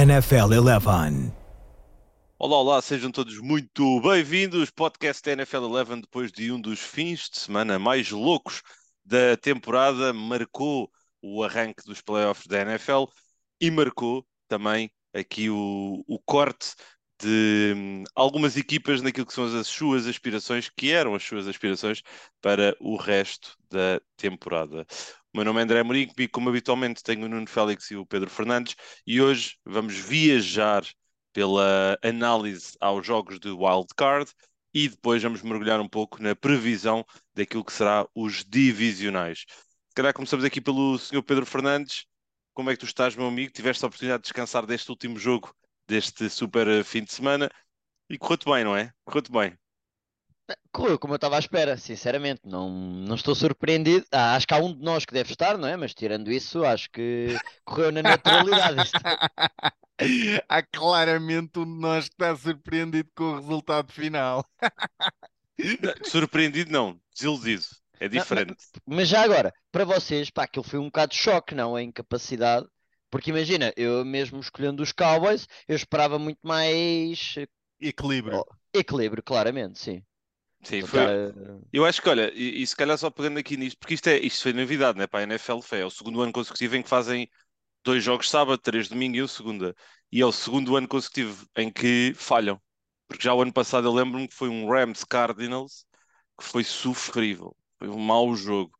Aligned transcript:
NFL 0.00 0.54
11. 0.54 1.30
Olá, 2.38 2.56
olá, 2.56 2.80
sejam 2.80 3.10
todos 3.10 3.38
muito 3.38 4.00
bem-vindos. 4.00 4.70
Podcast 4.70 5.28
NFL 5.28 5.64
11, 5.64 6.00
depois 6.00 6.32
de 6.32 6.50
um 6.50 6.58
dos 6.58 6.80
fins 6.80 7.28
de 7.28 7.36
semana 7.36 7.78
mais 7.78 8.10
loucos 8.10 8.62
da 9.04 9.36
temporada, 9.36 10.14
marcou 10.14 10.90
o 11.20 11.44
arranque 11.44 11.84
dos 11.84 12.00
playoffs 12.00 12.46
da 12.46 12.62
NFL 12.62 13.04
e 13.60 13.70
marcou 13.70 14.26
também 14.48 14.90
aqui 15.12 15.50
o, 15.50 16.02
o 16.08 16.18
corte 16.20 16.74
de 17.20 17.74
hum, 17.76 18.04
algumas 18.14 18.56
equipas 18.56 19.02
naquilo 19.02 19.26
que 19.26 19.34
são 19.34 19.44
as 19.44 19.66
suas 19.66 20.06
aspirações, 20.06 20.70
que 20.70 20.90
eram 20.90 21.14
as 21.14 21.22
suas 21.22 21.46
aspirações 21.46 22.00
para 22.40 22.74
o 22.80 22.96
resto 22.96 23.54
da 23.70 24.00
temporada. 24.16 24.86
O 25.32 25.38
meu 25.38 25.44
nome 25.44 25.60
é 25.60 25.62
André 25.62 25.82
Mourinho, 25.84 26.10
e 26.18 26.26
como 26.26 26.48
habitualmente 26.48 27.04
tenho 27.04 27.24
o 27.24 27.28
Nuno 27.28 27.46
Félix 27.46 27.88
e 27.92 27.96
o 27.96 28.04
Pedro 28.04 28.28
Fernandes, 28.28 28.74
e 29.06 29.20
hoje 29.20 29.56
vamos 29.64 29.94
viajar 29.94 30.84
pela 31.32 31.96
análise 32.02 32.72
aos 32.80 33.06
jogos 33.06 33.38
de 33.38 33.48
Wild 33.48 33.86
Card 33.96 34.28
e 34.74 34.88
depois 34.88 35.22
vamos 35.22 35.40
mergulhar 35.42 35.80
um 35.80 35.88
pouco 35.88 36.20
na 36.20 36.34
previsão 36.34 37.04
daquilo 37.32 37.64
que 37.64 37.72
será 37.72 38.04
os 38.12 38.44
divisionais. 38.44 39.44
Se 39.88 39.94
calhar 39.94 40.12
começamos 40.12 40.44
aqui 40.44 40.60
pelo 40.60 40.98
Sr. 40.98 41.22
Pedro 41.22 41.46
Fernandes. 41.46 42.06
Como 42.52 42.68
é 42.68 42.74
que 42.74 42.80
tu 42.80 42.86
estás, 42.86 43.14
meu 43.14 43.26
amigo? 43.28 43.52
Tiveste 43.52 43.84
a 43.84 43.88
oportunidade 43.88 44.22
de 44.22 44.26
descansar 44.26 44.66
deste 44.66 44.90
último 44.90 45.16
jogo, 45.16 45.54
deste 45.86 46.28
super 46.28 46.84
fim 46.84 47.04
de 47.04 47.12
semana 47.12 47.48
e 48.08 48.18
correu-te 48.18 48.46
bem, 48.46 48.64
não 48.64 48.76
é? 48.76 48.92
Correu-te 49.04 49.30
bem. 49.30 49.59
Correu 50.72 50.98
como 50.98 51.14
eu 51.14 51.16
estava 51.16 51.36
à 51.36 51.38
espera, 51.38 51.76
sinceramente. 51.76 52.40
Não, 52.44 52.70
não 52.70 53.14
estou 53.14 53.34
surpreendido. 53.34 54.06
Ah, 54.12 54.34
acho 54.36 54.46
que 54.46 54.54
há 54.54 54.58
um 54.58 54.72
de 54.74 54.82
nós 54.82 55.04
que 55.04 55.12
deve 55.12 55.32
estar, 55.32 55.58
não 55.58 55.68
é? 55.68 55.76
Mas 55.76 55.94
tirando 55.94 56.30
isso, 56.30 56.64
acho 56.64 56.90
que 56.90 57.36
correu 57.64 57.92
na 57.92 58.02
naturalidade. 58.02 58.90
Há 60.48 60.62
claramente 60.62 61.58
um 61.58 61.64
de 61.64 61.78
nós 61.80 62.08
que 62.08 62.14
está 62.14 62.34
surpreendido 62.34 63.10
com 63.14 63.24
o 63.24 63.36
resultado 63.36 63.92
final. 63.92 64.44
Não, 65.58 65.92
Surpreendido, 66.04 66.72
não, 66.72 67.00
desiludido. 67.14 67.64
É 67.98 68.08
diferente. 68.08 68.56
Mas 68.86 69.08
já 69.08 69.22
agora, 69.22 69.52
para 69.70 69.84
vocês, 69.84 70.30
pá, 70.30 70.44
aquilo 70.44 70.64
foi 70.64 70.78
um 70.78 70.86
bocado 70.86 71.12
de 71.12 71.18
choque, 71.18 71.54
não? 71.54 71.76
A 71.76 71.82
incapacidade. 71.82 72.66
Porque 73.10 73.30
imagina, 73.30 73.72
eu 73.76 74.04
mesmo 74.04 74.40
escolhendo 74.40 74.82
os 74.82 74.92
Cowboys, 74.92 75.46
eu 75.68 75.76
esperava 75.76 76.18
muito 76.18 76.38
mais 76.42 77.34
eh, 77.36 77.46
Equilíbrio. 77.80 78.38
oh, 78.38 78.44
equilíbrio, 78.72 79.22
claramente, 79.22 79.78
sim. 79.78 80.04
Sim, 80.64 80.82
Do 80.82 80.88
foi. 80.88 81.00
cara- 81.00 81.14
Eu 81.72 81.84
acho 81.86 82.02
que, 82.02 82.08
olha, 82.08 82.32
e, 82.34 82.62
e 82.62 82.66
se 82.66 82.76
calhar 82.76 82.98
só 82.98 83.10
pegando 83.10 83.38
aqui 83.38 83.56
nisto, 83.56 83.78
porque 83.78 83.94
isto, 83.94 84.08
é, 84.08 84.18
isto 84.18 84.42
foi 84.42 84.52
novidade, 84.52 84.98
né? 84.98 85.06
Para 85.06 85.20
a 85.20 85.22
NFL 85.24 85.62
foi, 85.62 85.80
é 85.80 85.86
o 85.86 85.90
segundo 85.90 86.20
ano 86.22 86.32
consecutivo 86.32 86.76
em 86.76 86.82
que 86.82 86.88
fazem 86.88 87.30
dois 87.84 88.04
jogos 88.04 88.30
sábado, 88.30 88.58
três 88.58 88.88
domingo 88.88 89.16
e 89.16 89.22
um 89.22 89.28
segunda. 89.28 89.74
E 90.12 90.20
é 90.22 90.26
o 90.26 90.32
segundo 90.32 90.76
ano 90.76 90.88
consecutivo 90.88 91.46
em 91.56 91.72
que 91.72 92.14
falham. 92.16 92.60
Porque 93.08 93.24
já 93.24 93.34
o 93.34 93.42
ano 93.42 93.52
passado 93.52 93.88
eu 93.88 93.92
lembro-me 93.94 94.28
que 94.28 94.34
foi 94.34 94.48
um 94.50 94.68
Rams 94.70 95.04
Cardinals 95.04 95.86
que 96.38 96.44
foi 96.44 96.64
sofrível. 96.64 97.56
Foi 97.78 97.88
um 97.88 97.98
mau 98.00 98.34
jogo. 98.36 98.72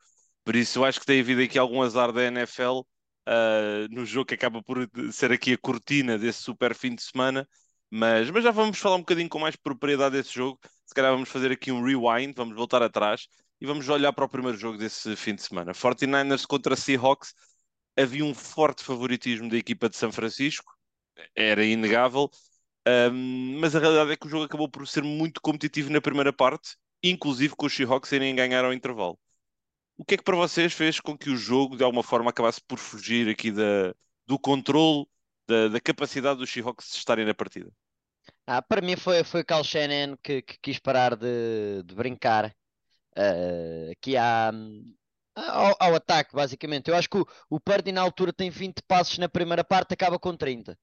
Por 0.45 0.57
isso 0.57 0.79
eu 0.79 0.85
acho 0.85 1.01
que 1.01 1.07
tem 1.07 1.21
havido 1.21 1.43
aqui 1.43 1.59
algum 1.59 1.83
azar 1.83 2.13
da 2.13 2.25
NFL 2.25 2.87
ah, 3.27 3.87
no 3.91 4.05
jogo 4.05 4.27
que 4.27 4.35
acaba 4.35 4.63
por 4.63 4.89
ser 5.13 5.33
aqui 5.33 5.53
a 5.55 5.59
cortina 5.59 6.19
desse 6.19 6.43
super 6.43 6.75
fim 6.75 6.95
de 6.95 7.03
semana. 7.03 7.49
Mas, 7.91 8.31
mas 8.31 8.45
já 8.45 8.51
vamos 8.51 8.79
falar 8.79 8.97
um 8.97 9.01
bocadinho 9.01 9.29
com 9.29 9.39
mais 9.39 9.57
propriedade 9.57 10.17
desse 10.17 10.33
jogo. 10.35 10.59
Se 10.91 10.95
calhar 10.95 11.13
vamos 11.13 11.29
fazer 11.29 11.53
aqui 11.53 11.71
um 11.71 11.85
rewind, 11.85 12.35
vamos 12.37 12.57
voltar 12.57 12.83
atrás 12.83 13.29
e 13.61 13.67
vamos 13.67 13.89
olhar 13.89 14.13
para 14.13 14.25
o 14.25 14.29
primeiro 14.29 14.59
jogo 14.59 14.77
desse 14.77 15.15
fim 15.15 15.37
de 15.37 15.43
semana. 15.43 15.73
49ers 15.73 16.45
contra 16.45 16.75
Seahawks. 16.75 17.33
Havia 17.97 18.25
um 18.25 18.35
forte 18.35 18.83
favoritismo 18.83 19.49
da 19.49 19.57
equipa 19.57 19.89
de 19.89 19.97
São 19.97 20.11
Francisco, 20.11 20.75
era 21.37 21.65
inegável, 21.65 22.29
Ahm, 22.87 23.59
mas 23.61 23.77
a 23.77 23.79
realidade 23.79 24.11
é 24.13 24.17
que 24.17 24.27
o 24.27 24.29
jogo 24.29 24.45
acabou 24.45 24.69
por 24.69 24.89
ser 24.89 25.05
muito 25.05 25.41
competitivo 25.41 25.91
na 25.91 26.01
primeira 26.01 26.33
parte, 26.33 26.77
inclusive 27.03 27.55
com 27.55 27.67
os 27.67 27.75
Seahawks 27.75 28.11
irem 28.13 28.35
ganhar 28.35 28.65
ao 28.65 28.73
intervalo. 28.73 29.17
O 29.99 30.05
que 30.05 30.15
é 30.15 30.19
que 30.19 30.25
para 30.25 30.37
vocês 30.37 30.73
fez 30.73 31.01
com 31.01 31.17
que 31.19 31.31
o 31.31 31.37
jogo 31.37 31.77
de 31.77 31.85
alguma 31.85 32.03
forma 32.03 32.31
acabasse 32.31 32.61
por 32.67 32.79
fugir 32.79 33.29
aqui 33.29 33.53
da, 33.53 33.95
do 34.27 34.39
controle, 34.39 35.07
da, 35.49 35.69
da 35.69 35.81
capacidade 35.81 36.41
dos 36.41 36.51
Seahawks 36.51 36.91
de 36.93 36.99
estarem 36.99 37.27
na 37.27 37.35
partida? 37.35 37.71
Ah, 38.53 38.61
para 38.61 38.81
mim 38.81 38.97
foi, 38.97 39.23
foi 39.23 39.45
Kyle 39.45 39.63
Shanahan 39.63 40.17
que, 40.21 40.43
que 40.43 40.59
quis 40.61 40.79
parar 40.81 41.15
de, 41.15 41.85
de 41.85 41.95
brincar 41.95 42.53
ah, 43.17 43.93
aqui 43.93 44.17
há, 44.17 44.51
ao, 45.37 45.77
ao 45.79 45.95
ataque, 45.95 46.35
basicamente. 46.35 46.91
Eu 46.91 46.97
acho 46.97 47.09
que 47.09 47.19
o, 47.19 47.27
o 47.49 47.61
na 47.93 48.01
altura 48.03 48.33
tem 48.33 48.51
20 48.51 48.83
passos 48.89 49.19
na 49.19 49.29
primeira 49.29 49.63
parte, 49.63 49.95
acaba 49.95 50.19
com 50.19 50.37
30. 50.37 50.77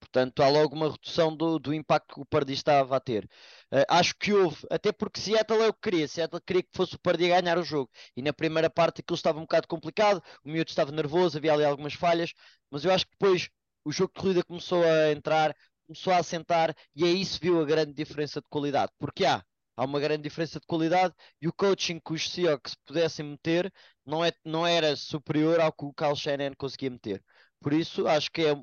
Portanto, 0.00 0.42
há 0.42 0.48
logo 0.48 0.74
uma 0.74 0.90
redução 0.90 1.36
do, 1.36 1.60
do 1.60 1.72
impacto 1.72 2.16
que 2.16 2.20
o 2.20 2.26
Purdy 2.26 2.54
estava 2.54 2.96
a 2.96 3.00
ter. 3.00 3.28
Ah, 3.70 3.98
acho 4.00 4.16
que 4.18 4.32
houve, 4.32 4.66
até 4.68 4.90
porque 4.90 5.20
Seattle 5.20 5.62
é 5.62 5.68
o 5.68 5.72
que 5.74 5.90
queria. 5.90 6.08
Seattle 6.08 6.42
queria 6.44 6.64
que 6.64 6.70
fosse 6.74 6.96
o 6.96 6.98
Purdy 6.98 7.32
a 7.32 7.40
ganhar 7.40 7.56
o 7.56 7.62
jogo. 7.62 7.88
E 8.16 8.22
na 8.22 8.32
primeira 8.32 8.68
parte 8.68 9.00
aquilo 9.00 9.14
estava 9.16 9.38
um 9.38 9.42
bocado 9.42 9.68
complicado, 9.68 10.20
o 10.44 10.48
miúdo 10.50 10.70
estava 10.70 10.90
nervoso, 10.90 11.38
havia 11.38 11.52
ali 11.52 11.64
algumas 11.64 11.94
falhas, 11.94 12.32
mas 12.68 12.84
eu 12.84 12.92
acho 12.92 13.06
que 13.06 13.12
depois 13.12 13.48
o 13.84 13.92
jogo 13.92 14.12
de 14.14 14.20
corrida 14.20 14.44
começou 14.44 14.82
a 14.84 15.12
entrar, 15.12 15.54
começou 15.92 16.12
a 16.12 16.18
assentar 16.18 16.74
e 16.96 17.04
aí 17.04 17.24
se 17.24 17.38
viu 17.38 17.60
a 17.60 17.64
grande 17.64 17.92
diferença 17.92 18.40
de 18.40 18.48
qualidade. 18.48 18.90
Porque 18.98 19.24
há, 19.24 19.44
há 19.76 19.84
uma 19.84 20.00
grande 20.00 20.22
diferença 20.22 20.58
de 20.58 20.66
qualidade 20.66 21.14
e 21.40 21.46
o 21.46 21.52
coaching 21.52 22.00
que 22.00 22.12
os 22.12 22.30
Seahawks 22.30 22.74
pudessem 22.86 23.24
meter 23.24 23.72
não, 24.04 24.24
é, 24.24 24.32
não 24.44 24.66
era 24.66 24.96
superior 24.96 25.60
ao 25.60 25.72
que 25.72 25.84
o 25.84 25.92
Kyle 25.92 26.16
Shanahan 26.16 26.54
conseguia 26.56 26.90
meter. 26.90 27.22
Por 27.60 27.72
isso, 27.72 28.08
acho 28.08 28.30
que 28.30 28.42
é 28.42 28.56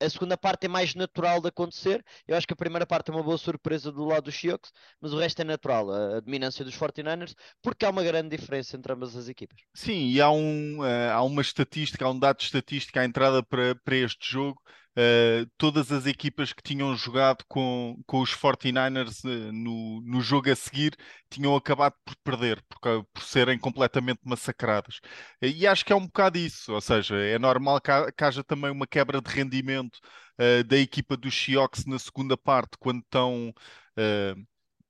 a 0.00 0.08
segunda 0.08 0.36
parte 0.36 0.66
é 0.66 0.68
mais 0.68 0.94
natural 0.94 1.40
de 1.40 1.48
acontecer. 1.48 2.04
Eu 2.26 2.36
acho 2.36 2.46
que 2.46 2.52
a 2.52 2.56
primeira 2.56 2.86
parte 2.86 3.10
é 3.10 3.14
uma 3.14 3.22
boa 3.22 3.38
surpresa 3.38 3.90
do 3.90 4.04
lado 4.04 4.24
dos 4.24 4.38
Seahawks, 4.38 4.70
mas 5.00 5.12
o 5.12 5.18
resto 5.18 5.40
é 5.40 5.44
natural, 5.44 5.90
a, 5.90 6.16
a 6.16 6.20
dominância 6.20 6.64
dos 6.64 6.76
49ers, 6.76 7.34
porque 7.62 7.84
há 7.84 7.90
uma 7.90 8.02
grande 8.02 8.36
diferença 8.36 8.76
entre 8.76 8.92
ambas 8.92 9.16
as 9.16 9.28
equipas. 9.28 9.60
Sim, 9.74 10.08
e 10.08 10.20
há, 10.20 10.30
um, 10.30 10.84
eh, 10.84 11.10
há 11.10 11.22
uma 11.22 11.42
estatística, 11.42 12.04
há 12.04 12.10
um 12.10 12.18
dado 12.18 12.40
estatístico 12.40 12.98
à 12.98 13.04
entrada 13.04 13.42
para, 13.42 13.74
para 13.74 13.96
este 13.96 14.30
jogo. 14.30 14.62
Eh, 14.96 15.46
todas 15.56 15.92
as 15.92 16.06
equipas 16.06 16.52
que 16.52 16.62
tinham 16.62 16.96
jogado 16.96 17.44
com, 17.48 17.96
com 18.06 18.20
os 18.20 18.30
49ers 18.34 19.24
eh, 19.24 19.52
no, 19.52 20.00
no 20.02 20.20
jogo 20.20 20.50
a 20.50 20.56
seguir 20.56 20.96
tinham 21.30 21.54
acabado 21.54 21.94
por 22.04 22.16
perder, 22.24 22.60
por, 22.68 23.04
por 23.12 23.22
serem 23.22 23.58
completamente 23.58 24.20
massacradas. 24.24 25.00
E 25.40 25.66
acho 25.66 25.84
que 25.84 25.92
é 25.92 25.96
um 25.96 26.06
bocado 26.06 26.38
isso, 26.38 26.72
ou 26.72 26.80
seja, 26.80 27.16
é 27.16 27.38
normal 27.38 27.80
que, 27.80 27.90
que 28.12 28.24
haja 28.24 28.42
também 28.42 28.70
uma 28.72 28.86
quebra 28.88 29.20
de 29.20 29.30
rendimento 29.30 30.00
eh, 30.36 30.62
da 30.64 30.76
equipa 30.76 31.16
dos 31.16 31.34
Seahawks 31.34 31.84
na 31.86 31.98
segunda 31.98 32.36
parte, 32.36 32.76
quando 32.78 33.00
estão 33.00 33.54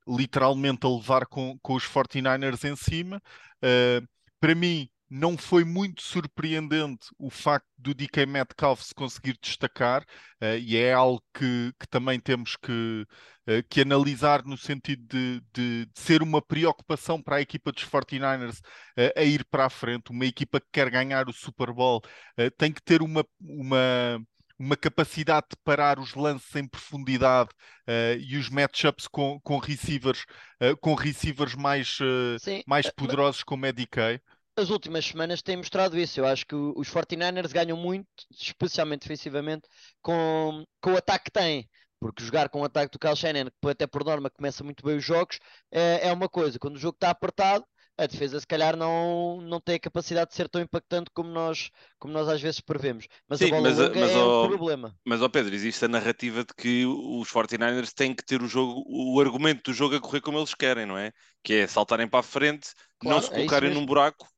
literalmente 0.08 0.86
a 0.86 0.88
levar 0.88 1.26
com, 1.26 1.58
com 1.62 1.74
os 1.74 1.84
49ers 1.84 2.64
em 2.70 2.76
cima. 2.76 3.22
Uh, 3.62 4.06
para 4.40 4.54
mim, 4.54 4.88
não 5.10 5.36
foi 5.38 5.64
muito 5.64 6.02
surpreendente 6.02 7.08
o 7.18 7.30
facto 7.30 7.66
do 7.76 7.94
DK 7.94 8.26
Metcalf 8.26 8.82
se 8.82 8.94
conseguir 8.94 9.38
destacar, 9.42 10.02
uh, 10.42 10.56
e 10.60 10.76
é 10.76 10.92
algo 10.92 11.22
que, 11.34 11.72
que 11.78 11.86
também 11.88 12.20
temos 12.20 12.56
que, 12.56 13.06
uh, 13.48 13.62
que 13.68 13.80
analisar 13.80 14.44
no 14.44 14.56
sentido 14.56 15.02
de, 15.08 15.40
de- 15.52 15.86
de 15.86 16.00
ser 16.00 16.22
uma 16.22 16.42
preocupação 16.42 17.22
para 17.22 17.36
a 17.36 17.40
equipa 17.40 17.72
dos 17.72 17.84
49ers 17.84 18.58
uh, 18.58 19.12
a 19.16 19.22
ir 19.22 19.44
para 19.50 19.66
a 19.66 19.70
frente. 19.70 20.10
Uma 20.10 20.26
equipa 20.26 20.60
que 20.60 20.66
quer 20.72 20.90
ganhar 20.90 21.28
o 21.28 21.32
Super 21.32 21.72
Bowl 21.72 22.02
tem 22.56 22.72
que 22.72 22.82
ter 22.82 23.02
uma. 23.02 23.24
uma 23.40 24.20
uma 24.60 24.76
capacidade 24.76 25.46
de 25.50 25.56
parar 25.62 26.00
os 26.00 26.14
lances 26.14 26.52
em 26.56 26.66
profundidade 26.66 27.50
uh, 27.88 28.18
e 28.18 28.36
os 28.36 28.48
matchups 28.50 29.06
com, 29.06 29.38
com 29.40 29.56
receivers, 29.58 30.24
uh, 30.60 30.76
com 30.80 30.94
receivers 30.94 31.54
mais, 31.54 31.98
uh, 32.00 32.40
mais 32.66 32.88
eh, 32.88 32.92
poderosos 32.96 33.44
como 33.44 33.66
é 33.66 33.72
DK. 33.72 34.20
As 34.60 34.70
últimas 34.70 35.06
semanas 35.06 35.42
têm 35.42 35.56
mostrado 35.56 35.98
isso. 35.98 36.20
Eu 36.20 36.26
acho 36.26 36.46
que 36.46 36.54
os 36.54 36.88
49ers 36.88 37.52
ganham 37.52 37.76
muito, 37.76 38.08
especialmente 38.30 39.02
defensivamente, 39.02 39.68
com, 40.02 40.64
com 40.80 40.92
o 40.92 40.96
ataque 40.96 41.26
que 41.26 41.30
têm. 41.32 41.68
Porque 42.00 42.22
jogar 42.22 42.48
com 42.48 42.60
o 42.60 42.64
ataque 42.64 42.92
do 42.92 42.98
Kyle 42.98 43.16
Shanahan, 43.16 43.46
que 43.46 43.68
até 43.68 43.86
por 43.86 44.04
norma 44.04 44.30
começa 44.30 44.62
muito 44.62 44.84
bem 44.84 44.96
os 44.96 45.04
jogos, 45.04 45.38
é, 45.70 46.08
é 46.08 46.12
uma 46.12 46.28
coisa. 46.28 46.58
Quando 46.58 46.76
o 46.76 46.78
jogo 46.78 46.94
está 46.94 47.10
apertado, 47.10 47.64
a 47.96 48.06
defesa 48.06 48.38
se 48.38 48.46
calhar 48.46 48.76
não, 48.76 49.40
não 49.40 49.60
tem 49.60 49.74
a 49.74 49.80
capacidade 49.80 50.30
de 50.30 50.36
ser 50.36 50.48
tão 50.48 50.60
impactante 50.62 51.10
como 51.12 51.28
nós, 51.30 51.70
como 51.98 52.12
nós 52.14 52.28
às 52.28 52.40
vezes 52.40 52.60
prevemos. 52.60 53.08
Mas 53.28 53.40
Sim, 53.40 53.46
a 53.46 53.48
bola 53.48 53.62
mas 53.62 53.78
mas, 53.78 54.12
é 54.12 54.18
um 54.18 54.48
problema. 54.48 54.96
Mas, 55.04 55.20
ó 55.20 55.28
Pedro, 55.28 55.54
existe 55.54 55.84
a 55.84 55.88
narrativa 55.88 56.44
de 56.44 56.54
que 56.54 56.86
os 56.86 57.28
49ers 57.28 57.92
têm 57.92 58.14
que 58.14 58.24
ter 58.24 58.42
o 58.42 58.46
jogo, 58.46 58.84
o 58.86 59.20
argumento 59.20 59.70
do 59.70 59.74
jogo 59.74 59.96
a 59.96 60.00
correr 60.00 60.20
como 60.20 60.38
eles 60.38 60.54
querem, 60.54 60.86
não 60.86 60.96
é? 60.96 61.12
Que 61.42 61.54
é 61.54 61.66
saltarem 61.66 62.08
para 62.08 62.20
a 62.20 62.22
frente, 62.22 62.68
não 63.02 63.20
Claro, 63.20 63.22
se 63.22 63.30
é 63.32 63.34
colocarem 63.34 63.70
num 63.70 63.80
mesmo. 63.80 63.86
buraco, 63.86 64.28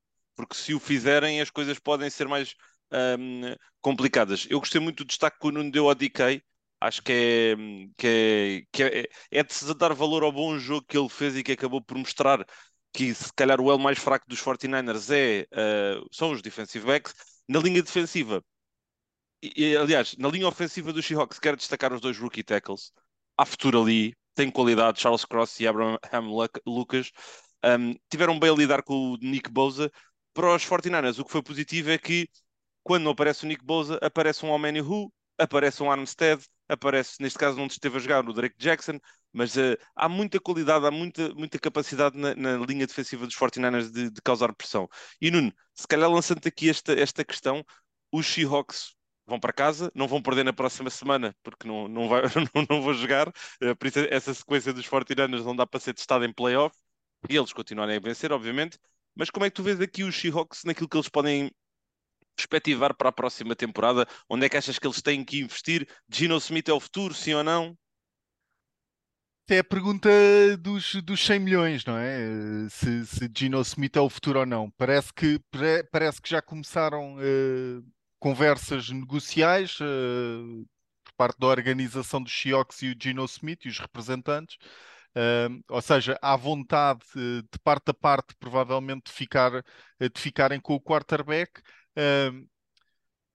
porque 0.41 0.55
se 0.55 0.73
o 0.73 0.79
fizerem 0.79 1.39
as 1.41 1.49
coisas 1.51 1.77
podem 1.79 2.09
ser 2.09 2.27
mais 2.27 2.55
ahm, 2.91 3.55
complicadas. 3.81 4.47
Eu 4.49 4.59
gostei 4.59 4.81
muito 4.81 5.03
do 5.03 5.07
destaque 5.07 5.39
que 5.39 5.47
o 5.47 5.51
Nuno 5.51 5.71
deu 5.71 5.87
ao 5.87 5.95
DK, 5.95 6.43
acho 6.81 7.01
que 7.03 7.11
é, 7.11 7.55
que 7.97 8.07
é, 8.07 8.63
que 8.71 8.83
é, 8.83 9.09
é 9.31 9.43
de 9.43 9.53
se 9.53 9.73
dar 9.75 9.93
valor 9.93 10.23
ao 10.23 10.31
bom 10.31 10.57
jogo 10.57 10.85
que 10.87 10.97
ele 10.97 11.09
fez 11.09 11.35
e 11.37 11.43
que 11.43 11.51
acabou 11.53 11.81
por 11.81 11.97
mostrar 11.97 12.45
que 12.93 13.13
se 13.13 13.31
calhar 13.33 13.61
o 13.61 13.69
elo 13.69 13.79
mais 13.79 13.99
fraco 13.99 14.25
dos 14.27 14.41
49ers 14.41 15.09
é, 15.15 15.47
ah, 15.53 16.01
são 16.11 16.31
os 16.31 16.41
defensive 16.41 16.85
backs. 16.85 17.13
Na 17.47 17.59
linha 17.59 17.83
defensiva, 17.83 18.43
e, 19.41 19.75
aliás, 19.75 20.15
na 20.17 20.27
linha 20.29 20.47
ofensiva 20.47 20.93
do 20.93 21.01
Seahawks, 21.01 21.39
quero 21.39 21.57
destacar 21.57 21.93
os 21.93 22.01
dois 22.01 22.17
rookie 22.17 22.43
tackles. 22.43 22.91
Há 23.37 23.45
futuro 23.45 23.81
ali, 23.81 24.15
tem 24.35 24.51
qualidade. 24.51 25.01
Charles 25.01 25.25
Cross 25.25 25.59
e 25.59 25.67
Abraham 25.67 25.97
Lucas 26.65 27.11
um, 27.63 27.95
tiveram 28.09 28.39
bem 28.39 28.49
a 28.51 28.53
lidar 28.55 28.83
com 28.83 29.13
o 29.13 29.17
Nick 29.17 29.49
Bosa. 29.49 29.91
Para 30.33 30.55
os 30.55 30.65
49ers, 30.65 31.19
o 31.19 31.25
que 31.25 31.31
foi 31.31 31.43
positivo 31.43 31.91
é 31.91 31.97
que 31.97 32.27
quando 32.83 33.03
não 33.03 33.11
aparece 33.11 33.45
o 33.45 33.47
Nick 33.47 33.63
Bosa, 33.63 33.99
aparece 34.01 34.45
um 34.45 34.49
Omeni 34.49 34.81
Who, 34.81 35.11
aparece 35.37 35.83
um 35.83 35.91
Armstead, 35.91 36.43
aparece, 36.67 37.21
neste 37.21 37.37
caso, 37.37 37.57
não 37.57 37.67
esteve 37.67 37.97
a 37.97 37.99
jogar 37.99 38.27
o 38.27 38.33
Drake 38.33 38.55
Jackson, 38.57 38.99
mas 39.33 39.55
uh, 39.55 39.77
há 39.95 40.09
muita 40.09 40.39
qualidade, 40.39 40.85
há 40.85 40.91
muita, 40.91 41.33
muita 41.35 41.59
capacidade 41.59 42.17
na, 42.17 42.35
na 42.35 42.57
linha 42.65 42.87
defensiva 42.87 43.25
dos 43.25 43.35
49ers 43.35 43.91
de, 43.91 44.09
de, 44.09 44.21
causar 44.21 44.53
pressão. 44.53 44.87
E 45.19 45.31
Nuno, 45.31 45.53
se 45.73 45.87
calhar 45.87 46.09
lançando 46.09 46.45
aqui 46.45 46.69
esta, 46.69 46.93
esta 46.93 47.23
questão, 47.23 47.63
os 48.11 48.25
Seahawks 48.27 48.95
vão 49.25 49.39
para 49.39 49.53
casa, 49.53 49.91
não 49.95 50.07
vão 50.07 50.21
perder 50.21 50.43
na 50.43 50.53
próxima 50.53 50.89
semana, 50.89 51.35
porque 51.43 51.67
não, 51.67 51.87
não, 51.87 52.09
vai, 52.09 52.23
não, 52.53 52.65
não 52.69 52.81
vou 52.81 52.93
jogar, 52.93 53.27
uh, 53.29 53.75
por 53.77 53.87
isso 53.87 53.99
essa 54.09 54.33
sequência 54.33 54.73
dos 54.73 54.87
49ers 54.87 55.43
não 55.43 55.55
dá 55.55 55.65
para 55.67 55.79
ser 55.79 55.93
testada 55.93 56.25
em 56.25 56.33
playoff, 56.33 56.75
e 57.29 57.37
eles 57.37 57.53
continuarem 57.53 57.97
a 57.97 57.99
vencer, 57.99 58.31
obviamente, 58.31 58.77
mas 59.15 59.29
como 59.29 59.45
é 59.45 59.49
que 59.49 59.55
tu 59.55 59.63
vês 59.63 59.79
aqui 59.79 60.03
os 60.03 60.15
Seahawks 60.15 60.63
naquilo 60.63 60.87
que 60.87 60.97
eles 60.97 61.09
podem 61.09 61.51
perspectivar 62.35 62.95
para 62.95 63.09
a 63.09 63.13
próxima 63.13 63.55
temporada? 63.55 64.07
Onde 64.29 64.45
é 64.45 64.49
que 64.49 64.57
achas 64.57 64.79
que 64.79 64.87
eles 64.87 65.01
têm 65.01 65.23
que 65.23 65.39
investir? 65.39 65.87
Gino 66.11 66.37
Smith 66.37 66.69
é 66.69 66.73
o 66.73 66.79
futuro, 66.79 67.13
sim 67.13 67.33
ou 67.33 67.43
não? 67.43 67.77
É 69.49 69.59
a 69.59 69.63
pergunta 69.65 70.09
dos, 70.59 70.95
dos 71.03 71.25
100 71.25 71.39
milhões, 71.39 71.83
não 71.83 71.97
é? 71.97 72.69
Se, 72.69 73.05
se 73.05 73.29
Gino 73.37 73.59
Smith 73.61 73.97
é 73.97 73.99
o 73.99 74.09
futuro 74.09 74.39
ou 74.39 74.45
não. 74.45 74.71
Parece 74.77 75.13
que, 75.13 75.41
parece 75.91 76.21
que 76.21 76.29
já 76.29 76.41
começaram 76.41 77.17
uh, 77.17 77.85
conversas 78.17 78.89
negociais 78.89 79.77
uh, 79.81 80.65
por 81.03 81.13
parte 81.17 81.37
da 81.37 81.47
organização 81.47 82.23
dos 82.23 82.31
Seahawks 82.31 82.81
e 82.81 82.91
o 82.91 82.95
Gino 82.97 83.25
Smith 83.25 83.65
e 83.65 83.67
os 83.67 83.77
representantes. 83.77 84.57
Uh, 85.15 85.61
ou 85.69 85.81
seja, 85.81 86.17
há 86.21 86.35
vontade 86.35 87.01
de 87.15 87.59
parte 87.63 87.91
a 87.91 87.93
parte, 87.93 88.35
provavelmente, 88.39 89.05
de, 89.05 89.11
ficar, 89.11 89.51
de 89.99 90.21
ficarem 90.21 90.59
com 90.59 90.73
o 90.73 90.81
quarterback. 90.81 91.59
Uh, 91.97 92.47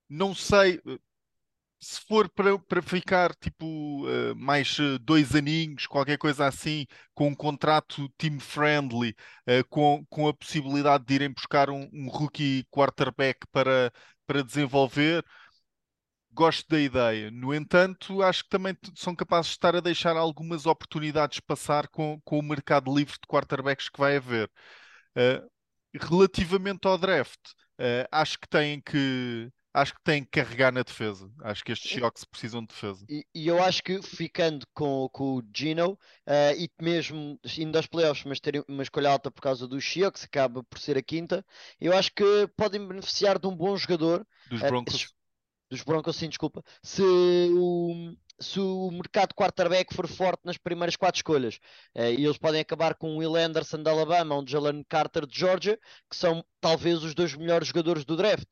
não 0.09 0.33
sei 0.33 0.81
se 1.79 2.01
for 2.01 2.27
para, 2.29 2.57
para 2.57 2.81
ficar 2.81 3.35
tipo 3.35 4.05
uh, 4.05 4.35
mais 4.35 4.77
uh, 4.79 4.97
dois 4.99 5.35
aninhos, 5.35 5.85
qualquer 5.85 6.17
coisa 6.17 6.47
assim, 6.47 6.85
com 7.13 7.27
um 7.27 7.35
contrato 7.35 8.09
team 8.17 8.39
friendly, 8.39 9.15
uh, 9.47 9.63
com, 9.69 10.03
com 10.09 10.27
a 10.27 10.33
possibilidade 10.33 11.05
de 11.05 11.13
irem 11.13 11.31
buscar 11.31 11.69
um, 11.69 11.87
um 11.93 12.09
rookie 12.09 12.65
quarterback 12.71 13.45
para, 13.51 13.91
para 14.25 14.43
desenvolver, 14.43 15.23
gosto 16.37 16.69
da 16.69 16.79
ideia. 16.79 17.31
No 17.31 17.53
entanto, 17.53 18.21
acho 18.21 18.43
que 18.43 18.49
também 18.49 18.77
são 18.95 19.15
capazes 19.15 19.47
de 19.47 19.57
estar 19.57 19.75
a 19.75 19.81
deixar 19.81 20.15
algumas 20.15 20.65
oportunidades 20.65 21.39
passar 21.39 21.87
com, 21.87 22.21
com 22.23 22.37
o 22.37 22.43
mercado 22.43 22.95
livre 22.95 23.13
de 23.13 23.27
quarterbacks 23.27 23.89
que 23.89 23.99
vai 23.99 24.17
haver. 24.17 24.49
relativamente 25.93 26.87
ao 26.87 26.97
draft, 26.97 27.39
acho 28.11 28.39
que 28.39 28.47
têm 28.47 28.79
que 28.79 29.51
acho 29.77 29.93
que 29.93 30.03
tem 30.03 30.23
que 30.23 30.31
carregar 30.31 30.71
na 30.71 30.81
defesa. 30.81 31.29
Acho 31.41 31.63
que 31.63 31.71
estes 31.71 31.91
Seahawks 31.91 32.23
precisam 32.23 32.61
de 32.61 32.67
defesa. 32.67 33.05
E, 33.07 33.25
e, 33.33 33.47
eu 33.47 33.61
acho 33.63 33.83
que 33.83 34.01
ficando 34.01 34.65
com, 34.73 35.07
com 35.11 35.37
o 35.37 35.43
Gino 35.55 35.91
uh, 35.91 36.57
e 36.57 36.69
mesmo 36.81 37.39
indo 37.57 37.75
aos 37.77 37.85
playoffs, 37.85 38.25
mas 38.25 38.39
terem 38.39 38.63
uma 38.67 38.83
escolha 38.83 39.09
alta 39.09 39.29
por 39.29 39.41
causa 39.41 39.67
dos 39.67 39.85
Seahawks, 39.85 40.23
acaba 40.23 40.63
por 40.63 40.79
ser 40.79 40.97
a 40.97 41.01
quinta, 41.01 41.45
eu 41.79 41.95
acho 41.95 42.11
que 42.13 42.49
podem 42.57 42.85
beneficiar 42.85 43.37
de 43.37 43.47
um 43.47 43.55
bom 43.55 43.77
jogador. 43.77 44.25
Dos 44.49 44.61
Broncos. 44.61 45.16
Dos 45.69 45.83
Broncos, 45.83 46.15
sim, 46.15 46.29
desculpa. 46.29 46.63
Se 46.81 47.01
o, 47.01 48.13
se 48.39 48.59
o 48.59 48.89
mercado 48.91 49.33
quarterback 49.35 49.93
for 49.93 50.07
forte 50.07 50.41
nas 50.45 50.57
primeiras 50.57 50.95
quatro 50.95 51.19
escolhas. 51.19 51.55
Uh, 51.95 52.13
e 52.17 52.25
eles 52.25 52.37
podem 52.37 52.61
acabar 52.61 52.95
com 52.95 53.15
o 53.15 53.17
Will 53.17 53.35
Anderson 53.35 53.83
de 53.83 53.89
Alabama 53.89 54.35
ou 54.35 54.43
o 54.43 54.47
Jalen 54.47 54.83
Carter 54.87 55.25
de 55.25 55.37
Georgia, 55.37 55.77
que 56.09 56.15
são 56.15 56.43
talvez 56.61 57.03
os 57.03 57.13
dois 57.13 57.35
melhores 57.35 57.67
jogadores 57.67 58.05
do 58.05 58.15
draft 58.15 58.47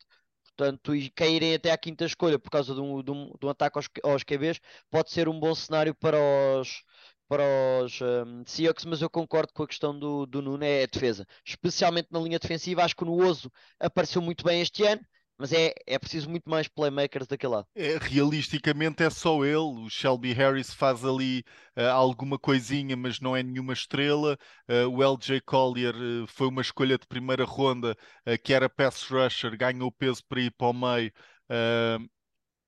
portanto, 0.55 0.95
e 0.95 1.09
caírem 1.09 1.53
até 1.53 1.71
à 1.71 1.77
quinta 1.77 2.05
escolha 2.05 2.39
por 2.39 2.49
causa 2.49 2.73
de 2.73 2.79
um, 2.79 3.03
de 3.03 3.11
um, 3.11 3.31
de 3.39 3.45
um 3.45 3.49
ataque 3.49 3.77
aos, 3.77 3.89
aos 4.03 4.23
QBs, 4.23 4.59
pode 4.89 5.11
ser 5.11 5.27
um 5.27 5.39
bom 5.39 5.53
cenário 5.53 5.93
para 5.93 6.17
os, 6.59 6.83
para 7.27 7.43
os 7.83 7.99
um, 8.01 8.43
Seahawks, 8.45 8.85
mas 8.85 9.01
eu 9.01 9.09
concordo 9.09 9.51
com 9.53 9.63
a 9.63 9.67
questão 9.67 9.97
do, 9.97 10.25
do 10.25 10.41
Nuno, 10.41 10.63
é 10.63 10.83
a 10.83 10.87
defesa, 10.87 11.27
especialmente 11.45 12.07
na 12.11 12.19
linha 12.19 12.39
defensiva. 12.39 12.83
Acho 12.83 12.95
que 12.95 13.03
o 13.03 13.07
Nuoso 13.07 13.51
apareceu 13.79 14.21
muito 14.21 14.43
bem 14.45 14.61
este 14.61 14.83
ano, 14.83 15.01
mas 15.37 15.51
é, 15.51 15.73
é 15.85 15.99
preciso 15.99 16.29
muito 16.29 16.49
mais 16.49 16.67
playmakers 16.67 17.27
daquele 17.27 17.53
lado. 17.53 17.67
É, 17.75 17.97
realisticamente 17.97 19.03
é 19.03 19.09
só 19.09 19.43
ele. 19.43 19.57
O 19.57 19.89
Shelby 19.89 20.33
Harris 20.33 20.73
faz 20.73 21.03
ali 21.03 21.43
uh, 21.77 21.89
alguma 21.91 22.39
coisinha, 22.39 22.95
mas 22.95 23.19
não 23.19 23.35
é 23.35 23.43
nenhuma 23.43 23.73
estrela. 23.73 24.37
Uh, 24.69 24.89
o 24.89 25.03
LJ 25.03 25.41
Collier 25.41 25.95
uh, 25.95 26.27
foi 26.27 26.47
uma 26.47 26.61
escolha 26.61 26.97
de 26.97 27.05
primeira 27.07 27.43
ronda, 27.43 27.95
que 28.43 28.53
era 28.53 28.69
pass 28.69 29.03
rusher, 29.03 29.57
ganhou 29.57 29.91
peso 29.91 30.23
para 30.27 30.41
ir 30.41 30.51
para 30.51 30.67
o 30.67 30.73
meio 30.73 31.11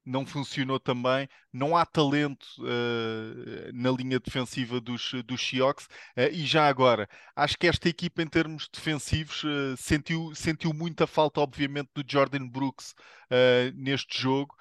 não 0.08 0.26
funcionou 0.26 0.80
também. 0.80 1.28
Não 1.52 1.76
há 1.76 1.86
talento 1.86 2.46
uh, 2.60 3.72
na 3.74 3.92
linha 3.92 4.20
defensiva 4.20 4.80
dos, 4.80 5.12
dos 5.26 5.42
Seahawks. 5.42 5.86
Uh, 6.16 6.32
e 6.32 6.46
já 6.46 6.68
agora, 6.68 7.10
acho 7.36 7.58
que 7.58 7.68
esta 7.68 7.90
equipa, 7.90 8.22
em 8.22 8.28
termos 8.28 8.70
defensivos, 8.74 9.44
uh, 9.44 9.76
sentiu, 9.78 10.34
sentiu 10.34 10.74
muita 10.74 11.06
falta, 11.06 11.42
obviamente, 11.42 11.90
do 11.94 12.04
Jordan 12.08 12.48
Brooks 12.48 12.96
neste 13.76 14.22
jogo. 14.22 14.56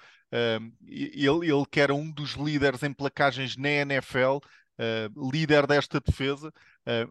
ele, 0.85 1.49
ele 1.49 1.65
que 1.71 1.79
era 1.79 1.95
um 1.95 2.11
dos 2.11 2.31
líderes 2.31 2.83
em 2.83 2.91
placagens 2.91 3.55
na 3.55 3.69
NFL, 3.69 4.39
líder 5.31 5.65
desta 5.65 6.01
defesa. 6.01 6.51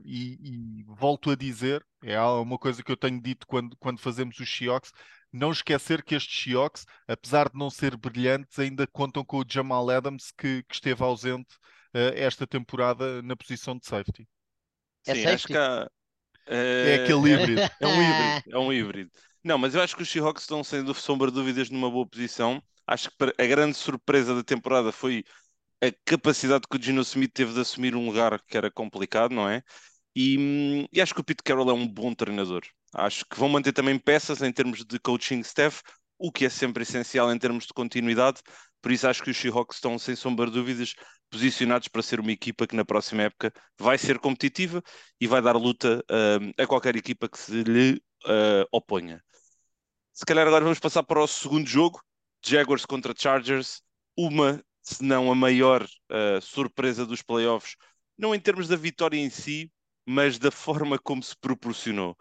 E, 0.05 0.81
e, 0.81 0.85
volto 0.87 1.31
a 1.31 1.35
dizer, 1.35 1.85
é 2.03 2.21
uma 2.21 2.59
coisa 2.59 2.83
que 2.83 2.93
eu 2.93 2.97
tenho 2.97 3.21
dito 3.21 3.47
quando, 3.47 3.75
quando 3.79 4.01
fazemos 4.01 4.39
os 4.39 4.55
Seahawks, 4.55 4.93
não 5.37 5.51
esquecer 5.51 6.03
que 6.03 6.15
estes 6.15 6.43
Seahawks, 6.43 6.85
apesar 7.07 7.49
de 7.49 7.59
não 7.59 7.71
ser 7.71 7.97
brilhantes, 7.97 8.59
ainda 8.59 8.87
contam 8.87 9.25
com 9.25 9.39
o 9.39 9.45
Jamal 9.49 9.89
Adams, 9.91 10.33
que, 10.37 10.63
que 10.65 10.75
esteve 10.75 11.03
ausente 11.03 11.55
uh, 11.95 12.13
esta 12.15 12.47
temporada 12.47 13.23
na 13.23 13.37
posição 13.37 13.77
de 13.77 13.87
safety. 13.87 14.27
É 15.07 15.15
Sim, 15.15 15.23
safety? 15.23 15.35
acho 15.35 15.47
que 15.47 15.57
há, 15.57 15.85
uh, 15.85 16.53
é 16.53 16.95
aquele 17.05 17.33
híbrido. 17.33 17.61
é 17.81 17.87
um 17.87 18.03
híbrido. 18.03 18.43
É 18.53 18.59
um 18.59 18.73
híbrido. 18.73 19.11
Não, 19.45 19.59
mas 19.59 19.75
eu 19.75 19.81
acho 19.81 19.97
que 19.97 20.03
os 20.03 20.11
Seahawks 20.11 20.43
estão, 20.43 20.65
sem 20.65 20.85
sombra 20.95 21.31
de 21.31 21.35
dúvidas, 21.35 21.71
numa 21.71 21.91
boa 21.91 22.07
posição. 22.07 22.63
Acho 22.87 23.11
que 23.11 23.17
a 23.39 23.47
grande 23.47 23.77
surpresa 23.77 24.35
da 24.35 24.43
temporada 24.43 24.91
foi 24.91 25.25
a 25.83 25.93
capacidade 26.05 26.65
que 26.69 26.77
o 26.77 26.83
Gino 26.83 27.03
Smith 27.03 27.33
teve 27.33 27.53
de 27.53 27.61
assumir 27.61 27.95
um 27.95 28.07
lugar 28.07 28.41
que 28.47 28.57
era 28.57 28.71
complicado, 28.71 29.33
não 29.35 29.49
é? 29.49 29.63
E, 30.15 30.39
hum, 30.39 30.87
e 30.93 31.01
acho 31.01 31.15
que 31.15 31.21
o 31.21 31.25
Pete 31.25 31.43
Carroll 31.43 31.71
é 31.71 31.75
um 31.75 31.87
bom 31.87 32.15
treinador. 32.15 32.63
Acho 32.99 33.27
que 33.27 33.39
vão 33.39 33.51
manter 33.51 33.73
também 33.73 33.99
peças 33.99 34.41
em 34.41 34.51
termos 34.51 34.83
de 34.83 34.99
coaching 34.99 35.41
staff, 35.41 35.83
o 36.19 36.33
que 36.33 36.47
é 36.47 36.49
sempre 36.49 36.83
essencial 36.83 37.31
em 37.31 37.39
termos 37.39 37.67
de 37.67 37.75
continuidade. 37.75 38.41
Por 38.81 38.91
isso 38.91 39.07
acho 39.07 39.23
que 39.23 39.31
os 39.31 39.37
Seahawks 39.37 39.77
estão, 39.77 39.99
sem 39.99 40.17
sombra 40.17 40.47
de 40.47 40.53
dúvidas, 40.53 40.95
posicionados 41.31 41.89
para 41.89 42.01
ser 42.01 42.21
uma 42.21 42.33
equipa 42.33 42.67
que 42.67 42.75
na 42.75 42.87
próxima 42.87 43.25
época 43.25 43.53
vai 43.79 43.99
ser 43.99 44.19
competitiva 44.19 44.83
e 45.21 45.27
vai 45.27 45.43
dar 45.43 45.57
luta 45.57 46.03
uh, 46.11 46.63
a 46.63 46.67
qualquer 46.67 46.97
equipa 46.97 47.29
que 47.29 47.39
se 47.39 47.63
lhe 47.63 48.03
uh, 48.25 48.67
oponha. 48.73 49.23
Se 50.13 50.25
calhar 50.25 50.47
agora 50.47 50.65
vamos 50.65 50.79
passar 50.79 51.03
para 51.03 51.23
o 51.23 51.27
segundo 51.27 51.69
jogo, 51.69 52.01
Jaguars 52.43 52.87
contra 52.87 53.13
Chargers, 53.15 53.83
uma, 54.17 54.63
se 54.81 55.05
não 55.05 55.31
a 55.31 55.35
maior 55.35 55.83
uh, 55.85 56.41
surpresa 56.41 57.05
dos 57.05 57.21
playoffs, 57.21 57.77
não 58.17 58.35
em 58.35 58.41
termos 58.41 58.69
da 58.69 58.77
vitória 58.77 59.19
em 59.19 59.29
si, 59.29 59.71
mas 60.07 60.39
da 60.39 60.51
forma 60.51 60.99
como 60.99 61.23
se 61.23 61.37
proporcionou. 61.39 62.17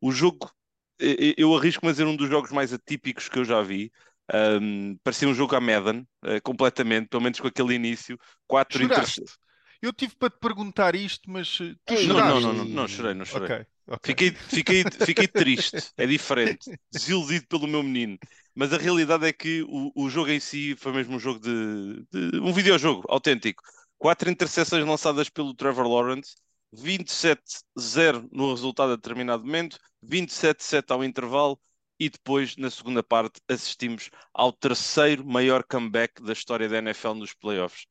O 0.00 0.10
jogo, 0.10 0.50
eu 0.98 1.54
arrisco-me 1.54 1.90
a 1.90 1.92
dizer 1.92 2.06
um 2.06 2.16
dos 2.16 2.28
jogos 2.28 2.50
mais 2.50 2.72
atípicos 2.72 3.28
que 3.28 3.38
eu 3.38 3.44
já 3.44 3.62
vi. 3.62 3.92
Um, 4.32 4.96
parecia 5.02 5.28
um 5.28 5.34
jogo 5.34 5.56
a 5.56 5.60
Madden, 5.60 6.06
uh, 6.24 6.40
completamente, 6.42 7.08
pelo 7.08 7.22
menos 7.22 7.40
com 7.40 7.48
aquele 7.48 7.74
início. 7.74 8.18
Quatro 8.46 8.82
interceptações. 8.82 9.38
Eu 9.82 9.92
tive 9.94 10.14
para 10.14 10.28
te 10.28 10.38
perguntar 10.38 10.94
isto, 10.94 11.30
mas 11.30 11.58
eh, 11.58 11.74
tu 11.86 11.94
Ei, 11.94 12.06
não, 12.06 12.18
não, 12.18 12.40
não, 12.40 12.52
não, 12.52 12.64
não, 12.66 12.88
chorei, 12.88 13.14
não 13.14 13.24
chorei. 13.24 13.46
Okay, 13.46 13.66
okay. 13.86 13.98
Fiquei, 14.04 14.30
fiquei, 14.30 14.84
fiquei 15.06 15.26
triste, 15.26 15.90
é 15.96 16.06
diferente, 16.06 16.70
desiludido 16.92 17.46
pelo 17.46 17.66
meu 17.66 17.82
menino. 17.82 18.18
Mas 18.54 18.74
a 18.74 18.76
realidade 18.76 19.26
é 19.26 19.32
que 19.32 19.62
o, 19.62 19.90
o 19.94 20.10
jogo 20.10 20.30
em 20.30 20.38
si 20.38 20.76
foi 20.76 20.92
mesmo 20.92 21.16
um 21.16 21.18
jogo 21.18 21.40
de, 21.40 22.04
de 22.12 22.40
um 22.40 22.52
videojogo 22.52 23.06
autêntico. 23.08 23.62
Quatro 23.96 24.30
interseções 24.30 24.84
lançadas 24.84 25.30
pelo 25.30 25.54
Trevor 25.54 25.88
Lawrence, 25.88 26.34
27-0 26.74 28.28
no 28.32 28.50
resultado 28.50 28.92
a 28.92 28.96
determinado 28.96 29.44
momento, 29.44 29.78
27-7 30.02 30.90
ao 30.90 31.04
intervalo 31.04 31.60
e 31.98 32.08
depois, 32.08 32.56
na 32.56 32.70
segunda 32.70 33.02
parte, 33.02 33.40
assistimos 33.48 34.10
ao 34.32 34.52
terceiro 34.52 35.24
maior 35.24 35.62
comeback 35.62 36.22
da 36.22 36.32
história 36.32 36.68
da 36.68 36.78
NFL 36.78 37.14
nos 37.14 37.34
playoffs. 37.34 37.86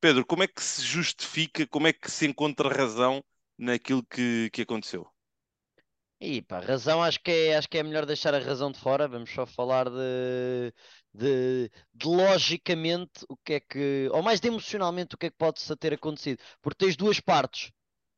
Pedro, 0.00 0.26
como 0.26 0.42
é 0.42 0.48
que 0.48 0.62
se 0.62 0.82
justifica, 0.82 1.66
como 1.68 1.86
é 1.86 1.92
que 1.92 2.10
se 2.10 2.26
encontra 2.26 2.68
razão 2.68 3.24
naquilo 3.56 4.04
que, 4.04 4.50
que 4.52 4.62
aconteceu? 4.62 5.06
E 6.20 6.40
pá, 6.42 6.58
razão 6.60 7.02
acho 7.02 7.20
que, 7.20 7.30
é, 7.30 7.56
acho 7.56 7.68
que 7.68 7.78
é 7.78 7.82
melhor 7.82 8.06
deixar 8.06 8.34
a 8.34 8.38
razão 8.38 8.72
de 8.72 8.78
fora. 8.78 9.06
Vamos 9.06 9.30
só 9.30 9.46
falar 9.46 9.88
de, 9.90 10.72
de, 11.12 11.70
de, 11.92 12.06
logicamente 12.06 13.24
o 13.28 13.36
que 13.36 13.54
é 13.54 13.60
que, 13.60 14.08
ou 14.10 14.22
mais 14.22 14.40
de 14.40 14.48
emocionalmente 14.48 15.14
o 15.14 15.18
que 15.18 15.26
é 15.26 15.30
que 15.30 15.36
pode 15.36 15.60
ter 15.78 15.94
acontecido, 15.94 16.42
porque 16.62 16.84
tens 16.86 16.96
duas 16.96 17.20
partes. 17.20 17.70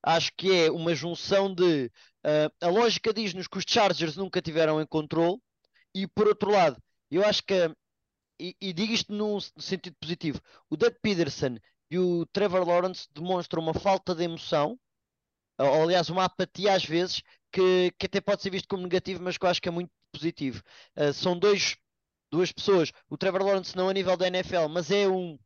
Acho 0.07 0.31
que 0.37 0.53
é 0.53 0.71
uma 0.71 0.95
junção 0.95 1.53
de 1.53 1.91
uh, 2.25 2.51
a 2.61 2.69
lógica 2.69 3.13
diz-nos 3.13 3.49
que 3.49 3.59
os 3.59 3.65
Chargers 3.67 4.17
nunca 4.17 4.41
tiveram 4.41 4.81
em 4.81 4.87
controle, 4.87 5.39
e 5.95 6.07
por 6.07 6.29
outro 6.29 6.51
lado, 6.53 6.81
eu 7.11 7.25
acho 7.25 7.43
que, 7.43 7.55
e, 8.41 8.57
e 8.61 8.73
digo 8.73 8.93
isto 8.93 9.13
num 9.13 9.39
sentido 9.41 9.97
positivo, 10.01 10.41
o 10.71 10.77
Doug 10.77 10.95
Peterson 11.03 11.59
e 11.91 11.99
o 11.99 12.25
Trevor 12.27 12.67
Lawrence 12.67 13.09
demonstram 13.13 13.63
uma 13.63 13.75
falta 13.75 14.15
de 14.15 14.23
emoção, 14.25 14.79
ou 15.59 15.83
aliás, 15.83 16.09
uma 16.11 16.25
apatia 16.25 16.75
às 16.75 16.85
vezes, 16.85 17.23
que, 17.53 17.93
que 17.99 18.07
até 18.07 18.21
pode 18.21 18.43
ser 18.43 18.51
visto 18.51 18.69
como 18.69 18.83
negativo, 18.85 19.23
mas 19.23 19.37
que 19.39 19.45
eu 19.45 19.51
acho 19.51 19.61
que 19.63 19.69
é 19.69 19.73
muito 19.73 19.91
positivo. 20.13 20.63
Uh, 20.97 21.13
são 21.13 21.39
dois 21.39 21.77
duas 22.31 22.53
pessoas. 22.53 22.93
O 23.09 23.17
Trevor 23.17 23.43
Lawrence 23.43 23.77
não 23.77 23.89
a 23.89 23.93
nível 23.93 24.17
da 24.17 24.27
NFL, 24.27 24.69
mas 24.69 24.91
é 24.91 25.09
um, 25.09 25.39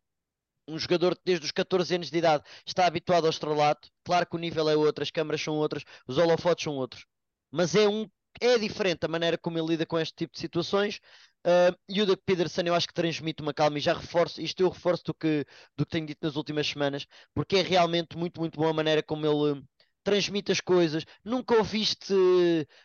um 0.66 0.78
jogador 0.78 1.16
que 1.16 1.22
desde 1.24 1.46
os 1.46 1.52
14 1.52 1.94
anos 1.94 2.10
de 2.10 2.18
idade 2.18 2.44
está 2.66 2.86
habituado 2.86 3.24
ao 3.24 3.30
estrelato. 3.30 3.88
Claro 4.04 4.26
que 4.26 4.36
o 4.36 4.38
nível 4.38 4.68
é 4.68 4.76
outro, 4.76 5.02
as 5.02 5.10
câmaras 5.10 5.40
são 5.40 5.56
outras, 5.56 5.84
os 6.06 6.18
holofotes 6.18 6.64
são 6.64 6.76
outros. 6.76 7.04
Mas 7.50 7.74
é 7.74 7.88
um 7.88 8.06
é 8.40 8.58
diferente 8.58 9.04
a 9.04 9.08
maneira 9.08 9.36
como 9.38 9.58
ele 9.58 9.68
lida 9.68 9.86
com 9.86 9.98
este 9.98 10.14
tipo 10.14 10.34
de 10.34 10.40
situações. 10.40 11.00
Uh, 11.46 11.74
e 11.88 12.02
o 12.02 12.06
Doug 12.06 12.18
Peterson 12.24 12.62
eu 12.62 12.74
acho 12.74 12.86
que 12.86 12.94
transmite 12.94 13.42
uma 13.42 13.54
calma 13.54 13.78
e 13.78 13.80
já 13.80 13.94
reforço, 13.94 14.40
isto 14.42 14.60
eu 14.60 14.68
reforço 14.68 15.04
do 15.04 15.14
que, 15.14 15.44
do 15.76 15.86
que 15.86 15.90
tenho 15.90 16.06
dito 16.06 16.18
nas 16.22 16.36
últimas 16.36 16.66
semanas, 16.66 17.06
porque 17.34 17.56
é 17.56 17.62
realmente 17.62 18.16
muito, 18.16 18.38
muito 18.40 18.58
boa 18.58 18.70
a 18.70 18.74
maneira 18.74 19.02
como 19.02 19.26
ele 19.26 19.62
transmite 20.04 20.52
as 20.52 20.60
coisas. 20.60 21.04
Nunca 21.24 21.58
o 21.58 21.64
viste 21.64 22.14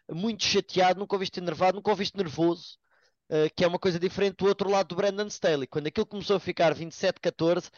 muito 0.10 0.44
chateado, 0.44 1.00
nunca 1.00 1.16
o 1.16 1.20
viste 1.20 1.40
enervado, 1.40 1.76
nunca 1.76 1.92
o 1.92 1.96
viste 1.96 2.18
nervoso. 2.18 2.78
Uh, 3.28 3.50
que 3.56 3.64
é 3.64 3.68
uma 3.68 3.80
coisa 3.80 4.00
diferente 4.00 4.36
do 4.38 4.46
outro 4.46 4.70
lado 4.70 4.90
do 4.90 4.96
Brandon 4.96 5.26
Staley. 5.26 5.66
Quando 5.66 5.88
aquilo 5.88 6.06
começou 6.06 6.36
a 6.36 6.40
ficar 6.40 6.76
27-14, 6.76 7.72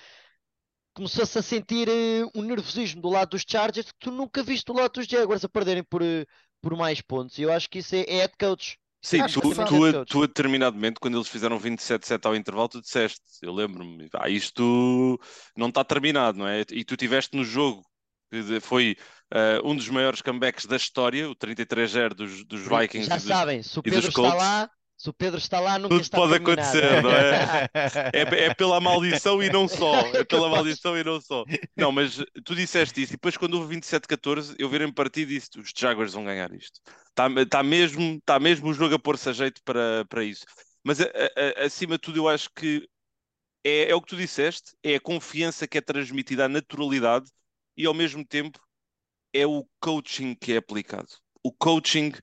começou-se 0.94 1.38
a 1.38 1.42
sentir 1.42 1.88
uh, 1.88 2.32
um 2.36 2.42
nervosismo 2.42 3.02
do 3.02 3.10
lado 3.10 3.30
dos 3.30 3.46
Chargers 3.48 3.92
que 3.92 4.00
tu 4.00 4.12
nunca 4.12 4.44
viste 4.44 4.66
do 4.66 4.74
lado 4.74 4.94
dos 4.94 5.06
Jaguars 5.06 5.46
a 5.46 5.50
perderem 5.50 5.84
por, 5.84 6.02
uh, 6.02 6.26
por 6.62 6.76
mais 6.76 7.00
pontos. 7.02 7.38
E 7.38 7.44
eu 7.44 7.54
acho 7.54 7.70
que 7.70 7.80
isso 7.80 7.96
é, 7.96 8.04
é 8.08 8.18
head 8.18 8.34
coach. 8.38 8.78
Sim, 9.02 9.26
tu, 9.28 9.40
tu, 9.42 9.86
a, 9.86 10.06
tu 10.06 10.24
a 10.24 10.28
determinado 10.28 10.76
momento, 10.76 11.00
quando 11.00 11.18
eles 11.18 11.28
fizeram 11.28 11.60
27-7 11.60 12.26
ao 12.26 12.36
intervalo, 12.36 12.68
tu 12.68 12.82
disseste, 12.82 13.22
eu 13.42 13.54
lembro-me, 13.54 14.10
ah, 14.14 14.28
isto 14.28 15.20
não 15.56 15.70
está 15.70 15.84
terminado, 15.84 16.40
não 16.40 16.48
é? 16.48 16.66
E 16.72 16.84
tu 16.84 16.98
tiveste 16.98 17.38
no 17.38 17.44
jogo, 17.44 17.84
que 18.30 18.60
foi 18.60 18.98
uh, 19.34 19.70
um 19.70 19.76
dos 19.76 19.88
maiores 19.88 20.22
comebacks 20.22 20.66
da 20.66 20.76
história, 20.76 21.30
o 21.30 21.36
33-0 21.36 22.14
dos, 22.16 22.44
dos 22.44 22.62
Vikings. 22.62 23.08
Já 23.08 23.16
e 23.16 23.20
dos, 23.20 23.28
sabem, 23.28 23.64
se 23.64 23.80
o 23.80 23.84
Pedro 23.84 24.10
está 24.10 24.34
lá, 24.34 24.70
se 24.98 25.12
o 25.12 25.14
Pedro 25.14 25.38
está 25.38 25.60
lá, 25.60 25.78
nunca 25.78 25.90
Tudo 25.90 26.02
está 26.02 26.18
pode 26.18 26.32
terminado. 26.32 26.60
acontecer, 26.60 27.04
não 27.04 27.12
é? 27.12 27.70
é? 28.14 28.46
É 28.48 28.54
pela 28.56 28.82
maldição 28.82 29.44
e 29.44 29.50
não 29.50 29.68
só. 29.68 29.96
É 30.08 30.24
pela 30.24 30.50
maldição 30.50 30.98
e 30.98 31.04
não 31.04 31.22
só. 31.22 31.46
Não, 31.76 31.92
mas 31.92 32.18
tu 32.44 32.56
disseste 32.56 33.04
isso, 33.04 33.14
e 33.14 33.16
depois 33.16 33.38
quando 33.38 33.54
houve 33.54 33.76
27-14, 33.76 34.56
eu 34.58 34.68
virei-me 34.68 34.92
partido 34.92 35.32
e 35.32 35.36
disse: 35.36 35.52
os 35.60 35.72
Jaguars 35.78 36.14
vão 36.14 36.26
ganhar 36.26 36.52
isto. 36.52 36.82
Está 37.10 37.28
tá 37.46 37.62
mesmo, 37.62 38.20
tá 38.26 38.40
mesmo 38.40 38.70
o 38.70 38.74
jogo 38.74 38.96
a 38.96 39.00
pôr-se 39.00 39.30
a 39.30 39.34
jeito 39.34 39.62
para, 39.64 40.04
para 40.10 40.24
isso. 40.24 40.46
Mas 40.84 41.00
a, 41.00 41.06
a, 41.06 41.66
acima 41.66 41.94
de 41.94 42.02
tudo, 42.02 42.18
eu 42.18 42.28
acho 42.28 42.50
que 42.56 42.88
é, 43.64 43.92
é 43.92 43.96
o 43.96 44.02
que 44.02 44.08
tu 44.08 44.18
disseste, 44.18 44.72
é 44.82 44.96
a 44.96 45.00
confiança 45.00 45.68
que 45.68 45.78
é 45.78 45.82
transmitida, 45.82 46.46
a 46.46 46.50
naturalidade 46.50 47.30
e 47.76 47.86
ao 47.86 47.94
mesmo 47.94 48.26
tempo 48.26 48.60
é 49.32 49.46
o 49.46 49.64
coaching 49.80 50.34
que 50.34 50.54
é 50.54 50.58
aplicado. 50.58 51.10
O 51.44 51.52
coaching 51.52 52.14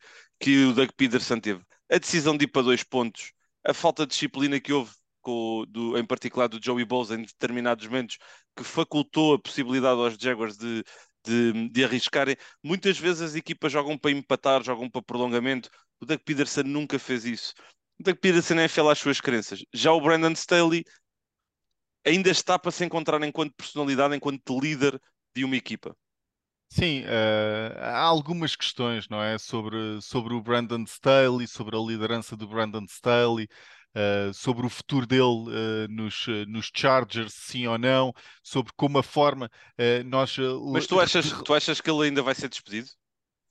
que 0.41 0.65
o 0.65 0.73
Doug 0.73 0.91
Peterson 0.97 1.39
teve 1.39 1.63
a 1.91 1.99
decisão 1.99 2.37
de 2.37 2.45
ir 2.45 2.49
para 2.49 2.63
dois 2.63 2.83
pontos, 2.83 3.33
a 3.65 3.75
falta 3.75 4.07
de 4.07 4.13
disciplina 4.13 4.61
que 4.61 4.73
houve, 4.73 4.93
com, 5.21 5.65
do, 5.69 5.99
em 5.99 6.05
particular 6.05 6.49
do 6.49 6.61
Joey 6.63 6.85
Bosa 6.85 7.15
em 7.15 7.23
determinados 7.23 7.87
momentos, 7.87 8.19
que 8.57 8.65
facultou 8.65 9.35
a 9.35 9.39
possibilidade 9.39 10.01
aos 10.01 10.17
Jaguars 10.17 10.57
de, 10.57 10.85
de, 11.25 11.69
de, 11.71 11.85
arriscarem. 11.85 12.37
Muitas 12.63 12.99
vezes 12.99 13.23
as 13.23 13.35
equipas 13.35 13.73
jogam 13.73 13.99
para 13.99 14.11
empatar, 14.11 14.63
jogam 14.63 14.89
para 14.91 15.03
prolongamento. 15.03 15.71
O 16.01 16.07
Doug 16.07 16.21
Peterson 16.21 16.63
nunca 16.63 16.99
fez 16.99 17.25
isso. 17.25 17.55
O 17.99 18.03
Doug 18.03 18.17
Peterson 18.19 18.55
é 18.55 18.69
fiel 18.69 18.91
às 18.91 18.99
suas 18.99 19.21
crenças. 19.21 19.65
Já 19.73 19.93
o 19.93 20.01
Brandon 20.01 20.33
Staley 20.33 20.85
ainda 22.05 22.31
está 22.31 22.59
para 22.59 22.71
se 22.71 22.85
encontrar 22.85 23.23
enquanto 23.23 23.55
personalidade, 23.55 24.15
enquanto 24.15 24.61
líder 24.61 25.01
de 25.35 25.45
uma 25.45 25.57
equipa. 25.57 25.97
Sim, 26.69 27.03
uh, 27.03 27.79
há 27.79 28.01
algumas 28.01 28.57
questões, 28.57 29.09
não 29.09 29.23
é? 29.23 29.39
Sobre, 29.39 30.01
sobre 30.03 30.35
o 30.35 30.43
Brandon 30.43 30.83
Staley, 30.83 31.47
sobre 31.47 31.77
a 31.77 31.81
liderança 31.81 32.37
do 32.37 32.49
Brandon 32.49 32.85
Staley, 32.85 33.49
uh, 33.95 34.35
sobre 34.35 34.67
o 34.67 34.69
futuro 34.69 35.07
dele 35.07 35.23
uh, 35.23 35.89
nos, 35.89 36.27
nos 36.49 36.71
Chargers, 36.75 37.33
sim 37.33 37.67
ou 37.67 37.79
não, 37.79 38.13
sobre 38.43 38.73
como 38.77 38.99
a 38.99 39.03
forma 39.03 39.49
nós. 40.07 40.37
Mas 40.73 40.87
tu 40.87 40.99
achas, 40.99 41.31
tu 41.43 41.55
achas 41.55 41.81
que 41.81 41.91
ele 41.91 42.09
ainda 42.09 42.23
vai 42.23 42.35
ser 42.35 42.49
despedido? 42.49 42.89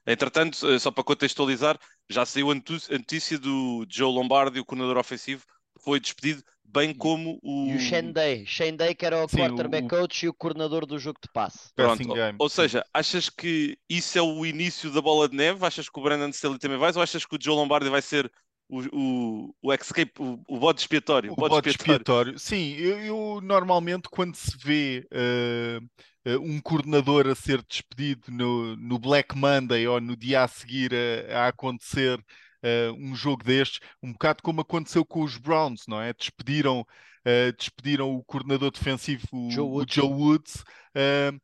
Entretanto, 0.05 0.79
só 0.79 0.91
para 0.91 1.03
contextualizar, 1.03 1.79
já 2.09 2.25
saiu 2.25 2.51
a 2.51 2.55
notícia 2.55 3.39
do 3.39 3.85
Joe 3.89 4.13
Lombardi, 4.13 4.59
o 4.59 4.65
coordenador 4.65 4.97
ofensivo, 4.97 5.45
foi 5.81 5.97
despedido 5.97 6.43
bem 6.65 6.93
como 6.93 7.39
o. 7.43 7.67
E 7.67 7.75
o 7.75 7.79
Shendai, 7.79 8.43
Shendai 8.45 8.95
que 8.95 9.05
era 9.05 9.23
o 9.23 9.27
Sim, 9.27 9.37
quarterback 9.37 9.85
o... 9.85 9.89
coach 9.89 10.25
e 10.25 10.29
o 10.29 10.33
coordenador 10.33 10.85
do 10.85 10.97
jogo 10.97 11.19
de 11.21 11.31
passe. 11.31 11.73
Pronto, 11.75 12.03
ou, 12.39 12.49
seja, 12.49 12.83
achas 12.93 13.29
que 13.29 13.77
isso 13.89 14.17
é 14.17 14.21
o 14.21 14.45
início 14.45 14.91
da 14.91 15.01
bola 15.01 15.29
de 15.29 15.35
neve? 15.35 15.65
Achas 15.65 15.89
que 15.89 15.99
o 15.99 16.03
Brandon 16.03 16.29
Staley 16.29 16.59
também 16.59 16.77
vai? 16.77 16.91
Ou 16.95 17.01
achas 17.01 17.25
que 17.25 17.35
o 17.35 17.39
Joe 17.41 17.55
Lombardi 17.55 17.89
vai 17.89 18.01
ser 18.01 18.31
o, 18.69 18.81
o, 18.91 19.55
o 19.61 19.73
escape, 19.73 20.13
o, 20.19 20.39
o 20.47 20.59
bode 20.59 20.81
expiatório? 20.81 21.31
O, 21.31 21.33
o 21.33 21.35
bode, 21.35 21.69
expiatório. 21.69 22.33
expiatório. 22.33 22.39
Sim, 22.39 22.73
eu, 22.73 22.99
eu, 22.99 23.41
normalmente 23.41 24.09
quando 24.09 24.35
se 24.35 24.57
vê 24.57 25.07
uh, 25.13 26.31
uh, 26.31 26.41
um 26.41 26.59
coordenador 26.59 27.27
a 27.27 27.35
ser 27.35 27.61
despedido 27.61 28.31
no, 28.31 28.75
no 28.75 28.97
Black 28.97 29.37
Monday 29.37 29.87
ou 29.87 30.01
no 30.01 30.15
dia 30.15 30.43
a 30.43 30.47
seguir 30.47 30.91
a, 30.93 31.43
a 31.43 31.47
acontecer 31.49 32.19
uh, 32.63 32.93
um 32.97 33.15
jogo 33.15 33.43
destes, 33.43 33.79
um 34.01 34.11
bocado 34.13 34.41
como 34.41 34.61
aconteceu 34.61 35.05
com 35.05 35.21
os 35.21 35.37
Browns, 35.37 35.85
não 35.87 36.01
é? 36.01 36.13
Despediram, 36.13 36.81
uh, 36.81 37.57
despediram 37.57 38.15
o 38.15 38.23
coordenador 38.23 38.71
defensivo, 38.71 39.27
o 39.31 39.51
Joe 39.51 39.67
Woods. 39.67 39.97
O 39.97 40.01
Joe 40.01 40.09
Woods 40.09 40.55
uh, 40.55 41.41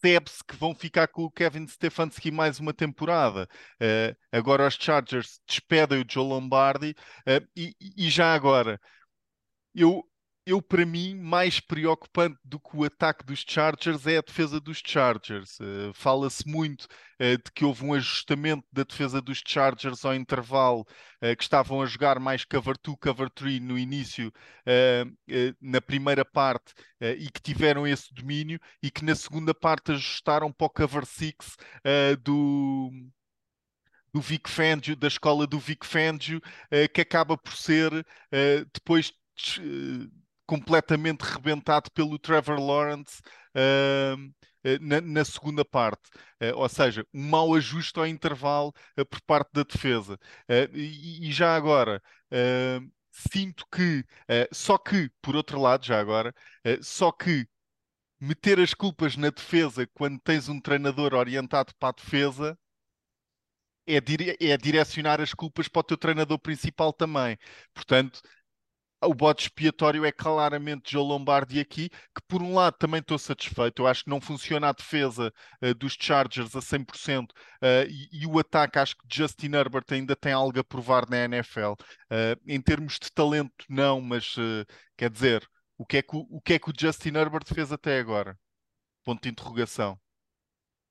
percebe-se 0.00 0.44
que 0.44 0.56
vão 0.56 0.74
ficar 0.74 1.08
com 1.08 1.24
o 1.24 1.30
Kevin 1.30 1.66
Stefanski 1.66 2.30
mais 2.30 2.58
uma 2.60 2.72
temporada. 2.72 3.48
Uh, 3.80 4.16
agora 4.32 4.66
os 4.66 4.74
Chargers 4.74 5.40
despedem 5.46 6.02
o 6.02 6.06
Joe 6.08 6.26
Lombardi 6.26 6.94
e, 7.56 7.74
e, 7.96 8.08
já 8.08 8.34
agora 8.34 8.80
eu 9.74 10.02
eu, 10.46 10.62
para 10.62 10.86
mim, 10.86 11.16
mais 11.16 11.58
preocupante 11.58 12.38
do 12.44 12.60
que 12.60 12.76
o 12.76 12.84
ataque 12.84 13.24
dos 13.24 13.44
Chargers 13.44 14.06
é 14.06 14.18
a 14.18 14.22
defesa 14.22 14.60
dos 14.60 14.80
Chargers. 14.84 15.58
Uh, 15.58 15.92
Fala-se 15.92 16.48
muito 16.48 16.84
uh, 16.84 17.36
de 17.36 17.50
que 17.52 17.64
houve 17.64 17.84
um 17.84 17.92
ajustamento 17.92 18.64
da 18.72 18.84
defesa 18.84 19.20
dos 19.20 19.42
Chargers 19.44 20.04
ao 20.04 20.14
intervalo, 20.14 20.86
uh, 21.20 21.36
que 21.36 21.42
estavam 21.42 21.82
a 21.82 21.86
jogar 21.86 22.20
mais 22.20 22.44
cover 22.44 22.76
2, 22.80 22.96
cover 23.00 23.28
3 23.28 23.60
no 23.60 23.76
início, 23.76 24.32
na 25.60 25.80
primeira 25.80 26.24
parte, 26.24 26.72
e 27.00 27.28
que 27.30 27.40
tiveram 27.40 27.86
esse 27.86 28.12
domínio, 28.14 28.60
e 28.82 28.90
que 28.90 29.04
na 29.04 29.14
segunda 29.14 29.52
parte 29.52 29.92
ajustaram 29.92 30.52
para 30.52 30.66
o 30.66 30.70
cover 30.70 31.04
6 31.04 31.34
do 32.22 32.90
do 34.12 34.20
Vic 34.20 34.48
Fangio, 34.48 34.96
da 34.96 35.08
escola 35.08 35.46
do 35.46 35.58
Vic 35.58 35.84
Fangio, 35.84 36.40
que 36.94 37.00
acaba 37.00 37.36
por 37.36 37.54
ser 37.54 37.90
depois 38.72 39.12
completamente 40.46 41.22
rebentado 41.22 41.90
pelo 41.92 42.18
Trevor 42.18 42.58
Lawrence 42.60 43.20
uh, 43.54 44.78
na, 44.80 45.00
na, 45.00 45.24
segunda 45.24 45.64
parte. 45.64 46.08
Uh, 46.42 46.56
ou 46.56 46.68
seja, 46.68 47.04
um 47.12 47.28
mau 47.28 47.54
ajuste 47.54 47.98
ao 47.98 48.06
intervalo 48.06 48.72
uh, 48.98 49.04
por 49.06 49.20
parte 49.22 49.50
da 49.52 49.62
defesa. 49.62 50.18
E, 50.72 51.28
e, 51.28 51.32
já 51.32 51.54
agora. 51.56 52.02
Sinto 53.32 53.64
que, 53.72 54.04
só 54.52 54.76
que, 54.76 55.10
por 55.22 55.34
outro 55.34 55.58
lado, 55.58 55.86
já 55.86 55.98
agora, 55.98 56.34
só 56.82 57.10
que 57.10 57.46
meter 58.20 58.60
as 58.60 58.74
culpas 58.74 59.16
na 59.16 59.30
defesa 59.30 59.86
quando 59.94 60.20
tens 60.20 60.50
um 60.50 60.60
treinador 60.60 61.14
orientado 61.14 61.74
para 61.78 61.90
a 61.90 61.92
defesa 61.92 62.58
é, 63.86 64.00
dire 64.00 64.36
é, 64.40 64.56
direcionar 64.56 65.20
as 65.20 65.32
culpas 65.32 65.68
para 65.68 65.80
o 65.80 65.84
teu 65.84 65.96
treinador 65.96 66.38
principal 66.38 66.92
também. 66.92 67.38
Portanto, 67.72 68.20
o 69.02 69.14
bode 69.14 69.42
expiatório 69.42 70.04
é 70.04 70.12
claramente 70.12 70.92
Joe 70.92 71.06
Lombardi 71.06 71.60
aqui, 71.60 71.88
que 71.88 72.22
por 72.26 72.42
um 72.42 72.54
lado 72.54 72.76
também 72.78 73.00
estou 73.00 73.18
satisfeito. 73.18 73.82
Eu 73.82 73.86
acho 73.86 74.04
que 74.04 74.10
não 74.10 74.20
funciona 74.20 74.68
a 74.68 74.72
defesa 74.72 75.32
uh, 75.62 75.74
dos 75.74 75.96
Chargers 75.98 76.56
a 76.56 76.60
100% 76.60 77.30
uh, 77.30 77.34
eh, 77.62 77.86
e, 77.88 78.22
e, 78.22 78.26
o 78.26 78.38
ataque, 78.38 78.78
acho 78.78 78.96
que 78.96 79.04
Justin 79.12 79.54
Herbert 79.54 79.84
ainda 79.90 80.16
tem 80.16 80.32
algo 80.32 80.58
a 80.58 80.64
provar 80.64 81.08
na 81.08 81.24
NFL. 81.24 81.72
Uh, 81.72 81.76
eh, 82.10 82.36
em 82.46 82.60
termos 82.60 82.98
de 82.98 83.10
talento, 83.12 83.52
não, 83.68 84.00
mas 84.00 84.34
quer 84.96 85.10
dizer, 85.10 85.46
o 85.76 85.84
que, 85.84 85.98
é 85.98 86.02
que 86.02 86.16
o, 86.16 86.20
o 86.30 86.40
que 86.40 86.54
é 86.54 86.58
que 86.58 86.70
o 86.70 86.74
Justin 86.78 87.14
Herbert 87.16 87.44
fez 87.46 87.72
até 87.72 87.98
agora? 87.98 88.38
Ponto 89.04 89.22
de 89.22 89.28
interrogação. 89.28 89.98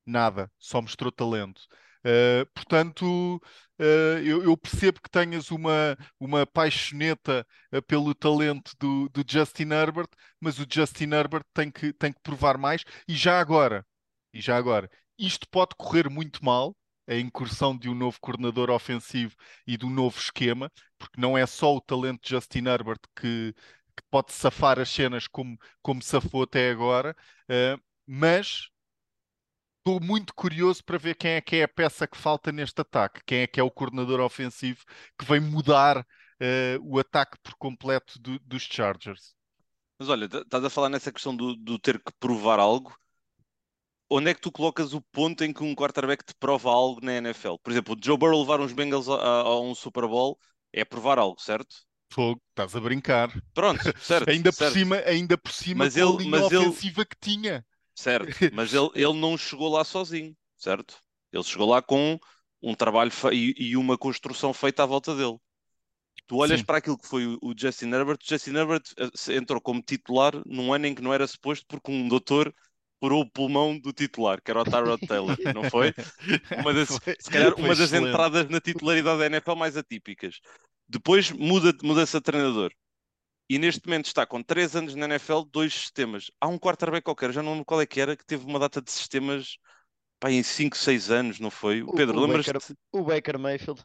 Nada, 0.05 0.51
só 0.59 0.81
mostrou 0.81 1.11
talento. 1.11 1.61
Uh, 2.05 2.45
portanto, 2.53 3.37
uh, 3.79 4.19
eu, 4.23 4.43
eu, 4.43 4.55
percebo 4.55 5.01
que 5.01 5.09
tenhas 5.09 5.49
uma, 5.49 5.97
uma 6.19 6.45
paixoneta 6.45 7.45
uh, 7.73 7.81
pelo 7.81 8.13
talento 8.13 8.73
do, 8.79 9.09
do, 9.09 9.23
Justin 9.27 9.71
Herbert, 9.71 10.09
mas 10.39 10.59
o 10.59 10.67
Justin 10.69 11.11
Herbert 11.11 11.43
tem 11.51 11.71
que, 11.71 11.91
tem 11.93 12.13
que 12.13 12.19
provar 12.21 12.59
mais. 12.59 12.83
E 13.07 13.15
já 13.15 13.39
agora, 13.39 13.83
e 14.31 14.39
já 14.39 14.55
agora, 14.55 14.89
isto 15.17 15.47
pode 15.49 15.75
correr 15.75 16.07
muito 16.09 16.45
mal, 16.45 16.75
a 17.07 17.15
incursão 17.15 17.77
de 17.77 17.89
um 17.89 17.95
novo 17.95 18.19
coordenador 18.19 18.69
ofensivo 18.69 19.35
e 19.65 19.75
de 19.77 19.85
um 19.85 19.89
novo 19.89 20.19
esquema, 20.19 20.71
porque 20.97 21.19
não 21.19 21.37
é 21.37 21.45
só 21.47 21.75
o 21.75 21.81
talento 21.81 22.21
de 22.23 22.29
Justin 22.29 22.67
Herbert 22.67 22.99
que, 23.15 23.53
que 23.95 24.03
pode 24.11 24.31
safar 24.33 24.79
as 24.79 24.89
cenas 24.89 25.27
como, 25.27 25.57
como 25.81 26.01
safou 26.03 26.43
até 26.43 26.69
agora, 26.69 27.15
uh, 27.49 27.81
mas 28.05 28.69
estou 29.85 30.01
muito 30.01 30.33
curioso 30.33 30.83
para 30.83 30.97
ver 30.97 31.13
quem 31.13 31.31
é 31.33 31.41
que 31.41 31.57
é 31.57 31.63
a 31.63 31.67
peça 31.67 32.07
que 32.07 32.17
falta 32.17 32.51
neste 32.51 32.81
ataque, 32.81 33.21
quem 33.23 33.41
é 33.41 33.47
que 33.47 33.59
é 33.59 33.63
o 33.63 33.69
coordenador 33.69 34.19
ofensivo 34.19 34.83
que 35.17 35.23
vem 35.25 35.39
mudar 35.39 35.99
uh, 35.99 36.79
o 36.81 36.97
ataque 36.97 37.37
por 37.43 37.53
completo 37.55 38.19
do, 38.19 38.39
dos 38.39 38.63
Chargers. 38.63 39.35
Mas 39.99 40.09
olha, 40.09 40.25
estás 40.25 40.63
a 40.65 40.69
falar 40.71 40.89
nessa 40.89 41.11
questão 41.11 41.35
do, 41.35 41.55
do, 41.55 41.77
ter 41.77 41.99
que 41.99 42.11
provar 42.19 42.59
algo. 42.59 42.97
Onde 44.09 44.31
é 44.31 44.33
que 44.33 44.41
tu 44.41 44.51
colocas 44.51 44.93
o 44.93 45.01
ponto 45.11 45.43
em 45.43 45.53
que 45.53 45.63
um 45.63 45.75
quarterback 45.75 46.23
te 46.25 46.33
prova 46.39 46.69
algo 46.69 46.99
na 47.03 47.13
NFL? 47.13 47.55
Por 47.63 47.71
exemplo, 47.71 47.95
o 47.95 47.97
Joe 48.03 48.17
Burrow 48.17 48.41
levar 48.41 48.59
uns 48.59 48.73
Bengals 48.73 49.07
a, 49.07 49.13
a 49.13 49.59
um 49.59 49.73
Super 49.73 50.07
Bowl 50.07 50.37
é 50.73 50.83
provar 50.83 51.17
algo, 51.17 51.39
certo? 51.39 51.75
Fogo, 52.11 52.41
estás 52.49 52.75
a 52.75 52.79
brincar. 52.79 53.31
Pronto, 53.53 53.81
certo. 53.99 54.29
ainda, 54.29 54.51
certo. 54.51 54.73
Por 54.73 54.79
cima, 54.79 54.95
ainda 55.05 55.37
por 55.37 55.51
cima 55.51 55.85
mas 55.85 55.95
ele, 55.95 56.09
a 56.09 56.17
linha 56.17 56.31
mas 56.31 56.43
ofensiva 56.43 57.01
ele... 57.01 57.07
que 57.07 57.17
tinha. 57.19 57.65
Certo, 57.95 58.27
mas 58.53 58.73
ele, 58.73 58.89
ele 58.93 59.13
não 59.13 59.37
chegou 59.37 59.69
lá 59.69 59.83
sozinho, 59.83 60.35
certo? 60.57 60.97
Ele 61.31 61.43
chegou 61.43 61.69
lá 61.69 61.81
com 61.81 62.19
um 62.61 62.75
trabalho 62.75 63.11
e, 63.31 63.55
e, 63.57 63.77
uma 63.77 63.97
construção 63.97 64.53
feita 64.53 64.83
à 64.83 64.85
volta 64.85 65.15
dele. 65.15 65.37
Tu 66.27 66.35
olhas 66.37 66.59
Sim. 66.59 66.65
para 66.65 66.79
aquilo 66.79 66.97
que 66.97 67.07
foi 67.07 67.25
o, 67.25 67.53
Justin 67.55 67.91
Herbert, 67.91 68.17
o 68.21 68.27
Justin 68.27 68.55
Herbert 68.55 68.81
eh, 68.97 69.35
entrou 69.35 69.61
como 69.61 69.81
titular 69.81 70.33
num 70.45 70.73
ano 70.73 70.87
em 70.87 70.95
que 70.95 71.01
não 71.01 71.13
era 71.13 71.27
suposto 71.27 71.65
porque 71.67 71.91
um 71.91 72.07
doutor 72.07 72.53
furou 72.99 73.21
o 73.21 73.29
pulmão 73.29 73.77
do 73.77 73.93
titular, 73.93 74.41
que 74.41 74.49
era 74.49 74.61
o 74.61 74.63
Tyrod 74.63 75.05
Taylor, 75.05 75.37
não 75.53 75.69
foi? 75.69 75.93
Uma 76.59 76.73
das, 76.73 76.97
foi, 76.97 77.15
se 77.19 77.29
calhar 77.29 77.53
uma 77.55 77.67
das 77.69 77.79
excelente. 77.79 78.09
entradas 78.09 78.49
na 78.49 78.59
titularidade 78.59 79.19
da 79.19 79.25
NFL 79.27 79.55
mais 79.55 79.77
atípicas. 79.77 80.39
Depois 80.87 81.31
muda-se 81.31 81.85
muda 81.85 82.03
a 82.03 82.21
treinador 82.21 82.71
e 83.49 83.59
neste 83.59 83.87
momento 83.87 84.05
está 84.05 84.25
com 84.25 84.41
3 84.41 84.75
anos 84.75 84.95
na 84.95 85.05
NFL, 85.05 85.41
dois 85.51 85.73
sistemas. 85.73 86.31
Há 86.39 86.47
um 86.47 86.57
quarterback 86.57 87.03
qualquer, 87.03 87.31
já 87.31 87.43
não 87.43 87.51
lembro 87.51 87.65
qual 87.65 87.81
é 87.81 87.85
que 87.85 88.01
era, 88.01 88.15
que 88.15 88.25
teve 88.25 88.45
uma 88.45 88.59
data 88.59 88.81
de 88.81 88.91
sistemas 88.91 89.57
pá, 90.19 90.31
em 90.31 90.41
5, 90.41 90.75
6 90.75 91.11
anos, 91.11 91.39
não 91.39 91.51
foi? 91.51 91.83
O 91.83 91.93
Pedro, 91.93 92.19
lembras-te? 92.19 92.75
O 92.91 93.03
Baker 93.03 93.37
Mayfield. 93.37 93.83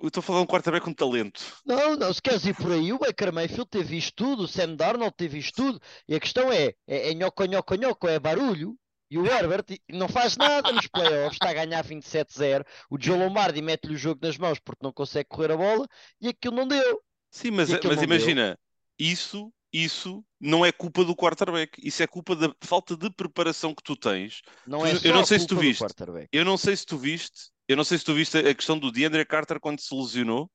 Eu 0.00 0.08
estou 0.08 0.20
a 0.20 0.24
falar 0.24 0.38
de 0.38 0.44
um 0.44 0.46
quarterback 0.46 0.84
com 0.84 0.94
talento. 0.94 1.40
Não, 1.64 1.94
não, 1.94 2.12
se 2.12 2.22
queres 2.22 2.44
ir 2.46 2.56
por 2.56 2.72
aí, 2.72 2.90
o 2.90 2.98
Baker 2.98 3.32
Mayfield 3.32 3.68
teve 3.68 3.98
isto 3.98 4.14
tudo, 4.16 4.44
o 4.44 4.48
Sam 4.48 4.74
Darnold 4.74 5.14
teve 5.14 5.38
isto 5.38 5.62
tudo, 5.62 5.80
e 6.08 6.14
a 6.14 6.20
questão 6.20 6.50
é, 6.50 6.72
é, 6.86 7.10
é 7.10 7.14
nhoco, 7.14 7.44
nhoco, 7.44 7.74
nhoco, 7.74 8.08
é 8.08 8.18
barulho, 8.18 8.78
e 9.10 9.18
o 9.18 9.26
Herbert 9.26 9.64
não 9.90 10.08
faz 10.08 10.38
nada 10.38 10.72
nos 10.72 10.86
playoffs, 10.86 11.34
está 11.34 11.50
a 11.50 11.52
ganhar 11.52 11.84
27-0, 11.84 12.64
o 12.88 12.96
Joe 12.98 13.18
Lombardi 13.18 13.60
mete-lhe 13.60 13.94
o 13.94 13.98
jogo 13.98 14.20
nas 14.22 14.38
mãos 14.38 14.58
porque 14.58 14.84
não 14.84 14.92
consegue 14.92 15.28
correr 15.28 15.52
a 15.52 15.56
bola, 15.56 15.86
e 16.18 16.28
aquilo 16.28 16.56
não 16.56 16.66
deu. 16.66 17.02
Sim, 17.30 17.52
mas, 17.52 17.70
mas 17.70 18.02
imagina, 18.02 18.58
isso, 18.98 19.52
isso 19.72 20.24
não 20.40 20.64
é 20.64 20.72
culpa 20.72 21.04
do 21.04 21.14
quarterback, 21.14 21.80
isso 21.82 22.02
é 22.02 22.06
culpa 22.06 22.34
da 22.34 22.52
falta 22.62 22.96
de 22.96 23.08
preparação 23.10 23.74
que 23.74 23.82
tu 23.82 23.94
tens. 23.94 24.42
Não 24.66 24.84
é 24.84 24.92
eu 25.04 25.14
não 25.14 25.24
sei 25.24 25.38
se 25.38 25.46
tu 25.46 25.56
viste. 25.56 25.84
Eu 26.32 26.44
não 26.44 26.56
sei 26.56 26.76
se 26.76 26.84
tu 26.84 26.98
viste, 26.98 27.50
eu 27.68 27.76
não 27.76 27.84
sei 27.84 27.98
se 27.98 28.04
tu 28.04 28.14
viste 28.14 28.36
a 28.38 28.54
questão 28.54 28.78
do 28.78 28.90
DeAndre 28.90 29.24
Carter 29.24 29.60
quando 29.60 29.80
se 29.80 29.94
lesionou. 29.94 30.50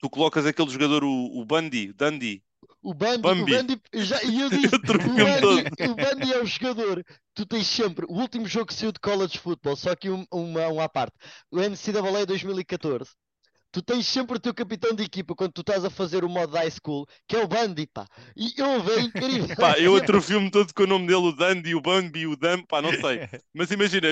Tu 0.00 0.08
colocas 0.10 0.46
aquele 0.46 0.70
jogador, 0.70 1.02
o, 1.02 1.40
o 1.40 1.44
Bundy, 1.44 1.92
Dundee, 1.92 2.42
o 2.82 2.94
Bundy, 2.94 3.18
Bambi. 3.18 3.54
o 3.54 3.56
Bundy, 3.56 3.82
já, 3.94 4.22
e 4.22 4.40
eu 4.40 4.48
disse, 4.48 4.68
eu 4.72 4.78
o, 4.78 5.40
Bundy, 5.40 5.90
o 5.90 5.94
Bundy 5.94 6.32
é 6.32 6.38
o 6.40 6.46
jogador. 6.46 7.04
Tu 7.34 7.46
tens 7.46 7.66
sempre 7.66 8.06
o 8.08 8.14
último 8.14 8.46
jogo 8.46 8.66
que 8.66 8.74
saiu 8.74 8.92
de 8.92 9.00
college 9.00 9.38
football, 9.38 9.76
só 9.76 9.94
que 9.96 10.10
um, 10.10 10.24
uma, 10.30 10.68
uma 10.68 10.84
à 10.84 10.88
parte. 10.88 11.16
O 11.50 11.58
NCAA 11.60 12.26
2014 12.26 13.10
tu 13.70 13.82
tens 13.82 14.06
sempre 14.06 14.36
o 14.36 14.40
teu 14.40 14.54
capitão 14.54 14.94
de 14.94 15.02
equipa 15.02 15.34
quando 15.34 15.52
tu 15.52 15.60
estás 15.60 15.84
a 15.84 15.90
fazer 15.90 16.24
o 16.24 16.28
modo 16.28 16.56
high 16.56 16.70
school, 16.70 17.06
que 17.26 17.36
é 17.36 17.42
o 17.42 17.48
Bundy, 17.48 17.86
pá. 17.86 18.06
E 18.36 18.52
eu 18.56 18.82
vejo 18.82 19.06
incrível. 19.06 19.56
pá, 19.56 19.78
eu 19.78 19.96
atrofio-me 19.96 20.50
todo 20.50 20.72
com 20.72 20.82
o 20.82 20.86
nome 20.86 21.06
dele, 21.06 21.28
o 21.28 21.32
Dandy, 21.32 21.74
o 21.74 21.80
Bambi, 21.80 22.26
o 22.26 22.36
Dam, 22.36 22.62
pá, 22.62 22.80
não 22.80 22.92
sei. 22.92 23.28
Mas 23.54 23.70
imagina, 23.70 24.08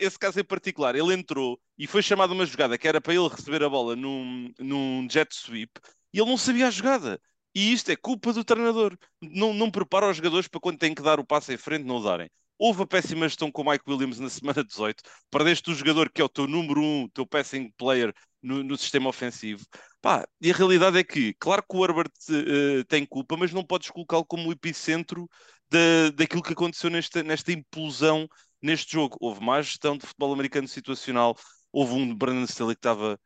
esse 0.00 0.18
caso 0.18 0.40
em 0.40 0.44
particular, 0.44 0.94
ele 0.94 1.14
entrou 1.14 1.58
e 1.78 1.86
foi 1.86 2.02
chamado 2.02 2.32
uma 2.32 2.46
jogada 2.46 2.76
que 2.78 2.88
era 2.88 3.00
para 3.00 3.14
ele 3.14 3.28
receber 3.28 3.62
a 3.62 3.68
bola 3.68 3.94
num, 3.94 4.52
num 4.58 5.06
jet 5.10 5.34
sweep 5.34 5.70
e 6.12 6.18
ele 6.18 6.30
não 6.30 6.38
sabia 6.38 6.66
a 6.68 6.70
jogada. 6.70 7.20
E 7.54 7.72
isto 7.72 7.90
é 7.90 7.96
culpa 7.96 8.32
do 8.32 8.44
treinador. 8.44 8.96
Não, 9.20 9.54
não 9.54 9.70
prepara 9.70 10.10
os 10.10 10.16
jogadores 10.16 10.48
para 10.48 10.60
quando 10.60 10.78
têm 10.78 10.94
que 10.94 11.02
dar 11.02 11.18
o 11.20 11.24
passo 11.24 11.52
em 11.52 11.56
frente, 11.56 11.84
não 11.84 11.96
o 11.96 12.02
darem. 12.02 12.28
Houve 12.58 12.82
a 12.82 12.86
péssima 12.86 13.28
gestão 13.28 13.52
com 13.52 13.62
o 13.62 13.70
Mike 13.70 13.84
Williams 13.86 14.18
na 14.18 14.30
semana 14.30 14.64
18. 14.64 15.02
Perdeste 15.30 15.70
o 15.70 15.74
jogador 15.74 16.10
que 16.10 16.22
é 16.22 16.24
o 16.24 16.28
teu 16.28 16.46
número 16.46 16.80
um, 16.80 17.08
teu 17.08 17.26
passing 17.26 17.70
player 17.76 18.14
no, 18.46 18.62
no 18.62 18.76
sistema 18.78 19.08
ofensivo. 19.08 19.64
Pá, 20.00 20.26
e 20.40 20.50
a 20.50 20.54
realidade 20.54 20.98
é 20.98 21.04
que, 21.04 21.34
claro 21.34 21.62
que 21.68 21.76
o 21.76 21.84
Herbert 21.84 22.12
uh, 22.30 22.84
tem 22.84 23.04
culpa, 23.04 23.36
mas 23.36 23.52
não 23.52 23.64
podes 23.64 23.90
colocá-lo 23.90 24.24
como 24.24 24.48
o 24.48 24.52
epicentro 24.52 25.28
da, 25.68 26.10
daquilo 26.14 26.42
que 26.42 26.52
aconteceu 26.52 26.88
nesta, 26.90 27.22
nesta 27.22 27.52
implosão 27.52 28.28
neste 28.62 28.92
jogo. 28.92 29.16
Houve 29.20 29.44
má 29.44 29.60
gestão 29.60 29.96
de 29.96 30.06
futebol 30.06 30.32
americano 30.32 30.68
situacional, 30.68 31.36
houve 31.72 31.94
um 31.94 32.14
Brandon 32.14 32.44
Staley 32.44 32.74
que 32.76 32.80
estava 32.80 33.18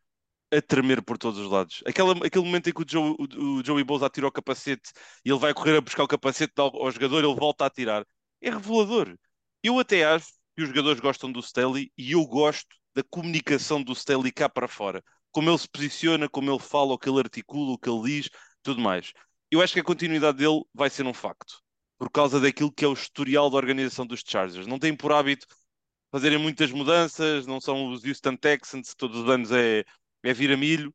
a 0.52 0.60
tremer 0.62 1.02
por 1.02 1.18
todos 1.18 1.38
os 1.38 1.50
lados. 1.50 1.82
Aquela, 1.86 2.12
aquele 2.26 2.44
momento 2.44 2.70
em 2.70 2.72
que 2.72 2.82
o, 2.82 2.86
Joe, 2.88 3.14
o, 3.18 3.58
o 3.58 3.64
Joey 3.64 3.84
Bosa 3.84 4.06
atira 4.06 4.26
o 4.26 4.32
capacete 4.32 4.90
e 5.24 5.30
ele 5.30 5.38
vai 5.38 5.54
correr 5.54 5.76
a 5.76 5.80
buscar 5.80 6.02
o 6.02 6.08
capacete 6.08 6.54
ao, 6.56 6.74
ao 6.82 6.90
jogador, 6.90 7.24
ele 7.24 7.34
volta 7.34 7.64
a 7.64 7.66
atirar. 7.68 8.04
É 8.40 8.50
revelador. 8.50 9.16
Eu 9.62 9.78
até 9.78 10.04
acho 10.04 10.26
que 10.56 10.62
os 10.62 10.68
jogadores 10.68 11.00
gostam 11.00 11.30
do 11.30 11.40
Staley 11.40 11.92
e 11.96 12.12
eu 12.12 12.24
gosto 12.26 12.79
da 12.94 13.02
comunicação 13.02 13.82
do 13.82 13.92
Staley 13.92 14.32
cá 14.32 14.48
para 14.48 14.68
fora. 14.68 15.02
Como 15.30 15.48
ele 15.50 15.58
se 15.58 15.68
posiciona, 15.68 16.28
como 16.28 16.50
ele 16.50 16.58
fala, 16.58 16.94
o 16.94 16.98
que 16.98 17.08
ele 17.08 17.20
articula, 17.20 17.72
o 17.72 17.78
que 17.78 17.88
ele 17.88 18.02
diz, 18.02 18.30
tudo 18.62 18.80
mais. 18.80 19.12
Eu 19.50 19.62
acho 19.62 19.72
que 19.74 19.80
a 19.80 19.84
continuidade 19.84 20.38
dele 20.38 20.62
vai 20.74 20.90
ser 20.90 21.06
um 21.06 21.14
facto, 21.14 21.60
por 21.98 22.10
causa 22.10 22.40
daquilo 22.40 22.72
que 22.72 22.84
é 22.84 22.88
o 22.88 22.92
historial 22.92 23.50
da 23.50 23.56
organização 23.56 24.06
dos 24.06 24.22
Chargers. 24.26 24.66
Não 24.66 24.78
tem 24.78 24.96
por 24.96 25.12
hábito 25.12 25.46
fazerem 26.10 26.38
muitas 26.38 26.70
mudanças, 26.72 27.46
não 27.46 27.60
são 27.60 27.92
os 27.92 28.04
Houston 28.04 28.36
Texans, 28.36 28.94
todos 28.94 29.20
os 29.20 29.28
anos 29.28 29.52
é, 29.52 29.84
é 30.22 30.32
vir 30.32 30.52
a 30.52 30.56
milho. 30.56 30.94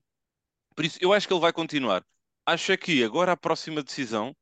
Por 0.76 0.86
isso, 0.86 0.98
eu 1.02 1.14
acho 1.14 1.28
que 1.28 1.34
ele 1.34 1.42
vai 1.42 1.54
continuar. 1.54 2.04
Acho 2.46 2.72
é 2.72 2.78
que 2.78 3.04
agora 3.04 3.32
a 3.32 3.38
próxima 3.38 3.82
decisão, 3.82 4.36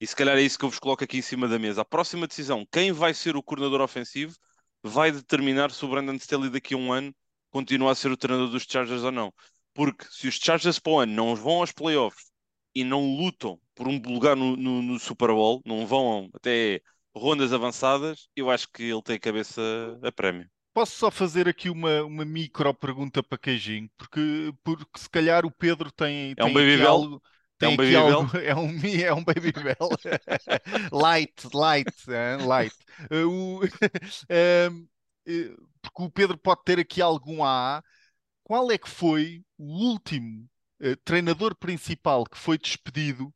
e 0.00 0.06
se 0.06 0.16
calhar 0.16 0.38
é 0.38 0.42
isso 0.42 0.58
que 0.58 0.64
eu 0.64 0.70
vos 0.70 0.78
coloco 0.78 1.04
aqui 1.04 1.18
em 1.18 1.22
cima 1.22 1.46
da 1.48 1.58
mesa, 1.58 1.82
a 1.82 1.84
próxima 1.84 2.26
decisão, 2.26 2.66
quem 2.72 2.92
vai 2.92 3.12
ser 3.12 3.36
o 3.36 3.42
coordenador 3.42 3.80
ofensivo, 3.80 4.34
vai 4.82 5.12
determinar 5.12 5.70
se 5.70 5.84
o 5.84 5.88
Brandon 5.88 6.14
Staley 6.14 6.50
daqui 6.50 6.74
a 6.74 6.76
um 6.76 6.92
ano 6.92 7.14
continua 7.50 7.92
a 7.92 7.94
ser 7.94 8.10
o 8.10 8.16
treinador 8.16 8.50
dos 8.50 8.64
Chargers 8.68 9.02
ou 9.02 9.12
não. 9.12 9.32
Porque 9.74 10.04
se 10.10 10.28
os 10.28 10.36
Chargers 10.36 10.78
para 10.78 10.92
o 10.92 10.98
ano 11.00 11.12
não 11.12 11.34
vão 11.36 11.60
aos 11.60 11.72
playoffs 11.72 12.30
e 12.74 12.84
não 12.84 13.16
lutam 13.16 13.58
por 13.74 13.88
um 13.88 14.00
lugar 14.00 14.36
no, 14.36 14.56
no, 14.56 14.82
no 14.82 14.98
Super 14.98 15.28
Bowl, 15.28 15.60
não 15.64 15.86
vão 15.86 16.28
até 16.34 16.80
rondas 17.14 17.52
avançadas, 17.52 18.28
eu 18.36 18.50
acho 18.50 18.68
que 18.72 18.84
ele 18.84 19.02
tem 19.02 19.16
a 19.16 19.20
cabeça 19.20 19.60
a 20.02 20.12
prémio. 20.12 20.48
Posso 20.72 20.96
só 20.96 21.10
fazer 21.10 21.48
aqui 21.48 21.68
uma, 21.68 22.02
uma 22.04 22.24
micro 22.24 22.72
pergunta 22.72 23.22
para 23.22 23.38
Queijinho, 23.38 23.90
porque, 23.98 24.52
porque 24.62 24.84
se 24.96 25.10
calhar 25.10 25.44
o 25.44 25.50
Pedro 25.50 25.90
tem, 25.90 26.30
é 26.30 26.34
tem 26.36 26.46
um 26.46 26.54
baby 26.54 26.80
algo, 26.82 27.20
tem 27.60 27.68
é 27.68 27.72
um 27.72 27.76
baby 27.76 27.96
algo, 27.96 28.36
é 28.38 28.56
um 28.56 28.80
é 29.04 29.14
um 29.14 29.22
baby 29.22 29.52
bell. 29.52 29.90
Light 30.90 31.34
light 31.52 31.94
light. 32.46 32.74
Uh, 33.10 33.62
uh, 33.62 33.68
porque 35.82 36.02
o 36.02 36.10
Pedro 36.10 36.38
pode 36.38 36.62
ter 36.64 36.78
aqui 36.78 37.02
algum 37.02 37.44
A. 37.44 37.84
Qual 38.42 38.72
é 38.72 38.78
que 38.78 38.88
foi 38.88 39.44
o 39.58 39.90
último 39.90 40.48
uh, 40.82 40.96
treinador 41.04 41.54
principal 41.54 42.24
que 42.24 42.38
foi 42.38 42.58
despedido 42.58 43.32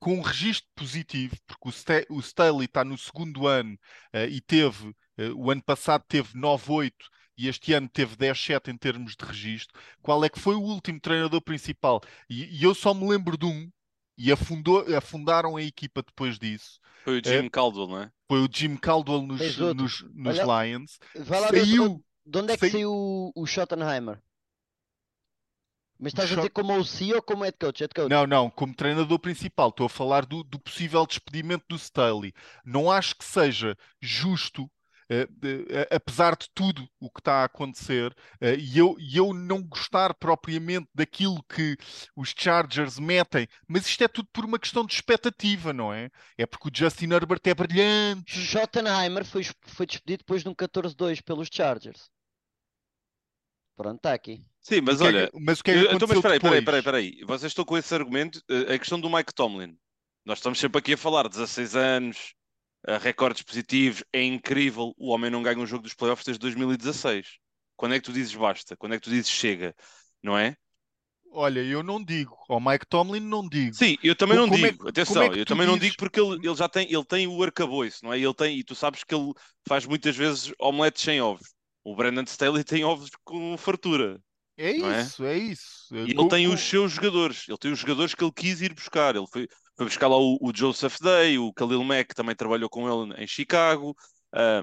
com 0.00 0.14
um 0.14 0.20
registro 0.20 0.68
positivo? 0.74 1.36
Porque 1.46 1.68
o, 1.68 1.72
St 1.72 2.06
o 2.10 2.18
Staley 2.18 2.64
está 2.64 2.82
no 2.84 2.98
segundo 2.98 3.46
ano 3.46 3.78
e 4.28 4.40
teve 4.40 4.92
o 5.36 5.48
ano 5.48 5.62
passado 5.62 6.04
teve 6.08 6.36
9-8 6.36 6.92
e 7.40 7.48
este 7.48 7.72
ano 7.72 7.88
teve 7.88 8.16
10-7 8.16 8.68
em 8.68 8.76
termos 8.76 9.16
de 9.16 9.24
registro. 9.24 9.80
Qual 10.02 10.22
é 10.22 10.28
que 10.28 10.38
foi 10.38 10.54
o 10.54 10.60
último 10.60 11.00
treinador 11.00 11.40
principal? 11.40 12.02
E, 12.28 12.44
e 12.60 12.62
eu 12.62 12.74
só 12.74 12.92
me 12.92 13.08
lembro 13.08 13.38
de 13.38 13.46
um, 13.46 13.70
e 14.18 14.30
afundou, 14.30 14.84
afundaram 14.94 15.56
a 15.56 15.62
equipa 15.62 16.02
depois 16.02 16.38
disso. 16.38 16.78
Foi 17.02 17.18
o 17.18 17.24
Jim 17.24 17.46
é, 17.46 17.48
Caldwell, 17.48 17.88
não 17.88 18.02
é? 18.02 18.12
Foi 18.28 18.40
o 18.40 18.48
Jim 18.52 18.76
Caldwell 18.76 19.22
nos, 19.22 19.56
nos, 19.56 20.02
nos 20.12 20.38
Olha, 20.38 20.66
Lions. 20.66 20.98
Vai 21.16 21.40
lá 21.40 21.48
saiu, 21.48 22.04
de 22.26 22.38
onde 22.38 22.52
é 22.52 22.56
que 22.58 22.60
saiu, 22.60 22.72
saiu 22.72 23.32
o 23.34 23.46
Schottenheimer? 23.46 24.20
Mas 25.98 26.12
estás 26.12 26.30
a 26.30 26.36
dizer 26.36 26.50
como 26.50 26.78
OC 26.78 27.14
ou 27.14 27.22
como 27.22 27.44
head 27.44 27.56
coach? 27.58 27.80
head 27.80 27.94
coach? 27.94 28.10
Não, 28.10 28.26
não, 28.26 28.50
como 28.50 28.74
treinador 28.74 29.18
principal. 29.18 29.70
Estou 29.70 29.86
a 29.86 29.90
falar 29.90 30.26
do, 30.26 30.44
do 30.44 30.58
possível 30.58 31.06
despedimento 31.06 31.64
do 31.68 31.76
Staley. 31.76 32.34
Não 32.64 32.90
acho 32.90 33.16
que 33.16 33.24
seja 33.24 33.76
justo 33.98 34.70
apesar 35.90 36.36
de 36.36 36.48
tudo 36.54 36.88
o 37.00 37.10
que 37.10 37.20
está 37.20 37.42
a 37.42 37.44
acontecer, 37.44 38.14
e 38.58 38.78
eu, 38.78 38.96
e 38.98 39.16
eu 39.16 39.32
não 39.32 39.62
gostar 39.62 40.14
propriamente 40.14 40.88
daquilo 40.94 41.42
que 41.44 41.76
os 42.16 42.34
Chargers 42.36 42.98
metem, 42.98 43.46
mas 43.66 43.86
isto 43.86 44.04
é 44.04 44.08
tudo 44.08 44.28
por 44.32 44.44
uma 44.44 44.58
questão 44.58 44.84
de 44.84 44.94
expectativa, 44.94 45.72
não 45.72 45.92
é? 45.92 46.10
É 46.38 46.46
porque 46.46 46.68
o 46.68 46.72
Justin 46.72 47.12
Herbert 47.12 47.40
é 47.44 47.54
brilhante. 47.54 48.38
Schottenheimer 48.38 49.24
foi, 49.24 49.44
foi 49.62 49.86
despedido 49.86 50.18
depois 50.18 50.42
de 50.42 50.48
um 50.48 50.54
14-2 50.54 51.22
pelos 51.22 51.48
Chargers. 51.52 52.10
Pronto, 53.76 53.96
está 53.96 54.12
aqui. 54.12 54.44
Sim, 54.60 54.82
mas 54.82 55.00
é 55.00 55.04
olha, 55.04 55.30
mas 55.32 55.60
o 55.60 55.64
que 55.64 55.70
é 55.70 55.74
que 55.74 55.94
então, 55.94 56.06
mas 56.06 56.20
peraí, 56.20 56.38
peraí, 56.38 56.60
depois? 56.60 56.64
peraí, 56.64 56.82
peraí. 56.82 57.24
Vocês 57.24 57.50
estão 57.50 57.64
com 57.64 57.78
esse 57.78 57.94
argumento, 57.94 58.42
eh, 58.48 58.74
a 58.74 58.78
questão 58.78 59.00
do 59.00 59.08
Mike 59.08 59.32
Tomlin. 59.34 59.74
Nós 60.22 60.38
estamos 60.38 60.58
sempre 60.58 60.78
aqui 60.78 60.92
a 60.92 60.98
falar 60.98 61.28
16 61.28 61.74
anos, 61.76 62.34
eh, 62.86 62.98
recordes 62.98 63.42
positivos, 63.42 64.04
é 64.12 64.22
incrível. 64.22 64.94
O 64.96 65.10
homem 65.10 65.30
não 65.30 65.42
ganha 65.42 65.58
um 65.58 65.66
jogo 65.66 65.82
dos 65.82 65.94
playoffs 65.94 66.24
desde 66.24 66.40
2016. 66.40 67.38
Quando 67.76 67.94
é 67.94 67.98
que 68.00 68.04
tu 68.04 68.12
dizes 68.12 68.34
basta? 68.34 68.76
Quando 68.76 68.94
é 68.94 68.98
que 68.98 69.04
tu 69.04 69.10
dizes 69.10 69.30
chega? 69.30 69.74
Não 70.22 70.36
é? 70.36 70.56
Olha, 71.32 71.60
eu 71.60 71.82
não 71.82 72.02
digo. 72.02 72.36
Ao 72.48 72.60
Mike 72.60 72.86
Tomlin 72.88 73.20
não 73.20 73.48
digo. 73.48 73.74
Sim, 73.74 73.96
eu 74.02 74.16
também 74.16 74.36
não 74.36 74.48
como 74.48 74.66
é 74.66 74.70
digo. 74.72 74.82
que- 74.84 74.90
Atenção, 74.90 75.22
é 75.22 75.40
eu 75.40 75.46
também 75.46 75.66
não 75.66 75.74
dizes- 75.74 75.90
digo 75.92 75.96
porque 75.98 76.20
ele, 76.20 76.34
ele 76.46 76.54
já 76.56 76.68
tem, 76.68 76.92
ele 76.92 77.04
tem 77.04 77.26
o 77.28 77.42
arcabouço, 77.42 78.00
não 78.04 78.12
é? 78.12 78.18
Ele 78.18 78.34
tem, 78.34 78.58
e 78.58 78.64
tu 78.64 78.74
sabes 78.74 79.04
que 79.04 79.14
ele 79.14 79.32
faz 79.66 79.86
muitas 79.86 80.16
vezes 80.16 80.52
omeletes 80.58 81.02
sem 81.02 81.20
ovos. 81.20 81.54
O 81.84 81.94
Brandon 81.94 82.24
Staley 82.24 82.64
tem 82.64 82.84
ovos 82.84 83.10
com 83.24 83.56
fartura. 83.56 84.20
É 84.56 84.72
não 84.76 84.90
é? 84.90 85.00
isso, 85.00 85.24
é 85.24 85.38
isso. 85.38 85.94
E 85.94 86.10
ele 86.10 86.28
tem 86.28 86.48
os 86.48 86.60
seus 86.60 86.92
jogadores. 86.92 87.48
Ele 87.48 87.56
tem 87.58 87.72
os 87.72 87.78
jogadores 87.78 88.14
que 88.14 88.22
ele 88.24 88.32
quis 88.32 88.60
ir 88.60 88.74
buscar. 88.74 89.14
Ele 89.16 89.26
foi, 89.32 89.48
foi 89.80 89.86
buscar 89.86 90.08
lá 90.08 90.18
o, 90.18 90.36
o 90.42 90.52
Joseph 90.54 90.98
Day, 91.00 91.38
o 91.38 91.54
Khalil 91.54 91.82
Mack 91.82 92.14
também 92.14 92.36
trabalhou 92.36 92.68
com 92.68 92.86
ele 92.86 93.14
em 93.22 93.26
Chicago, 93.26 93.96
ah, 94.30 94.62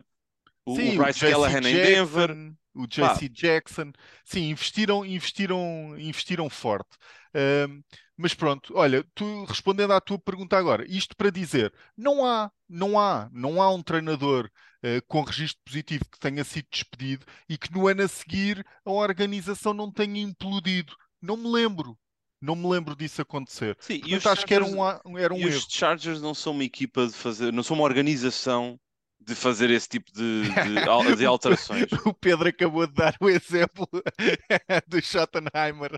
o, 0.63 0.73
o 0.73 0.75
Sim, 0.75 0.95
Bryce 0.95 1.19
JC 1.21 1.31
Callahan 1.31 1.57
em 1.57 1.73
Denver. 1.73 2.53
O 2.75 2.85
JC 2.85 3.27
Jackson. 3.27 3.91
Sim, 4.23 4.51
investiram, 4.51 5.03
investiram, 5.03 5.97
investiram 5.97 6.47
forte. 6.47 6.95
Ahm, 7.33 7.81
mas 8.15 8.35
pronto, 8.35 8.71
olha, 8.75 9.03
tu 9.15 9.45
respondendo 9.45 9.93
à 9.93 9.99
tua 9.99 10.19
pergunta 10.19 10.55
agora, 10.55 10.85
isto 10.87 11.15
para 11.15 11.31
dizer, 11.31 11.73
não 11.97 12.23
há, 12.23 12.51
não 12.69 12.99
há, 12.99 13.27
não 13.33 13.59
há 13.59 13.73
um 13.73 13.81
treinador 13.81 14.47
eh, 14.83 15.01
com 15.07 15.23
registro 15.23 15.59
positivo 15.65 16.05
que 16.11 16.19
tenha 16.19 16.43
sido 16.43 16.67
despedido 16.71 17.25
e 17.49 17.57
que 17.57 17.73
no 17.73 17.87
ano 17.87 18.03
a 18.03 18.07
seguir 18.07 18.63
a 18.85 18.91
organização 18.91 19.73
não 19.73 19.91
tenha 19.91 20.21
implodido. 20.21 20.95
Não 21.19 21.35
me 21.35 21.49
lembro. 21.49 21.97
Não 22.41 22.55
me 22.55 22.67
lembro 22.69 22.95
disso 22.95 23.21
acontecer. 23.21 23.75
Sim, 23.79 23.95
e 23.95 23.99
Portanto, 23.99 24.19
os 24.19 24.27
acho 24.27 24.45
que 24.45 24.53
era 24.53 24.65
Chargers- 24.65 25.01
um, 25.05 25.17
era 25.17 25.33
um 25.33 25.37
E 25.37 25.43
erro. 25.43 25.57
os 25.57 25.65
Chargers 25.69 26.21
não 26.21 26.33
são 26.33 26.53
uma 26.53 26.63
equipa 26.63 27.07
de 27.07 27.13
fazer, 27.13 27.51
não 27.51 27.63
são 27.63 27.75
uma 27.75 27.83
organização 27.83 28.79
de 29.19 29.35
fazer 29.35 29.69
esse 29.71 29.89
tipo 29.89 30.11
de, 30.13 30.43
de, 30.43 30.45
de 31.17 31.25
alterações. 31.25 31.85
O 32.05 32.13
Pedro 32.13 32.47
acabou 32.47 32.85
de 32.87 32.93
dar 32.93 33.15
o 33.19 33.29
exemplo 33.29 33.87
do 34.87 35.01
Schottenheimer 35.01 35.91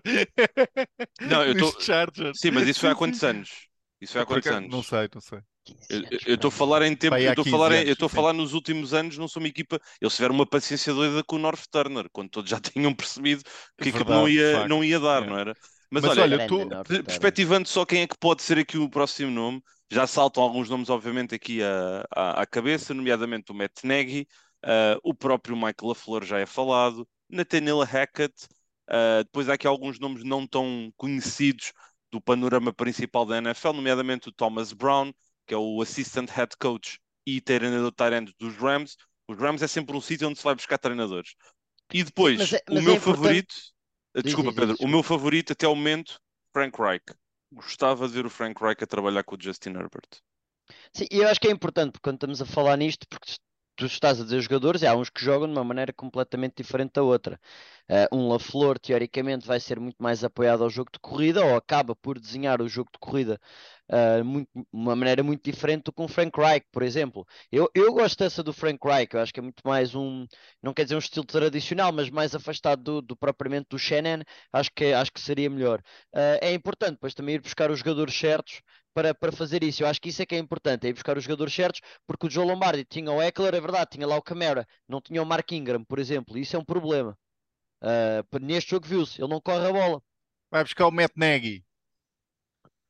Não, 1.22 1.44
eu 1.44 1.58
tô- 1.58 1.80
Chargers. 1.82 2.40
Sim, 2.40 2.52
mas 2.52 2.68
isso 2.68 2.80
foi 2.80 2.90
há 2.90 2.96
quantos 2.96 3.24
anos? 3.24 3.68
Isso 4.02 4.14
foi 4.14 4.22
há 4.22 4.26
quantos 4.26 4.48
anos? 4.48 4.70
Não 4.72 4.82
sei, 4.82 5.10
não 5.14 5.22
sei. 5.22 5.40
Eu- 6.26 6.34
estou 6.36 6.48
a 6.48 6.52
falar 6.52 6.82
em 6.84 6.96
tempo, 6.96 7.16
eu 7.16 7.30
estou 7.30 7.42
a 7.42 7.46
15 7.46 7.52
falar, 7.52 7.72
eu 7.86 7.94
estou 7.94 8.06
a 8.08 8.10
falar 8.10 8.34
nos 8.34 8.54
últimos 8.54 8.94
anos, 8.94 9.18
não 9.18 9.28
sou 9.28 9.42
uma 9.42 9.48
equipa. 9.50 9.80
Eles 10.02 10.16
tiveram 10.16 10.34
uma 10.34 10.46
paciência 10.48 10.94
doida 10.94 11.24
com 11.24 11.36
o 11.36 11.40
North 11.40 11.64
Turner, 11.70 12.08
quando 12.12 12.30
todos 12.30 12.50
já 12.50 12.60
tinham 12.74 12.96
percebido 12.96 13.44
que 13.78 13.92
não 14.06 14.28
ia, 14.28 14.68
não 14.68 14.84
ia 14.84 15.00
dar, 15.00 15.24
É. 15.24 15.28
não 15.28 15.38
era? 15.38 15.54
Mas, 15.92 16.04
Mas 16.04 16.18
olha, 16.18 16.24
olha, 16.24 16.40
per- 16.40 16.68
Turner. 16.84 16.86
perspectivando 17.04 17.68
só 17.68 17.86
quem 17.86 18.02
é 18.02 18.08
que 18.08 18.18
pode 18.18 18.42
ser 18.44 18.58
aqui 18.60 18.78
o 18.78 18.90
próximo 18.90 19.32
nome, 19.32 19.62
já 19.92 20.06
saltam 20.06 20.44
alguns 20.44 20.70
nomes, 20.70 20.90
obviamente, 20.90 21.34
aqui 21.34 21.62
à, 21.64 22.06
à, 22.16 22.42
à 22.42 22.46
cabeça, 22.46 22.94
nomeadamente 22.94 23.52
o 23.52 23.56
Matt 23.56 23.84
Nagy, 23.84 24.28
ah, 24.64 24.98
o 25.04 25.14
próprio 25.14 25.56
Michael 25.56 25.76
LaFleur 25.84 26.24
já 26.26 26.40
é 26.40 26.46
falado, 26.46 27.08
Nathaniel 27.30 27.80
Hackett, 27.84 28.34
ah, 28.88 29.24
depois 29.24 29.50
há 29.50 29.54
aqui 29.54 29.66
alguns 29.68 30.00
nomes 30.00 30.24
não 30.24 30.46
tão 30.48 30.92
conhecidos 30.96 31.74
do 32.12 32.22
panorama 32.22 32.74
principal 32.74 33.26
da 33.26 33.38
NFL, 33.38 33.74
nomeadamente 33.74 34.30
o 34.30 34.32
Thomas 34.32 34.74
Brown, 34.74 35.12
que 35.48 35.54
é 35.54 35.58
o 35.58 35.82
Assistant 35.82 36.30
Head 36.30 36.56
Coach 36.60 37.00
e 37.26 37.42
treinador 37.42 37.92
Tyrant 37.92 38.30
dos 38.40 38.56
Rams. 38.56 38.96
Os 39.28 39.38
Rams 39.38 39.62
é 39.62 39.68
sempre 39.68 39.96
um 39.96 40.02
sítio 40.02 40.28
onde 40.28 40.38
se 40.40 40.44
vai 40.44 40.56
buscar 40.56 40.78
treinadores. 40.78 41.36
E 41.94 42.04
depois, 42.04 42.40
mas 42.40 42.54
é- 42.54 42.64
o 42.70 42.76
mas 42.76 42.84
meu 42.84 42.96
é 42.96 43.00
favorito, 43.00 43.54
desculpa 44.22 44.54
Pedro, 44.54 44.76
o 44.80 44.88
meu 44.88 45.04
favorito 45.04 45.54
até 45.54 45.66
ao 45.66 45.76
momento, 45.76 46.20
Frank 46.54 46.80
Reich. 46.80 47.04
Gostava 47.52 48.08
de 48.08 48.14
ver 48.14 48.26
o 48.26 48.30
Frank 48.30 48.62
Reich 48.62 48.84
a 48.84 48.88
trabalhar 48.88 49.24
com 49.24 49.36
o 49.36 49.42
Justin 49.42 49.72
Herbert. 49.72 50.22
Sim, 50.94 51.06
e 51.12 51.18
eu 51.18 51.28
acho 51.28 51.40
que 51.40 51.48
é 51.48 51.52
importante 51.52 51.92
porque 51.92 52.04
quando 52.04 52.18
estamos 52.18 52.42
a 52.42 52.46
falar 52.46 52.78
nisto, 52.78 53.08
porque 53.08 53.34
tu 53.76 53.86
estás 53.86 54.20
a 54.20 54.24
dizer 54.24 54.42
jogadores, 54.42 54.82
e 54.82 54.88
há 54.88 54.96
uns 54.96 55.10
que 55.10 55.24
jogam 55.24 55.48
de 55.48 55.54
uma 55.54 55.64
maneira 55.64 55.94
completamente 55.94 56.56
diferente 56.58 56.92
da 56.94 57.04
outra. 57.04 57.40
Eh, 57.88 58.08
um 58.12 58.28
LaFleur, 58.28 58.78
teoricamente, 58.78 59.48
vai 59.48 59.60
ser 59.60 59.80
muito 59.80 59.96
mais 60.00 60.24
apoiado 60.24 60.64
ao 60.64 60.70
jogo 60.70 60.92
de 60.92 61.00
corrida, 61.00 61.44
ou 61.44 61.56
acaba 61.56 61.96
por 61.96 62.20
desenhar 62.20 62.62
o 62.62 62.68
jogo 62.68 62.90
de 62.92 63.00
corrida 63.00 63.40
eh, 63.92 64.24
muito, 64.24 64.50
uma 64.72 64.96
maneira 64.96 65.24
muito 65.24 65.44
diferente 65.44 65.84
do 65.86 65.94
que 65.94 66.02
um 66.02 66.08
Frank 66.08 66.40
Reich, 66.40 66.66
por 66.72 66.84
exemplo. 66.84 67.26
Eu, 67.52 67.70
eu 67.74 67.92
gosto 67.94 68.20
dessa 68.20 68.44
do 68.44 68.54
Frank 68.54 68.80
Reich, 68.86 69.14
eu 69.14 69.22
acho 69.22 69.34
que 69.34 69.40
é 69.40 69.44
muito 69.44 69.62
mais 69.66 69.96
um, 69.96 70.26
não 70.62 70.74
quer 70.74 70.84
dizer 70.84 70.96
um 70.96 71.00
estilo 71.00 71.26
tradicional, 71.26 71.92
mas 71.92 72.10
mais 72.10 72.36
afastado 72.36 72.84
do, 72.84 73.02
do 73.02 73.16
propriamente 73.18 73.68
do 73.70 73.80
Shannon, 73.80 74.22
acho 74.54 74.72
que, 74.76 74.94
acho 74.94 75.12
que 75.12 75.20
seria 75.20 75.50
melhor. 75.50 75.82
Eh, 76.14 76.40
é 76.50 76.54
importante 76.54 76.94
depois 76.94 77.14
também 77.14 77.36
ir 77.36 77.42
buscar 77.42 77.72
os 77.72 77.80
jogadores 77.80 78.16
certos 78.18 78.62
para, 78.94 79.14
para 79.14 79.32
fazer 79.32 79.64
isso. 79.64 79.84
Eu 79.84 79.88
acho 79.88 80.02
que 80.02 80.10
isso 80.10 80.22
é 80.22 80.26
que 80.26 80.36
é 80.36 80.38
importante, 80.38 80.86
é 80.86 80.90
ir 80.90 80.94
buscar 80.94 81.18
os 81.18 81.24
jogadores 81.24 81.54
certos, 81.54 81.82
porque 82.08 82.28
o 82.28 82.30
Joe 82.30 82.46
Lombardi 82.46 82.86
tinha 82.86 83.12
o 83.12 83.22
Eckler, 83.22 83.56
é 83.56 83.62
verdade, 83.62 83.92
tinha 83.92 84.08
lá 84.08 84.16
o 84.18 84.22
Camara, 84.22 84.68
não 84.88 85.02
tinha 85.02 85.22
o 85.22 85.26
Mark 85.26 85.52
Ingram, 85.52 85.84
por 85.84 86.00
exemplo, 86.00 86.38
isso 86.38 86.56
é 86.56 86.60
um 86.60 86.66
problema. 86.66 87.18
Ah, 87.82 88.24
neste 88.42 88.72
jogo 88.72 88.88
viu-se, 88.88 89.22
ele 89.22 89.30
não 89.30 89.42
corre 89.42 89.68
a 89.68 89.72
bola. 89.74 90.02
Vai 90.52 90.64
buscar 90.64 90.88
o 90.88 90.92
Matt 90.92 91.12
Nagy. 91.16 91.64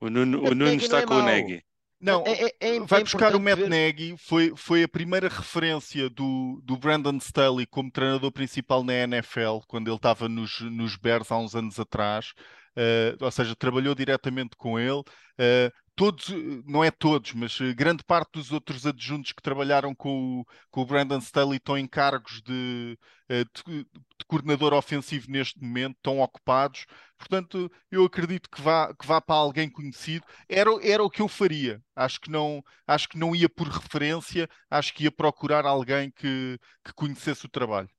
O 0.01 0.09
Nuno, 0.09 0.39
o 0.39 0.55
Nuno 0.55 0.73
está 0.73 0.97
não 0.97 1.03
é 1.03 1.05
com 1.05 1.13
o. 1.15 1.21
Nagy. 1.23 1.63
Não, 2.01 2.23
É- 2.25 2.45
é- 2.45 2.55
é- 2.75 2.79
vai 2.79 3.01
é 3.01 3.03
buscar 3.03 3.35
o 3.35 3.39
Matt 3.41 3.57
ver- 3.59 3.69
Nagy, 3.69 4.15
foi, 4.17 4.53
foi 4.55 4.83
a 4.83 4.87
primeira 4.87 5.27
referência 5.27 6.09
do, 6.09 6.61
do 6.63 6.77
Brandon 6.77 7.17
Staley 7.17 7.65
como 7.65 7.91
treinador 7.91 8.31
principal 8.31 8.83
na 8.85 8.93
NFL, 8.93 9.59
quando 9.67 9.89
ele 9.89 9.97
estava 9.97 10.29
nos, 10.29 10.61
nos 10.61 10.95
Bears 10.95 11.29
há 11.29 11.37
uns 11.37 11.55
anos 11.55 11.77
atrás. 11.77 12.33
Eh, 12.81 13.15
ou 13.19 13.31
seja, 13.31 13.55
trabalhou 13.55 13.93
diretamente 13.95 14.55
com 14.57 14.79
ele. 14.79 15.03
Eh, 15.37 15.71
todos, 15.95 16.27
não 16.65 16.81
é 16.83 16.89
todos, 16.91 17.33
mas 17.33 17.59
eh, 17.61 17.73
grande 17.73 18.03
parte 18.05 18.31
dos 18.33 18.51
outros 18.53 18.85
adjuntos 18.85 19.31
que 19.33 19.41
trabalharam 19.41 19.93
com 19.95 20.41
o, 20.41 20.45
com 20.71 20.81
o 20.81 20.85
Brandon 20.85 21.17
Staley 21.19 21.57
estão 21.57 21.77
em 21.77 21.87
cargos 21.87 22.41
de, 22.41 22.97
de- 23.29 23.83
de 23.83 24.25
coordenador 24.27 24.73
ofensivo 24.73 25.29
neste 25.31 25.59
momento, 25.61 25.95
estão 25.97 26.19
ocupados. 26.19 26.85
Portanto, 27.17 27.71
eu 27.91 28.03
acredito 28.05 28.49
que 28.49 28.61
vá, 28.61 28.93
que 28.95 29.05
vá 29.07 29.19
para 29.21 29.35
alguém 29.35 29.69
conhecido. 29.69 30.25
Era, 30.47 30.71
era 30.85 31.03
o 31.03 31.09
que 31.09 31.21
eu 31.21 31.27
faria. 31.27 31.81
Acho 31.95 32.19
que 32.21 32.29
não, 32.31 32.63
acho 32.87 33.09
que 33.09 33.17
não 33.17 33.35
ia 33.35 33.49
por 33.49 33.67
referência, 33.67 34.47
acho 34.69 34.93
que 34.93 35.03
ia 35.05 35.11
procurar 35.11 35.65
alguém 35.65 36.11
que, 36.11 36.57
que 36.83 36.93
conhecesse 36.93 37.45
o 37.45 37.49
trabalho. 37.49 37.89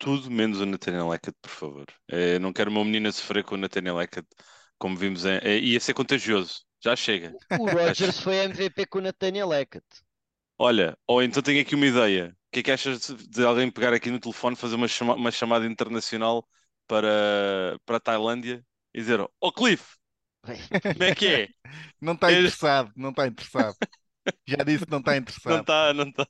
Tudo 0.00 0.30
menos 0.30 0.60
o 0.60 0.66
Nathaniel 0.66 1.10
Hackett, 1.10 1.36
por 1.42 1.50
favor. 1.50 1.86
Eh, 2.08 2.38
não 2.40 2.52
quero 2.54 2.70
uma 2.70 2.84
menina 2.84 3.12
sofrer 3.12 3.44
com 3.44 3.54
o 3.54 3.58
Nathaniel 3.58 3.98
Hackett, 3.98 4.28
como 4.78 4.96
vimos. 4.96 5.24
Em, 5.26 5.38
eh, 5.42 5.58
ia 5.60 5.80
ser 5.80 5.94
contagioso. 5.94 6.62
Já 6.82 6.96
chega. 6.96 7.36
O 7.54 7.64
Rodgers 7.68 8.18
foi 8.18 8.36
MVP 8.38 8.86
com 8.86 8.98
o 8.98 9.02
Nathaniel 9.02 9.50
Hackett. 9.52 9.86
Olha, 10.58 10.98
ou 11.06 11.22
então 11.22 11.42
tenho 11.42 11.60
aqui 11.62 11.74
uma 11.74 11.86
ideia. 11.86 12.36
O 12.48 12.50
que 12.52 12.60
é 12.60 12.62
que 12.64 12.70
achas 12.72 13.06
de, 13.28 13.44
alguém 13.44 13.70
pegar 13.70 13.92
aqui 13.94 14.10
no 14.10 14.20
telefone, 14.20 14.56
fazer 14.56 14.74
uma, 14.74 14.88
chama- 14.88 15.14
uma 15.14 15.30
chamada 15.30 15.66
internacional 15.66 16.46
para, 16.86 17.78
para 17.86 17.96
a 17.96 18.00
Tailândia 18.00 18.64
e 18.92 18.98
dizer: 19.00 19.20
Ó 19.40 19.52
Cliff, 19.52 19.96
como 20.96 21.04
é 21.08 21.12
que 21.12 21.26
é? 21.28 21.48
Não 22.00 22.14
está 22.14 22.32
É- 22.32 22.32
interessado, 22.32 22.92
não 22.96 23.10
está 23.10 23.26
interessado. 23.26 23.76
Já 24.48 24.64
disse 24.64 24.86
que 24.86 24.92
não 24.92 25.00
está 25.00 25.16
Não 25.46 25.56
interessado. 25.56 25.60
está, 25.60 25.92
não 25.94 26.08
está. 26.08 26.26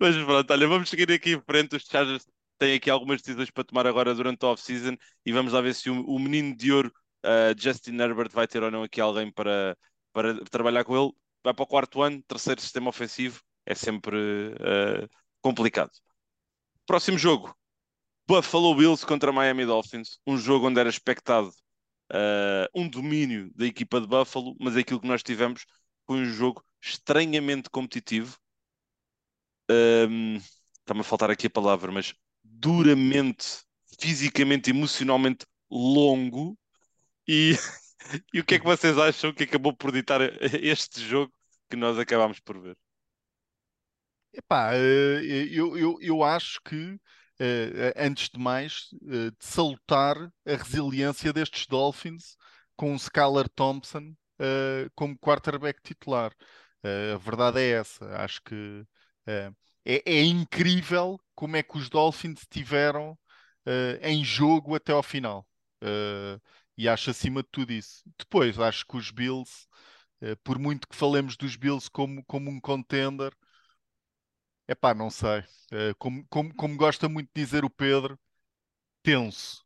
Mas 0.00 0.16
pronto, 0.24 0.52
olha, 0.52 0.68
vamos 0.68 0.90
seguir 0.90 1.10
aqui 1.12 1.32
em 1.34 1.42
frente. 1.42 1.76
Os 1.76 1.84
Chargers 1.84 2.26
têm 2.60 2.74
aqui 2.74 2.90
algumas 2.90 3.22
decisões 3.22 3.50
para 3.50 3.64
tomar 3.64 3.86
agora 3.86 4.14
durante 4.14 4.44
a 4.44 4.48
off-season 4.48 4.96
e 5.24 5.32
vamos 5.32 5.52
lá 5.52 5.60
ver 5.62 5.74
se 5.74 5.88
o, 5.88 6.04
o 6.04 6.18
menino 6.18 6.54
de 6.54 6.70
ouro, 6.70 6.92
uh, 7.24 7.58
Justin 7.58 7.96
Herbert, 7.98 8.30
vai 8.30 8.46
ter 8.46 8.62
ou 8.62 8.70
não 8.70 8.82
aqui 8.82 9.00
alguém 9.00 9.32
para, 9.32 9.76
para 10.12 10.44
trabalhar 10.44 10.84
com 10.84 10.96
ele. 10.96 11.12
Vai 11.42 11.54
para 11.54 11.62
o 11.62 11.66
quarto 11.66 12.02
ano, 12.02 12.22
terceiro 12.28 12.60
sistema 12.60 12.90
ofensivo, 12.90 13.40
é 13.64 13.74
sempre 13.74 14.16
uh, 14.16 15.08
complicado. 15.40 15.90
Próximo 16.86 17.16
jogo: 17.16 17.56
Buffalo 18.28 18.74
Bills 18.74 19.06
contra 19.06 19.32
Miami 19.32 19.64
Dolphins. 19.64 20.18
Um 20.26 20.36
jogo 20.36 20.68
onde 20.68 20.78
era 20.78 20.90
expectado 20.90 21.48
uh, 22.12 22.68
um 22.74 22.86
domínio 22.88 23.50
da 23.54 23.64
equipa 23.64 24.00
de 24.00 24.06
Buffalo, 24.06 24.54
mas 24.60 24.76
aquilo 24.76 25.00
que 25.00 25.08
nós 25.08 25.22
tivemos 25.22 25.64
foi 26.06 26.18
um 26.18 26.26
jogo 26.26 26.62
estranhamente 26.82 27.70
competitivo. 27.70 28.36
Um, 29.70 30.36
Está-me 30.80 31.00
a 31.00 31.04
faltar 31.04 31.30
aqui 31.30 31.46
a 31.46 31.50
palavra, 31.50 31.92
mas 31.92 32.12
duramente, 32.60 33.62
fisicamente, 33.98 34.70
emocionalmente 34.70 35.46
longo. 35.70 36.58
E, 37.26 37.52
e 38.34 38.40
o 38.40 38.44
que 38.44 38.56
é 38.56 38.58
que 38.58 38.64
vocês 38.64 38.98
acham 38.98 39.32
que 39.32 39.44
acabou 39.44 39.74
por 39.74 39.92
ditar 39.92 40.20
este 40.62 41.00
jogo 41.06 41.32
que 41.68 41.76
nós 41.76 41.98
acabámos 41.98 42.40
por 42.40 42.60
ver? 42.60 42.76
Epá, 44.32 44.74
eh, 44.74 45.48
eu, 45.50 45.76
eu, 45.76 45.98
eu 46.00 46.22
acho 46.22 46.60
que, 46.64 46.96
eh, 47.38 47.92
antes 47.96 48.28
de 48.28 48.38
mais, 48.38 48.88
eh, 49.08 49.30
de 49.30 49.44
salutar 49.44 50.16
a 50.46 50.56
resiliência 50.56 51.32
destes 51.32 51.66
Dolphins 51.66 52.36
com 52.76 52.92
o 52.92 52.96
Skylar 52.96 53.48
Thompson 53.48 54.14
como 54.94 55.18
quarterback 55.18 55.82
titular. 55.82 56.32
a 56.82 57.18
verdade 57.18 57.60
é 57.60 57.72
essa. 57.72 58.06
Acho 58.16 58.40
que 58.42 58.86
é, 59.84 60.02
é 60.06 60.22
incrível 60.24 61.18
como 61.34 61.56
é 61.56 61.62
que 61.62 61.78
os 61.78 61.88
Dolphins 61.88 62.46
tiveram 62.50 63.18
em 64.02 64.24
jogo 64.24 64.74
até 64.74 64.92
ao 64.92 65.02
final. 65.02 65.46
e 66.76 66.88
acho 66.88 67.10
acima 67.10 67.42
de 67.42 67.48
tudo 67.50 67.72
isso. 67.72 68.02
Depois, 68.18 68.58
acho 68.58 68.86
que 68.86 68.96
os 68.96 69.10
Bills, 69.10 69.66
por 70.44 70.58
muito 70.58 70.88
que 70.88 70.96
falemos 70.96 71.36
dos 71.36 71.56
Bills 71.56 71.90
como, 71.90 72.24
como 72.26 72.50
um 72.50 72.60
contender, 72.60 73.32
Epá, 74.68 74.94
não 74.94 75.10
sei. 75.10 75.40
Uh, 75.72 75.94
como, 75.98 76.24
como, 76.28 76.54
como 76.54 76.76
gosta 76.76 77.08
muito 77.08 77.28
de 77.34 77.42
dizer 77.44 77.64
o 77.64 77.70
Pedro, 77.70 78.18
tenso. 79.02 79.64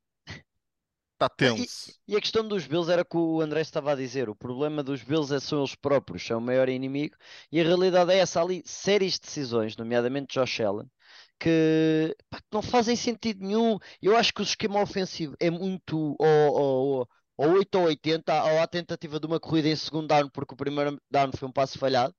Está 1.24 1.28
tenso. 1.28 1.90
E, 2.06 2.12
e, 2.12 2.16
a 2.16 2.20
questão 2.20 2.46
dos 2.46 2.66
Bills 2.66 2.90
era 2.90 3.02
o 3.02 3.04
que 3.04 3.16
o 3.16 3.40
André 3.40 3.60
estava 3.60 3.92
a 3.92 3.94
dizer. 3.94 4.28
O 4.28 4.34
problema 4.34 4.82
dos 4.82 5.02
Bills 5.02 5.34
é 5.34 5.40
são 5.40 5.58
eles 5.60 5.74
próprios, 5.74 6.26
são 6.26 6.38
o 6.38 6.40
maior 6.40 6.68
inimigo. 6.68 7.16
E 7.50 7.60
a 7.60 7.64
realidade 7.64 8.12
é 8.12 8.18
essa 8.18 8.42
ali, 8.42 8.62
séries 8.64 9.14
de 9.14 9.22
decisões, 9.22 9.76
nomeadamente 9.76 10.34
Josh 10.34 10.60
Allen, 10.60 10.90
que, 11.38 12.16
pá, 12.30 12.38
que 12.38 12.46
não 12.52 12.62
fazem 12.62 12.96
sentido 12.96 13.44
nenhum. 13.44 13.78
Eu 14.02 14.16
acho 14.16 14.32
que 14.32 14.40
o 14.40 14.44
esquema 14.44 14.80
ofensivo 14.80 15.34
é 15.40 15.50
muito 15.50 16.16
ou, 16.18 16.52
ou, 16.52 17.08
ou 17.36 17.50
8 17.54 17.74
ou 17.78 17.84
80, 17.86 18.44
ou 18.44 18.60
a 18.60 18.66
tentativa 18.66 19.18
de 19.18 19.26
uma 19.26 19.40
corrida 19.40 19.68
em 19.68 19.76
segundo 19.76 20.08
down, 20.08 20.28
porque 20.30 20.54
o 20.54 20.56
primeiro 20.56 21.00
down 21.10 21.30
foi 21.36 21.48
um 21.48 21.52
passo 21.52 21.78
falhado 21.78 22.14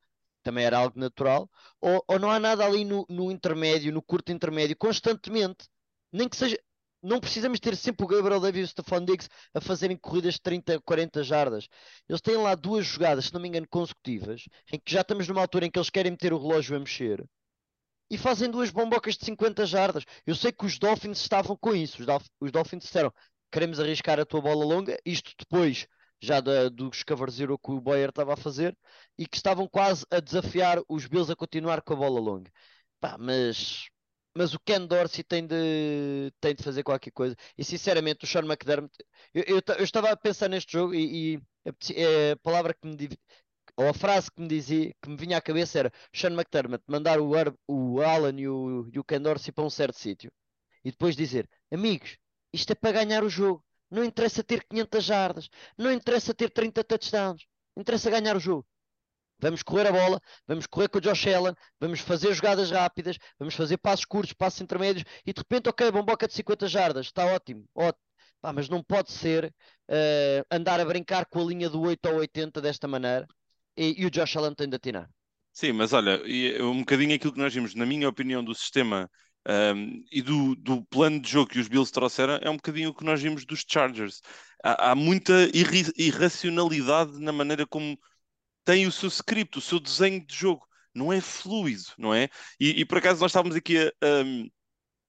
também 0.45 0.63
era 0.63 0.77
algo 0.77 0.99
natural, 0.99 1.49
ou, 1.81 2.03
ou 2.07 2.19
não 2.19 2.29
há 2.29 2.39
nada 2.39 2.63
ali 2.63 2.85
no, 2.85 3.03
no, 3.09 3.31
intermédio, 3.31 3.91
no 3.91 4.01
curto 4.01 4.31
intermédio, 4.31 4.77
constantemente, 4.77 5.67
nem 6.11 6.29
que 6.29 6.37
seja. 6.37 6.57
Não 7.05 7.19
precisamos 7.19 7.59
ter 7.59 7.75
sempre 7.75 8.03
o 8.05 8.07
Gabriel 8.07 8.39
Davis 8.39 8.61
e 8.61 8.63
o 8.63 8.67
Stephon 8.67 9.05
Diggs 9.05 9.29
a 9.53 9.61
fazerem 9.61 9.95
corridas 9.95 10.35
de 10.35 10.41
30, 10.41 10.81
40 10.81 11.23
jardas. 11.23 11.67
Eles 12.09 12.21
têm 12.21 12.37
lá 12.37 12.55
duas 12.55 12.85
jogadas, 12.85 13.25
se 13.25 13.33
não 13.33 13.39
me 13.39 13.47
engano, 13.47 13.67
consecutivas, 13.69 14.43
em 14.73 14.79
que 14.79 14.91
já 14.91 15.01
estamos 15.01 15.27
numa 15.27 15.41
altura 15.41 15.65
em 15.65 15.71
que 15.71 15.77
eles 15.77 15.89
querem 15.89 16.11
meter 16.11 16.33
o 16.33 16.39
relógio 16.39 16.75
a 16.75 16.79
mexer 16.79 17.23
e 18.09 18.17
fazem 18.17 18.49
duas 18.49 18.69
bombocas 18.71 19.17
de 19.17 19.25
50 19.25 19.65
jardas. 19.65 20.03
Eu 20.25 20.35
sei 20.35 20.51
que 20.51 20.65
os 20.65 20.77
Dolphins 20.77 21.19
estavam 21.19 21.55
com 21.55 21.75
isso. 21.75 21.99
Os, 21.99 22.05
Dolphins, 22.05 22.31
os 22.39 22.51
Dolphins 22.51 22.83
disseram: 22.83 23.13
queremos 23.51 23.79
arriscar 23.79 24.19
a 24.19 24.25
tua 24.25 24.41
bola 24.41 24.65
longa. 24.65 24.97
Isto 25.05 25.31
depois 25.37 25.87
já 26.21 26.39
da, 26.39 26.69
dos 26.69 27.03
que 27.03 27.13
o 27.13 27.81
Boyer 27.81 28.09
estava 28.09 28.33
a 28.33 28.37
fazer 28.37 28.75
e 29.17 29.27
que 29.27 29.37
estavam 29.37 29.67
quase 29.67 30.05
a 30.09 30.19
desafiar 30.19 30.81
os 30.87 31.05
Bills 31.05 31.31
a 31.31 31.35
continuar 31.35 31.81
com 31.81 31.93
a 31.93 31.97
bola 31.97 32.19
longa. 32.19 32.51
Pá, 32.99 33.17
mas, 33.19 33.89
mas 34.35 34.53
o 34.53 34.59
Ken 34.59 34.85
Dorsey 34.85 35.23
tem 35.23 35.45
de, 35.47 36.31
tem 36.41 36.55
de 36.55 36.63
fazer 36.63 36.83
qualquer 36.83 37.11
coisa. 37.11 37.35
E 37.57 37.63
sinceramente, 37.63 38.25
o 38.25 38.27
Sean 38.27 38.45
McDermott, 38.45 38.93
eu, 39.33 39.43
eu, 39.47 39.61
eu 39.77 39.83
estava 39.83 40.11
a 40.11 40.17
pensar 40.17 40.49
neste 40.49 40.73
jogo 40.73 40.93
e, 40.93 41.35
e 41.35 41.41
a, 41.65 42.33
a, 42.33 42.37
palavra 42.37 42.73
que 42.73 42.87
me 42.87 43.09
ou 43.77 43.89
a 43.89 43.93
frase 43.93 44.31
que 44.31 44.41
me 44.41 44.47
dizia, 44.47 44.93
que 45.01 45.09
me 45.09 45.17
vinha 45.17 45.37
à 45.37 45.41
cabeça 45.41 45.79
era 45.79 45.91
Sean 46.13 46.31
McDermott 46.31 46.83
mandar 46.87 47.19
o, 47.19 47.31
o 47.67 48.01
Alan 48.01 48.39
e 48.39 48.47
o, 48.47 48.89
e 48.93 48.99
o 48.99 49.03
Ken 49.03 49.21
Dorsey 49.21 49.51
para 49.51 49.65
um 49.65 49.69
certo 49.69 49.99
sítio 49.99 50.31
e 50.85 50.91
depois 50.91 51.15
dizer: 51.15 51.49
Amigos, 51.71 52.17
isto 52.53 52.71
é 52.71 52.75
para 52.75 53.03
ganhar 53.03 53.23
o 53.23 53.29
jogo. 53.29 53.65
Não 53.89 54.03
interessa 54.03 54.43
ter 54.43 54.63
500 54.63 55.03
jardas. 55.03 55.49
Não 55.77 55.91
interessa 55.91 56.33
ter 56.33 56.49
30 56.51 56.83
touchdowns. 56.83 57.45
Interessa 57.75 58.09
ganhar 58.09 58.35
o 58.35 58.39
jogo. 58.39 58.65
Vamos 59.39 59.61
correr 59.63 59.87
a 59.87 59.91
bola, 59.91 60.19
vamos 60.47 60.65
correr 60.65 60.87
com 60.87 60.97
o 60.97 61.01
Josh 61.01 61.27
Allen, 61.27 61.53
vamos 61.79 61.99
fazer 61.99 62.33
jogadas 62.33 62.71
rápidas, 62.71 63.17
vamos 63.37 63.53
fazer 63.53 63.77
passos 63.77 64.05
curtos, 64.05 64.33
passos 64.33 64.61
intermédios 64.61 65.05
e 65.25 65.33
de 65.33 65.39
repente, 65.39 65.69
ok, 65.69 65.91
bomboca 65.91 66.27
de 66.27 66.33
50 66.33 66.67
jardas, 66.67 67.07
está 67.07 67.25
ótimo, 67.25 67.65
ótimo. 67.75 68.05
Pá, 68.41 68.53
mas 68.53 68.69
não 68.69 68.83
pode 68.83 69.11
ser 69.11 69.45
uh, 69.89 70.45
andar 70.51 70.79
a 70.79 70.85
brincar 70.85 71.25
com 71.25 71.41
a 71.41 71.45
linha 71.45 71.69
do 71.69 71.81
8 71.81 72.05
ao 72.07 72.15
80 72.15 72.61
desta 72.61 72.87
maneira 72.87 73.27
e, 73.75 74.01
e 74.01 74.05
o 74.05 74.11
Josh 74.11 74.37
Allen 74.37 74.53
tem 74.53 74.69
de 74.69 74.75
atinar. 74.75 75.09
Sim, 75.51 75.71
mas 75.71 75.93
olha, 75.93 76.21
um 76.61 76.79
bocadinho 76.79 77.15
aquilo 77.15 77.33
que 77.33 77.39
nós 77.39 77.53
vimos, 77.53 77.73
na 77.75 77.85
minha 77.85 78.09
opinião, 78.09 78.43
do 78.43 78.53
sistema 78.53 79.09
um, 79.47 80.03
e 80.11 80.21
do, 80.21 80.55
do, 80.55 80.83
plano 80.87 81.19
de 81.19 81.29
jogo 81.29 81.49
que 81.49 81.59
os 81.59 81.67
Bills 81.67 81.91
trouxeram 81.91 82.39
é 82.41 82.49
um 82.49 82.55
bocadinho 82.55 82.89
o 82.89 82.93
que 82.93 83.05
nós 83.05 83.21
vimos 83.21 83.45
dos 83.45 83.63
Chargers. 83.67 84.21
Há, 84.63 84.91
há 84.91 84.95
muita 84.95 85.49
irri 85.53 85.85
irracionalidade 85.97 87.19
na 87.19 87.31
maneira 87.31 87.65
como 87.65 87.97
tem 88.65 88.87
o 88.87 88.91
seu 88.91 89.07
script, 89.07 89.57
o 89.57 89.61
seu 89.61 89.79
desenho 89.79 90.25
de 90.25 90.35
jogo. 90.35 90.65
Não 90.93 91.13
é 91.13 91.21
fluido, 91.21 91.83
não 91.97 92.13
é? 92.13 92.29
E, 92.59 92.81
e 92.81 92.85
por 92.85 92.97
acaso 92.97 93.21
nós 93.21 93.31
estávamos 93.31 93.55
aqui 93.55 93.77
a, 93.77 93.91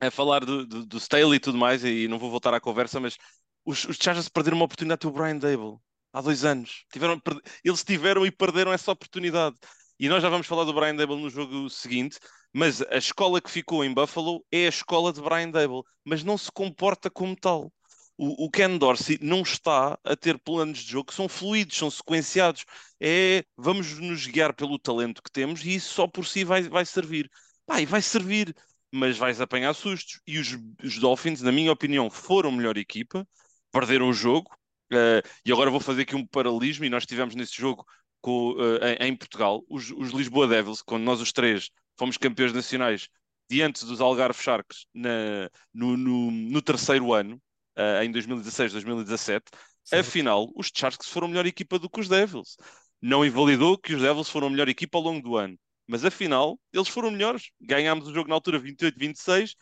a, 0.00 0.08
a 0.08 0.10
falar 0.10 0.44
do, 0.44 0.66
do, 0.66 0.86
do 0.86 0.98
Staley 0.98 1.36
e 1.36 1.40
tudo 1.40 1.58
mais, 1.58 1.84
e 1.84 2.08
não 2.08 2.18
vou 2.18 2.30
voltar 2.30 2.52
à 2.54 2.60
conversa, 2.60 3.00
mas 3.00 3.16
os, 3.64 3.84
os 3.84 3.96
Chargers 4.00 4.28
perderam 4.28 4.56
uma 4.58 4.64
oportunidade 4.64 5.00
com 5.00 5.08
o 5.08 5.12
Brian 5.12 5.38
Dable 5.38 5.78
há 6.12 6.20
dois 6.20 6.44
anos. 6.44 6.84
Tiveram, 6.92 7.20
eles 7.64 7.84
tiveram 7.84 8.26
e 8.26 8.30
perderam 8.30 8.72
essa 8.72 8.92
oportunidade. 8.92 9.56
E 9.98 10.08
nós 10.08 10.22
já 10.22 10.28
vamos 10.28 10.46
falar 10.46 10.64
do 10.64 10.74
Brian 10.74 10.94
Dable 10.94 11.20
no 11.20 11.30
jogo 11.30 11.70
seguinte, 11.70 12.18
mas 12.52 12.82
a 12.82 12.96
escola 12.96 13.40
que 13.40 13.50
ficou 13.50 13.84
em 13.84 13.92
Buffalo 13.92 14.44
é 14.52 14.66
a 14.66 14.68
escola 14.68 15.12
de 15.12 15.20
Brian 15.20 15.50
Dable, 15.50 15.82
mas 16.04 16.22
não 16.22 16.36
se 16.36 16.50
comporta 16.52 17.10
como 17.10 17.34
tal. 17.36 17.72
O, 18.18 18.46
o 18.46 18.50
Ken 18.50 18.78
Dorsey 18.78 19.18
não 19.20 19.42
está 19.42 19.98
a 20.02 20.16
ter 20.16 20.38
planos 20.38 20.78
de 20.78 20.90
jogo 20.92 21.08
que 21.08 21.14
são 21.14 21.28
fluidos, 21.28 21.76
são 21.76 21.90
sequenciados. 21.90 22.64
É 23.00 23.44
vamos 23.56 23.98
nos 23.98 24.26
guiar 24.26 24.54
pelo 24.54 24.78
talento 24.78 25.22
que 25.22 25.30
temos 25.30 25.64
e 25.64 25.74
isso 25.74 25.92
só 25.92 26.06
por 26.06 26.26
si 26.26 26.44
vai, 26.44 26.62
vai 26.62 26.84
servir. 26.86 27.30
Pá, 27.66 27.80
e 27.80 27.86
vai 27.86 28.00
servir, 28.00 28.54
mas 28.92 29.18
vais 29.18 29.40
apanhar 29.40 29.74
sustos. 29.74 30.20
E 30.26 30.38
os, 30.38 30.56
os 30.82 30.98
Dolphins, 30.98 31.42
na 31.42 31.52
minha 31.52 31.72
opinião, 31.72 32.08
foram 32.10 32.52
melhor 32.52 32.76
equipa, 32.78 33.26
perderam 33.72 34.08
o 34.08 34.12
jogo. 34.12 34.50
Uh, 34.92 35.20
e 35.44 35.52
agora 35.52 35.70
vou 35.70 35.80
fazer 35.80 36.02
aqui 36.02 36.16
um 36.16 36.26
paralelismo. 36.26 36.84
E 36.84 36.90
nós 36.90 37.04
tivemos 37.06 37.34
nesse 37.34 37.56
jogo 37.56 37.84
com, 38.20 38.52
uh, 38.52 38.78
em, 39.00 39.08
em, 39.08 39.16
Portugal, 39.16 39.64
os, 39.68 39.90
os 39.90 40.10
Lisboa 40.10 40.48
Devils, 40.48 40.82
quando 40.82 41.04
nós 41.04 41.20
os 41.20 41.32
três 41.32 41.70
fomos 41.98 42.16
campeões 42.16 42.52
nacionais 42.52 43.08
diante 43.48 43.84
dos 43.84 44.00
Algarve 44.00 44.40
Sharks 44.42 44.86
na, 44.94 45.50
no, 45.72 45.96
no, 45.96 46.30
no, 46.30 46.62
terceiro 46.62 47.12
ano, 47.12 47.40
uh, 47.76 48.02
em 48.02 48.10
2016, 48.10 48.72
2017. 48.72 49.44
Certo. 49.84 50.00
Afinal, 50.00 50.50
os 50.56 50.70
Sharks 50.74 51.08
foram 51.08 51.26
a 51.26 51.30
melhor 51.30 51.46
equipa 51.46 51.78
do 51.78 51.88
que 51.88 52.00
os 52.00 52.08
Devils. 52.08 52.56
Não 53.00 53.24
invalidou 53.24 53.78
que 53.78 53.94
os 53.94 54.02
Devils 54.02 54.28
foram 54.28 54.48
a 54.48 54.50
melhor 54.50 54.68
equipa 54.68 54.98
ao 54.98 55.04
longo 55.04 55.22
do 55.22 55.36
ano. 55.36 55.56
Mas 55.86 56.04
afinal, 56.04 56.58
eles 56.72 56.88
foram 56.88 57.10
melhores. 57.10 57.50
Ganhámos 57.60 58.08
o 58.08 58.14
jogo 58.14 58.28
na 58.28 58.34
altura 58.34 58.58
28-26. 58.58 59.54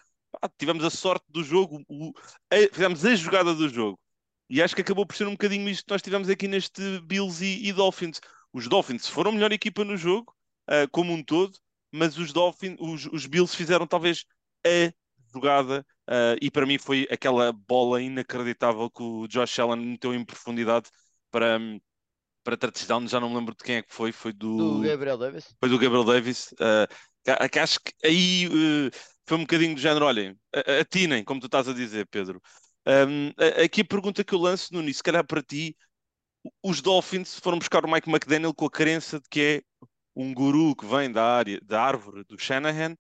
tivemos 0.59 0.85
a 0.85 0.91
sorte 0.91 1.27
do 1.29 1.45
jogo, 1.45 1.83
o, 1.89 2.13
a, 2.51 2.57
fizemos 2.73 3.05
a 3.05 3.15
jogada 3.15 3.55
do 3.55 3.69
jogo. 3.69 3.99
E 4.49 4.63
acho 4.63 4.75
que 4.75 4.81
acabou 4.81 5.07
por 5.07 5.17
ser 5.17 5.27
um 5.27 5.33
bocadinho 5.33 5.69
isto 5.69 5.85
que 5.85 5.93
nós 5.93 6.03
tivemos 6.03 6.29
aqui 6.29 6.49
neste 6.49 7.01
Bills 7.01 7.45
e, 7.45 7.69
e 7.69 7.73
Dolphins. 7.73 8.21
Os 8.53 8.69
Dolphins 8.69 9.07
foram 9.07 9.31
a 9.31 9.35
melhor 9.35 9.53
equipa 9.53 9.85
no 9.85 9.97
jogo, 9.97 10.35
uh, 10.71 10.89
como 10.91 11.13
um 11.13 11.23
todo, 11.23 11.59
mas 11.93 12.17
os 12.19 12.33
Dolphins, 12.33 12.77
os, 12.79 13.07
os 13.07 13.27
Bills 13.27 13.55
fizeram 13.55 13.87
talvez 13.87 14.25
a 14.67 14.93
jogada 15.35 15.85
uh, 16.09 16.39
e 16.41 16.51
para 16.51 16.67
mim 16.67 16.79
foi 16.79 17.07
aquela 17.11 17.53
bola 17.53 18.01
inacreditável 18.01 18.91
que 18.91 19.03
o 19.03 19.27
Josh 19.27 19.59
Allen 19.59 19.85
meteu 19.85 20.15
em 20.15 20.25
profundidade 20.25 20.89
para, 21.31 21.59
para 22.43 22.57
touchdown, 22.57 23.09
já 23.09 23.19
não 23.19 23.31
me 23.31 23.37
lembro 23.37 23.55
de 23.55 23.65
quem 23.65 23.77
é 23.77 23.83
que 23.83 23.93
foi, 23.93 24.13
foi 24.13 24.33
do, 24.33 24.79
do 24.79 24.89
Gabriel 24.89 25.19
Davis. 25.19 25.55
Foi 25.59 25.69
do 25.69 25.79
Gabriel 25.79 26.05
Davis. 26.05 26.53
Uh, 26.53 27.49
que 27.51 27.59
acho 27.59 27.81
que 27.81 27.93
aí 28.05 28.47
uh, 28.49 28.91
foi 29.27 29.39
um 29.39 29.41
bocadinho 29.41 29.75
do 29.75 29.81
género, 29.81 30.05
olhem, 30.05 30.37
atinem, 30.81 31.25
como 31.25 31.41
tu 31.41 31.47
estás 31.47 31.69
a 31.69 31.73
dizer, 31.73 32.07
Pedro. 32.07 32.41
Um, 32.87 33.33
aqui 33.65 33.81
a 33.81 33.85
pergunta 33.85 34.23
que 34.23 34.35
eu 34.35 34.39
lanço, 34.39 34.73
Nuno, 34.73 34.93
se 34.93 35.03
calhar 35.03 35.27
para 35.27 35.43
ti, 35.43 35.75
os 36.63 36.83
Dolphins 36.83 37.39
foram 37.39 37.59
buscar 37.59 37.85
o 37.85 37.91
Mike 37.91 38.09
McDaniel 38.09 38.55
com 38.55 38.67
a 38.67 38.71
crença 38.71 39.19
de 39.19 39.29
que 39.31 39.41
é 39.41 39.63
um 40.15 40.33
guru 40.33 40.77
que 40.77 40.87
vem 40.87 41.11
da 41.11 41.25
área 41.25 41.59
da 41.63 41.83
árvore 41.83 42.25
do 42.25 42.39
Shanahan, 42.39 42.97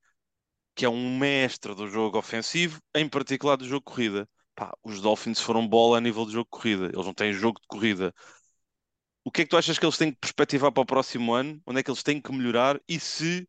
que 0.74 0.84
é 0.84 0.88
um 0.88 1.18
mestre 1.18 1.74
do 1.74 1.88
jogo 1.88 2.18
ofensivo, 2.18 2.80
em 2.94 3.08
particular 3.08 3.56
do 3.56 3.66
jogo 3.66 3.80
de 3.80 3.92
corrida. 3.92 4.28
Pá, 4.54 4.72
os 4.84 5.00
Dolphins 5.00 5.40
foram 5.40 5.66
bola 5.66 5.98
a 5.98 6.00
nível 6.00 6.24
de 6.26 6.32
jogo 6.32 6.44
de 6.44 6.50
corrida, 6.50 6.84
eles 6.86 7.06
não 7.06 7.14
têm 7.14 7.32
jogo 7.32 7.60
de 7.60 7.66
corrida. 7.66 8.14
O 9.24 9.30
que 9.30 9.42
é 9.42 9.44
que 9.44 9.50
tu 9.50 9.56
achas 9.56 9.78
que 9.78 9.84
eles 9.84 9.96
têm 9.96 10.12
que 10.12 10.18
perspectivar 10.18 10.70
para 10.70 10.82
o 10.82 10.86
próximo 10.86 11.32
ano? 11.32 11.60
Onde 11.66 11.80
é 11.80 11.82
que 11.82 11.90
eles 11.90 12.02
têm 12.02 12.20
que 12.20 12.30
melhorar? 12.32 12.78
E 12.86 13.00
se 13.00 13.48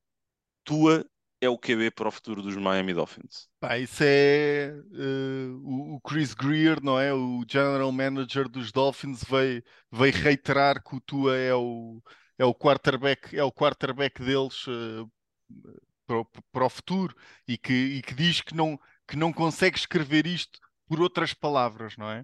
tua 0.64 1.06
é 1.42 1.50
o 1.50 1.58
QB 1.58 1.92
para 1.92 2.08
o 2.08 2.12
futuro 2.12 2.42
dos 2.42 2.56
Miami 2.56 2.94
Dolphins? 2.94 3.48
Pá, 3.60 3.78
isso 3.78 4.04
é 4.04 4.74
uh, 4.74 5.96
o 5.96 6.02
Chris 6.02 6.34
Greer, 6.34 6.82
não 6.82 7.00
é? 7.00 7.14
O 7.14 7.44
General 7.48 7.92
Manager 7.92 8.48
dos 8.48 8.72
Dolphins 8.72 9.24
veio, 9.24 9.64
veio 9.92 10.14
reiterar 10.14 10.84
que 10.84 10.96
o 10.96 11.02
Tua 11.02 11.38
é 11.38 11.54
o, 11.54 12.02
é 12.38 12.46
o 12.46 12.56
quarterback, 12.56 13.36
é 13.38 13.44
o 13.44 13.52
quarterback 13.52 14.24
deles 14.24 14.66
uh, 14.68 15.12
para, 16.06 16.20
o, 16.20 16.26
para, 16.52 16.66
o, 16.66 16.70
futuro 16.70 17.16
e 17.48 17.58
que, 17.58 17.74
e 17.74 18.02
que 18.02 18.14
diz 18.14 18.42
que 18.42 18.56
não, 18.56 18.80
que 19.08 19.16
não 19.16 19.34
consegue 19.34 19.78
escrever 19.78 20.26
isto 20.28 20.60
por 20.88 21.02
outras 21.02 21.34
palavras, 21.34 21.96
não 21.98 22.10
é? 22.10 22.22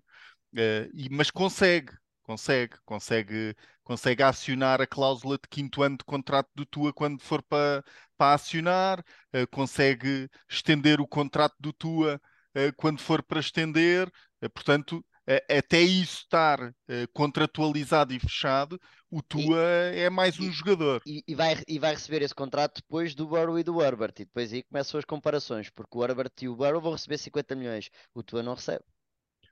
Uh, 0.53 0.89
e, 0.93 1.09
mas 1.09 1.31
consegue, 1.31 1.93
Consegue, 2.23 2.77
consegue, 2.85 3.55
consegue 3.83 4.23
acionar 4.23 4.79
a 4.79 4.87
cláusula 4.87 5.37
de 5.37 5.49
quinto 5.49 5.81
ano 5.83 5.97
de 5.97 6.05
contrato 6.05 6.49
do 6.55 6.65
Tua 6.65 6.93
quando 6.93 7.21
for 7.21 7.41
para, 7.43 7.83
para 8.17 8.35
acionar, 8.35 8.99
uh, 8.99 9.47
consegue 9.51 10.29
estender 10.47 11.01
o 11.01 11.07
contrato 11.07 11.55
do 11.59 11.73
Tua 11.73 12.21
uh, 12.55 12.73
quando 12.77 13.01
for 13.01 13.21
para 13.23 13.39
estender. 13.39 14.09
Portanto, 14.53 15.05
até 15.49 15.81
isso 15.81 16.21
estar 16.23 16.73
contratualizado 17.13 18.11
e 18.11 18.19
fechado, 18.19 18.79
o 19.11 19.21
Tua 19.21 19.91
e, 19.93 19.99
é 19.99 20.09
mais 20.09 20.39
um 20.39 20.45
e, 20.45 20.51
jogador. 20.51 21.01
E, 21.05 21.21
e, 21.27 21.35
vai, 21.35 21.61
e 21.67 21.77
vai 21.77 21.93
receber 21.93 22.21
esse 22.21 22.33
contrato 22.33 22.81
depois 22.81 23.13
do 23.13 23.27
Burrow 23.27 23.59
e 23.59 23.63
do 23.63 23.81
Herbert. 23.81 24.13
E 24.15 24.25
depois 24.25 24.53
aí 24.53 24.63
começam 24.63 24.97
as 24.97 25.05
comparações, 25.05 25.69
porque 25.69 25.97
o 25.97 26.03
Herbert 26.03 26.31
e 26.41 26.47
o 26.47 26.55
Burrow 26.55 26.79
vão 26.79 26.93
receber 26.93 27.17
50 27.17 27.55
milhões, 27.55 27.89
o 28.15 28.23
Tua 28.23 28.41
não 28.41 28.53
recebe. 28.53 28.85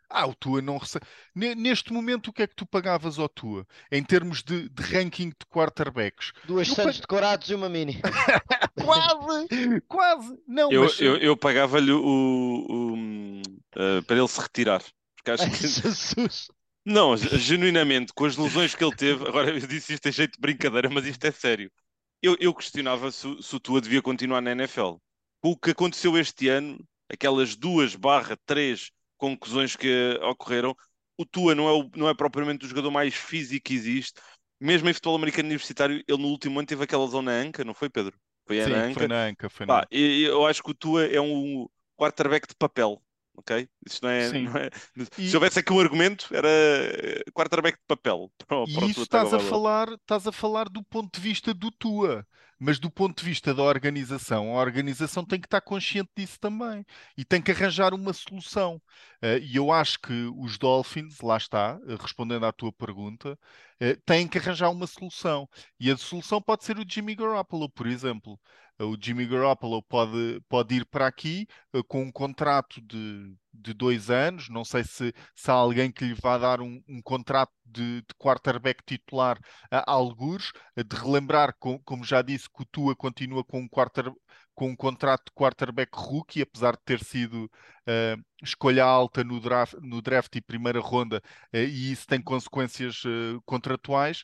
Ah, 0.09 0.25
o 0.25 0.33
Tua 0.33 0.59
não 0.59 0.77
recebe. 0.77 1.05
Neste 1.35 1.93
momento, 1.93 2.29
o 2.29 2.33
que 2.33 2.41
é 2.41 2.47
que 2.47 2.55
tu 2.55 2.65
pagavas 2.65 3.19
ao 3.19 3.29
Tua? 3.29 3.67
Em 3.91 4.03
termos 4.03 4.41
de, 4.41 4.67
de 4.67 4.81
ranking 4.81 5.29
de 5.29 5.45
quarterbacks? 5.47 6.31
Duas 6.45 6.67
eu 6.69 6.75
Santos 6.75 6.95
pag... 6.95 7.01
decorados 7.01 7.49
e 7.49 7.53
uma 7.53 7.69
mini. 7.69 8.01
quase! 8.83 9.81
Quase! 9.87 10.41
Não, 10.47 10.71
eu, 10.71 10.83
mas... 10.83 10.99
eu, 10.99 11.15
eu 11.17 11.37
pagava-lhe 11.37 11.91
o, 11.91 12.01
o, 12.01 12.93
o 12.93 12.93
uh, 12.95 14.03
para 14.07 14.17
ele 14.17 14.27
se 14.27 14.41
retirar. 14.41 14.81
Porque 15.15 15.31
acho 15.31 15.45
que. 15.51 15.67
Jesus! 15.67 16.47
Não, 16.89 17.15
genuinamente, 17.15 18.11
com 18.11 18.25
as 18.25 18.35
lesões 18.35 18.73
que 18.73 18.83
ele 18.83 18.95
teve, 18.95 19.27
agora 19.27 19.51
eu 19.51 19.67
disse 19.67 19.93
isto 19.93 20.09
em 20.09 20.11
jeito 20.11 20.33
de 20.33 20.39
brincadeira, 20.39 20.89
mas 20.89 21.05
isto 21.05 21.23
é 21.23 21.31
sério. 21.31 21.71
Eu, 22.19 22.35
eu 22.39 22.51
questionava 22.51 23.11
se, 23.11 23.27
se 23.43 23.55
o 23.55 23.59
Tua 23.59 23.79
devia 23.79 24.01
continuar 24.01 24.41
na 24.41 24.53
NFL. 24.53 24.95
O 25.43 25.55
que 25.55 25.69
aconteceu 25.69 26.17
este 26.17 26.49
ano, 26.49 26.83
aquelas 27.07 27.55
duas 27.55 27.95
barra 27.95 28.35
três 28.43 28.89
conclusões 29.17 29.75
que 29.75 30.19
ocorreram. 30.23 30.75
O 31.15 31.25
Tua 31.25 31.53
não 31.53 31.69
é, 31.69 31.71
o, 31.73 31.89
não 31.95 32.09
é 32.09 32.13
propriamente 32.15 32.65
o 32.65 32.67
jogador 32.67 32.89
mais 32.89 33.13
físico 33.13 33.65
que 33.65 33.75
existe. 33.75 34.19
Mesmo 34.59 34.89
em 34.89 34.93
futebol 34.93 35.15
americano 35.15 35.47
universitário, 35.47 36.03
ele 36.07 36.21
no 36.21 36.29
último 36.29 36.57
ano 36.57 36.67
teve 36.67 36.83
aquela 36.83 37.05
zona 37.05 37.31
anca, 37.31 37.63
não 37.63 37.75
foi, 37.75 37.89
Pedro? 37.89 38.17
Foi 38.47 38.63
Sim, 38.63 38.71
na 38.71 38.77
anca. 38.85 38.99
Foi 38.99 39.07
na 39.07 39.25
anca, 39.25 39.49
foi 39.49 39.65
na 39.67 39.77
anca. 39.77 39.87
eu 39.91 40.43
acho 40.47 40.63
que 40.63 40.71
o 40.71 40.73
Tua 40.73 41.05
é 41.05 41.21
um 41.21 41.67
quarterback 41.95 42.47
de 42.47 42.55
papel 42.55 42.99
ok? 43.39 43.67
Isso 43.85 43.99
não 44.03 44.09
é, 44.09 44.31
não 44.31 44.57
é... 44.57 44.69
E... 45.17 45.29
Se 45.29 45.35
houvesse 45.35 45.59
aqui 45.59 45.73
um 45.73 45.79
argumento, 45.79 46.27
era 46.33 46.47
eh, 46.47 47.23
quarterback 47.33 47.77
de 47.77 47.85
papel. 47.87 48.31
Para, 48.37 48.63
e 48.67 48.73
para 48.73 48.85
isso 48.85 49.01
estás 49.01 49.33
a, 49.33 49.39
falar, 49.39 49.89
estás 49.89 50.27
a 50.27 50.31
falar 50.31 50.69
do 50.69 50.83
ponto 50.83 51.19
de 51.19 51.21
vista 51.21 51.53
do 51.53 51.71
Tua, 51.71 52.25
mas 52.59 52.77
do 52.77 52.91
ponto 52.91 53.17
de 53.17 53.25
vista 53.25 53.53
da 53.53 53.63
organização, 53.63 54.57
a 54.57 54.61
organização 54.61 55.23
tem 55.25 55.39
que 55.39 55.47
estar 55.47 55.61
consciente 55.61 56.09
disso 56.15 56.37
também 56.39 56.85
e 57.17 57.23
tem 57.23 57.41
que 57.41 57.51
arranjar 57.51 57.93
uma 57.93 58.11
solução. 58.11 58.75
Uh, 59.23 59.39
e 59.41 59.55
eu 59.55 59.71
acho 59.71 59.99
que 59.99 60.29
os 60.37 60.57
Dolphins, 60.57 61.21
lá 61.21 61.37
está, 61.37 61.77
uh, 61.77 61.95
respondendo 61.95 62.45
à 62.45 62.51
tua 62.51 62.73
pergunta, 62.73 63.39
uh, 63.81 64.01
têm 64.05 64.27
que 64.27 64.37
arranjar 64.37 64.69
uma 64.69 64.87
solução. 64.87 65.47
E 65.79 65.89
a 65.89 65.95
solução 65.95 66.41
pode 66.41 66.65
ser 66.65 66.77
o 66.77 66.85
Jimmy 66.87 67.15
Garoppolo, 67.15 67.69
por 67.69 67.87
exemplo 67.87 68.37
o 68.79 68.97
Jimmy 68.99 69.25
Garoppolo 69.27 69.81
pode, 69.83 70.41
pode 70.47 70.75
ir 70.75 70.85
para 70.85 71.05
aqui 71.05 71.47
uh, 71.73 71.83
com 71.83 72.03
um 72.03 72.11
contrato 72.11 72.81
de, 72.81 73.35
de 73.53 73.73
dois 73.73 74.09
anos. 74.09 74.49
Não 74.49 74.63
sei 74.63 74.83
se, 74.83 75.13
se 75.35 75.51
há 75.51 75.53
alguém 75.53 75.91
que 75.91 76.05
lhe 76.05 76.13
vá 76.13 76.37
dar 76.37 76.61
um, 76.61 76.81
um 76.87 77.01
contrato 77.01 77.51
de, 77.65 78.01
de, 78.01 78.15
quarterback 78.17 78.81
titular 78.85 79.37
a 79.69 79.91
algures, 79.91 80.51
uh, 80.77 80.83
de 80.83 80.95
relembrar, 80.95 81.53
com, 81.59 81.77
como 81.79 82.03
já 82.03 82.21
disse, 82.21 82.49
que 82.49 82.63
o 82.63 82.65
Tua 82.65 82.95
continua 82.95 83.43
com 83.43 83.59
um 83.59 83.67
quarter, 83.67 84.11
com 84.59 84.67
um 84.71 84.75
contrato 84.75 85.27
de 85.27 85.31
quarterback 85.31 85.89
rookie, 85.95 86.41
apesar 86.41 86.73
de 86.73 86.81
ter 86.83 87.01
sido 87.01 87.45
uh, 87.45 88.21
escolha 88.43 88.83
alta 88.83 89.23
no 89.23 89.39
draft, 89.39 89.75
no 89.81 90.01
draft 90.01 90.35
e 90.35 90.41
primeira 90.41 90.81
ronda, 90.81 91.23
uh, 91.53 91.57
e 91.57 91.93
isso 91.93 92.05
tem 92.05 92.21
consequências 92.21 93.05
uh, 93.05 93.41
contratuais, 93.45 94.21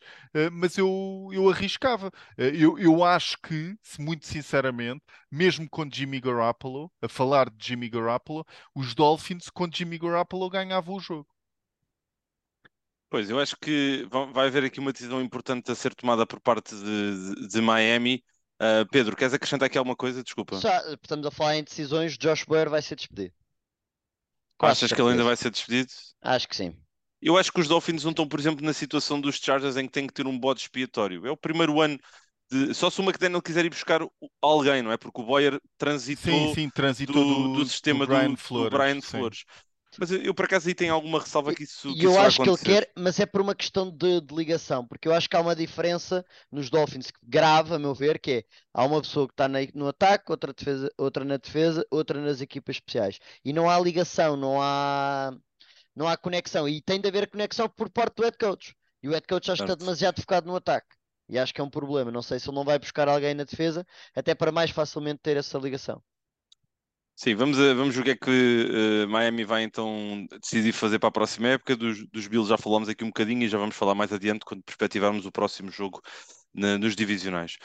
mas 0.52 0.78
eu, 0.78 1.30
eu 1.32 1.50
arriscava. 1.50 2.12
eu, 2.38 2.78
eu 2.78 3.02
acho 3.02 3.38
que, 3.42 3.78
muito 3.98 4.28
sinceramente, 4.28 5.02
mesmo 5.32 5.70
com 5.70 5.90
Jimmy 5.90 6.20
Garoppolo, 6.20 6.92
a 7.02 7.08
falar 7.08 7.50
de 7.50 7.68
Jimmy 7.68 7.90
Garoppolo, 7.90 8.46
os 8.76 8.94
Dolphins 8.94 9.50
com 9.50 9.70
Jimmy 9.72 9.98
Garoppolo 9.98 10.50
ganhavam 10.50 10.96
o 10.96 11.00
jogo. 11.00 11.30
Pois, 13.10 13.30
eu 13.30 13.40
acho 13.40 13.56
que 13.58 14.06
vai 14.34 14.48
haver 14.48 14.66
aqui 14.66 14.82
uma 14.82 14.92
decisão 14.92 15.22
importante 15.22 15.72
a 15.72 15.76
ser 15.76 15.96
tomada 15.96 16.28
por 16.28 16.42
parte 16.42 16.76
de, 16.76 17.36
de, 17.36 17.48
de 17.48 17.62
Miami 17.62 18.22
Uh, 18.62 18.88
Pedro, 18.90 19.16
queres 19.16 19.34
acrescentar 19.34 19.68
aqui 19.68 19.78
alguma 19.78 19.96
coisa? 19.96 20.24
Desculpa. 20.24 20.56
Só, 20.58 20.72
estamos 20.94 21.26
a 21.28 21.32
falar 21.32 21.58
em 21.58 21.64
decisões, 21.64 22.18
Josh 22.18 22.46
Boyer 22.46 22.70
vai 22.70 22.82
ser 22.82 22.96
despedido. 22.96 23.34
Achas 24.60 24.92
que 24.92 25.02
ele 25.02 25.12
ainda 25.12 25.24
vai 25.24 25.36
ser 25.36 25.52
despedido? 25.52 25.92
Acho 26.22 26.48
que 26.48 26.56
sim. 26.56 26.76
Eu 27.22 27.38
acho 27.38 27.52
que 27.52 27.60
os 27.60 27.68
Dolphins 27.68 28.04
não 28.04 28.12
estão, 28.12 28.28
por 28.28 28.40
exemplo, 28.40 28.64
na 28.64 28.74
situação 28.74 29.20
dos 29.20 29.38
Chargers 29.38 29.78
em 29.78 29.86
que 29.88 29.92
têm 29.92 30.08
que 30.08 30.14
ter 30.14 30.28
um 30.28 30.38
bode 30.38 30.62
expiatório. 30.62 31.26
É 31.26 31.32
o 31.32 31.38
primeiro 31.38 31.82
ano 31.82 32.00
de... 32.52 32.74
Só 32.74 32.90
se 32.90 33.02
o 33.02 33.04
McDaniel 33.04 33.42
quiser 33.42 33.66
ir 33.66 33.70
buscar 33.70 34.02
alguém, 34.42 34.82
não 34.82 34.92
é? 34.92 34.98
Porque 34.98 35.20
o 35.20 35.26
Boyer 35.26 35.60
transitou, 35.78 36.50
sim, 36.50 36.54
sim, 36.54 36.70
transitou 36.70 37.16
do, 37.16 37.44
do, 37.50 37.54
do 37.56 37.66
sistema 37.66 38.06
do 38.06 38.14
Brian 38.14 38.36
Flores. 38.36 38.72
Do 38.72 38.78
Brian 38.78 39.02
Flores. 39.02 39.44
Mas 40.00 40.12
eu, 40.12 40.34
por 40.34 40.46
acaso 40.46 40.68
aí 40.68 40.76
tenho 40.76 40.94
alguma 40.94 41.20
ressalva 41.20 41.54
que 41.54 41.64
isso. 41.64 41.90
E 41.90 42.04
eu 42.04 42.20
acho 42.20 42.42
que 42.42 42.50
ele 42.50 42.58
quer, 42.58 42.92
mas 42.96 43.20
é 43.20 43.26
por 43.26 43.42
uma 43.42 43.56
questão 43.56 43.90
de, 43.90 44.22
de, 44.22 44.36
ligação, 44.36 44.86
porque 44.86 45.08
eu 45.08 45.14
acho 45.14 45.30
que 45.30 45.36
há 45.36 45.42
uma 45.42 45.56
diferença 45.56 46.26
nos 46.52 46.70
Dolphins 46.70 47.12
grave, 47.24 47.74
a 47.74 47.80
meu 47.80 47.94
ver, 47.94 48.20
que 48.20 48.32
é 48.32 48.44
há 48.74 48.86
uma 48.86 49.02
pessoa 49.02 49.28
que 49.28 49.34
está 49.34 49.48
no 49.74 49.88
ataque, 49.88 50.32
outra, 50.32 50.54
defesa, 50.54 50.92
outra 50.98 51.24
na 51.24 51.38
defesa, 51.38 51.86
outra 51.90 52.20
nas 52.22 52.42
equipas 52.42 52.76
especiais. 52.78 53.20
E 53.44 53.54
não 53.54 53.70
há 53.70 53.80
ligação, 53.80 54.36
não 54.36 54.62
há, 54.62 55.36
não 55.96 56.08
há 56.08 56.18
conexão. 56.18 56.68
E 56.68 56.82
tem 56.82 57.00
de 57.00 57.08
haver 57.08 57.30
conexão 57.30 57.70
por 57.70 57.90
parte 57.90 58.16
do 58.16 58.24
head 58.24 58.38
coach. 58.38 58.76
E 59.02 59.08
o 59.08 59.12
head 59.12 59.26
coach 59.28 59.52
acho 59.52 59.64
que 59.64 59.72
está 59.72 59.76
demasiado 59.76 60.20
focado 60.22 60.48
no 60.48 60.56
ataque. 60.56 60.96
E 61.28 61.40
acho 61.40 61.54
que 61.54 61.62
é 61.62 61.64
um 61.64 61.70
problema. 61.70 62.12
Não 62.12 62.22
sei 62.22 62.40
se 62.40 62.50
ele 62.50 62.56
não 62.56 62.64
vai 62.64 62.78
buscar 62.78 63.08
alguém 63.08 63.34
na 63.34 63.44
defesa, 63.44 63.86
até 64.16 64.36
para 64.36 64.52
mais 64.52 64.72
facilmente 64.72 65.22
ter 65.22 65.38
essa 65.38 65.58
ligação. 65.58 66.02
Sim, 67.18 67.34
vamos, 67.36 67.58
a, 67.60 67.74
vamos 67.74 67.96
ver 67.96 68.02
o 68.02 68.04
que 68.04 68.10
é 68.12 68.16
que 68.18 69.06
uh, 69.06 69.08
Miami 69.10 69.46
vai 69.46 69.64
então 69.64 70.26
decidir 70.42 70.74
fazer 70.74 71.00
para 71.00 71.08
a 71.10 71.12
próxima 71.12 71.48
época. 71.50 71.76
Dos, 71.76 72.06
dos 72.10 72.28
Bills 72.28 72.50
já 72.50 72.58
falamos 72.58 72.90
aqui 72.90 73.04
um 73.06 73.08
bocadinho 73.08 73.44
e 73.44 73.48
já 73.48 73.58
vamos 73.58 73.76
falar 73.76 73.96
mais 73.96 74.12
adiante 74.12 74.44
quando 74.46 74.64
perspectivarmos 74.64 75.26
o 75.26 75.32
próximo 75.32 75.72
jogo 75.72 76.02
na, 76.54 76.78
nos 76.78 76.96
divisionais. 76.96 77.58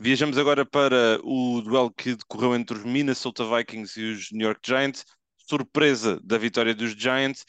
Viajamos 0.00 0.36
agora 0.38 0.66
para 0.66 1.20
o 1.22 1.62
duelo 1.62 1.90
que 1.92 2.16
decorreu 2.16 2.54
entre 2.54 2.76
os 2.78 2.84
Minnesota 2.84 3.44
Vikings 3.44 4.00
e 4.00 4.12
os 4.12 4.32
New 4.32 4.46
York 4.46 4.60
Giants. 4.64 5.04
Surpresa 5.48 6.18
da 6.24 6.36
vitória 6.36 6.74
dos 6.74 6.90
Giants, 6.92 7.44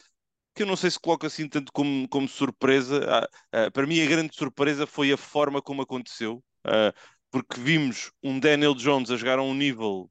que 0.55 0.63
eu 0.63 0.67
não 0.67 0.75
sei 0.75 0.91
se 0.91 0.99
coloco 0.99 1.25
assim 1.25 1.49
tanto 1.49 1.71
como, 1.73 2.07
como 2.09 2.27
surpresa. 2.27 3.01
Ah, 3.09 3.29
ah, 3.67 3.71
para 3.71 3.87
mim, 3.87 3.99
a 4.01 4.05
grande 4.05 4.35
surpresa 4.35 4.85
foi 4.87 5.11
a 5.11 5.17
forma 5.17 5.61
como 5.61 5.81
aconteceu, 5.81 6.43
ah, 6.65 6.93
porque 7.31 7.59
vimos 7.59 8.11
um 8.23 8.39
Daniel 8.39 8.75
Jones 8.75 9.09
a 9.11 9.17
jogar 9.17 9.39
a 9.39 9.43
um 9.43 9.53
nível 9.55 10.09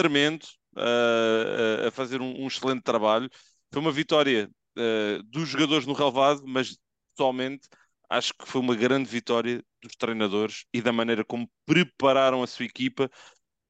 tremendo, 0.00 0.46
uh, 0.76 1.88
a 1.88 1.90
fazer 1.90 2.22
um, 2.22 2.42
um, 2.42 2.46
excelente 2.46 2.82
trabalho. 2.82 3.28
Foi 3.70 3.82
uma 3.82 3.92
vitória 3.92 4.50
uh, 4.78 5.22
dos 5.24 5.46
jogadores 5.48 5.86
no 5.86 5.92
relevado, 5.92 6.42
mas 6.46 6.78
pessoalmente 7.14 7.68
acho 8.08 8.32
que 8.34 8.46
foi 8.46 8.62
uma 8.62 8.74
grande 8.74 9.08
vitória 9.10 9.62
dos 9.82 9.94
treinadores 9.96 10.64
e 10.72 10.80
da 10.80 10.90
maneira 10.90 11.22
como 11.24 11.50
prepararam 11.66 12.42
a 12.42 12.46
sua 12.46 12.64
equipa 12.64 13.10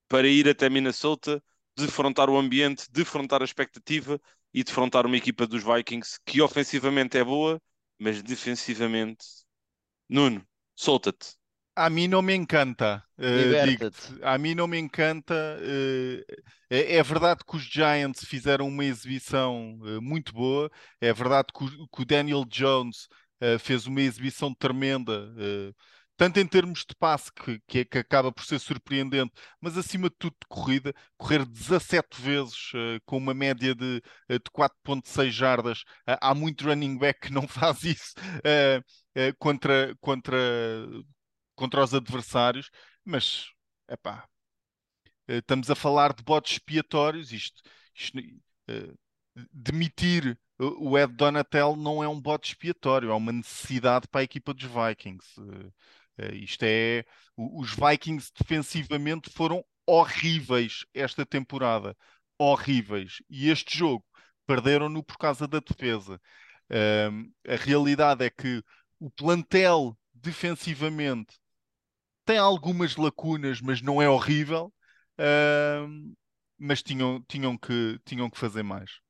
para 0.08 0.28
ir 0.28 0.48
até 0.48 0.68
Minnesota, 0.68 1.42
defrontar 1.76 2.30
o 2.30 2.38
ambiente, 2.38 2.86
defrontar 2.90 3.42
a 3.42 3.44
expectativa 3.44 4.20
e 4.54 4.62
defrontar 4.62 5.06
uma 5.06 5.16
equipa 5.16 5.46
dos 5.48 5.64
Vikings 5.64 6.18
que 6.24 6.40
ofensivamente 6.40 7.18
é 7.18 7.24
boa, 7.24 7.60
mas 7.98 8.22
defensivamente. 8.22 9.24
Nuno, 10.08 10.46
solta-te. 10.76 11.39
A 11.74 11.88
mim 11.88 12.08
não 12.08 12.20
me 12.20 12.34
encanta. 12.34 13.02
Uh, 13.18 14.22
a 14.22 14.38
mim 14.38 14.54
não 14.54 14.66
me 14.66 14.78
encanta. 14.78 15.34
Uh, 15.60 16.22
é, 16.68 16.96
é, 16.96 17.02
verdade 17.02 17.40
que 17.46 17.56
os 17.56 17.62
Giants 17.62 18.24
fizeram 18.24 18.68
uma 18.68 18.84
exibição 18.84 19.78
uh, 19.80 20.02
muito 20.02 20.32
boa. 20.32 20.70
É 21.00 21.12
verdade 21.12 21.48
que 21.56 21.64
o, 21.64 21.88
que 21.88 22.02
o 22.02 22.04
Daniel 22.04 22.44
Jones 22.44 23.08
fez 23.58 23.86
uma 23.86 24.02
exibição 24.02 24.52
tremenda, 24.52 25.32
tanto 26.14 26.38
em 26.38 26.46
termos 26.46 26.80
de 26.80 26.94
passe, 26.94 27.32
que, 27.32 27.58
que, 27.66 27.78
é, 27.78 27.84
que, 27.86 27.96
acaba 27.96 28.30
por 28.30 28.44
ser 28.44 28.58
surpreendente, 28.58 29.32
mas 29.58 29.78
acima 29.78 30.10
de 30.10 30.16
tudo 30.18 30.34
de 30.42 30.46
corrida, 30.46 30.92
correr 31.16 31.46
17 31.46 32.20
vezes 32.20 32.70
com 33.06 33.16
uma 33.16 33.32
média 33.32 33.74
de, 33.74 34.02
de 34.28 34.50
4,6 34.54 35.30
jardas. 35.30 35.84
há 36.06 36.34
muito 36.34 36.66
running 36.66 36.98
back 36.98 37.18
que 37.28 37.32
não 37.32 37.48
faz 37.48 37.82
isso. 37.82 38.12
contra, 39.38 39.96
contra 40.02 40.36
contra 41.60 41.84
os 41.84 41.92
adversários, 41.92 42.70
mas 43.04 43.50
epá, 43.86 44.26
eh, 45.28 45.38
estamos 45.38 45.70
a 45.70 45.74
falar 45.74 46.14
de 46.14 46.22
botes 46.22 46.52
expiatórios. 46.52 47.32
Isto, 47.32 47.62
isto 47.94 48.18
uh, 48.18 48.98
demitir 49.52 50.38
o 50.58 50.98
Ed 50.98 51.14
Donatel 51.14 51.76
não 51.76 52.02
é 52.02 52.08
um 52.08 52.20
bote 52.20 52.48
expiatório, 52.48 53.10
é 53.10 53.14
uma 53.14 53.32
necessidade 53.32 54.08
para 54.08 54.22
a 54.22 54.24
equipa 54.24 54.54
dos 54.54 54.64
Vikings. 54.64 55.38
Uh, 55.38 55.72
isto 56.34 56.62
é, 56.64 57.04
os 57.36 57.74
Vikings 57.74 58.30
defensivamente 58.38 59.30
foram 59.30 59.62
horríveis 59.86 60.86
esta 60.94 61.26
temporada, 61.26 61.94
horríveis. 62.38 63.22
E 63.28 63.50
este 63.50 63.76
jogo 63.76 64.04
perderam-no 64.46 65.02
por 65.02 65.16
causa 65.18 65.46
da 65.48 65.60
defesa. 65.60 66.20
A 67.48 67.56
realidade 67.56 68.24
é 68.24 68.30
que 68.30 68.62
o 68.98 69.10
plantel 69.10 69.96
defensivamente 70.12 71.40
tem 72.30 72.38
algumas 72.38 72.94
lacunas, 72.96 73.60
mas 73.60 73.82
não 73.82 74.00
é 74.00 74.08
horrível. 74.08 74.72
Um, 75.18 76.14
mas 76.56 76.80
tinham, 76.82 77.20
tinham, 77.28 77.58
que, 77.58 77.98
tinham 78.04 78.30
que 78.30 78.38
fazer 78.38 78.62
mais. 78.62 79.00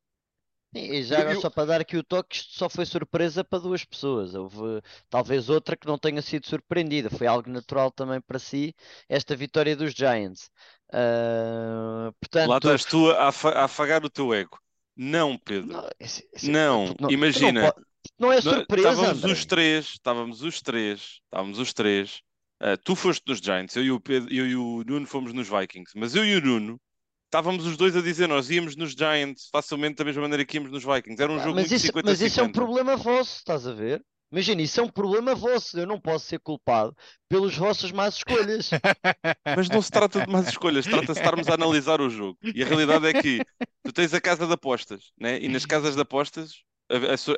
E 0.72 1.02
já 1.02 1.18
agora, 1.18 1.34
eu- 1.34 1.40
só 1.40 1.50
para 1.50 1.66
dar 1.66 1.80
aqui 1.80 1.96
o 1.96 2.04
toque, 2.04 2.36
isto 2.36 2.52
só 2.56 2.70
foi 2.70 2.86
surpresa 2.86 3.44
para 3.44 3.58
duas 3.58 3.84
pessoas. 3.84 4.34
Houve 4.34 4.80
talvez 5.10 5.50
outra 5.50 5.76
que 5.76 5.86
não 5.86 5.98
tenha 5.98 6.22
sido 6.22 6.46
surpreendida. 6.46 7.10
Foi 7.10 7.26
algo 7.26 7.50
natural 7.50 7.90
também 7.90 8.20
para 8.20 8.38
si, 8.38 8.74
esta 9.08 9.36
vitória 9.36 9.76
dos 9.76 9.92
Giants. 9.92 10.48
Lá 10.92 12.12
portanto, 12.20 12.56
estás 12.58 12.84
tu 12.84 13.10
a, 13.10 13.28
afa- 13.28 13.50
a 13.52 13.64
afagar 13.64 14.04
o 14.04 14.10
teu 14.10 14.32
ego. 14.32 14.58
Não, 14.96 15.36
Pedro. 15.38 15.68
não, 15.72 15.88
esse- 15.98 16.28
esse- 16.32 16.50
Não, 16.50 16.94
tu 16.94 17.12
imagina. 17.12 17.72
po- 17.72 17.82
não 18.18 18.32
é 18.32 18.36
Não, 18.36 18.42
surpresa, 18.42 18.88
Estávamos 18.90 19.24
André. 19.24 19.32
os 19.32 19.44
três, 19.44 19.86
estávamos 19.86 20.42
os 20.42 20.62
três, 20.62 21.00
estávamos 21.24 21.58
os 21.58 21.72
três. 21.72 22.22
Ah, 22.60 22.76
tu 22.76 22.94
foste 22.94 23.22
nos 23.26 23.38
Giants, 23.38 23.74
eu 23.76 23.84
e, 23.84 23.90
o 23.90 24.00
Pedro, 24.00 24.32
eu 24.32 24.46
e 24.46 24.54
o 24.56 24.84
Nuno 24.86 25.06
fomos 25.06 25.32
nos 25.32 25.48
Vikings, 25.48 25.92
mas 25.96 26.14
eu 26.14 26.24
e 26.24 26.36
o 26.36 26.40
Nuno 26.40 26.80
estávamos 27.24 27.64
os 27.66 27.76
dois 27.76 27.96
a 27.96 28.02
dizer, 28.02 28.26
nós 28.26 28.50
íamos 28.50 28.76
nos 28.76 28.92
Giants 28.92 29.48
facilmente 29.50 29.96
da 29.96 30.04
mesma 30.04 30.22
maneira 30.22 30.44
que 30.44 30.56
íamos 30.56 30.70
nos 30.70 30.84
Vikings. 30.84 31.22
Era 31.22 31.32
um 31.32 31.36
Ah, 31.36 31.44
jogo 31.44 31.54
mas 31.54 31.70
muito 31.70 31.74
isso, 31.74 31.92
mas 32.04 32.20
isso 32.20 32.40
é 32.40 32.42
um 32.42 32.48
50-50. 32.48 32.52
problema 32.52 32.96
vosso, 32.96 33.38
estás 33.38 33.66
a 33.66 33.72
ver? 33.72 34.04
Imagina, 34.32 34.62
isso 34.62 34.80
é 34.80 34.82
um 34.84 34.88
problema 34.88 35.34
vosso. 35.34 35.78
Eu 35.78 35.86
não 35.86 36.00
posso 36.00 36.26
ser 36.26 36.38
culpado 36.38 36.94
pelas 37.28 37.56
vossas 37.56 37.90
más 37.90 38.16
escolhas. 38.16 38.70
Mas 39.56 39.68
não 39.68 39.82
se 39.82 39.90
trata 39.90 40.20
de 40.20 40.30
más 40.30 40.48
escolhas, 40.48 40.86
trata-se 40.86 41.14
de 41.14 41.18
estarmos 41.18 41.48
a 41.48 41.54
analisar 41.54 42.00
o 42.00 42.08
jogo. 42.08 42.38
E 42.54 42.62
a 42.62 42.66
realidade 42.66 43.06
é 43.06 43.12
que 43.12 43.40
tu 43.82 43.92
tens 43.92 44.14
a 44.14 44.20
casa 44.20 44.46
de 44.46 44.52
apostas, 44.52 45.12
né? 45.18 45.40
E 45.40 45.48
nas 45.48 45.66
casas 45.66 45.96
de 45.96 46.00
apostas 46.00 46.62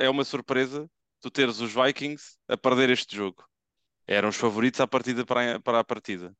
é 0.00 0.10
uma 0.10 0.24
surpresa 0.24 0.86
tu 1.20 1.30
teres 1.30 1.60
os 1.60 1.72
Vikings 1.72 2.36
a 2.48 2.56
perder 2.56 2.90
este 2.90 3.16
jogo. 3.16 3.42
Eram 4.16 4.28
os 4.30 4.36
favoritos 4.36 4.80
à 4.80 4.86
partida 4.86 5.24
para 5.26 5.56
a, 5.56 5.60
para 5.60 5.80
a 5.80 5.84
partida. 5.84 6.34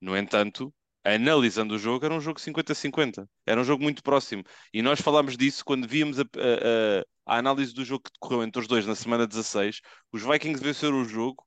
No 0.00 0.16
entanto, 0.16 0.74
analisando 1.04 1.74
o 1.74 1.78
jogo, 1.78 2.04
era 2.06 2.14
um 2.14 2.20
jogo 2.20 2.40
50-50. 2.40 3.28
Era 3.46 3.60
um 3.60 3.64
jogo 3.64 3.82
muito 3.82 4.02
próximo. 4.02 4.44
E 4.74 4.82
nós 4.82 5.00
falámos 5.00 5.36
disso 5.36 5.64
quando 5.64 5.88
víamos 5.88 6.18
a, 6.20 6.22
a- 6.24 7.02
a- 7.32 7.38
análise 7.38 7.72
do 7.74 7.84
jogo 7.84 8.04
que 8.04 8.12
decorreu 8.12 8.42
entre 8.44 8.60
os 8.60 8.68
dois 8.68 8.86
na 8.86 8.94
semana 8.94 9.26
16. 9.26 9.80
Os 10.12 10.22
Vikings 10.22 10.62
venceram 10.62 11.00
o 11.02 11.04
jogo 11.04 11.44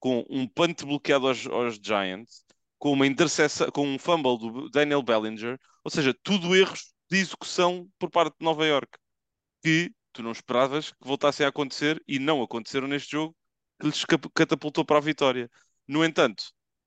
com 0.00 0.24
um 0.30 0.46
punt 0.48 0.84
bloqueado 0.84 1.28
aos, 1.28 1.46
aos 1.46 1.76
Giants, 1.76 2.44
com 2.78 2.92
uma 2.92 3.06
interseção, 3.06 3.70
com 3.72 3.86
um 3.86 3.98
fumble 3.98 4.38
do 4.38 4.70
Daniel 4.70 5.02
Bellinger, 5.02 5.58
ou 5.84 5.90
seja, 5.90 6.14
tudo 6.22 6.54
erros 6.56 6.92
de 7.10 7.18
execução 7.18 7.88
por 7.98 8.10
parte 8.10 8.36
de 8.38 8.44
Nova 8.44 8.66
York, 8.66 8.90
que 9.62 9.92
tu 10.12 10.22
não 10.22 10.32
esperavas 10.32 10.90
que 10.92 10.96
voltassem 11.08 11.46
a 11.46 11.48
acontecer 11.50 12.02
e 12.08 12.18
não 12.18 12.42
aconteceram 12.42 12.88
neste 12.88 13.12
jogo, 13.12 13.36
que 13.78 13.86
lhes 13.86 14.04
catapultou 14.34 14.84
para 14.84 14.98
a 14.98 15.00
vitória. 15.00 15.50
No 15.86 16.04
entanto, 16.04 16.44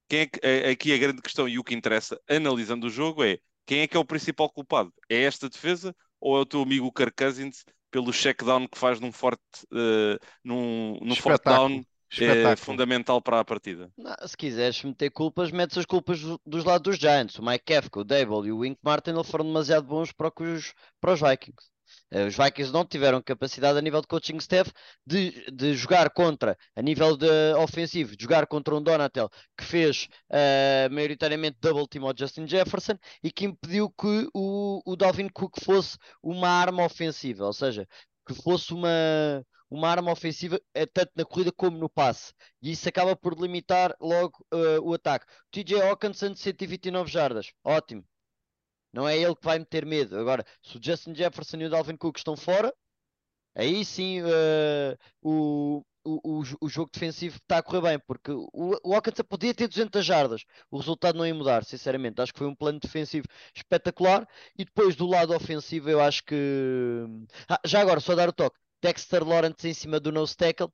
quem 0.08 0.22
é 0.22 0.26
que, 0.28 0.40
é- 0.44 0.70
aqui 0.72 0.94
a 0.94 0.98
grande 0.98 1.22
questão 1.22 1.48
e 1.48 1.58
o 1.60 1.64
que 1.64 1.74
interessa, 1.76 2.20
analisando 2.30 2.88
o 2.88 2.90
jogo, 2.90 3.24
é 3.24 3.40
quem 3.66 3.82
é 3.82 3.88
que 3.88 3.96
é 3.98 4.00
o 4.00 4.06
principal 4.06 4.50
culpado? 4.50 4.94
É 5.10 5.24
esta 5.24 5.50
defesa 5.50 5.96
ou 6.20 6.38
é 6.38 6.42
o 6.42 6.46
teu 6.46 6.62
amigo 6.62 6.92
Kirk 6.92 7.16
Cousins 7.16 7.64
pelo 7.90 8.12
check 8.14 8.44
down 8.44 8.68
que 8.68 8.78
faz 8.78 9.00
num 9.00 9.12
forte, 9.12 9.42
eh, 9.74 10.18
num, 10.44 10.98
num 11.02 11.16
forte 11.16 11.46
down 11.48 11.84
é 12.20 12.56
fundamental 12.56 13.22
para 13.22 13.40
a 13.40 13.46
partida. 13.46 13.92
Não, 13.98 14.16
se 14.28 14.36
quiseres 14.36 14.82
meter 14.84 15.12
culpas, 15.12 15.52
metes 15.52 15.78
as 15.78 15.86
culpas 15.86 16.20
do- 16.22 16.42
dos 16.46 16.64
lados 16.64 16.84
dos 16.92 17.00
Giants. 17.00 17.38
O 17.40 17.44
Mike 17.44 17.66
Kafka, 17.66 18.00
o 18.00 18.04
Dable 18.04 18.48
e 18.48 18.52
o 18.52 18.60
Wink 18.60 18.80
Martin 18.84 19.12
foram 19.24 19.46
demasiado 19.46 19.86
bons 19.88 20.12
para, 20.12 20.32
os, 20.42 20.74
para 21.00 21.14
os 21.14 21.20
Vikings. 21.22 21.70
Eh, 22.12 22.26
Os 22.28 22.36
Vikings 22.36 22.72
não 22.72 22.86
tiveram 22.86 23.22
capacidade 23.22 23.78
a 23.78 23.82
nível 23.82 24.02
de 24.02 24.08
coaching 24.08 24.38
staff 24.38 24.72
de, 25.06 25.46
de 25.52 25.74
jogar 25.76 26.10
contra, 26.12 26.58
a 26.76 26.82
nível 26.82 27.18
de 27.18 27.28
ofensivo, 27.58 28.16
de 28.16 28.24
jogar 28.24 28.48
contra 28.48 28.76
um 28.76 28.82
Donatel 28.82 29.30
que 29.58 29.64
fez 29.66 30.08
eh, 30.32 30.90
maioritariamente 30.92 31.58
double 31.62 31.88
team 31.88 32.06
ao 32.06 32.14
Justin 32.18 32.48
Jefferson 32.48 32.98
e 33.24 33.32
que 33.32 33.46
impediu 33.46 33.90
que 33.90 34.28
o, 34.34 34.82
o 34.86 34.96
Dalvin 34.96 35.30
Cook 35.30 35.60
fosse 35.64 35.98
uma 36.22 36.50
arma 36.50 36.84
ofensiva, 36.86 37.46
ou 37.46 37.54
seja, 37.54 37.88
que 38.28 38.34
fosse 38.34 38.74
uma, 38.74 38.90
uma 39.70 39.90
arma 39.90 40.12
ofensiva 40.12 40.60
eh, 40.74 40.86
tanto 40.86 41.12
na 41.16 41.26
corrida 41.26 41.52
como 41.52 41.78
no 41.78 41.90
passe. 41.90 42.34
E 42.62 42.72
isso 42.72 42.88
acaba 42.90 43.16
por 43.16 43.40
limitar 43.40 43.96
logo 44.00 44.46
eh, 44.54 44.80
o 44.82 44.94
ataque. 44.94 45.26
TJ 45.52 45.82
Hawkinson, 45.82 46.36
129 46.36 47.10
jardas. 47.12 47.52
Ótimo. 47.64 48.04
Não 48.94 49.08
é 49.08 49.18
ele 49.18 49.36
que 49.36 49.46
vai 49.46 49.60
meter 49.60 49.86
medo. 49.86 50.18
Agora, 50.18 50.46
se 50.62 50.78
o 50.78 50.82
Justin 50.84 51.16
Jefferson 51.16 51.58
e 51.58 51.66
o 51.66 51.70
Dalvin 51.70 51.96
Cook 51.98 52.18
estão 52.18 52.36
fora, 52.38 52.74
aí 53.56 53.86
sim 53.86 54.22
eh, 54.26 54.98
o, 55.22 55.84
o, 56.04 56.40
o, 56.42 56.44
o 56.62 56.70
jogo 56.70 56.90
defensivo 56.94 57.38
está 57.38 57.60
a 57.60 57.64
correr 57.64 57.82
bem. 57.82 58.00
Porque 58.00 58.32
o, 58.32 58.50
o 58.84 58.94
Hawkinson 58.96 59.24
podia 59.24 59.54
ter 59.54 59.68
200 59.68 60.06
jardas. 60.06 60.44
O 60.70 60.78
resultado 60.78 61.18
não 61.18 61.26
ia 61.28 61.34
mudar, 61.36 61.64
sinceramente. 61.66 62.22
Acho 62.22 62.34
que 62.34 62.40
foi 62.40 62.48
um 62.48 62.56
plano 62.56 62.80
defensivo 62.80 63.28
espetacular. 63.56 64.28
E 64.58 64.66
depois 64.66 64.96
do 64.96 65.08
lado 65.08 65.36
ofensivo, 65.36 65.90
eu 65.90 66.02
acho 66.02 66.24
que. 66.24 66.36
Ah, 67.50 67.60
já 67.66 67.82
agora, 67.82 68.00
só 68.00 68.16
dar 68.16 68.30
o 68.30 68.34
toque. 68.34 68.58
Dexter 68.82 69.24
Lawrence 69.28 69.68
em 69.68 69.74
cima 69.74 70.00
do 70.00 70.12
nose 70.12 70.36
tackle. 70.36 70.70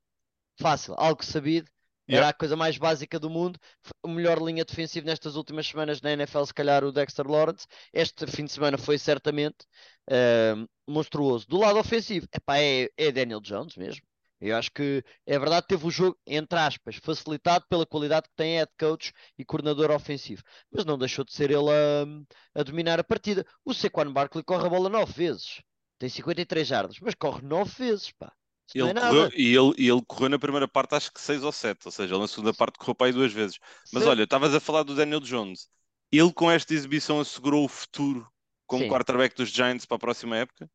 Fácil, 0.60 0.96
algo 0.98 1.24
sabido. 1.26 1.70
Era 2.08 2.30
a 2.30 2.34
coisa 2.34 2.56
mais 2.56 2.78
básica 2.78 3.20
do 3.20 3.30
mundo. 3.30 3.60
O 4.04 4.08
melhor 4.08 4.42
linha 4.42 4.64
defensiva 4.64 5.06
nestas 5.06 5.36
últimas 5.36 5.68
semanas 5.68 6.02
na 6.02 6.12
NFL, 6.14 6.46
se 6.46 6.54
calhar 6.54 6.84
o 6.84 6.92
Dexter 6.92 7.28
Lawrence. 7.28 7.68
Este 7.94 8.26
fim 8.28 8.46
de 8.46 8.52
semana 8.52 8.78
foi 8.78 8.98
certamente 8.98 9.66
ahm, 10.10 10.66
monstruoso. 10.88 11.46
Do 11.48 11.58
lado 11.58 11.80
ofensivo, 11.80 12.28
epá, 12.34 12.58
é, 12.60 12.90
é 12.98 13.12
Daniel 13.12 13.42
Jones 13.42 13.76
mesmo. 13.76 14.02
Eu 14.40 14.56
acho 14.56 14.72
que 14.72 15.04
é 15.26 15.40
verdade, 15.40 15.66
teve 15.68 15.86
o 15.86 15.90
jogo, 15.90 16.18
entre 16.26 16.60
aspas, 16.60 16.96
facilitado 16.98 17.66
pela 17.68 17.88
qualidade 17.88 18.30
que 18.30 18.36
tem 18.36 18.58
head 18.58 18.72
coach 18.80 19.12
e 19.38 19.44
coordenador 19.44 19.90
ofensivo. 19.92 20.44
Mas 20.72 20.86
não 20.86 20.98
deixou 20.98 21.26
de 21.26 21.34
ser 21.34 21.50
ele 21.50 21.70
a, 21.72 22.60
a 22.60 22.64
dominar 22.64 23.00
a 23.00 23.04
partida. 23.04 23.46
O 23.66 23.74
Saquon 23.74 24.14
Barkley 24.14 24.44
corre 24.44 24.68
a 24.68 24.70
bola 24.70 24.90
nove 24.90 25.12
vezes. 25.14 25.62
Tem 25.98 26.08
53 26.08 26.68
jardas, 26.68 27.00
mas 27.00 27.16
corre 27.16 27.42
nove 27.42 27.72
vezes, 27.78 28.12
pá. 28.12 28.32
Não 28.76 28.88
Ele 28.88 28.92
é 28.92 28.94
correu, 28.94 29.30
e 29.34 29.56
ele, 29.56 29.74
ele 29.92 30.02
correu 30.06 30.30
na 30.30 30.40
primeira 30.40 30.68
parte, 30.68 30.96
acho 30.96 31.12
que 31.12 31.20
6 31.22 31.44
ou 31.44 31.52
7, 31.52 31.86
ou 31.88 31.92
seja, 31.92 32.14
ele 32.14 32.22
na 32.22 32.28
segunda 32.28 32.54
parte 32.54 32.78
correu 32.78 32.96
para 32.96 33.08
aí 33.08 33.14
duas 33.14 33.34
vezes. 33.34 33.58
Mas 33.92 34.06
Se- 34.06 34.08
olha, 34.08 34.24
estavas 34.24 34.54
a 34.54 34.60
falar 34.60 34.84
do 34.84 34.96
Daniel 34.96 35.20
Jones. 35.20 35.68
Ele 36.12 36.32
com 36.34 36.50
esta 36.52 36.74
exibição 36.74 37.20
assegurou 37.20 37.66
o 37.66 37.68
futuro 37.70 38.28
como 38.68 38.86
Sim. 38.86 38.88
quarterback 38.88 39.36
dos 39.36 39.50
Giants 39.50 39.86
para 39.86 39.96
a 39.98 40.00
próxima 40.00 40.38
época? 40.38 40.70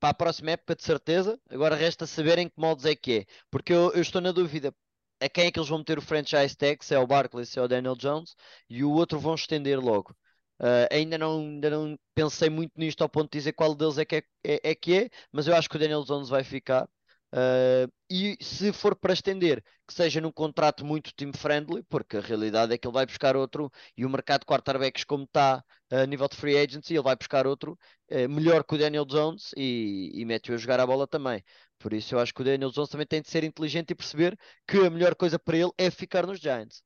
para 0.00 0.10
a 0.10 0.14
próxima 0.14 0.50
época, 0.52 0.74
de 0.76 0.82
certeza. 0.82 1.40
Agora 1.50 1.76
resta 1.76 2.06
saber 2.06 2.38
em 2.38 2.48
que 2.48 2.54
moldes 2.58 2.84
é 2.84 2.94
que 2.96 3.20
é. 3.20 3.26
Porque 3.50 3.72
eu, 3.72 3.92
eu 3.92 4.02
estou 4.02 4.20
na 4.20 4.32
dúvida 4.32 4.74
a 5.20 5.28
quem 5.28 5.46
é 5.46 5.52
que 5.52 5.58
eles 5.58 5.68
vão 5.68 5.78
meter 5.78 5.98
o 5.98 6.02
franchise 6.02 6.56
tag, 6.56 6.84
se 6.84 6.94
é 6.94 6.98
o 6.98 7.06
Barkley, 7.06 7.46
se 7.46 7.58
é 7.58 7.62
o 7.62 7.68
Daniel 7.68 7.94
Jones, 7.96 8.34
e 8.68 8.82
o 8.84 8.90
outro 8.90 9.18
vão 9.20 9.34
estender 9.34 9.78
logo. 9.80 10.14
Ah, 10.58 10.88
ainda, 10.90 11.16
não, 11.18 11.38
ainda 11.40 11.70
não 11.70 11.98
pensei 12.14 12.50
muito 12.50 12.72
nisto 12.76 13.02
ao 13.02 13.08
ponto 13.08 13.30
de 13.30 13.38
dizer 13.38 13.52
qual 13.52 13.74
deles 13.74 13.98
é 13.98 14.04
que 14.04 14.16
é, 14.16 14.22
é, 14.44 14.70
é 14.70 14.74
que 14.74 14.94
é, 15.04 15.10
mas 15.32 15.46
eu 15.46 15.54
acho 15.56 15.68
que 15.68 15.76
o 15.76 15.78
Daniel 15.78 16.04
Jones 16.04 16.28
vai 16.28 16.42
ficar. 16.44 16.88
Ah, 17.32 17.88
e 18.10 18.36
se 18.42 18.72
for 18.72 18.94
para 18.94 19.12
estender, 19.14 19.62
que 19.86 19.94
seja 19.94 20.20
num 20.20 20.30
contrato 20.32 20.84
muito 20.84 21.14
team 21.14 21.32
friendly, 21.32 21.82
porque 21.84 22.16
a 22.18 22.20
realidade 22.20 22.74
é 22.74 22.78
que 22.78 22.86
ele 22.86 22.92
vai 22.94 23.06
buscar 23.06 23.36
outro, 23.36 23.70
e 23.96 24.04
o 24.04 24.10
mercado 24.10 24.40
de 24.40 24.46
quarterbacks, 24.46 25.04
como 25.04 25.24
está 25.24 25.64
a 25.90 26.06
nível 26.06 26.28
de 26.28 26.36
free 26.36 26.58
agency, 26.58 26.94
ele 26.94 27.02
vai 27.02 27.16
buscar 27.16 27.46
outro 27.46 27.78
eh, 28.08 28.28
melhor 28.28 28.64
que 28.64 28.74
o 28.74 28.78
Daniel 28.78 29.04
Jones 29.06 29.50
e, 29.56 30.10
e 30.14 30.24
mete-o 30.24 30.54
a 30.54 30.58
jogar 30.58 30.80
a 30.80 30.86
bola 30.86 31.06
também. 31.06 31.42
Por 31.78 31.92
isso 31.92 32.14
eu 32.14 32.20
acho 32.20 32.32
que 32.34 32.42
o 32.42 32.44
Daniel 32.44 32.70
Jones 32.70 32.90
também 32.90 33.06
tem 33.06 33.22
de 33.22 33.30
ser 33.30 33.44
inteligente 33.44 33.90
e 33.90 33.94
perceber 33.94 34.38
que 34.66 34.78
a 34.78 34.90
melhor 34.90 35.14
coisa 35.14 35.38
para 35.38 35.56
ele 35.56 35.72
é 35.78 35.90
ficar 35.90 36.26
nos 36.26 36.38
Giants. 36.38 36.82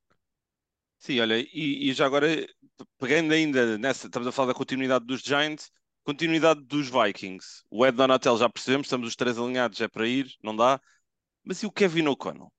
Sim, 0.99 1.21
olha, 1.21 1.39
e, 1.39 1.91
e 1.91 1.93
já 1.93 2.07
agora, 2.07 2.27
pegando 2.99 3.33
ainda 3.33 3.79
nessa, 3.79 4.07
estamos 4.07 4.27
a 4.27 4.33
falar 4.33 4.49
da 4.49 4.55
continuidade 4.59 5.05
dos 5.05 5.21
Giants, 5.21 5.71
continuidade 6.07 6.63
dos 6.63 6.89
Vikings. 6.89 7.65
O 7.69 7.85
Ed 7.85 7.97
Donatel 7.97 8.39
já 8.39 8.49
percebemos, 8.49 8.87
estamos 8.87 9.09
os 9.09 9.17
três 9.17 9.37
alinhados, 9.37 9.81
é 9.81 9.89
para 9.89 10.07
ir, 10.07 10.33
não 10.41 10.55
dá. 10.55 10.81
Mas 11.45 11.63
e 11.63 11.67
o 11.67 11.71
Kevin 11.73 12.07
O'Connell? 12.07 12.53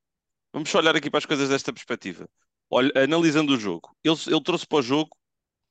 Vamos 0.52 0.70
só 0.70 0.80
olhar 0.80 0.96
aqui 0.96 1.10
para 1.10 1.20
as 1.20 1.26
coisas 1.26 1.48
desta 1.48 1.72
perspectiva. 1.72 2.30
Olha, 2.70 2.92
analisando 2.96 3.54
o 3.54 3.60
jogo, 3.60 3.96
ele, 4.04 4.18
ele 4.28 4.44
trouxe 4.44 4.68
para 4.68 4.80
o 4.80 4.82
jogo 4.82 5.16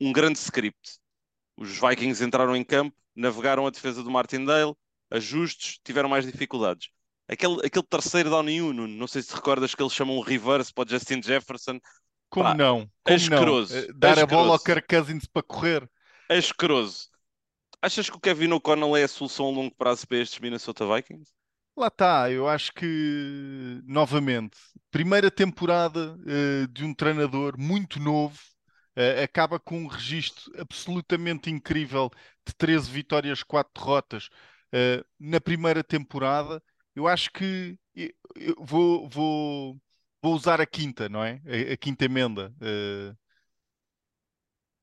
um 0.00 0.10
grande 0.10 0.38
script. 0.38 0.98
Os 1.54 1.78
Vikings 1.78 2.24
entraram 2.24 2.56
em 2.56 2.64
campo, 2.64 2.96
navegaram 3.14 3.66
a 3.66 3.70
defesa 3.70 4.02
do 4.02 4.10
Martindale, 4.10 4.74
ajustes, 5.10 5.78
tiveram 5.84 6.08
mais 6.08 6.24
dificuldades. 6.24 6.88
Aquele, 7.28 7.66
aquele 7.66 7.84
terceiro 7.84 8.30
down 8.30 8.44
Nuno, 8.44 8.86
não 8.86 9.06
sei 9.06 9.20
se 9.20 9.28
te 9.28 9.34
recordas 9.34 9.74
que 9.74 9.82
eles 9.82 9.92
chamam 9.92 10.16
um 10.16 10.20
reverse 10.20 10.72
para 10.72 10.86
o 10.86 10.88
Justin 10.88 11.22
Jefferson. 11.22 11.78
Como 12.30 12.44
Pá, 12.44 12.54
não? 12.54 12.90
Como 13.02 13.16
asqueroso, 13.16 13.74
não? 13.74 13.82
Eh, 13.82 13.92
Dar 13.94 14.18
a 14.18 14.26
bola 14.26 14.52
ao. 14.52 14.58
Kirk 14.58 14.86
Cousins 14.88 15.26
para 15.26 15.42
correr. 15.42 15.90
asqueroso. 16.30 17.08
Achas 17.86 18.10
que 18.10 18.16
o 18.16 18.20
Kevin 18.20 18.50
O'Connell 18.50 18.96
é 18.96 19.04
a 19.04 19.08
solução 19.08 19.46
a 19.46 19.50
longo 19.50 19.72
prazo 19.76 20.08
para 20.08 20.18
estes 20.18 20.40
Minnesota 20.40 20.84
Vikings? 20.92 21.32
Lá 21.76 21.86
está, 21.86 22.28
eu 22.28 22.48
acho 22.48 22.72
que, 22.72 23.80
novamente, 23.86 24.56
primeira 24.90 25.30
temporada 25.30 26.18
eh, 26.26 26.66
de 26.68 26.84
um 26.84 26.92
treinador 26.92 27.56
muito 27.56 28.00
novo, 28.00 28.36
eh, 28.96 29.22
acaba 29.22 29.60
com 29.60 29.82
um 29.82 29.86
registro 29.86 30.52
absolutamente 30.58 31.48
incrível 31.48 32.10
de 32.44 32.52
13 32.56 32.90
vitórias, 32.90 33.44
4 33.44 33.72
derrotas 33.80 34.30
eh, 34.72 35.04
na 35.16 35.40
primeira 35.40 35.84
temporada 35.84 36.60
eu 36.92 37.06
acho 37.06 37.30
que 37.30 37.78
eu, 37.94 38.10
eu 38.34 38.56
vou, 38.58 39.08
vou, 39.08 39.76
vou 40.20 40.34
usar 40.34 40.60
a 40.60 40.66
quinta, 40.66 41.08
não 41.08 41.22
é? 41.22 41.40
A, 41.46 41.74
a 41.74 41.76
quinta 41.76 42.04
emenda. 42.04 42.52
Uh, 42.60 43.16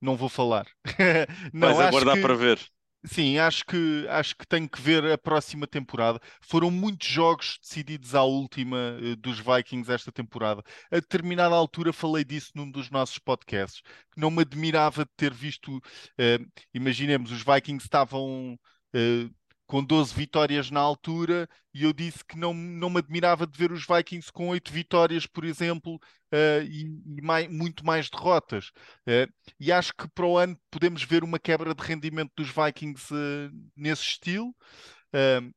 não 0.00 0.16
vou 0.16 0.30
falar. 0.30 0.66
não, 1.52 1.74
Vais 1.74 1.80
aguardar 1.80 2.14
que... 2.14 2.22
para 2.22 2.34
ver. 2.34 2.73
Sim, 3.06 3.36
acho 3.38 3.66
que, 3.66 4.06
acho 4.08 4.34
que 4.34 4.46
tenho 4.46 4.66
que 4.68 4.80
ver 4.80 5.04
a 5.12 5.18
próxima 5.18 5.66
temporada. 5.66 6.18
Foram 6.40 6.70
muitos 6.70 7.06
jogos 7.06 7.58
decididos 7.62 8.14
à 8.14 8.22
última 8.24 8.96
uh, 8.98 9.14
dos 9.16 9.38
Vikings 9.38 9.92
esta 9.92 10.10
temporada. 10.10 10.62
A 10.90 10.96
determinada 10.96 11.54
altura 11.54 11.92
falei 11.92 12.24
disso 12.24 12.52
num 12.54 12.70
dos 12.70 12.90
nossos 12.90 13.18
podcasts, 13.18 13.82
que 14.10 14.18
não 14.20 14.30
me 14.30 14.40
admirava 14.40 15.04
de 15.04 15.10
ter 15.18 15.34
visto. 15.34 15.76
Uh, 15.76 16.50
imaginemos, 16.72 17.30
os 17.30 17.42
Vikings 17.42 17.84
estavam. 17.84 18.58
Uh, 18.96 19.30
com 19.74 19.82
12 19.82 20.14
vitórias 20.14 20.70
na 20.70 20.78
altura, 20.78 21.48
e 21.74 21.82
eu 21.82 21.92
disse 21.92 22.24
que 22.24 22.38
não, 22.38 22.54
não 22.54 22.88
me 22.88 22.98
admirava 22.98 23.44
de 23.44 23.58
ver 23.58 23.72
os 23.72 23.84
Vikings 23.84 24.30
com 24.30 24.50
8 24.50 24.72
vitórias, 24.72 25.26
por 25.26 25.44
exemplo, 25.44 25.96
uh, 25.96 26.62
e, 26.62 26.82
e 27.18 27.20
mais, 27.20 27.48
muito 27.48 27.84
mais 27.84 28.08
derrotas. 28.08 28.68
Uh, 29.00 29.26
e 29.58 29.72
acho 29.72 29.92
que 29.92 30.08
para 30.10 30.26
o 30.26 30.38
ano 30.38 30.56
podemos 30.70 31.02
ver 31.02 31.24
uma 31.24 31.40
quebra 31.40 31.74
de 31.74 31.82
rendimento 31.82 32.30
dos 32.36 32.50
Vikings 32.50 33.12
uh, 33.12 33.50
nesse 33.74 34.02
estilo. 34.02 34.54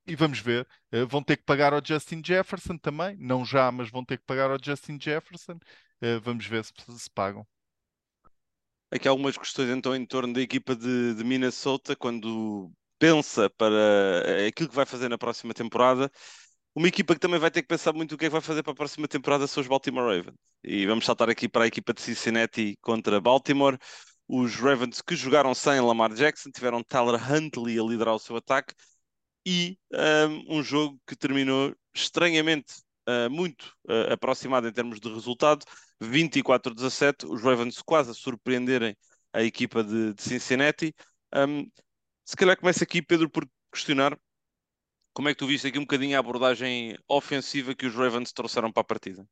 e 0.08 0.16
vamos 0.16 0.40
ver, 0.40 0.68
vão 1.08 1.22
ter 1.22 1.38
que 1.38 1.44
pagar 1.44 1.72
ao 1.72 1.82
Justin 1.86 2.20
Jefferson 2.26 2.76
também, 2.76 3.16
não 3.20 3.46
já, 3.46 3.72
mas 3.72 3.92
vão 3.92 4.04
ter 4.04 4.18
que 4.18 4.26
pagar 4.26 4.50
ao 4.50 4.58
Justin 4.60 4.98
Jefferson. 5.00 5.60
vamos 6.24 6.48
ver 6.48 6.66
se, 6.66 6.74
se 6.98 7.10
pagam. 7.12 7.46
Aqui 8.92 9.08
há 9.08 9.12
algumas 9.12 9.38
questões 9.38 9.70
então 9.70 9.96
em 9.96 10.08
torno 10.08 10.34
da 10.34 10.42
equipa 10.42 10.76
de, 10.76 11.14
de 11.14 11.24
Minnesota, 11.24 11.96
quando 11.96 12.72
pensa 13.00 13.50
para 13.52 13.76
eh, 14.26 14.48
aquilo 14.48 14.70
que 14.70 14.76
vai 14.76 14.86
fazer 14.86 15.10
na 15.10 15.18
próxima 15.18 15.54
temporada. 15.54 16.12
Uma 16.76 16.88
equipa 16.88 17.14
que 17.16 17.20
também 17.20 17.40
vai 17.40 17.52
ter 17.52 17.62
que 17.64 17.68
pensar 17.68 17.94
muito 17.94 18.16
o 18.16 18.18
que 18.18 18.26
é 18.26 18.28
que 18.30 18.34
vai 18.34 18.42
fazer 18.42 18.64
para 18.64 18.74
a 18.74 18.76
próxima 18.76 19.08
temporada 19.08 19.48
são 19.48 19.62
os 19.62 19.68
Baltimore 19.68 20.04
Ravens. 20.06 20.38
E 20.64 20.86
vamos 20.86 21.06
saltar 21.06 21.30
aqui 21.30 21.50
para 21.50 21.64
a 21.64 21.68
equipa 21.68 21.94
de 21.94 22.02
Cincinnati 22.02 22.78
contra 22.82 23.20
Baltimore. 23.20 23.78
Os 24.28 24.56
Ravens 24.56 25.02
que 25.02 25.16
jogaram 25.16 25.56
sem 25.56 25.80
Lamar 25.82 26.14
Jackson 26.14 26.52
tiveram 26.52 26.84
Tyler 26.84 27.16
Huntley 27.16 27.80
a 27.80 27.84
liderar 27.84 28.16
o 28.16 28.20
seu 28.20 28.36
ataque 28.36 28.74
e 29.46 29.78
um, 29.94 30.60
um 30.60 30.64
jogo 30.64 31.00
que 31.08 31.16
terminou 31.16 31.74
estranhamente 31.96 32.76
uh, 33.08 33.30
muito 33.30 33.74
uh, 33.90 34.12
aproximado 34.14 34.68
em 34.68 34.74
termos 34.74 35.00
de 35.00 35.12
resultado, 35.12 35.66
24-17, 36.02 37.26
os 37.30 37.42
Ravens 37.42 37.82
quase 37.82 38.12
a 38.12 38.14
surpreenderem 38.14 38.96
a 39.34 39.42
equipa 39.44 39.84
de, 39.84 40.14
de 40.14 40.22
Cincinnati. 40.22 40.94
Um, 41.34 41.66
se 42.28 42.36
calhar 42.36 42.60
começa 42.60 42.84
aqui, 42.84 43.02
Pedro, 43.02 43.30
por 43.30 43.50
questionar 43.72 44.20
como 45.14 45.30
é 45.30 45.34
que 45.34 45.40
tu 45.40 45.48
viste 45.48 45.66
aqui 45.66 45.80
um 45.80 45.84
bocadinho 45.84 46.18
a 46.18 46.20
abordagem 46.20 46.98
ofensiva 47.08 47.74
que 47.74 47.86
os 47.86 47.96
Ravens 47.96 48.34
trouxeram 48.34 48.70
para 48.70 48.82
a 48.82 48.84
partida? 48.84 49.26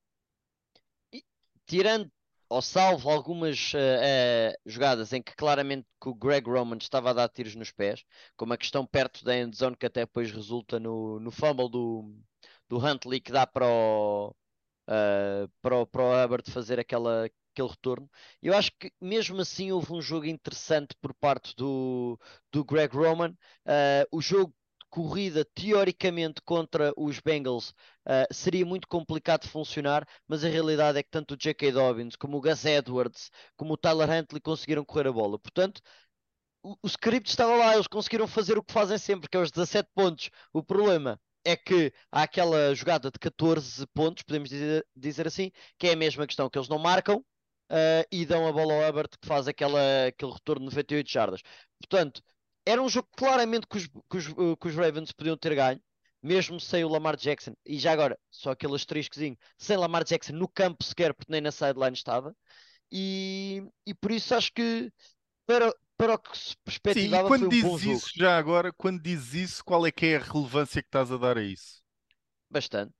Tirando 1.68 2.10
ou 2.48 2.62
salvo 2.62 3.10
algumas 3.10 3.74
uh, 3.74 3.78
uh, 3.78 4.56
jogadas 4.66 5.12
em 5.12 5.22
que 5.22 5.36
claramente 5.36 5.86
que 6.02 6.08
o 6.08 6.16
Greg 6.16 6.48
Roman 6.50 6.78
estava 6.78 7.10
a 7.10 7.14
dar 7.14 7.28
tiros 7.28 7.54
nos 7.56 7.70
pés, 7.70 8.06
como 8.38 8.54
a 8.54 8.58
questão 8.58 8.86
perto 8.86 9.26
da 9.26 9.38
endzone 9.38 9.76
que 9.76 9.86
até 9.86 10.02
depois 10.02 10.32
resulta 10.32 10.80
no, 10.80 11.20
no 11.20 11.32
fumble 11.32 11.70
do, 11.70 12.16
do 12.70 12.78
Huntley 12.78 13.20
que 13.20 13.32
dá 13.32 13.46
para 13.46 13.68
o, 13.68 14.30
uh, 14.30 15.52
para 15.62 15.76
o, 15.76 15.86
para 15.86 16.02
o 16.02 16.24
Hubbard 16.24 16.50
fazer 16.50 16.80
aquela, 16.80 17.30
aquele 17.56 17.70
retorno. 17.70 18.10
Eu 18.42 18.56
acho 18.56 18.72
que 18.80 18.92
mesmo 19.00 19.40
assim 19.40 19.72
houve 19.72 19.94
um 19.94 20.02
jogo 20.02 20.26
interessante 20.26 20.96
por 21.02 21.14
parte 21.14 21.56
do, 21.56 22.20
do 22.52 22.64
Greg 22.66 22.96
Roman. 22.96 23.32
Uh, 23.66 24.06
o 24.12 24.22
jogo 24.22 24.54
de 24.82 24.88
corrida, 24.90 25.46
teoricamente, 25.54 26.42
contra 26.42 26.94
os 26.98 27.20
Bengals 27.20 27.70
uh, 27.70 28.28
seria 28.32 28.66
muito 28.66 28.88
complicado 28.88 29.44
de 29.44 29.50
funcionar, 29.50 30.06
mas 30.28 30.44
a 30.44 30.50
realidade 30.50 31.00
é 31.00 31.04
que 31.04 31.10
tanto 31.10 31.34
o 31.34 31.38
J.K. 31.38 31.72
Dobbins, 31.72 32.16
como 32.16 32.38
o 32.38 32.42
Gus 32.42 32.66
Edwards, 32.66 33.32
como 33.56 33.74
o 33.74 33.78
Tyler 33.78 34.10
Huntley 34.10 34.42
conseguiram 34.42 34.86
correr 34.86 35.08
a 35.08 35.14
bola. 35.14 35.40
Portanto, 35.40 35.82
o, 36.64 36.88
script 36.88 37.30
estava 37.30 37.56
lá, 37.56 37.76
eles 37.76 37.88
conseguiram 37.88 38.28
fazer 38.28 38.58
o 38.58 38.64
que 38.64 38.74
fazem 38.74 38.98
sempre, 38.98 39.30
que 39.30 39.38
é 39.38 39.40
os 39.40 39.52
17 39.52 39.90
pontos. 39.94 40.30
O 40.52 40.64
problema 40.64 41.20
é 41.46 41.56
que 41.56 41.94
há 42.12 42.24
aquela 42.24 42.74
jogada 42.74 43.12
de 43.12 43.20
14 43.20 43.86
pontos, 43.94 44.24
podemos 44.24 44.50
dizer, 44.50 44.86
dizer 44.96 45.28
assim, 45.28 45.52
que 45.78 45.88
é 45.88 45.94
a 45.94 45.96
mesma 45.96 46.26
questão 46.26 46.50
que 46.50 46.58
eles 46.58 46.68
não 46.68 46.80
marcam, 46.80 47.24
uh, 47.76 48.08
e 48.12 48.26
dão 48.26 48.48
a 48.48 48.52
bola 48.52 48.74
ao 48.74 48.90
Hubbard 48.90 49.10
que 49.20 49.28
faz 49.28 49.48
aquela, 49.48 50.08
aquele 50.08 50.32
retorno 50.32 50.62
de 50.62 50.76
98 50.76 51.12
jardas. 51.12 51.42
Portanto, 51.80 52.22
era 52.66 52.82
um 52.82 52.90
jogo 52.90 53.10
claramente 53.16 53.68
que 53.68 53.78
os, 53.78 53.88
que 53.88 54.18
os, 54.18 54.28
uh, 54.30 54.58
que 54.58 54.68
os 54.68 54.76
Ravens 54.76 55.12
podiam 55.12 55.38
ter 55.38 55.56
ganho, 55.56 55.82
mesmo 56.22 56.60
sem 56.60 56.84
o 56.84 56.90
Lamar 56.90 57.16
Jackson. 57.18 57.54
E 57.66 57.78
já 57.78 57.92
agora, 57.92 58.18
só 58.32 58.52
aquele 58.52 58.76
asteriscozinho, 58.76 59.38
sem 59.58 59.78
Lamar 59.78 60.04
Jackson 60.04 60.34
no 60.34 60.48
campo 60.48 60.84
sequer, 60.84 61.14
porque 61.14 61.32
nem 61.32 61.42
na 61.42 61.52
sideline 61.52 61.96
estava. 61.96 62.36
E, 62.92 63.64
e 63.86 63.94
por 63.94 64.12
isso 64.12 64.34
acho 64.36 64.54
que 64.54 64.92
para, 65.46 65.74
para 65.98 66.16
o 66.16 66.20
que 66.20 66.38
se 66.38 66.56
perspectivava 66.64 67.30
Sim, 67.30 67.38
quando 67.38 67.40
foi 67.40 67.50
um 67.50 67.58
bom 67.58 67.80
dizes 67.80 67.84
isso, 67.84 68.10
jogo. 68.10 68.12
já 68.16 68.38
agora, 68.38 68.72
quando 68.74 69.02
dizes 69.02 69.34
isso, 69.34 69.66
qual 69.66 69.86
é 69.86 69.92
que 69.92 70.06
é 70.08 70.16
a 70.18 70.20
relevância 70.20 70.82
que 70.82 70.88
estás 70.88 71.12
a 71.12 71.18
dar 71.18 71.38
a 71.38 71.44
isso? 71.44 71.84
Bastante. 72.50 72.94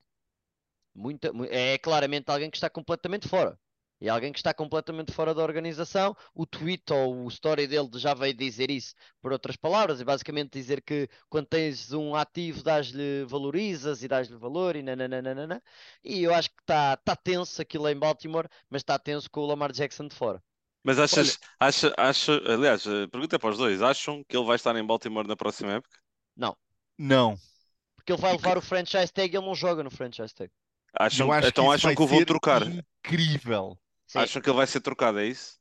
Muita, 0.94 1.30
é 1.50 1.78
claramente 1.78 2.30
alguém 2.30 2.50
que 2.50 2.56
está 2.56 2.68
completamente 2.70 3.28
fora. 3.28 3.58
E 4.00 4.08
alguém 4.10 4.30
que 4.30 4.38
está 4.38 4.52
completamente 4.52 5.10
fora 5.10 5.34
da 5.34 5.42
organização, 5.42 6.14
o 6.34 6.44
tweet 6.44 6.92
ou 6.92 7.24
o 7.24 7.28
story 7.28 7.66
dele 7.66 7.88
já 7.94 8.12
veio 8.12 8.34
dizer 8.34 8.70
isso 8.70 8.94
por 9.22 9.32
outras 9.32 9.56
palavras, 9.56 10.00
e 10.00 10.04
basicamente 10.04 10.52
dizer 10.52 10.82
que 10.82 11.08
quando 11.30 11.46
tens 11.46 11.92
um 11.92 12.14
ativo 12.14 12.62
dás-lhe 12.62 13.24
valorizas 13.24 14.02
e 14.02 14.08
dás-lhe 14.08 14.36
valor 14.36 14.76
e 14.76 14.82
nananana. 14.82 15.62
E 16.04 16.22
eu 16.22 16.34
acho 16.34 16.50
que 16.50 16.60
está 16.60 16.96
tá 16.98 17.16
tenso 17.16 17.62
aquilo 17.62 17.88
em 17.88 17.98
Baltimore, 17.98 18.48
mas 18.68 18.80
está 18.80 18.98
tenso 18.98 19.30
com 19.30 19.40
o 19.40 19.46
Lamar 19.46 19.72
Jackson 19.72 20.08
de 20.08 20.14
fora. 20.14 20.42
Mas 20.84 20.98
achas, 20.98 21.38
Olha, 21.60 21.68
acha, 21.68 21.94
acha, 21.96 22.32
aliás, 22.46 22.84
pergunta 23.10 23.38
para 23.38 23.50
os 23.50 23.58
dois, 23.58 23.82
acham 23.82 24.22
que 24.28 24.36
ele 24.36 24.46
vai 24.46 24.56
estar 24.56 24.76
em 24.76 24.86
Baltimore 24.86 25.26
na 25.26 25.36
próxima 25.36 25.72
época? 25.72 25.98
Não. 26.36 26.56
Não. 26.98 27.36
Porque 27.96 28.12
ele 28.12 28.20
vai 28.20 28.32
levar 28.32 28.56
o 28.56 28.62
franchise 28.62 29.12
tag 29.12 29.34
e 29.34 29.36
ele 29.36 29.46
não 29.46 29.54
joga 29.54 29.82
no 29.82 29.90
franchise 29.90 30.34
tag. 30.34 30.50
Acham, 30.98 31.28
então 31.42 31.66
que 31.66 31.74
acham 31.74 31.94
que 31.94 32.02
o 32.02 32.06
vão 32.06 32.24
trocar? 32.24 32.62
Incrível. 32.62 33.76
Sim. 34.06 34.18
Acham 34.18 34.40
que 34.42 34.48
ele 34.48 34.56
vai 34.56 34.66
ser 34.66 34.80
trocado, 34.80 35.18
é 35.18 35.26
isso? 35.26 35.58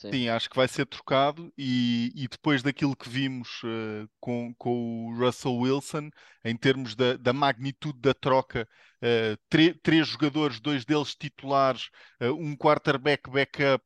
Sim. 0.00 0.12
Sim, 0.12 0.28
acho 0.30 0.48
que 0.48 0.56
vai 0.56 0.66
ser 0.66 0.86
trocado 0.86 1.52
e, 1.58 2.10
e 2.14 2.26
depois 2.26 2.62
daquilo 2.62 2.96
que 2.96 3.06
vimos 3.06 3.62
uh, 3.64 4.08
com, 4.18 4.54
com 4.56 5.08
o 5.08 5.18
Russell 5.18 5.54
Wilson, 5.54 6.08
em 6.42 6.56
termos 6.56 6.94
da, 6.94 7.18
da 7.18 7.34
magnitude 7.34 7.98
da 8.00 8.14
troca, 8.14 8.66
uh, 9.02 9.76
três 9.82 10.08
jogadores, 10.08 10.58
dois 10.58 10.86
deles 10.86 11.14
titulares, 11.14 11.90
uh, 12.18 12.32
um 12.32 12.56
quarterback 12.56 13.28
backup, 13.30 13.84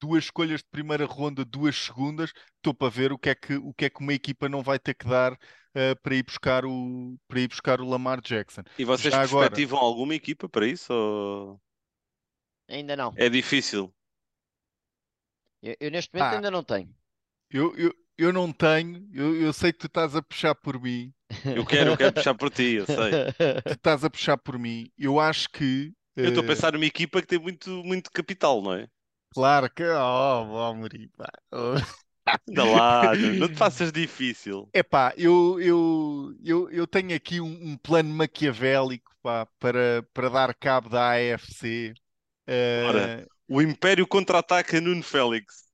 duas 0.00 0.24
escolhas 0.24 0.60
de 0.60 0.68
primeira 0.70 1.04
ronda, 1.04 1.44
duas 1.44 1.74
segundas, 1.74 2.30
estou 2.58 2.72
para 2.72 2.88
ver 2.88 3.10
o 3.10 3.18
que 3.18 3.30
é 3.30 3.34
que, 3.34 3.56
o 3.56 3.74
que, 3.74 3.86
é 3.86 3.90
que 3.90 4.00
uma 4.00 4.12
equipa 4.12 4.48
não 4.48 4.62
vai 4.62 4.78
ter 4.78 4.94
que 4.94 5.08
dar 5.08 5.36
para, 6.00 6.14
ir 6.14 6.22
buscar 6.22 6.64
o, 6.64 7.16
para 7.26 7.40
ir 7.40 7.48
buscar 7.48 7.80
o 7.80 7.88
Lamar 7.88 8.20
Jackson. 8.20 8.62
E 8.78 8.84
vocês 8.84 9.12
Já 9.12 9.20
perspectivam 9.20 9.78
agora... 9.78 9.90
alguma 9.90 10.14
equipa 10.14 10.48
para 10.48 10.66
isso? 10.66 10.92
Ou... 10.92 11.60
Ainda 12.68 12.96
não. 12.96 13.12
É 13.16 13.28
difícil. 13.28 13.92
Eu, 15.62 15.76
eu 15.80 15.90
neste 15.90 16.12
momento 16.12 16.32
ah, 16.32 16.36
ainda 16.36 16.50
não 16.50 16.62
tenho. 16.62 16.94
Eu, 17.50 17.76
eu, 17.76 17.94
eu 18.18 18.32
não 18.32 18.52
tenho, 18.52 19.08
eu, 19.12 19.36
eu 19.36 19.52
sei 19.52 19.72
que 19.72 19.78
tu 19.78 19.86
estás 19.86 20.16
a 20.16 20.22
puxar 20.22 20.54
por 20.54 20.80
mim. 20.80 21.12
Eu 21.44 21.66
quero, 21.66 21.90
eu 21.90 21.96
quero 21.96 22.12
puxar 22.12 22.34
por 22.34 22.50
ti, 22.50 22.74
eu 22.74 22.86
sei. 22.86 23.32
Tu 23.62 23.72
estás 23.72 24.04
a 24.04 24.10
puxar 24.10 24.36
por 24.36 24.58
mim. 24.58 24.90
Eu 24.96 25.18
acho 25.20 25.48
que. 25.50 25.92
Eu 26.14 26.28
estou 26.28 26.42
uh... 26.42 26.46
a 26.46 26.48
pensar 26.48 26.72
numa 26.72 26.86
equipa 26.86 27.20
que 27.20 27.26
tem 27.26 27.38
muito, 27.38 27.70
muito 27.84 28.10
capital, 28.10 28.62
não 28.62 28.72
é? 28.72 28.88
Claro 29.32 29.70
que. 29.70 29.82
Oh, 29.84 30.74
Moriba. 30.74 31.26
Oh. 31.52 31.74
Anda 32.48 32.64
lá, 32.64 33.14
não 33.14 33.48
te 33.48 33.54
faças 33.54 33.92
difícil. 33.92 34.68
É 34.72 34.82
pá, 34.82 35.14
eu, 35.16 35.60
eu, 35.60 36.36
eu, 36.42 36.70
eu 36.70 36.86
tenho 36.86 37.14
aqui 37.14 37.40
um, 37.40 37.70
um 37.70 37.76
plano 37.76 38.12
maquiavélico 38.12 39.12
pá, 39.22 39.46
para, 39.60 40.04
para 40.12 40.28
dar 40.28 40.54
cabo 40.54 40.88
da 40.88 41.12
AFC 41.12 41.94
Eh, 42.46 43.26
o 43.48 43.60
Império 43.60 44.06
contra-ataca 44.06 44.80
Nuno 44.80 45.02
Félix. 45.02 45.66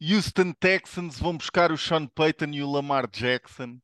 Houston 0.00 0.52
Texans 0.52 1.18
vão 1.18 1.36
buscar 1.36 1.72
o 1.72 1.78
Sean 1.78 2.06
Payton 2.06 2.50
e 2.52 2.62
o 2.62 2.70
Lamar 2.70 3.08
Jackson. 3.10 3.78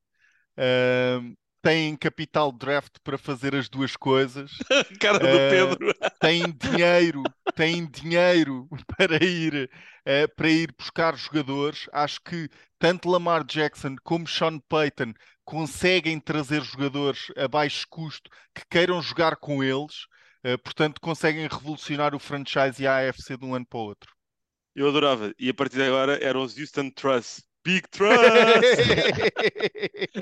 Uh, 0.59 1.35
têm 1.63 1.97
capital 1.97 2.53
draft 2.53 2.97
para 3.03 3.17
fazer 3.17 3.55
as 3.55 3.69
duas 3.69 3.97
coisas. 3.97 4.51
Cara 5.01 5.19
do 5.19 5.27
uh, 5.27 5.51
Pedro. 5.51 5.95
têm 6.21 6.43
dinheiro, 6.53 7.23
têm 7.55 7.87
dinheiro 7.87 8.69
para 8.97 9.25
ir, 9.25 9.71
uh, 10.01 10.35
para 10.37 10.51
ir 10.51 10.75
buscar 10.77 11.17
jogadores. 11.17 11.89
Acho 11.93 12.21
que 12.21 12.49
tanto 12.79 13.09
Lamar 13.09 13.45
Jackson 13.45 13.97
como 14.03 14.27
Sean 14.27 14.59
Payton 14.69 15.15
conseguem 15.45 16.21
trazer 16.21 16.63
jogadores 16.63 17.33
a 17.37 17.49
baixo 17.49 17.87
custo 17.89 18.31
que 18.55 18.63
queiram 18.69 19.01
jogar 19.01 19.37
com 19.37 19.63
eles. 19.65 20.07
Uh, 20.45 20.59
portanto, 20.59 21.01
conseguem 21.01 21.47
revolucionar 21.47 22.15
o 22.15 22.19
franchise 22.19 22.83
e 22.83 22.87
a 22.87 23.09
AFC 23.09 23.37
de 23.37 23.45
um 23.45 23.55
ano 23.55 23.67
para 23.67 23.79
o 23.79 23.83
outro. 23.83 24.13
Eu 24.75 24.89
adorava. 24.89 25.33
E 25.39 25.49
a 25.49 25.55
partir 25.55 25.77
de 25.77 25.85
agora 25.85 26.19
eram 26.25 26.43
os 26.43 26.57
Houston 26.57 26.91
Trust. 26.91 27.43
Big 27.65 27.87
Trust! 27.91 28.19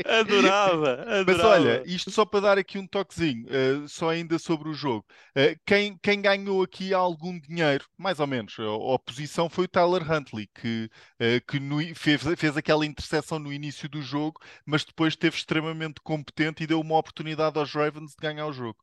adorava, 0.05 1.03
adorava. 1.09 1.25
Mas 1.27 1.41
olha, 1.41 1.83
isto 1.87 2.11
só 2.11 2.25
para 2.25 2.41
dar 2.41 2.59
aqui 2.59 2.79
um 2.79 2.87
toquezinho, 2.87 3.47
uh, 3.47 3.89
só 3.89 4.11
ainda 4.11 4.39
sobre 4.39 4.69
o 4.69 4.75
jogo. 4.75 5.07
Uh, 5.31 5.59
quem, 5.65 5.97
quem 6.03 6.21
ganhou 6.21 6.63
aqui 6.63 6.93
algum 6.93 7.39
dinheiro, 7.41 7.87
mais 7.97 8.21
ou 8.21 8.27
menos, 8.27 8.55
a, 8.59 8.65
a 8.65 8.95
oposição 8.95 9.49
foi 9.49 9.65
o 9.65 9.69
Tyler 9.69 10.03
Huntley, 10.11 10.49
que, 10.55 10.91
uh, 11.15 11.47
que 11.51 11.59
no, 11.59 11.79
fez, 11.95 12.23
fez 12.37 12.57
aquela 12.57 12.85
interseção 12.85 13.39
no 13.39 13.53
início 13.53 13.89
do 13.89 14.03
jogo, 14.03 14.39
mas 14.67 14.85
depois 14.85 15.15
esteve 15.15 15.37
extremamente 15.37 16.01
competente 16.03 16.63
e 16.63 16.67
deu 16.67 16.81
uma 16.81 16.99
oportunidade 16.99 17.59
aos 17.59 17.73
Ravens 17.73 18.11
de 18.11 18.17
ganhar 18.21 18.47
o 18.47 18.53
jogo. 18.53 18.79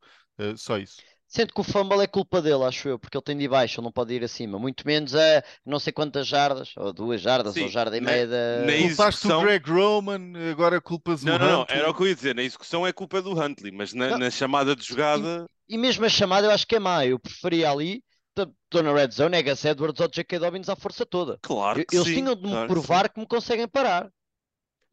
só 0.56 0.78
isso. 0.78 0.98
Sendo 1.28 1.54
que 1.54 1.60
o 1.60 1.64
fumble 1.64 2.02
é 2.02 2.08
culpa 2.08 2.42
dele, 2.42 2.64
acho 2.64 2.88
eu, 2.88 2.98
porque 2.98 3.18
ele 3.18 3.24
tem 3.24 3.38
de 3.38 3.44
ir 3.44 3.50
baixo, 3.50 3.80
ele 3.80 3.86
não 3.86 3.92
pode 3.92 4.14
ir 4.14 4.24
acima. 4.24 4.58
Muito 4.58 4.88
menos 4.88 5.14
a 5.14 5.44
não 5.66 5.78
sei 5.78 5.92
quantas 5.92 6.26
jardas, 6.26 6.72
ou 6.78 6.94
duas 6.94 7.20
jardas, 7.20 7.54
Sim, 7.54 7.64
ou 7.64 7.68
jarda 7.68 7.98
e 7.98 8.02
meia 8.02 8.26
da. 8.26 8.62
Na 8.66 8.72
Culpaste 8.78 9.28
execução... 9.28 9.40
o 9.42 9.44
Greg 9.44 9.70
Roman, 9.70 10.34
agora 10.50 10.80
culpas 10.80 11.24
não, 11.24 11.36
o 11.36 11.40
Não, 11.40 11.62
Huntley. 11.62 11.78
não, 11.78 11.82
era 11.84 11.90
o 11.90 11.94
que 11.94 12.04
eu 12.04 12.08
ia 12.08 12.16
dizer. 12.16 12.34
Na 12.34 12.44
execução 12.44 12.88
é 12.88 12.94
culpa 12.94 13.22
do 13.22 13.38
Huntley, 13.38 13.72
mas 13.72 13.94
na, 13.94 14.18
na 14.18 14.32
chamada 14.32 14.74
de 14.76 14.86
jogada. 14.86 15.46
E, 15.68 15.76
e, 15.76 15.78
mesmo 15.78 16.06
a 16.06 16.10
chamada 16.10 16.48
eu 16.48 16.52
acho 16.52 16.66
que 16.66 16.76
é 16.76 16.80
má. 16.80 17.06
Eu 17.06 17.20
preferia 17.20 17.70
ali, 17.72 18.02
estou 18.38 18.84
na 18.84 18.94
red 18.94 19.12
zone, 19.12 19.38
é 19.38 19.44
Gus 19.44 19.66
Edwards 19.66 20.00
ou 20.00 20.08
J.K. 20.08 20.40
Dobbins 20.40 20.70
à 20.70 20.76
força 20.76 21.06
toda. 21.06 21.38
Claro 21.42 21.86
que 21.86 21.96
Eles 21.96 22.08
sim, 22.08 22.16
tinham 22.16 22.36
de 22.36 22.44
me 22.44 22.52
claro 22.52 22.68
provar 22.68 23.10
que, 23.10 23.16
que 23.16 23.20
me 23.20 23.28
conseguem 23.28 23.68
parar. 23.68 24.10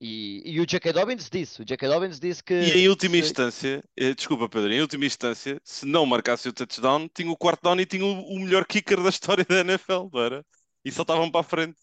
E, 0.00 0.42
e 0.44 0.60
o 0.60 0.66
J.K. 0.66 0.92
Dobbins 0.92 1.30
disse, 1.30 1.62
o 1.62 1.64
J.K. 1.64 1.88
Dobbins 1.88 2.18
disse 2.18 2.42
que... 2.42 2.54
E 2.54 2.84
em 2.84 2.88
última 2.88 3.14
se... 3.14 3.20
instância, 3.20 3.82
eh, 3.96 4.14
desculpa 4.14 4.48
Pedro, 4.48 4.72
em 4.72 4.80
última 4.80 5.06
instância, 5.06 5.60
se 5.64 5.86
não 5.86 6.04
marcasse 6.04 6.48
o 6.48 6.52
touchdown, 6.52 7.08
tinha 7.08 7.30
o 7.30 7.36
quarto 7.36 7.62
down 7.62 7.80
e 7.80 7.86
tinha 7.86 8.04
o, 8.04 8.20
o 8.20 8.40
melhor 8.40 8.66
kicker 8.66 9.02
da 9.02 9.08
história 9.08 9.44
da 9.44 9.60
NFL, 9.60 10.08
não 10.12 10.20
era? 10.20 10.44
E 10.84 10.90
só 10.90 11.02
estavam 11.02 11.30
para 11.30 11.40
a 11.40 11.44
frente. 11.44 11.78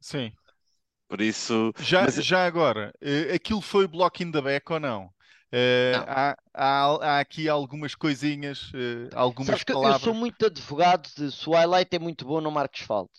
Sim. 0.00 0.32
Por 1.08 1.20
isso... 1.20 1.72
Já, 1.78 2.02
Mas... 2.02 2.14
já 2.16 2.46
agora, 2.46 2.92
uh, 3.02 3.34
aquilo 3.34 3.60
foi 3.60 3.86
block 3.86 4.22
in 4.22 4.30
the 4.30 4.40
back 4.40 4.72
ou 4.72 4.80
não? 4.80 5.10
Uh, 5.52 6.02
há, 6.06 6.36
há, 6.52 6.84
há, 6.84 7.20
aqui 7.20 7.48
algumas 7.48 7.94
coisinhas, 7.94 8.72
uh, 8.72 9.08
algumas 9.14 9.60
Sabes 9.60 9.64
palavras. 9.64 10.02
eu 10.02 10.04
sou 10.04 10.14
muito 10.14 10.46
advogado 10.46 11.08
de 11.16 11.30
se 11.30 11.48
o 11.48 11.52
highlight 11.52 11.94
é 11.94 11.98
muito 11.98 12.24
bom, 12.24 12.40
não 12.40 12.50
marques 12.50 12.84
falta. 12.84 13.12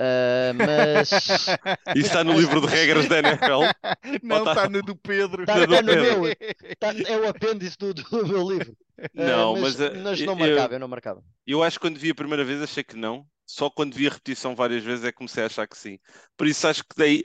Uh, 0.00 0.54
mas. 0.56 1.10
Isso 1.94 2.06
está 2.06 2.24
no 2.24 2.32
livro 2.32 2.62
de 2.62 2.66
regras 2.68 3.06
da 3.06 3.18
NFL? 3.18 3.68
Não, 4.24 4.38
está 4.38 4.54
tá 4.54 4.68
no 4.68 4.82
do 4.82 4.96
Pedro. 4.96 5.42
Está, 5.42 5.62
está 5.62 5.82
no 5.82 5.92
meu. 5.92 6.26
É 6.26 7.16
o 7.18 7.28
apêndice 7.28 7.76
do, 7.76 7.92
do 7.92 8.26
meu 8.26 8.50
livro. 8.50 8.74
Não, 9.12 9.52
uh, 9.54 9.60
mas, 9.60 9.76
mas, 9.76 10.02
mas, 10.02 10.20
não 10.20 10.34
marcava, 10.34 10.72
eu, 10.72 10.76
eu, 10.76 10.78
não 10.78 10.88
marcava. 10.88 11.24
Eu 11.46 11.62
acho 11.62 11.78
que 11.78 11.86
quando 11.86 11.98
vi 11.98 12.10
a 12.10 12.14
primeira 12.14 12.44
vez 12.44 12.62
achei 12.62 12.82
que 12.82 12.96
não. 12.96 13.26
Só 13.46 13.68
quando 13.68 13.94
vi 13.94 14.06
a 14.06 14.10
repetição 14.10 14.54
várias 14.54 14.82
vezes 14.82 15.04
é 15.04 15.10
que 15.10 15.18
comecei 15.18 15.42
a 15.42 15.46
achar 15.46 15.66
que 15.66 15.76
sim. 15.76 15.98
Por 16.36 16.46
isso 16.46 16.66
acho 16.66 16.82
que 16.82 16.94
daí 16.96 17.24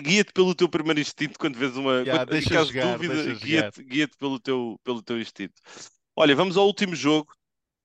guia-te 0.00 0.32
pelo 0.32 0.54
teu 0.54 0.68
primeiro 0.68 1.00
instinto 1.00 1.38
quando 1.38 1.58
vês 1.58 1.76
uma 1.76 2.02
yeah, 2.02 2.24
quando, 2.24 2.36
em 2.36 2.44
caso 2.44 2.72
de 2.72 2.80
dúvida, 2.80 3.34
guia-te 3.34 3.82
guia 3.82 4.08
pelo 4.18 4.38
teu, 4.38 4.80
pelo 4.84 5.02
teu 5.02 5.20
instinto. 5.20 5.54
Olha, 6.16 6.36
vamos 6.36 6.56
ao 6.56 6.66
último 6.66 6.94
jogo. 6.94 7.32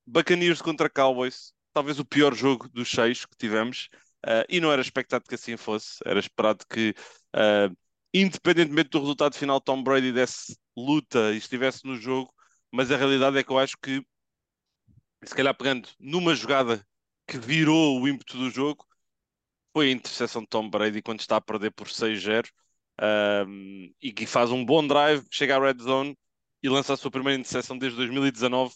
Buccaneers 0.05 0.61
contra 0.61 0.89
Cowboys. 0.89 1.51
Talvez 1.73 1.99
o 1.99 2.05
pior 2.05 2.35
jogo 2.35 2.69
dos 2.69 2.89
seis 2.89 3.25
que 3.25 3.35
tivemos. 3.37 3.89
Uh, 4.25 4.43
e 4.49 4.59
não 4.59 4.71
era 4.71 4.81
expectado 4.81 5.23
que 5.23 5.35
assim 5.35 5.55
fosse, 5.55 5.99
era 6.05 6.19
esperado 6.19 6.65
que, 6.69 6.93
uh, 7.35 7.75
independentemente 8.13 8.89
do 8.89 8.99
resultado 8.99 9.35
final, 9.35 9.61
Tom 9.61 9.81
Brady 9.81 10.11
desse 10.11 10.57
luta 10.75 11.31
e 11.33 11.37
estivesse 11.37 11.85
no 11.85 11.95
jogo, 11.95 12.33
mas 12.71 12.91
a 12.91 12.97
realidade 12.97 13.37
é 13.37 13.43
que 13.43 13.51
eu 13.51 13.59
acho 13.59 13.77
que, 13.81 14.03
se 15.23 15.35
calhar 15.35 15.55
pegando 15.55 15.87
numa 15.99 16.35
jogada 16.35 16.85
que 17.27 17.37
virou 17.37 18.01
o 18.01 18.07
ímpeto 18.07 18.37
do 18.37 18.49
jogo, 18.49 18.85
foi 19.73 19.89
a 19.89 19.91
interseção 19.91 20.41
de 20.41 20.47
Tom 20.49 20.69
Brady 20.69 21.01
quando 21.01 21.19
está 21.21 21.37
a 21.37 21.41
perder 21.41 21.71
por 21.71 21.87
6-0 21.87 22.49
um, 23.47 23.93
e 24.01 24.11
que 24.11 24.25
faz 24.25 24.51
um 24.51 24.65
bom 24.65 24.85
drive, 24.85 25.25
chega 25.31 25.55
à 25.55 25.59
red 25.59 25.81
zone 25.81 26.17
e 26.61 26.69
lança 26.69 26.93
a 26.93 26.97
sua 26.97 27.11
primeira 27.11 27.39
interseção 27.39 27.77
desde 27.77 27.97
2019 27.97 28.73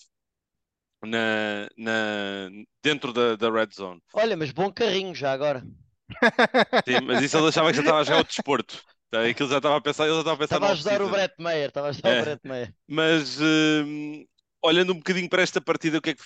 na, 1.05 1.67
na, 1.77 2.49
dentro 2.81 3.13
da, 3.13 3.35
da 3.35 3.49
red 3.49 3.69
zone. 3.73 4.01
Olha, 4.13 4.35
mas 4.35 4.51
bom 4.51 4.71
carrinho 4.71 5.13
já 5.13 5.31
agora. 5.31 5.63
Sim, 6.85 7.01
mas 7.05 7.23
isso 7.23 7.37
ele 7.37 7.47
achava 7.47 7.69
que 7.69 7.75
já 7.75 7.81
estava 7.81 7.99
a 7.99 8.03
jogar 8.03 8.21
o 8.21 8.23
desporto. 8.23 8.81
Tá, 9.09 9.23
aquilo 9.25 9.49
já 9.49 9.57
estava 9.57 9.77
a 9.77 9.81
pensar, 9.81 10.05
ele 10.05 10.13
já 10.13 10.19
estava 10.19 10.35
a 10.35 10.37
pensar 10.39 10.55
Estava 10.55 10.71
a 10.71 10.73
ajudar 10.73 11.01
o 11.01 11.09
Brett 11.09 11.35
Meyer, 11.37 11.67
estava 11.67 11.87
a 11.87 11.89
ajudar 11.91 12.09
é. 12.09 12.19
o 12.19 12.23
Brett 12.23 12.47
Meyer. 12.47 12.73
Mas 12.87 13.39
uh, 13.39 14.25
olhando 14.63 14.93
um 14.93 14.97
bocadinho 14.97 15.29
para 15.29 15.43
esta 15.43 15.61
partida, 15.61 15.97
o 15.97 16.01
que 16.01 16.11
é 16.11 16.13
que 16.15 16.23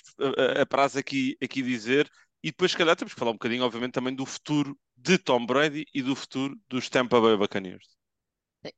a, 0.58 0.62
a 0.62 0.66
prazo 0.66 0.98
aqui, 0.98 1.36
aqui 1.42 1.60
dizer? 1.62 2.10
E 2.42 2.50
depois, 2.50 2.70
se 2.70 2.76
calhar, 2.76 2.96
temos 2.96 3.12
que 3.12 3.18
falar 3.18 3.32
um 3.32 3.34
bocadinho, 3.34 3.64
obviamente, 3.64 3.92
também 3.92 4.14
do 4.14 4.24
futuro 4.24 4.78
de 4.96 5.18
Tom 5.18 5.44
Brady 5.44 5.84
e 5.92 6.02
do 6.02 6.14
futuro 6.14 6.56
dos 6.68 6.88
Tampa 6.88 7.20
Bay 7.20 7.36
Buccaneers. 7.36 7.97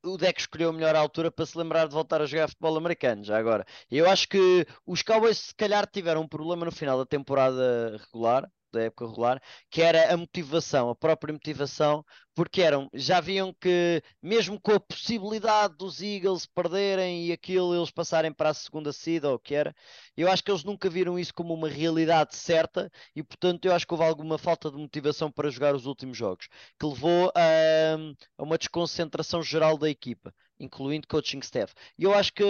O 0.05 0.17
deck 0.19 0.39
escolheu 0.41 0.71
a 0.71 0.73
melhor 0.73 0.95
altura 0.95 1.31
para 1.31 1.47
se 1.47 1.57
lembrar 1.57 1.87
de 1.89 1.95
voltar 1.95 2.21
a 2.21 2.27
jogar 2.27 2.49
futebol 2.49 2.77
americano, 2.77 3.25
já 3.25 3.39
agora. 3.39 3.65
Eu 3.91 4.09
acho 4.09 4.29
que 4.29 4.67
os 4.87 5.03
Cowboys, 5.03 5.39
se 5.39 5.55
calhar, 5.55 5.87
tiveram 5.91 6.23
um 6.23 6.29
problema 6.29 6.65
no 6.67 6.73
final 6.73 6.99
da 6.99 7.07
temporada 7.07 7.97
regular, 7.97 8.51
da 8.73 8.83
época 8.83 9.07
regular, 9.07 9.43
que 9.71 9.83
era 9.83 10.13
a 10.13 10.17
motivação, 10.17 10.91
a 10.91 10.95
própria 10.95 11.33
motivação, 11.33 12.05
porque 12.35 12.63
eram, 12.63 12.89
já 12.95 13.21
viam 13.21 13.53
que 13.61 14.03
mesmo 14.23 14.61
com 14.61 14.73
a 14.73 14.81
possibilidade 14.81 15.77
dos 15.77 16.01
Eagles 16.01 16.47
perderem 16.47 17.27
e 17.27 17.33
aquilo 17.33 17.75
eles 17.75 17.91
passarem 17.91 18.33
para 18.33 18.51
a 18.51 18.55
segunda 18.55 18.93
seed 18.93 19.25
ou 19.25 19.35
o 19.35 19.39
que 19.39 19.55
era, 19.55 19.75
eu 20.17 20.31
acho 20.31 20.43
que 20.43 20.51
eles 20.51 20.65
nunca 20.65 20.89
viram 20.89 21.19
isso 21.19 21.35
como 21.35 21.55
uma 21.55 21.69
realidade 21.69 22.37
certa 22.37 22.91
e 23.15 23.23
portanto 23.23 23.65
eu 23.65 23.75
acho 23.75 23.87
que 23.87 23.95
houve 23.95 24.05
alguma 24.05 24.39
falta 24.39 24.71
de 24.71 24.77
motivação 24.77 25.31
para 25.31 25.51
jogar 25.51 25.75
os 25.75 25.87
últimos 25.87 26.17
jogos, 26.17 26.49
que 26.79 26.87
levou 26.87 27.33
a, 27.35 27.95
a 28.39 28.43
uma 28.43 28.59
desconcentração 28.59 29.43
geral 29.43 29.77
da 29.79 29.89
equipa 29.91 30.33
incluindo 30.61 31.09
coaching 31.09 31.39
staff. 31.41 31.75
E 31.99 32.05
eu 32.05 32.15
acho 32.15 32.33
que 32.33 32.45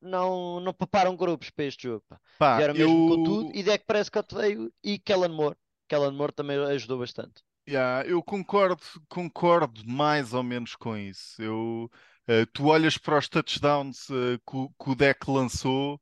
não, 0.00 0.60
não 0.60 0.72
paparam 0.72 1.16
grupos 1.16 1.50
para 1.50 1.64
este 1.64 1.84
jogo. 1.84 2.04
Pá. 2.08 2.20
Pá, 2.38 2.56
Vieram 2.58 2.74
mesmo 2.74 3.10
eu... 3.10 3.16
com 3.16 3.24
tudo 3.24 3.56
e 3.56 3.62
Deck 3.62 3.84
Prescott 3.86 4.34
veio 4.34 4.72
e 4.84 4.98
Kellen 4.98 5.30
Moore. 5.30 5.56
Kellen 5.88 6.12
Moore 6.12 6.32
também 6.32 6.58
ajudou 6.58 6.98
bastante. 6.98 7.42
Yeah, 7.68 8.08
eu 8.08 8.22
concordo, 8.22 8.80
concordo 9.08 9.82
mais 9.84 10.32
ou 10.32 10.42
menos 10.42 10.76
com 10.76 10.96
isso. 10.96 11.42
Eu, 11.42 11.90
uh, 12.28 12.46
tu 12.52 12.66
olhas 12.66 12.96
para 12.96 13.18
os 13.18 13.28
touchdowns 13.28 14.08
uh, 14.08 14.38
que, 14.48 14.84
que, 14.84 14.90
o 14.90 14.94
deck 14.94 15.28
lançou 15.28 16.00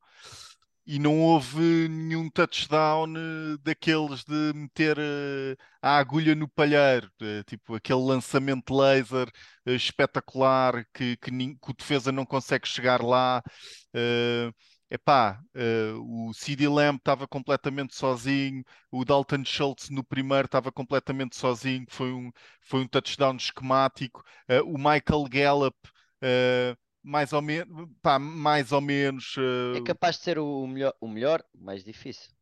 e 0.86 0.98
não 0.98 1.20
houve 1.20 1.88
nenhum 1.88 2.28
touchdown 2.30 3.06
uh, 3.14 3.58
daqueles 3.62 4.24
de 4.24 4.52
meter 4.54 4.98
a 5.82 5.98
agulha 5.98 6.34
no 6.34 6.48
palheiro, 6.48 7.10
tipo 7.46 7.74
aquele 7.74 8.00
lançamento 8.00 8.74
laser 8.74 9.30
espetacular 9.66 10.84
que, 10.92 11.16
que, 11.16 11.30
que, 11.30 11.70
o 11.70 11.74
defesa 11.74 12.12
não 12.12 12.26
consegue 12.26 12.66
chegar 12.68 13.02
lá. 13.02 13.42
Epá, 14.94 15.40
uh, 15.56 16.28
o 16.28 16.32
CD 16.32 16.68
Lamb 16.68 16.98
estava 16.98 17.26
completamente 17.26 17.96
sozinho, 17.96 18.62
o 18.92 19.04
Dalton 19.04 19.44
Schultz 19.44 19.90
no 19.90 20.04
primeiro 20.04 20.46
estava 20.46 20.70
completamente 20.70 21.36
sozinho, 21.36 21.84
foi 21.88 22.12
um, 22.12 22.30
foi 22.60 22.82
um 22.82 22.86
touchdown 22.86 23.34
esquemático, 23.36 24.22
uh, 24.48 24.62
o 24.64 24.78
Michael 24.78 25.24
Gallup 25.28 25.76
uh, 26.22 26.76
mais 27.04 27.32
ou, 27.32 27.42
me 27.42 27.64
pá, 28.02 28.18
mais 28.18 28.72
ou 28.72 28.80
menos. 28.80 29.36
É 29.76 29.80
capaz 29.82 30.16
de 30.16 30.24
ser 30.24 30.38
o 30.38 30.66
melhor, 30.66 30.94
o 31.00 31.06
melhor, 31.06 31.44
mais 31.54 31.84
difícil. 31.84 32.32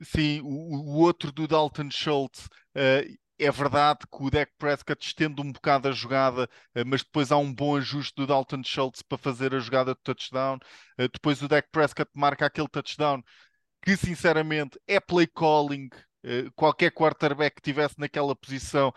Sim, 0.00 0.40
o, 0.42 0.46
o 0.46 0.98
outro 0.98 1.32
do 1.32 1.46
Dalton 1.48 1.90
Schultz 1.90 2.48
é 3.38 3.50
verdade 3.50 4.00
que 4.10 4.22
o 4.22 4.30
Dak 4.30 4.52
Prescott 4.58 5.04
estende 5.04 5.40
um 5.40 5.50
bocado 5.50 5.88
a 5.88 5.92
jogada, 5.92 6.48
eh, 6.74 6.84
mas 6.84 7.02
depois 7.02 7.32
há 7.32 7.36
um 7.36 7.52
bom 7.52 7.76
ajuste 7.76 8.14
do 8.16 8.26
Dalton 8.26 8.62
Schultz 8.64 9.02
para 9.02 9.18
fazer 9.18 9.54
a 9.54 9.58
jogada 9.58 9.94
de 9.94 10.00
touchdown. 10.02 10.58
Eh, 10.98 11.08
depois 11.08 11.42
o 11.42 11.48
Dak 11.48 11.68
Prescott 11.70 12.10
marca 12.14 12.46
aquele 12.46 12.68
touchdown 12.68 13.22
que, 13.82 13.96
sinceramente, 13.96 14.78
é 14.86 15.00
play 15.00 15.26
calling. 15.26 15.88
Eh, 16.22 16.48
qualquer 16.54 16.90
quarterback 16.90 17.56
que 17.56 17.60
estivesse 17.60 17.98
naquela 17.98 18.34
posição. 18.34 18.92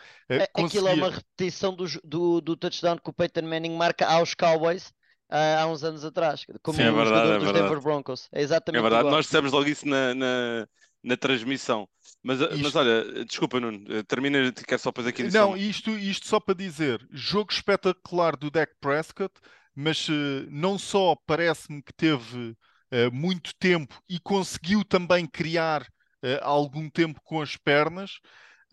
Conseguia... 0.53 0.65
Aquilo 0.65 0.87
é 0.87 0.93
uma 0.93 1.09
repetição 1.09 1.75
do, 1.75 1.85
do, 2.03 2.41
do 2.41 2.55
touchdown 2.55 2.97
que 2.97 3.09
o 3.09 3.13
Peyton 3.13 3.41
Manning 3.41 3.75
marca 3.75 4.07
aos 4.07 4.33
Cowboys 4.33 4.93
há 5.29 5.67
uns 5.67 5.83
anos 5.83 6.05
atrás, 6.05 6.45
como 6.61 6.77
Sim, 6.77 6.83
é 6.83 6.91
verdade, 6.91 7.31
é 7.31 7.39
dos 7.39 7.51
Denver 7.51 7.81
Broncos. 7.81 8.27
É 8.31 8.41
exatamente 8.41 8.79
É 8.79 8.81
verdade, 8.81 9.01
igual. 9.01 9.15
nós 9.15 9.25
dissemos 9.25 9.51
logo 9.51 9.67
isso 9.67 9.87
na, 9.87 10.13
na, 10.13 10.67
na 11.03 11.17
transmissão. 11.17 11.87
Mas, 12.23 12.41
isto... 12.41 12.57
mas 12.59 12.75
olha, 12.75 13.25
desculpa, 13.25 13.59
Nuno, 13.59 13.85
eh, 13.89 14.03
termina, 14.03 14.51
quer 14.51 14.79
só 14.79 14.89
depois 14.89 15.07
aqui 15.07 15.23
Não, 15.23 15.55
isto, 15.55 15.91
isto 15.91 16.27
só 16.27 16.39
para 16.39 16.55
dizer, 16.55 17.05
jogo 17.11 17.51
espetacular 17.51 18.35
do 18.35 18.49
Dak 18.49 18.73
Prescott, 18.79 19.33
mas 19.75 20.07
uh, 20.09 20.47
não 20.49 20.77
só 20.77 21.15
parece-me 21.25 21.83
que 21.83 21.93
teve 21.93 22.49
uh, 22.91 23.11
muito 23.13 23.53
tempo 23.59 24.01
e 24.09 24.19
conseguiu 24.19 24.83
também 24.83 25.27
criar 25.27 25.83
uh, 25.83 26.39
algum 26.41 26.89
tempo 26.89 27.21
com 27.23 27.41
as 27.41 27.55
pernas. 27.55 28.19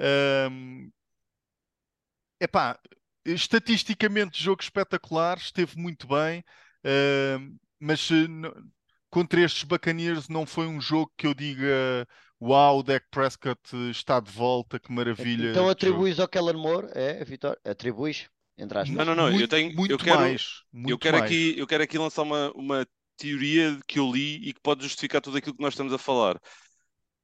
Uh, 0.00 0.90
epá, 2.40 2.78
estatisticamente, 3.24 4.42
jogo 4.42 4.62
espetacular, 4.62 5.38
esteve 5.38 5.76
muito 5.78 6.06
bem, 6.06 6.40
uh, 6.84 7.54
mas 7.78 8.08
contra 9.10 9.40
estes 9.40 9.64
Buccaneers 9.64 10.28
não 10.28 10.46
foi 10.46 10.66
um 10.66 10.80
jogo 10.80 11.12
que 11.16 11.26
eu 11.26 11.34
diga 11.34 12.06
Uau, 12.40 12.78
o 12.78 12.82
Dak 12.82 13.06
Prescott 13.10 13.60
está 13.90 14.20
de 14.20 14.30
volta, 14.30 14.78
que 14.78 14.92
maravilha. 14.92 15.50
Então 15.50 15.68
atribuis 15.68 16.18
ao 16.20 16.28
Kellen 16.28 16.56
Moore, 16.56 16.88
é, 16.92 17.24
Vitor? 17.24 17.56
Atribuis? 17.64 18.28
entre 18.56 18.78
aspas. 18.78 18.96
Não, 18.96 19.04
não, 19.04 19.14
não, 19.14 19.26
eu 19.26 19.32
Muito, 19.32 19.48
tenho- 19.48 19.70
eu 19.70 19.76
muito 19.76 19.98
quero- 19.98 20.20
mais. 20.20 20.62
Eu 20.74 20.80
Muito 20.80 20.98
quero, 20.98 21.18
mais. 21.18 21.30
aqui, 21.30 21.54
eu 21.58 21.66
quero 21.66 21.82
aqui 21.82 21.98
lançar 21.98 22.22
uma, 22.22 22.52
uma 22.52 22.86
teoria 23.16 23.78
que 23.86 23.98
eu 23.98 24.10
li 24.10 24.48
e 24.48 24.52
que 24.52 24.60
pode 24.60 24.82
justificar 24.82 25.20
tudo 25.20 25.36
aquilo 25.38 25.56
que 25.56 25.62
nós 25.62 25.72
estamos 25.74 25.92
a 25.92 25.98
falar. 25.98 26.40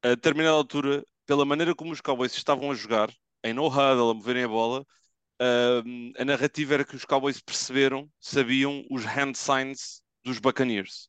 A 0.03 0.09
determinada 0.11 0.57
altura, 0.57 1.05
pela 1.27 1.45
maneira 1.45 1.75
como 1.75 1.93
os 1.93 2.01
Cowboys 2.01 2.35
estavam 2.35 2.71
a 2.71 2.75
jogar, 2.75 3.13
em 3.45 3.53
no 3.55 3.67
huddle, 3.69 4.11
a 4.11 4.15
moverem 4.15 4.45
a 4.45 4.49
bola, 4.49 4.85
ahm, 5.41 6.13
a 6.19 6.25
narrativa 6.25 6.75
era 6.75 6.85
que 6.85 6.97
os 6.97 7.05
Cowboys 7.05 7.41
perceberam, 7.41 8.09
sabiam 8.21 8.85
os 8.91 9.05
hand 9.05 9.35
signs 9.35 10.03
dos 10.25 10.39
Buccaneers. 10.39 11.09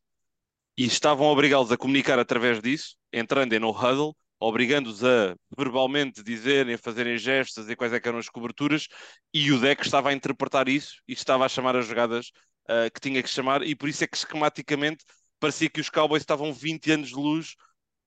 E 0.77 0.85
estavam 0.85 1.27
a 1.27 1.31
obrigá-los 1.31 1.71
a 1.71 1.77
comunicar 1.77 2.17
através 2.17 2.61
disso, 2.61 2.95
entrando 3.11 3.59
no 3.59 3.71
huddle, 3.71 4.15
obrigando-os 4.39 5.03
a 5.03 5.35
verbalmente 5.55 6.23
dizerem, 6.23 6.75
a 6.75 6.77
fazerem 6.77 7.17
gestos 7.17 7.69
e 7.69 7.75
quais 7.75 7.93
é 7.93 8.01
eram 8.03 8.17
as 8.17 8.29
coberturas, 8.29 8.87
e 9.33 9.51
o 9.51 9.59
deck 9.59 9.83
estava 9.83 10.09
a 10.09 10.13
interpretar 10.13 10.67
isso 10.69 10.95
e 11.07 11.13
estava 11.13 11.45
a 11.45 11.49
chamar 11.49 11.75
as 11.75 11.85
jogadas 11.85 12.31
ah, 12.67 12.89
que 12.89 12.99
tinha 13.01 13.21
que 13.21 13.29
chamar, 13.29 13.63
e 13.63 13.75
por 13.75 13.89
isso 13.89 14.03
é 14.03 14.07
que 14.07 14.15
esquematicamente 14.17 15.03
parecia 15.39 15.69
que 15.69 15.81
os 15.81 15.89
Cowboys 15.89 16.21
estavam 16.21 16.53
20 16.53 16.91
anos 16.91 17.09
de 17.09 17.15
luz 17.15 17.55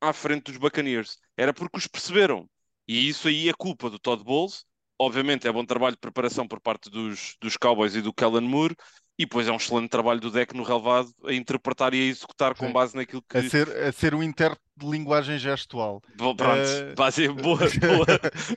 à 0.01 0.13
frente 0.13 0.45
dos 0.45 0.57
Buccaneers. 0.57 1.19
Era 1.37 1.53
porque 1.53 1.79
os 1.79 1.87
perceberam. 1.87 2.49
E 2.89 3.09
isso 3.09 3.29
aí 3.29 3.49
é 3.49 3.53
culpa 3.53 3.91
do 3.91 3.99
Todd 3.99 4.23
Bowles. 4.25 4.65
Obviamente 4.99 5.49
é 5.49 5.53
bom 5.53 5.65
trabalho 5.65 5.95
de 5.97 6.01
preparação 6.01 6.47
por 6.47 6.61
parte 6.61 6.89
dos, 6.89 7.37
dos 7.41 7.57
Cowboys 7.57 7.95
e 7.95 8.01
do 8.01 8.13
Kellen 8.13 8.43
Moore, 8.49 8.77
e 9.19 9.25
depois 9.25 9.47
é 9.49 9.53
um 9.53 9.57
excelente 9.57 9.91
trabalho 9.91 10.21
do 10.21 10.31
deck 10.31 10.55
no 10.55 10.63
relevado 10.63 11.13
a 11.25 11.33
interpretar 11.33 11.95
e 11.95 12.01
a 12.01 12.05
executar 12.05 12.55
com 12.55 12.67
Sim. 12.67 12.73
base 12.73 12.97
naquilo 12.97 13.23
que. 13.29 13.39
A 13.39 13.43
ser, 13.43 13.69
a 13.77 13.93
ser 13.93 14.15
um 14.15 14.23
intérprete 14.23 14.63
de 14.77 14.87
linguagem 14.89 15.39
gestual. 15.39 16.01
Bom, 16.17 16.35
pronto, 16.35 16.61
Eh, 16.61 16.95
base- 16.97 17.29
boa, 17.33 17.59
boa, 17.59 18.07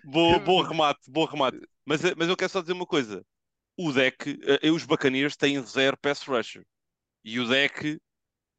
boa, 0.04 0.40
bom 0.40 0.62
remate, 0.62 1.00
bom 1.10 1.26
remate. 1.26 1.60
Mas, 1.86 2.04
eh, 2.04 2.14
mas 2.16 2.28
eu 2.30 2.38
quero 2.38 2.52
só 2.52 2.62
dizer 2.62 2.74
uma 2.74 2.86
coisa: 2.86 3.24
o 3.78 3.92
deck, 3.92 4.40
eh, 4.64 4.72
os 4.72 4.86
Buccaneers 4.86 5.36
têm 5.38 5.62
zero 5.64 5.98
pass 5.98 6.22
rusher, 6.24 6.64
e 7.24 7.40
o 7.40 7.48
deck 7.48 8.00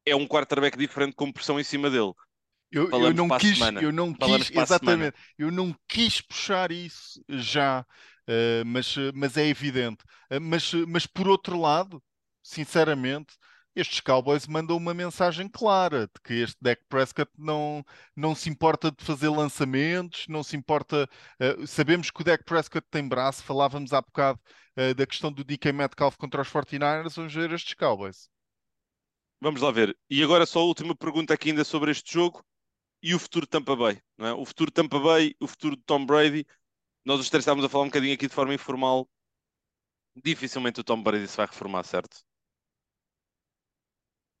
é 0.05 0.15
um 0.15 0.27
quarterback 0.27 0.77
diferente 0.77 1.15
com 1.15 1.31
pressão 1.31 1.59
em 1.59 1.63
cima 1.63 1.89
dele. 1.89 2.13
Eu, 2.71 2.93
eu 2.95 3.13
não 3.13 3.31
quis, 3.31 3.57
semana. 3.57 3.79
eu 3.79 3.91
não 3.91 4.15
Falamos 4.19 4.49
quis, 4.49 4.51
exatamente, 4.51 5.17
eu 5.37 5.51
não 5.51 5.75
quis 5.87 6.21
puxar 6.21 6.71
isso 6.71 7.19
já, 7.29 7.85
eh, 8.27 8.63
mas, 8.65 8.95
mas 9.15 9.37
é 9.37 9.47
evidente. 9.47 10.03
Eh, 10.29 10.39
mas, 10.39 10.71
mas 10.87 11.05
por 11.07 11.27
outro 11.27 11.59
lado, 11.59 12.01
sinceramente, 12.43 13.35
estes 13.75 13.99
Cowboys 14.01 14.45
mandam 14.47 14.77
uma 14.77 14.93
mensagem 14.93 15.47
clara 15.49 16.07
de 16.07 16.21
que 16.23 16.33
este 16.35 16.57
Dak 16.61 16.81
Prescott 16.89 17.31
não, 17.37 17.83
não 18.15 18.35
se 18.35 18.49
importa 18.49 18.91
de 18.91 19.03
fazer 19.03 19.29
lançamentos, 19.29 20.25
não 20.27 20.43
se 20.43 20.55
importa. 20.55 21.09
eh, 21.39 21.65
sabemos 21.65 22.11
que 22.11 22.21
o 22.21 22.23
Dak 22.23 22.43
Prescott 22.43 22.85
tem 22.91 23.07
braço, 23.07 23.43
falávamos 23.43 23.93
há 23.93 24.01
bocado 24.01 24.39
eh, 24.75 24.93
da 24.93 25.07
questão 25.07 25.31
do 25.31 25.43
DK 25.43 25.71
Metcalf 25.71 26.17
contra 26.17 26.41
os 26.41 26.47
49ers, 26.49 27.15
vamos 27.15 27.33
ver 27.33 27.51
estes 27.51 27.73
Cowboys. 27.73 28.29
Vamos 29.41 29.61
lá 29.61 29.71
ver. 29.71 29.97
E 30.09 30.23
agora 30.23 30.45
só 30.45 30.59
a 30.59 30.63
última 30.63 30.95
pergunta 30.95 31.33
aqui 31.33 31.49
ainda 31.49 31.63
sobre 31.63 31.91
este 31.91 32.13
jogo 32.13 32.43
e 33.01 33.13
o 33.15 33.19
futuro 33.19 33.45
de 33.45 33.49
Tampa 33.49 33.75
Bay. 33.75 34.01
Não 34.17 34.27
é? 34.27 34.33
O 34.33 34.45
futuro 34.45 34.69
de 34.71 34.75
Tampa 34.75 34.99
Bay, 34.99 35.35
o 35.39 35.47
futuro 35.47 35.75
de 35.75 35.83
Tom 35.83 36.05
Brady. 36.05 36.45
Nós 37.05 37.19
os 37.19 37.29
três 37.29 37.43
estávamos 37.43 37.65
a 37.65 37.69
falar 37.69 37.85
um 37.85 37.87
bocadinho 37.87 38.13
aqui 38.13 38.27
de 38.27 38.33
forma 38.33 38.53
informal. 38.53 39.09
Dificilmente 40.23 40.79
o 40.81 40.83
Tom 40.83 41.01
Brady 41.01 41.27
se 41.27 41.35
vai 41.37 41.47
reformar, 41.47 41.83
certo? 41.83 42.17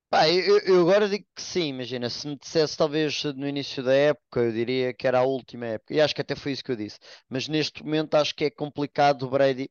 Pá, 0.09 0.27
eu, 0.27 0.57
eu 0.61 0.81
agora 0.81 1.07
digo 1.07 1.25
que 1.35 1.41
sim, 1.41 1.67
imagina, 1.67 2.09
se 2.09 2.27
me 2.27 2.35
dissesse 2.35 2.75
talvez 2.75 3.23
no 3.35 3.47
início 3.47 3.83
da 3.83 3.93
época, 3.93 4.39
eu 4.39 4.51
diria 4.51 4.91
que 4.93 5.05
era 5.07 5.19
a 5.19 5.23
última 5.23 5.67
época, 5.67 5.93
e 5.93 6.01
acho 6.01 6.15
que 6.15 6.21
até 6.21 6.35
foi 6.35 6.51
isso 6.51 6.63
que 6.63 6.71
eu 6.71 6.75
disse, 6.75 6.97
mas 7.29 7.47
neste 7.47 7.83
momento 7.83 8.15
acho 8.15 8.33
que 8.33 8.45
é 8.45 8.49
complicado 8.49 9.23
o 9.23 9.29
Brady, 9.29 9.69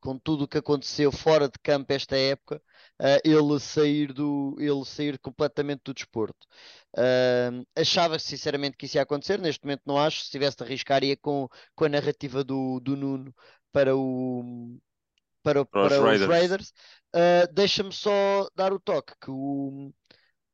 com 0.00 0.18
tudo 0.18 0.44
o 0.44 0.48
que 0.48 0.58
aconteceu 0.58 1.10
fora 1.10 1.48
de 1.48 1.58
campo 1.62 1.90
esta 1.92 2.16
época, 2.16 2.62
ah, 3.00 3.20
ele 3.24 3.58
sair 3.60 4.12
do, 4.12 4.56
ele 4.58 4.84
sair 4.84 5.18
completamente 5.18 5.82
do 5.84 5.94
desporto. 5.94 6.46
Ah, 6.96 7.50
achava 7.76 8.18
sinceramente 8.18 8.76
que 8.76 8.86
isso 8.86 8.96
ia 8.96 9.02
acontecer, 9.02 9.38
neste 9.40 9.64
momento 9.64 9.82
não 9.86 9.98
acho, 9.98 10.22
se 10.24 10.30
tivesse 10.30 10.56
de 10.56 10.64
arriscar 10.64 11.02
ia 11.04 11.16
com, 11.16 11.48
com 11.74 11.84
a 11.84 11.88
narrativa 11.88 12.42
do, 12.44 12.80
do 12.80 12.96
Nuno 12.96 13.34
para 13.72 13.96
o 13.96 14.78
para, 15.42 15.64
Para 15.70 15.86
os 15.86 15.96
para 15.96 16.02
Raiders. 16.04 16.28
Raiders. 16.28 16.72
Uh, 17.14 17.52
Deixa-me 17.52 17.92
só 17.92 18.48
dar 18.54 18.72
o 18.72 18.80
toque 18.80 19.14
que 19.20 19.30
o, 19.30 19.92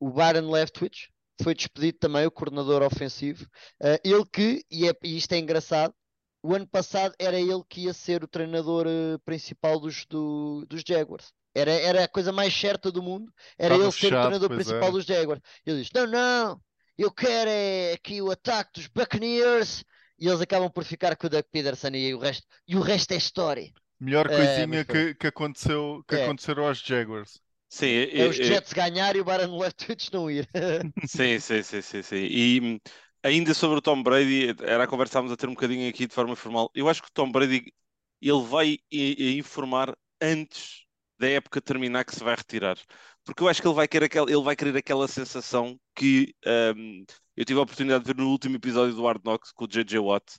o 0.01 0.11
Byron 0.11 0.51
Leftwich 0.51 1.11
foi 1.43 1.55
despedido 1.55 1.99
também, 1.99 2.27
o 2.27 2.31
coordenador 2.31 2.83
ofensivo. 2.83 3.45
Uh, 3.83 3.99
ele 4.05 4.25
que, 4.33 4.65
e, 4.71 4.89
é- 4.89 4.95
e 5.03 5.17
isto 5.17 5.33
é 5.33 5.39
engraçado, 5.39 5.95
o 6.43 6.55
ano 6.55 6.67
passado 6.69 7.15
era 7.19 7.39
ele 7.41 7.63
que 7.69 7.83
ia 7.83 7.95
ser 7.95 8.23
o 8.25 8.29
treinador 8.29 8.87
uh, 8.87 9.19
principal 9.25 9.81
dos, 9.81 10.05
do- 10.07 10.65
dos 10.67 10.83
Jaguars. 10.87 11.33
Era, 11.55 11.71
era 11.73 12.05
a 12.05 12.09
coisa 12.09 12.33
mais 12.33 12.53
certa 12.55 12.91
do 12.91 13.03
mundo, 13.03 13.33
era 13.59 13.75
Estava 13.75 13.91
ele 13.91 13.93
ser 13.93 14.13
o 14.13 14.17
treinador 14.19 14.51
principal 14.51 14.91
era. 14.91 14.93
dos 14.93 15.05
Jaguars. 15.05 15.41
Ele 15.65 15.81
diz: 15.83 15.91
Não, 15.95 16.07
não, 16.07 16.61
eu 16.99 17.13
quero 17.13 17.51
é 17.51 17.93
aqui 17.95 18.21
o 18.23 18.31
ataque 18.31 18.73
dos 18.75 18.87
Buccaneers. 18.89 19.85
E 20.19 20.29
eles 20.29 20.41
acabam 20.41 20.71
por 20.71 20.85
ficar 20.85 21.17
com 21.17 21.27
o 21.27 21.31
Doug 21.31 21.45
Peterson 21.51 21.89
e 21.89 22.15
o 22.15 22.19
resto, 22.21 22.47
e 22.69 22.77
o 22.77 22.81
resto 22.81 23.13
é 23.13 23.17
história. 23.17 23.73
Melhor 24.01 24.29
É, 24.29 24.67
coisinha 24.67 24.85
mas 24.85 24.85
que, 24.85 25.15
que 25.15 25.27
aconteceu 25.27 26.05
que 26.09 26.15
É. 26.15 26.17
aconteceram 26.17 26.67
aos 26.67 26.81
Jaguars. 26.81 27.41
Sim, 27.69 27.87
É 28.17 28.25
é- 28.25 28.27
os 28.27 28.37
é- 28.57 28.61
Jets 28.61 28.73
ganhar 28.73 29.15
e 29.17 29.21
o 29.21 29.25
Baron 29.25 29.57
Leftwich 29.59 30.13
não 30.13 30.31
ir. 30.31 30.49
Sim, 31.07 31.39
sim, 31.39 31.63
sim, 31.63 31.83
sim, 31.83 32.03
sim. 32.03 32.17
E 32.17 32.81
ainda 33.23 33.53
sobre 33.55 33.79
o 33.79 33.83
Tom 33.83 34.03
Brady, 34.03 34.55
era 34.63 34.85
a 34.85 34.87
conversa 34.87 35.11
que 35.11 35.13
estávamos 35.13 35.33
a 35.33 35.37
ter 35.37 35.49
um 35.49 35.55
bocadinho 35.55 35.89
aqui 35.89 36.07
de 36.07 36.15
forma 36.15 36.35
formal. 36.37 36.71
Eu 36.75 36.89
acho 36.89 37.03
que 37.03 37.09
o 37.09 37.13
Tom 37.13 37.31
Brady 37.31 37.73
ele 38.21 38.43
vai 38.45 38.79
informar 38.91 39.95
antes 40.21 40.84
da 41.25 41.31
época 41.31 41.61
terminar 41.61 42.05
que 42.05 42.15
se 42.15 42.23
vai 42.23 42.35
retirar. 42.35 42.79
Porque 43.25 43.43
eu 43.43 43.49
acho 43.49 43.63
que 43.63 43.67
ele 43.67 43.75
vai 43.75 43.89
querer 43.89 44.07
aquela, 44.07 44.31
ele 44.31 44.43
vai 44.43 44.55
querer 44.55 44.77
aquela 44.77 45.09
sensação 45.09 45.79
que 45.95 46.35
hum, 46.77 47.05
eu 47.37 47.45
tive 47.45 47.59
a 47.59 47.63
oportunidade 47.63 48.05
de 48.05 48.13
ver 48.13 48.21
no 48.21 48.29
último 48.29 48.57
episódio 48.57 48.95
do 48.95 49.07
Hard 49.07 49.23
Knocks 49.25 49.53
com 49.53 49.65
o 49.65 49.69
J.J. 49.69 49.99
Watt, 49.99 50.39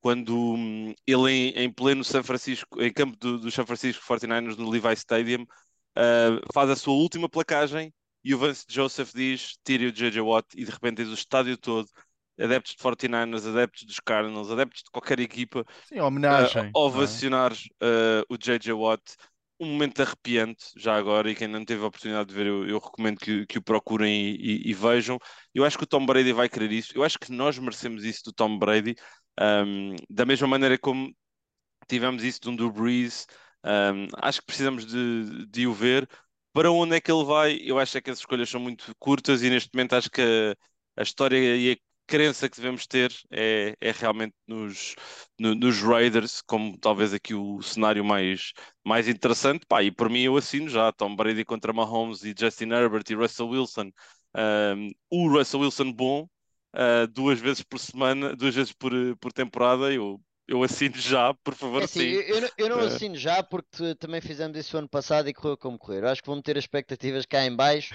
quando 0.00 0.36
hum, 0.36 0.94
ele 1.06 1.30
em, 1.30 1.48
em 1.64 1.72
pleno 1.72 2.04
São 2.04 2.22
Francisco, 2.22 2.82
em 2.82 2.92
campo 2.92 3.16
do, 3.16 3.38
do 3.38 3.50
São 3.50 3.66
Francisco 3.66 4.04
49ers 4.04 4.56
no 4.56 4.68
Levi 4.68 4.92
Stadium, 4.92 5.42
uh, 5.42 6.52
faz 6.52 6.70
a 6.70 6.76
sua 6.76 6.94
última 6.94 7.28
placagem 7.28 7.92
e 8.22 8.34
o 8.34 8.38
Vance 8.38 8.64
Joseph 8.68 9.12
diz: 9.14 9.56
tire 9.64 9.86
o 9.86 9.92
JJ 9.92 10.20
Watt, 10.20 10.48
e 10.54 10.64
de 10.64 10.70
repente 10.70 10.96
tens 10.96 11.08
o 11.08 11.14
estádio 11.14 11.56
todo, 11.56 11.88
adeptos 12.38 12.74
de 12.74 12.82
49ers, 12.82 13.48
adeptos 13.48 13.84
dos 13.84 14.00
Cardinals, 14.00 14.50
adeptos 14.50 14.82
de 14.82 14.90
qualquer 14.90 15.20
equipa, 15.20 15.64
Sim, 15.88 16.00
homenagem. 16.00 16.60
a 16.60 16.62
não 16.64 16.68
é? 16.68 16.72
ovacionar 16.74 17.52
uh, 17.52 18.26
o 18.28 18.36
JJ 18.36 18.72
Watt. 18.72 19.02
Um 19.58 19.68
momento 19.72 20.02
arrepiante, 20.02 20.66
já 20.76 20.94
agora, 20.96 21.30
e 21.30 21.34
quem 21.34 21.48
não 21.48 21.64
teve 21.64 21.82
a 21.82 21.86
oportunidade 21.86 22.28
de 22.28 22.34
ver, 22.34 22.46
eu, 22.46 22.68
eu 22.68 22.78
recomendo 22.78 23.18
que, 23.18 23.46
que 23.46 23.56
o 23.58 23.62
procurem 23.62 24.12
e, 24.36 24.66
e- 24.68 24.70
e 24.70 24.74
vejam. 24.74 25.18
Eu 25.54 25.64
acho 25.64 25.78
que 25.78 25.84
o 25.84 25.86
Tom 25.86 26.04
Brady 26.04 26.30
vai 26.32 26.46
querer 26.48 26.70
isso, 26.72 26.92
eu 26.94 27.02
acho 27.02 27.18
que 27.18 27.32
nós 27.32 27.58
merecemos 27.58 28.04
isso 28.04 28.22
do 28.24 28.32
Tom 28.34 28.58
Brady, 28.58 28.94
um, 29.40 29.96
da 30.10 30.26
mesma 30.26 30.46
maneira 30.46 30.76
como 30.78 31.10
tivemos 31.88 32.24
isso 32.24 32.40
de 32.40 32.48
um 32.50 32.56
Drew 32.56 32.72
Brees, 32.72 33.26
um, 33.64 34.08
acho 34.18 34.40
que 34.40 34.46
precisamos 34.46 34.86
de, 34.86 35.46
de 35.48 35.66
o 35.66 35.72
ver. 35.74 36.08
Para 36.52 36.70
onde 36.72 36.96
é 36.96 37.00
que 37.00 37.10
ele 37.12 37.24
vai? 37.24 37.58
Eu 37.62 37.78
acho 37.78 37.98
é 37.98 38.00
que 38.00 38.10
as 38.10 38.18
escolhas 38.18 38.48
são 38.50 38.60
muito 38.60 38.94
curtas 38.98 39.42
e 39.42 39.50
neste 39.50 39.70
momento 39.74 39.94
acho 39.94 40.10
que 40.10 40.22
a, 40.22 41.00
a 41.00 41.02
história 41.02 41.36
e 41.56 41.78
crença 42.06 42.48
que 42.48 42.56
devemos 42.56 42.86
ter 42.86 43.12
é, 43.30 43.76
é 43.80 43.90
realmente 43.92 44.34
nos, 44.46 44.94
no- 45.38 45.54
nos 45.54 45.80
Raiders, 45.82 46.40
como 46.42 46.78
talvez 46.78 47.12
aqui 47.14 47.34
o 47.34 47.60
cenário 47.62 48.04
mais, 48.04 48.52
mais 48.84 49.08
interessante. 49.08 49.66
Pá, 49.66 49.82
e 49.82 49.90
por 49.90 50.08
mim 50.10 50.22
eu 50.22 50.36
assino 50.36 50.68
já 50.68 50.92
Tom 50.92 51.14
Brady 51.16 51.44
contra 51.44 51.72
Mahomes 51.72 52.22
e 52.24 52.34
Justin 52.38 52.70
Herbert 52.72 53.04
e 53.10 53.14
Russell 53.14 53.48
Wilson. 53.48 53.90
Um, 54.36 54.90
o 55.10 55.28
Russell 55.28 55.60
Wilson 55.60 55.92
bom, 55.92 56.28
uh, 56.74 57.06
duas 57.08 57.40
vezes 57.40 57.62
por 57.62 57.78
semana, 57.78 58.34
duas 58.36 58.54
vezes 58.54 58.72
por, 58.72 58.92
por 59.18 59.32
temporada, 59.32 59.92
eu, 59.92 60.20
eu 60.46 60.62
assino 60.62 60.96
já, 60.96 61.32
por 61.34 61.54
favor, 61.54 61.82
É 61.82 61.84
assim, 61.84 62.00
sim. 62.00 62.08
eu, 62.08 62.20
eu 62.22 62.40
não- 62.40 62.50
eu 62.56 62.68
não 62.68 62.80
Eh. 62.80 62.80
assino 62.80 63.16
já 63.16 63.42
porque 63.42 63.94
também 63.96 64.20
fizemos 64.20 64.56
isso 64.58 64.76
ano 64.78 64.88
passado 64.88 65.28
e 65.28 65.34
correu 65.34 65.56
como 65.58 65.78
correr. 65.78 66.02
Eu 66.02 66.08
acho 66.08 66.22
que 66.22 66.26
vou 66.28 66.36
meter 66.36 66.56
as 66.56 66.64
expectativas 66.64 67.26
cá 67.26 67.44
em 67.44 67.54
baixo 67.54 67.94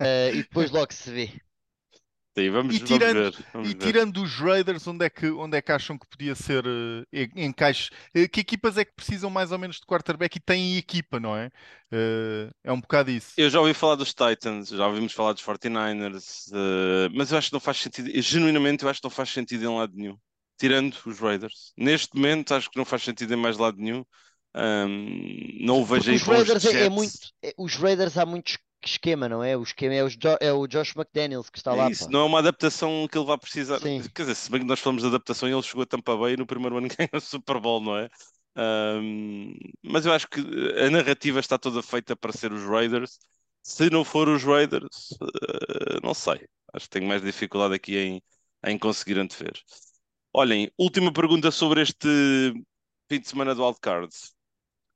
eh, 0.00 0.32
e 0.34 0.42
depois 0.44 0.70
logo 0.70 0.92
se 0.94 1.10
vê. 1.12 1.42
Sim, 2.38 2.50
vamos, 2.50 2.74
E 2.74 2.78
vamos 2.78 2.88
tirando- 2.90 3.14
ver. 3.32 3.46
Vamos 3.52 3.68
E 3.70 3.72
ver. 3.74 3.78
tirando 3.78 4.22
os 4.22 4.34
Raiders, 4.36 4.86
onde 4.86 5.04
é 5.04 5.10
que, 5.10 5.26
onde 5.30 5.56
é 5.56 5.62
que 5.62 5.72
acham 5.72 5.98
que 5.98 6.06
podia 6.06 6.34
ser 6.34 6.64
em- 7.12 7.46
encaixe? 7.46 7.90
Eh, 8.14 8.28
que 8.28 8.40
equipas 8.40 8.76
é 8.78 8.84
que 8.84 8.92
precisam 8.94 9.28
mais 9.30 9.50
ou 9.50 9.58
menos 9.58 9.76
de 9.76 9.86
quarterback 9.86 10.36
e 10.36 10.40
têm 10.40 10.76
equipa, 10.76 11.18
não 11.18 11.36
é? 11.36 11.50
Eh, 11.92 12.50
é 12.64 12.72
um 12.72 12.80
bocado 12.80 13.10
isso. 13.10 13.32
Eu 13.36 13.50
já 13.50 13.60
ouvi 13.60 13.74
falar 13.74 13.96
dos 13.96 14.14
Titans, 14.14 14.68
já 14.68 14.86
ouvimos 14.86 15.12
falar 15.12 15.32
dos 15.32 15.42
49ers, 15.42 16.50
eh, 16.52 17.08
mas 17.14 17.32
eu 17.32 17.38
acho 17.38 17.48
que 17.48 17.54
não 17.54 17.60
faz 17.60 17.78
sentido, 17.78 18.08
eu, 18.08 18.22
genuinamente 18.22 18.84
eu 18.84 18.90
acho 18.90 19.00
que 19.00 19.06
não 19.06 19.10
faz 19.10 19.30
sentido 19.30 19.64
em 19.64 19.76
lado 19.76 19.92
nenhum, 19.96 20.16
tirando 20.58 20.96
os 21.06 21.18
Raiders. 21.18 21.72
Neste 21.76 22.14
momento 22.14 22.54
acho 22.54 22.70
que 22.70 22.78
não 22.78 22.84
faz 22.84 23.02
sentido 23.02 23.32
em 23.34 23.36
mais 23.36 23.56
lado 23.58 23.78
nenhum. 23.78 24.04
Ahm, 24.54 25.58
não 25.60 25.80
o 25.82 25.84
vejo 25.84 26.04
Porque 26.04 26.10
aí 26.10 26.16
os 26.16 26.22
Raiders 26.22 26.64
é, 26.64 26.84
é 26.86 26.88
muito. 26.88 27.12
é- 27.42 27.54
os 27.58 27.74
Raiders 27.76 28.16
há 28.16 28.24
muito 28.26 28.48
es- 28.52 28.58
esquema, 28.86 29.28
não 29.28 29.42
é? 29.42 29.56
O 29.56 29.62
esquema 29.62 29.94
é, 29.94 30.08
Jo- 30.08 30.38
é 30.40 30.52
o 30.52 30.66
Josh 30.66 30.94
McDaniels 30.96 31.50
que 31.50 31.58
está 31.58 31.72
É 31.72 31.74
lá. 31.74 31.90
isso, 31.90 32.04
pá. 32.04 32.10
não 32.10 32.20
é 32.20 32.24
uma 32.24 32.38
adaptação 32.38 33.06
que 33.10 33.18
ele 33.18 33.26
vai 33.26 33.38
precisar. 33.38 33.80
Sim. 33.80 34.02
Quer 34.14 34.22
dizer, 34.22 34.34
se 34.34 34.50
bem 34.50 34.60
que 34.60 34.66
nós 34.66 34.80
falamos 34.80 35.02
de 35.02 35.08
adaptação, 35.08 35.48
ele 35.48 35.62
chegou 35.62 35.82
a 35.82 35.86
Tampa 35.86 36.16
Bay 36.16 36.34
e 36.34 36.36
no 36.36 36.46
primeiro 36.46 36.76
ano 36.78 36.88
ganhou 36.96 37.10
o 37.14 37.20
Super 37.20 37.60
Bowl, 37.60 37.80
não 37.80 37.96
é? 37.96 38.08
Um, 38.56 39.54
mas 39.84 40.04
eu 40.06 40.12
acho 40.12 40.28
que 40.28 40.40
a 40.40 40.90
narrativa 40.90 41.38
está 41.40 41.58
toda 41.58 41.82
feita 41.82 42.16
para 42.16 42.32
ser 42.32 42.52
os 42.52 42.62
Raiders. 42.64 43.18
Se 43.62 43.90
não 43.90 44.04
for 44.04 44.28
os 44.28 44.42
Raiders, 44.42 45.10
uh, 45.20 46.00
não 46.02 46.14
sei. 46.14 46.46
Acho 46.72 46.86
que 46.86 46.90
tenho 46.90 47.06
mais 47.08 47.22
dificuldade 47.22 47.74
aqui 47.74 47.96
em, 47.96 48.22
em 48.66 48.78
conseguir 48.78 49.18
antever. 49.18 49.52
Olhem, 50.32 50.70
última 50.78 51.12
pergunta 51.12 51.50
sobre 51.50 51.82
este 51.82 52.08
fim 53.10 53.20
de 53.20 53.28
semana 53.28 53.54
do 53.54 53.64
Wildcard. 53.64 54.14
Se 54.14 54.32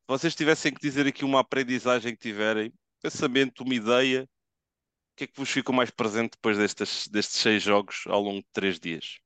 vocês 0.08 0.34
tivessem 0.34 0.72
que 0.74 0.80
dizer 0.80 1.06
aqui 1.06 1.24
uma 1.24 1.40
aprendizagem 1.40 2.12
que 2.14 2.20
tiverem, 2.20 2.72
pensamento, 3.02 3.64
uma 3.64 3.74
ideia, 3.74 4.24
o 4.24 5.16
que 5.16 5.24
é 5.24 5.26
que 5.26 5.36
vos 5.38 5.50
ficou 5.50 5.74
mais 5.74 5.90
presente 5.90 6.32
depois 6.32 6.56
destes, 6.56 7.08
destes 7.08 7.40
seis 7.40 7.62
jogos 7.62 8.04
ao 8.06 8.20
longo 8.20 8.40
de 8.40 8.48
três 8.52 8.78
dias? 8.78 9.18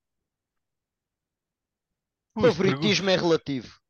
O 2.34 2.40
favoritismo 2.40 3.08
é 3.08 3.16
relativo. 3.16 3.80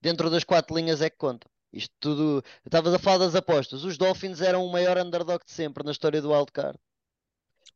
Dentro 0.00 0.30
das 0.30 0.44
quatro 0.44 0.76
linhas 0.76 1.00
é 1.00 1.10
que 1.10 1.16
conta. 1.16 1.48
Isto 1.72 1.94
tudo. 2.00 2.44
Estavas 2.64 2.94
a 2.94 2.98
falar 2.98 3.18
das 3.18 3.34
apostas. 3.34 3.84
Os 3.84 3.98
Dolphins 3.98 4.40
eram 4.40 4.64
o 4.64 4.72
maior 4.72 4.96
underdog 4.98 5.44
de 5.44 5.52
sempre 5.52 5.84
na 5.84 5.90
história 5.90 6.22
do 6.22 6.32
Wildcard. 6.32 6.78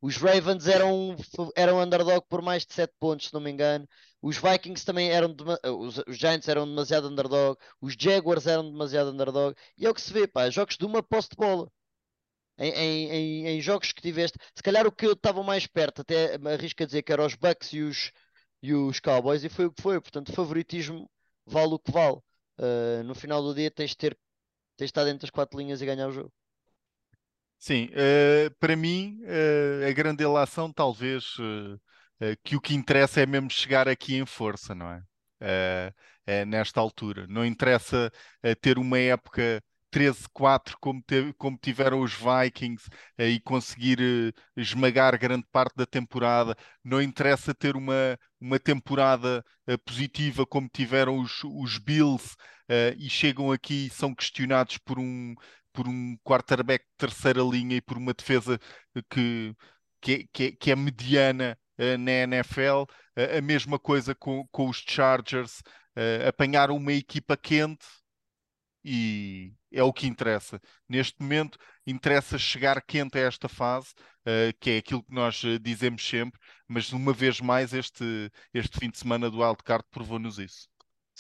Os 0.01 0.16
Ravens 0.16 0.66
eram, 0.66 1.14
eram 1.57 1.80
underdog 1.80 2.24
por 2.28 2.40
mais 2.42 2.64
de 2.64 2.72
7 2.74 2.92
pontos, 2.98 3.28
se 3.28 3.34
não 3.34 3.40
me 3.40 3.51
engano. 3.51 3.86
Os 4.22 4.36
Vikings 4.38 4.84
também 4.84 5.11
eram. 5.11 5.34
Os, 5.78 5.98
os 6.07 6.16
Giants 6.16 6.48
eram 6.48 6.66
demasiado 6.66 7.09
underdog. 7.09 7.59
Os 7.80 7.94
Jaguars 7.98 8.46
eram 8.46 8.70
demasiado 8.70 9.11
underdog. 9.11 9.55
E 9.76 9.86
é 9.86 9.90
o 9.90 9.94
que 9.94 10.01
se 10.01 10.12
vê, 10.12 10.26
pá. 10.26 10.48
Jogos 10.51 10.76
de 10.76 10.84
uma 10.86 11.03
posse 11.03 11.28
de 11.30 11.36
bola. 11.36 11.70
Em, 12.59 12.72
em, 12.72 13.11
em, 13.11 13.46
em, 13.48 13.61
jogos 13.61 13.92
que 13.92 14.03
tiveste, 14.03 14.38
se 14.55 14.62
calhar 14.62 14.86
o 14.86 14.92
que 14.92 15.07
eu 15.07 15.12
estava 15.12 15.42
mais 15.42 15.66
perto, 15.66 16.03
até 16.03 16.34
arrisco 16.53 16.82
a 16.82 16.86
dizer 16.86 17.03
que 17.03 17.12
eram 17.12 17.24
os 17.24 17.34
Bucks 17.34 17.72
e 17.72 17.80
os, 17.80 18.12
e 18.62 18.74
os 18.74 19.01
Cowboys, 19.01 19.44
e 19.44 19.48
foi 19.48 19.66
o 19.66 19.72
que 19.72 19.82
foi. 19.82 20.01
Portanto, 20.01 20.32
favoritismo 20.32 21.11
vale 21.46 21.74
o 21.74 21.78
que 21.78 21.90
vale. 21.90 22.18
Uh, 22.59 23.03
no 23.05 23.14
final 23.14 23.42
do 23.42 23.55
dia 23.55 23.70
tens 23.70 23.90
de 23.90 23.96
ter 23.96 24.18
tens 24.76 24.86
de 24.88 24.92
estar 24.92 25.05
dentro 25.05 25.22
das 25.22 25.30
quatro 25.30 25.59
linhas 25.59 25.82
e 25.82 25.86
ganhar 25.86 26.09
o 26.09 26.12
jogo. 26.12 26.32
Sim, 27.61 27.91
uh, 27.93 28.51
para 28.59 28.75
mim 28.75 29.21
uh, 29.23 29.87
a 29.87 29.93
grande 29.93 30.25
relação 30.25 30.73
talvez 30.73 31.37
que 32.43 32.57
o 32.57 32.61
que 32.61 32.75
interessa 32.75 33.21
é 33.21 33.27
mesmo 33.27 33.51
chegar 33.51 33.89
aqui 33.89 34.15
em 34.17 34.27
força, 34.27 34.75
não 34.75 34.91
é? 34.91 35.03
nesta 36.47 36.79
altura. 36.79 37.27
Não 37.27 37.47
interessa 37.47 38.13
ter 38.61 38.79
uma 38.79 38.99
época 38.99 39.63
13-4 39.91 40.77
como, 40.79 41.03
como, 41.39 41.57
tiveram 41.57 42.03
os 42.03 42.13
Vikings 42.13 42.91
e 43.19 43.41
conseguir 43.41 44.35
esmagar 44.55 45.19
grande 45.19 45.47
parte 45.51 45.75
da 45.77 45.87
temporada. 45.87 46.55
Não 46.85 47.01
interessa 47.01 47.55
ter 47.55 47.75
uma, 47.75 48.19
uma 48.39 48.59
temporada 48.59 49.43
positiva 49.87 50.45
como 50.45 50.69
tiveram 50.69 51.19
os, 51.21 51.43
os 51.43 51.79
Bills 51.79 52.37
e 52.99 53.09
chegam 53.09 53.51
aqui 53.51 53.87
e 53.87 53.91
são 53.91 54.15
questionados 54.15 54.77
por 54.77 54.99
um, 54.99 55.35
por 55.81 55.89
um 55.89 56.14
quarterback 56.22 56.85
de 56.85 56.97
terceira 56.99 57.41
linha 57.41 57.76
e 57.76 57.81
por 57.81 57.97
uma 57.97 58.12
defesa 58.12 58.59
que, 59.09 59.57
que, 59.99 60.12
é, 60.12 60.24
que, 60.31 60.45
é, 60.45 60.53
que 60.53 60.70
é 60.70 60.76
mediana 60.76 61.59
uh, 61.78 61.97
na 61.97 62.11
NFL. 62.11 62.83
Uh, 63.16 63.39
a 63.39 63.41
mesma 63.41 63.78
coisa 63.78 64.14
com, 64.14 64.47
com 64.53 64.68
os 64.68 64.85
Chargers. 64.87 65.62
Uh, 65.97 66.28
apanharam 66.28 66.76
uma 66.76 66.93
equipa 66.93 67.35
quente 67.35 67.87
e 68.85 69.55
é 69.72 69.83
o 69.83 69.91
que 69.91 70.07
interessa. 70.07 70.61
Neste 70.87 71.16
momento, 71.18 71.59
interessa 71.87 72.37
chegar 72.37 72.83
quente 72.83 73.16
a 73.16 73.22
esta 73.22 73.49
fase, 73.49 73.95
que 74.61 74.70
é 74.70 74.78
aquilo 74.78 75.03
que 75.03 75.14
nós 75.14 75.43
dizemos 75.61 76.07
sempre, 76.07 76.41
mas 76.68 76.93
uma 76.93 77.12
vez 77.12 77.41
mais, 77.41 77.74
este, 77.74 78.31
este 78.55 78.78
fim 78.78 78.91
de 78.91 78.99
semana 78.99 79.31
do 79.31 79.41
Wildcard 79.41 79.85
provou-nos 79.91 80.39
isso. 80.39 80.70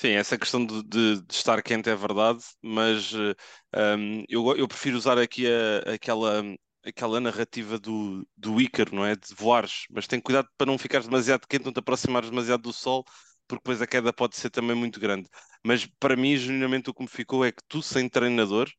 Sim, 0.00 0.12
essa 0.12 0.38
questão 0.38 0.64
de, 0.64 0.82
de, 0.82 1.20
de, 1.20 1.34
estar 1.34 1.62
quente 1.62 1.90
é 1.90 1.94
verdade, 1.94 2.42
mas 2.62 3.12
um, 3.12 3.34
ehm, 3.74 4.24
eu, 4.30 4.56
eu, 4.56 4.66
prefiro 4.66 4.96
usar 4.96 5.18
aqui 5.18 5.46
a, 5.46 5.92
aquela, 5.92 6.42
aquela 6.82 7.20
narrativa 7.20 7.78
do, 7.78 8.26
do 8.34 8.58
Ícaro, 8.58 8.94
não 8.94 9.04
é? 9.04 9.14
De 9.14 9.34
voares, 9.34 9.84
mas 9.90 10.06
tem 10.06 10.18
cuidado 10.18 10.48
para 10.56 10.66
não 10.66 10.78
ficares 10.78 11.06
demasiado 11.06 11.46
quente, 11.46 11.66
não 11.66 11.72
te 11.72 11.80
aproximares 11.80 12.30
demasiado 12.30 12.62
do 12.62 12.72
sol, 12.72 13.04
porque 13.46 13.60
depois 13.62 13.82
a 13.82 13.86
queda 13.86 14.10
pode 14.10 14.36
ser 14.36 14.48
também 14.48 14.74
muito 14.74 14.98
grande. 14.98 15.28
Mas 15.62 15.84
para 15.98 16.16
mim, 16.16 16.34
genuinamente, 16.34 16.88
o 16.88 16.94
que 16.94 17.02
me 17.02 17.08
ficou 17.08 17.44
é 17.44 17.52
que 17.52 17.62
tu, 17.68 17.82
sem 17.82 18.08
treinador, 18.08 18.70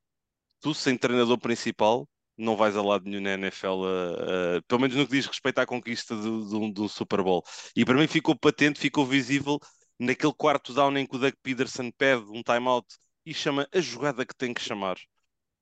tu, 0.61 0.73
sem 0.73 0.97
treinador 0.97 1.39
principal, 1.39 2.07
não 2.37 2.55
vais 2.57 2.75
a 2.75 2.81
lado 2.81 3.05
nenhum 3.05 3.21
na 3.21 3.33
NFL, 3.33 3.67
uh, 3.67 4.57
uh, 4.57 4.63
pelo 4.67 4.81
menos 4.81 4.95
no 4.97 5.05
que 5.05 5.13
diz 5.13 5.27
respeito 5.27 5.59
à 5.59 5.65
conquista 5.67 6.15
do, 6.15 6.45
do, 6.45 6.71
do 6.71 6.89
Super 6.89 7.21
Bowl. 7.23 7.43
E 7.75 7.85
para 7.85 7.95
mim 7.95 8.07
ficou 8.07 8.35
patente, 8.35 8.79
ficou 8.79 9.05
visível 9.05 9.59
naquele 10.01 10.33
quarto 10.33 10.73
down 10.73 10.97
em 10.97 11.05
que 11.05 11.15
o 11.15 11.19
Doug 11.19 11.33
Peterson 11.43 11.91
pede 11.91 12.23
um 12.23 12.41
timeout 12.41 12.87
e 13.25 13.33
chama 13.33 13.67
a 13.71 13.79
jogada 13.79 14.25
que 14.25 14.35
tem 14.35 14.53
que 14.53 14.61
chamar. 14.61 14.97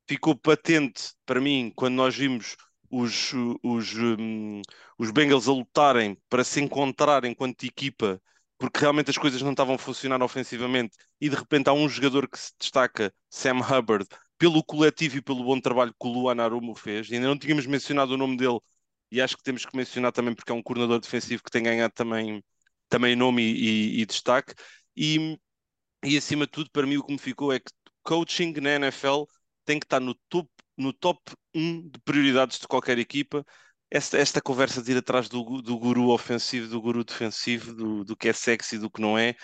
Ficou 0.08 0.36
patente 0.36 1.12
para 1.26 1.42
mim 1.42 1.72
quando 1.76 1.96
nós 1.96 2.16
vimos 2.16 2.56
os, 2.90 3.34
os, 3.62 3.94
um, 3.96 4.62
os 4.98 5.12
Bengals 5.12 5.48
a 5.48 5.52
lutarem 5.52 6.18
para 6.30 6.44
se 6.44 6.62
encontrar 6.62 7.26
enquanto 7.26 7.66
equipa, 7.66 8.20
porque 8.58 8.80
realmente 8.80 9.10
as 9.10 9.18
coisas 9.18 9.42
não 9.42 9.52
estavam 9.52 9.76
a 9.76 9.78
funcionar 9.78 10.24
ofensivamente, 10.24 10.96
e 11.20 11.30
de 11.30 11.36
repente 11.36 11.70
há 11.70 11.74
um 11.74 11.88
jogador 11.90 12.28
que 12.28 12.40
se 12.40 12.54
destaca, 12.58 13.14
Sam 13.30 13.60
Hubbard, 13.60 14.08
pelo 14.38 14.64
coletivo 14.64 15.18
e 15.18 15.22
pelo 15.22 15.44
bom 15.44 15.60
trabalho 15.60 15.94
que 15.94 16.08
o 16.08 16.12
Luan 16.12 16.42
Arumo 16.42 16.76
fez. 16.76 17.10
E 17.10 17.16
ainda 17.16 17.28
não 17.28 17.38
tínhamos 17.38 17.66
mencionado 17.66 18.14
o 18.14 18.18
nome 18.18 18.38
dele, 18.38 18.60
e 19.12 19.22
acho 19.22 19.36
que 19.38 19.44
temos 19.44 19.66
que 19.66 19.76
mencionar 19.76 20.12
também 20.14 20.34
porque 20.34 20.52
é 20.52 20.56
um 20.56 20.64
coordenador 20.64 21.00
defensivo 21.00 21.44
que 21.44 21.52
tem 21.52 21.64
ganhado 21.64 21.94
também 21.94 22.42
também 22.90 23.16
nome 23.16 23.44
e, 23.44 24.00
e, 24.00 24.02
e 24.02 24.06
destaque. 24.06 24.54
E, 24.96 25.38
e 26.04 26.18
acima 26.18 26.46
de 26.46 26.52
tudo, 26.52 26.70
para 26.72 26.88
mim, 26.88 26.98
o 26.98 27.04
que 27.04 27.12
me 27.14 27.20
ficou 27.20 27.54
é 27.54 27.60
que 27.60 27.72
coaching 28.04 28.54
na 28.62 28.72
NFL 28.72 29.24
tem 29.66 29.80
que 29.80 29.86
estar 29.86 30.00
no 30.00 30.16
top, 30.30 30.50
no 30.78 30.94
top 30.94 31.20
1 31.54 31.90
de 31.90 32.00
prioridades 32.02 32.60
de 32.60 32.68
qualquer 32.68 32.98
equipa. 33.00 33.46
Esta, 33.92 34.18
esta 34.18 34.42
conversa 34.42 34.82
de 34.82 34.92
ir 34.92 34.98
atrás 34.98 35.30
do, 35.30 35.62
do 35.62 35.78
guru 35.78 36.10
ofensivo, 36.10 36.68
do 36.68 36.82
guru 36.82 37.04
defensivo, 37.04 37.74
do, 37.74 38.04
do 38.04 38.16
que 38.16 38.30
é 38.30 38.34
sexy, 38.34 38.78
do 38.78 38.90
que 38.90 39.02
não 39.02 39.18
é, 39.18 39.36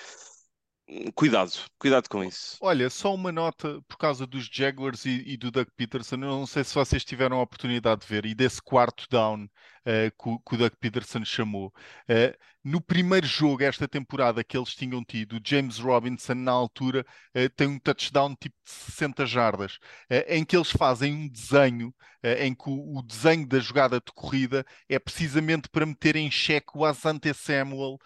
Cuidado, 1.15 1.51
cuidado 1.79 2.07
com 2.07 2.23
isso. 2.23 2.57
Olha, 2.61 2.91
só 2.91 3.13
uma 3.13 3.31
nota 3.31 3.81
por 3.88 3.97
causa 3.97 4.27
dos 4.27 4.47
Jaguars 4.51 5.03
e, 5.05 5.23
e, 5.25 5.36
do 5.36 5.49
Doug 5.49 5.67
Peterson. 5.75 6.15
Eu 6.15 6.19
não 6.19 6.45
sei 6.45 6.63
se 6.63 6.75
vocês 6.75 7.03
tiveram 7.03 7.39
a 7.39 7.41
oportunidade 7.41 8.01
de 8.01 8.07
ver, 8.07 8.23
e 8.23 8.36
desse 8.36 8.61
quarto 8.61 9.07
down 9.09 9.45
uh, 9.45 9.47
que, 9.86 10.43
que, 10.47 10.55
o 10.55 10.57
Doug 10.59 10.73
Peterson 10.79 11.25
chamou. 11.25 11.73
Uh, 12.07 12.38
no 12.63 12.79
primeiro 12.79 13.25
jogo, 13.25 13.63
esta 13.63 13.88
temporada 13.88 14.43
que 14.43 14.55
eles 14.55 14.75
tinham 14.75 15.03
tido, 15.03 15.38
o 15.38 15.41
James 15.43 15.79
Robinson, 15.79 16.36
na 16.36 16.51
altura, 16.51 17.03
uh, 17.36 17.49
tem 17.55 17.67
um 17.67 17.79
touchdown 17.79 18.36
tipo 18.36 18.55
de 18.63 18.71
60 18.71 19.25
jardas, 19.25 19.79
em 20.27 20.45
que 20.45 20.55
eles 20.55 20.69
fazem 20.69 21.13
um 21.13 21.27
desenho, 21.27 21.93
em 22.39 22.53
que 22.53 22.69
o, 22.69 22.97
o, 22.97 23.01
desenho 23.01 23.47
da 23.47 23.59
jogada 23.59 23.97
de 23.97 24.11
corrida 24.13 24.65
é 24.89 24.97
precisamente 24.99 25.69
para 25.69 25.86
meter 25.86 26.15
em 26.15 26.29
xeque 26.29 26.75
o 26.75 26.83
Asante 26.83 27.31
Samuel 27.33 27.99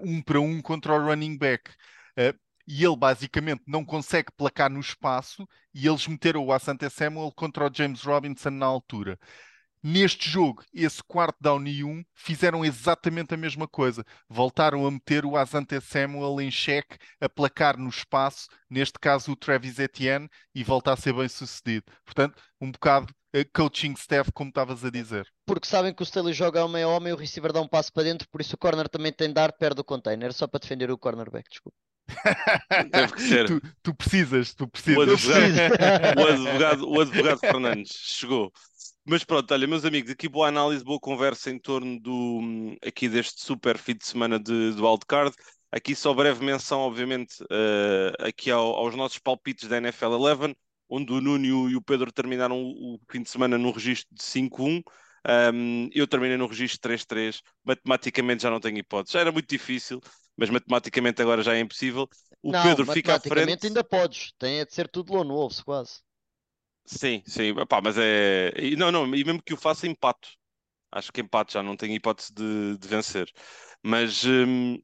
um 0.00 0.22
para 0.22 0.40
um 0.40 0.62
contra 0.62 0.94
o 0.94 1.06
running 1.06 1.36
back. 1.36 1.70
Uh, 2.18 2.38
e 2.66 2.84
ele 2.84 2.96
basicamente 2.96 3.62
não 3.66 3.84
consegue 3.84 4.32
placar 4.36 4.70
no 4.70 4.80
espaço 4.80 5.46
e 5.72 5.86
eles 5.86 6.06
meteram 6.06 6.44
o 6.44 6.52
Asante 6.52 6.90
Samuel 6.90 7.30
contra 7.34 7.66
o 7.66 7.70
James 7.72 8.02
Robinson 8.02 8.50
na 8.50 8.66
altura. 8.66 9.18
Neste 9.82 10.28
jogo, 10.28 10.64
esse 10.74 11.00
quarto 11.00 11.36
down 11.40 11.64
e 11.64 11.84
um 11.84 12.02
fizeram 12.12 12.64
exatamente 12.64 13.34
a 13.34 13.36
mesma 13.36 13.68
coisa. 13.68 14.04
Voltaram 14.28 14.84
a 14.84 14.90
meter 14.90 15.24
o 15.24 15.36
Asante 15.36 15.80
Samuel 15.80 16.40
em 16.40 16.50
xeque, 16.50 16.98
a 17.20 17.28
placar 17.28 17.78
no 17.78 17.88
espaço, 17.88 18.48
neste 18.68 18.98
caso 18.98 19.30
o 19.30 19.36
Travis 19.36 19.78
Etienne, 19.78 20.28
e 20.52 20.64
volta 20.64 20.92
a 20.92 20.96
ser 20.96 21.12
bem 21.12 21.28
sucedido. 21.28 21.84
Portanto, 22.04 22.42
um 22.60 22.72
bocado 22.72 23.14
uh, 23.36 23.44
coaching 23.54 23.92
staff, 23.92 24.32
como 24.32 24.48
estavas 24.48 24.84
a 24.84 24.90
dizer. 24.90 25.28
Porque 25.46 25.68
sabem 25.68 25.94
que 25.94 26.02
o 26.02 26.04
Staley 26.04 26.32
joga 26.32 26.64
homem 26.64 26.82
a 26.82 26.88
homem 26.88 27.12
o 27.12 27.16
receiver 27.16 27.52
dá 27.52 27.60
um 27.60 27.68
passo 27.68 27.92
para 27.92 28.02
dentro, 28.02 28.28
por 28.28 28.40
isso 28.40 28.56
o 28.56 28.58
corner 28.58 28.88
também 28.88 29.12
tem 29.12 29.28
de 29.28 29.34
dar 29.34 29.52
perto 29.52 29.76
do 29.76 29.84
container, 29.84 30.32
só 30.32 30.48
para 30.48 30.58
defender 30.58 30.90
o 30.90 30.98
cornerback, 30.98 31.48
desculpa. 31.48 31.85
Deve 32.90 33.12
que 33.12 33.22
ser. 33.22 33.46
Tu, 33.46 33.60
tu, 33.82 33.94
precisas, 33.94 34.54
tu 34.54 34.68
precisas. 34.68 34.98
O 34.98 35.02
advogado, 35.02 36.18
o 36.18 36.26
advogado, 36.26 36.88
o 36.88 37.00
advogado 37.00 37.38
Fernandes 37.40 37.92
chegou. 37.92 38.52
Mas 39.04 39.22
pronto, 39.22 39.52
olha, 39.52 39.66
meus 39.66 39.84
amigos, 39.84 40.10
aqui 40.10 40.28
boa 40.28 40.48
análise, 40.48 40.82
boa 40.84 40.98
conversa 40.98 41.50
em 41.50 41.58
torno 41.58 42.00
do, 42.00 42.76
aqui 42.84 43.08
deste 43.08 43.40
super 43.40 43.78
fim 43.78 43.94
de 43.94 44.04
semana 44.04 44.38
de, 44.38 44.72
do 44.72 44.84
wildcard. 44.84 45.34
Aqui 45.70 45.94
só 45.94 46.12
breve 46.12 46.44
menção, 46.44 46.80
obviamente, 46.80 47.42
uh, 47.44 48.26
aqui 48.26 48.50
ao, 48.50 48.74
aos 48.74 48.96
nossos 48.96 49.18
palpites 49.18 49.68
da 49.68 49.76
NFL 49.76 50.14
11, 50.14 50.56
onde 50.88 51.12
o 51.12 51.20
Nuno 51.20 51.68
e 51.68 51.76
o 51.76 51.82
Pedro 51.82 52.10
terminaram 52.10 52.56
o, 52.60 52.94
o 52.94 53.00
fim 53.10 53.22
de 53.22 53.30
semana 53.30 53.56
no 53.56 53.70
registro 53.70 54.12
de 54.12 54.22
5-1. 54.22 54.82
Um, 55.54 55.88
eu 55.92 56.06
terminei 56.06 56.36
no 56.36 56.46
registro 56.46 56.90
3-3. 56.90 57.40
Matematicamente 57.64 58.42
já 58.42 58.50
não 58.50 58.60
tenho 58.60 58.78
hipótese. 58.78 59.14
Já 59.14 59.20
era 59.20 59.32
muito 59.32 59.48
difícil 59.48 60.00
mas 60.36 60.50
matematicamente 60.50 61.22
agora 61.22 61.42
já 61.42 61.54
é 61.54 61.60
impossível. 61.60 62.08
O 62.42 62.54
não, 62.54 62.54
Pedro 62.54 62.86
fica 62.86 63.14
à 63.16 63.20
frente. 63.20 63.58
ainda 63.62 63.84
podes, 63.84 64.32
tem 64.38 64.60
é 64.60 64.64
de 64.64 64.72
ser 64.74 64.88
tudo 64.88 65.12
lone 65.12 65.30
wolves 65.30 65.60
quase. 65.60 66.00
Sim, 66.84 67.22
sim, 67.26 67.50
Epá, 67.60 67.80
mas 67.82 67.96
é. 67.98 68.52
Não, 68.76 68.92
não, 68.92 69.06
e 69.14 69.24
mesmo 69.24 69.42
que 69.42 69.54
o 69.54 69.56
faça, 69.56 69.86
empato. 69.86 70.28
Acho 70.92 71.12
que 71.12 71.20
empate 71.22 71.54
já 71.54 71.62
não 71.62 71.76
tem 71.76 71.94
hipótese 71.94 72.32
de, 72.34 72.78
de 72.78 72.88
vencer. 72.88 73.30
Mas 73.84 74.24
hum, 74.24 74.78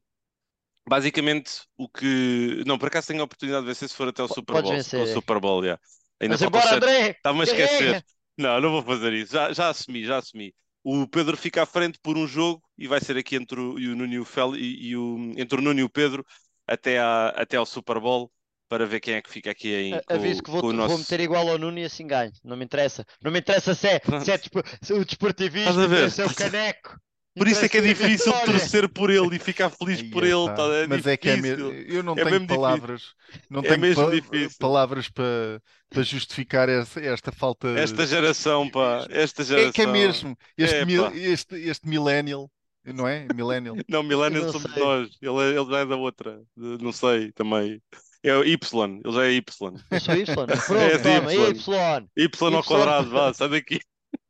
basicamente 0.89 1.63
o 1.77 1.89
que. 1.89 2.63
Não, 2.67 2.77
por 2.79 2.87
acaso 2.89 3.07
tenho 3.09 3.21
a 3.21 3.25
oportunidade 3.25 3.63
de 3.65 3.69
vencer 3.69 3.89
se 3.89 3.95
for 3.95 4.07
até 4.09 4.23
o 4.23 4.27
P- 4.27 4.29
Super 4.29 4.59
Bowl. 4.59 4.83
vencer, 4.83 5.07
o. 5.07 5.07
Super 5.07 5.39
Bowl, 5.41 5.63
yeah. 5.65 5.81
Ainda 6.21 6.37
Mas 6.37 6.41
embora. 6.41 6.77
André! 6.77 7.15
Estava-me 7.17 7.41
a 7.41 7.45
esquecer. 7.45 8.01
Não, 8.37 8.61
não 8.61 8.71
vou 8.71 8.83
fazer 8.83 9.13
isso. 9.13 9.33
Já, 9.33 9.53
já 9.53 9.69
assumi, 9.69 10.05
já 10.05 10.17
assumi. 10.19 10.55
O 10.83 11.07
Pedro 11.07 11.37
fica 11.37 11.63
à 11.63 11.67
frente 11.67 11.99
por 12.03 12.17
um 12.17 12.27
jogo 12.27 12.62
e 12.77 12.87
vai 12.87 12.99
ser 13.01 13.17
aqui 13.17 13.35
entre 13.35 13.59
o, 13.59 13.77
e 13.79 13.87
o 13.89 13.95
Nuno 13.95 14.13
e 14.13 14.19
o 14.19 14.25
Fel, 14.25 14.55
e, 14.55 14.89
e 14.89 14.97
o, 14.97 15.33
entre 15.37 15.59
o 15.59 15.61
Nuno 15.61 15.79
e 15.79 15.83
o 15.83 15.89
Pedro 15.89 16.25
até, 16.67 16.99
à, 16.99 17.29
até 17.29 17.57
ao 17.57 17.65
Super 17.65 17.99
Bowl 17.99 18.31
para 18.67 18.85
ver 18.85 18.99
quem 18.99 19.13
é 19.15 19.21
que 19.21 19.29
fica 19.29 19.51
aqui 19.51 19.69
em, 19.73 19.93
A- 19.93 20.01
com, 20.03 20.13
Aviso 20.15 20.41
que 20.41 20.49
vou, 20.51 20.61
com 20.61 20.67
o 20.67 20.73
vou 20.73 20.77
nosso. 20.87 20.97
meter 20.99 21.19
igual 21.19 21.47
ao 21.49 21.57
Nuno 21.57 21.79
e 21.79 21.83
assim 21.85 22.07
ganho. 22.07 22.31
Não 22.43 22.57
me 22.57 22.65
interessa. 22.65 23.05
Não 23.21 23.31
me 23.31 23.39
interessa 23.39 23.75
se 23.75 23.87
é, 23.87 23.99
se 24.23 24.31
é 24.31 24.37
despo- 24.37 24.63
se 24.81 24.93
o 24.93 25.05
desportivismo, 25.05 25.69
Estás 25.69 25.77
a 25.77 25.87
ver? 25.87 25.95
interessa 25.97 26.21
é 26.23 26.25
o 26.25 26.29
Estás 26.29 26.47
a- 26.47 26.51
caneco. 26.51 26.97
Por 27.35 27.47
isso 27.47 27.65
é 27.65 27.69
que 27.69 27.77
é 27.77 27.81
difícil 27.81 28.31
torcer 28.45 28.87
por 28.89 29.09
ele 29.09 29.35
e 29.35 29.39
ficar 29.39 29.69
feliz 29.71 30.01
por 30.03 30.23
é, 30.23 30.27
ele. 30.29 30.49
tá? 30.55 30.63
É 30.83 30.87
Mas 30.87 31.05
é 31.07 31.17
que 31.17 31.29
é 31.29 31.37
mesmo. 31.37 31.71
Eu 31.71 32.03
não 32.03 32.15
É 32.15 32.23
tenho 32.23 32.29
mesmo 32.29 32.47
difícil. 32.47 32.61
palavras, 32.61 33.13
não 33.49 33.61
É 33.61 33.63
tenho 33.63 33.79
mesmo 33.81 34.05
pa- 34.05 34.11
difícil. 34.11 34.57
palavras 34.59 35.09
para 35.09 35.61
para 35.89 36.03
justificar 36.03 36.69
esta, 36.69 36.99
esta 37.01 37.31
falta. 37.31 37.67
Esta 37.69 38.05
geração, 38.05 38.69
pá. 38.69 39.05
Esta 39.09 39.43
geração. 39.43 39.69
É 39.69 39.71
que 39.71 39.81
é 39.81 39.87
mesmo. 39.87 40.35
Este, 40.57 40.75
É, 40.77 40.85
mil- 40.85 41.07
este, 41.13 41.55
este 41.55 41.87
millennial, 41.87 42.51
não 42.85 43.07
é? 43.07 43.27
Millennial. 43.33 43.75
Não, 43.89 44.03
Millennial 44.03 44.51
somos 44.51 44.71
sei. 44.73 44.83
nós. 44.83 45.09
Ele, 45.21 45.39
é- 45.41 45.59
ele 45.59 45.69
já 45.71 45.79
é 45.79 45.85
da 45.85 45.95
outra. 45.95 46.41
De- 46.55 46.83
Não 46.83 46.91
sei 46.91 47.31
também. 47.31 47.81
É 48.23 48.35
o 48.35 48.43
Y. 48.43 49.01
Ele 49.03 49.13
já 49.13 49.25
é 49.25 49.31
Y. 49.33 49.73
Eu 49.91 49.99
sou 49.99 50.15
Y. 50.15 50.25
Pronto, 50.35 50.75
É 50.75 50.97
toma, 50.97 51.33
Y. 51.33 51.51
Y. 51.51 52.09
Y 52.17 52.55
ao 52.55 52.63
quadrado, 52.63 53.09
vá, 53.09 53.33
sai 53.33 53.49
daqui. 53.49 53.79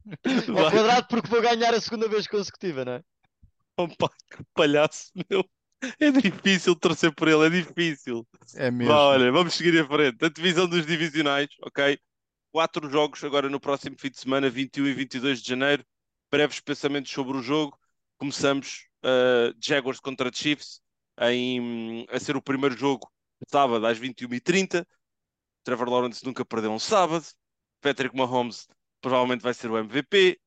Ao 0.57 0.69
quadrado 0.71 1.07
porque 1.07 1.29
vou 1.29 1.41
ganhar 1.41 1.73
a 1.73 1.79
segunda 1.79 2.07
vez 2.09 2.27
consecutiva, 2.27 2.83
não 2.83 2.93
é? 2.93 3.01
Oh, 3.77 3.87
pá, 3.87 4.09
que 4.09 4.43
palhaço, 4.53 5.11
meu. 5.29 5.43
É 5.99 6.11
difícil 6.11 6.75
torcer 6.75 7.13
por 7.13 7.27
ele, 7.27 7.45
é 7.45 7.49
difícil. 7.49 8.27
É 8.55 8.69
mesmo. 8.69 8.93
Vá, 8.93 8.99
olha, 8.99 9.31
vamos 9.31 9.53
seguir 9.53 9.73
em 9.75 9.85
frente. 9.87 10.23
A 10.23 10.29
divisão 10.29 10.67
dos 10.67 10.85
divisionais, 10.85 11.47
ok? 11.61 11.97
Quatro 12.51 12.89
jogos 12.89 13.23
agora 13.23 13.49
no 13.49 13.59
próximo 13.59 13.95
fim 13.97 14.09
de 14.09 14.19
semana, 14.19 14.49
21 14.49 14.87
e 14.87 14.93
22 14.93 15.41
de 15.41 15.49
janeiro. 15.49 15.83
Breves 16.31 16.59
pensamentos 16.59 17.11
sobre 17.11 17.37
o 17.37 17.41
jogo. 17.41 17.77
Começamos 18.23 18.87
uh, 19.03 19.53
Jaguars 19.59 19.99
contra 19.99 20.31
Chiefs, 20.33 20.81
em, 21.19 22.05
a 22.09 22.17
ser 22.17 22.37
o 22.37 22.41
primeiro 22.41 22.73
jogo 22.73 23.11
sábado 23.49 23.85
às 23.85 23.99
21h30. 23.99 24.87
Trevor 25.61 25.89
Lawrence 25.89 26.25
nunca 26.25 26.45
perdeu 26.45 26.71
um 26.71 26.79
sábado. 26.79 27.25
Patrick 27.81 28.15
Mahomes 28.15 28.65
provavelmente 29.01 29.41
vai 29.41 29.53
ser 29.53 29.69
o 29.69 29.77
MVP. 29.77 30.39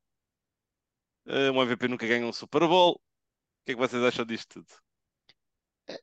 Uh, 1.26 1.52
um 1.52 1.60
MVP 1.60 1.86
nunca 1.86 2.06
ganha 2.06 2.24
um 2.24 2.32
Super 2.32 2.60
Bowl. 2.66 2.92
O 2.94 2.98
que 3.66 3.72
é 3.72 3.74
que 3.74 3.78
vocês 3.78 4.02
acham 4.02 4.24
disto 4.24 4.54
tudo? 4.54 4.72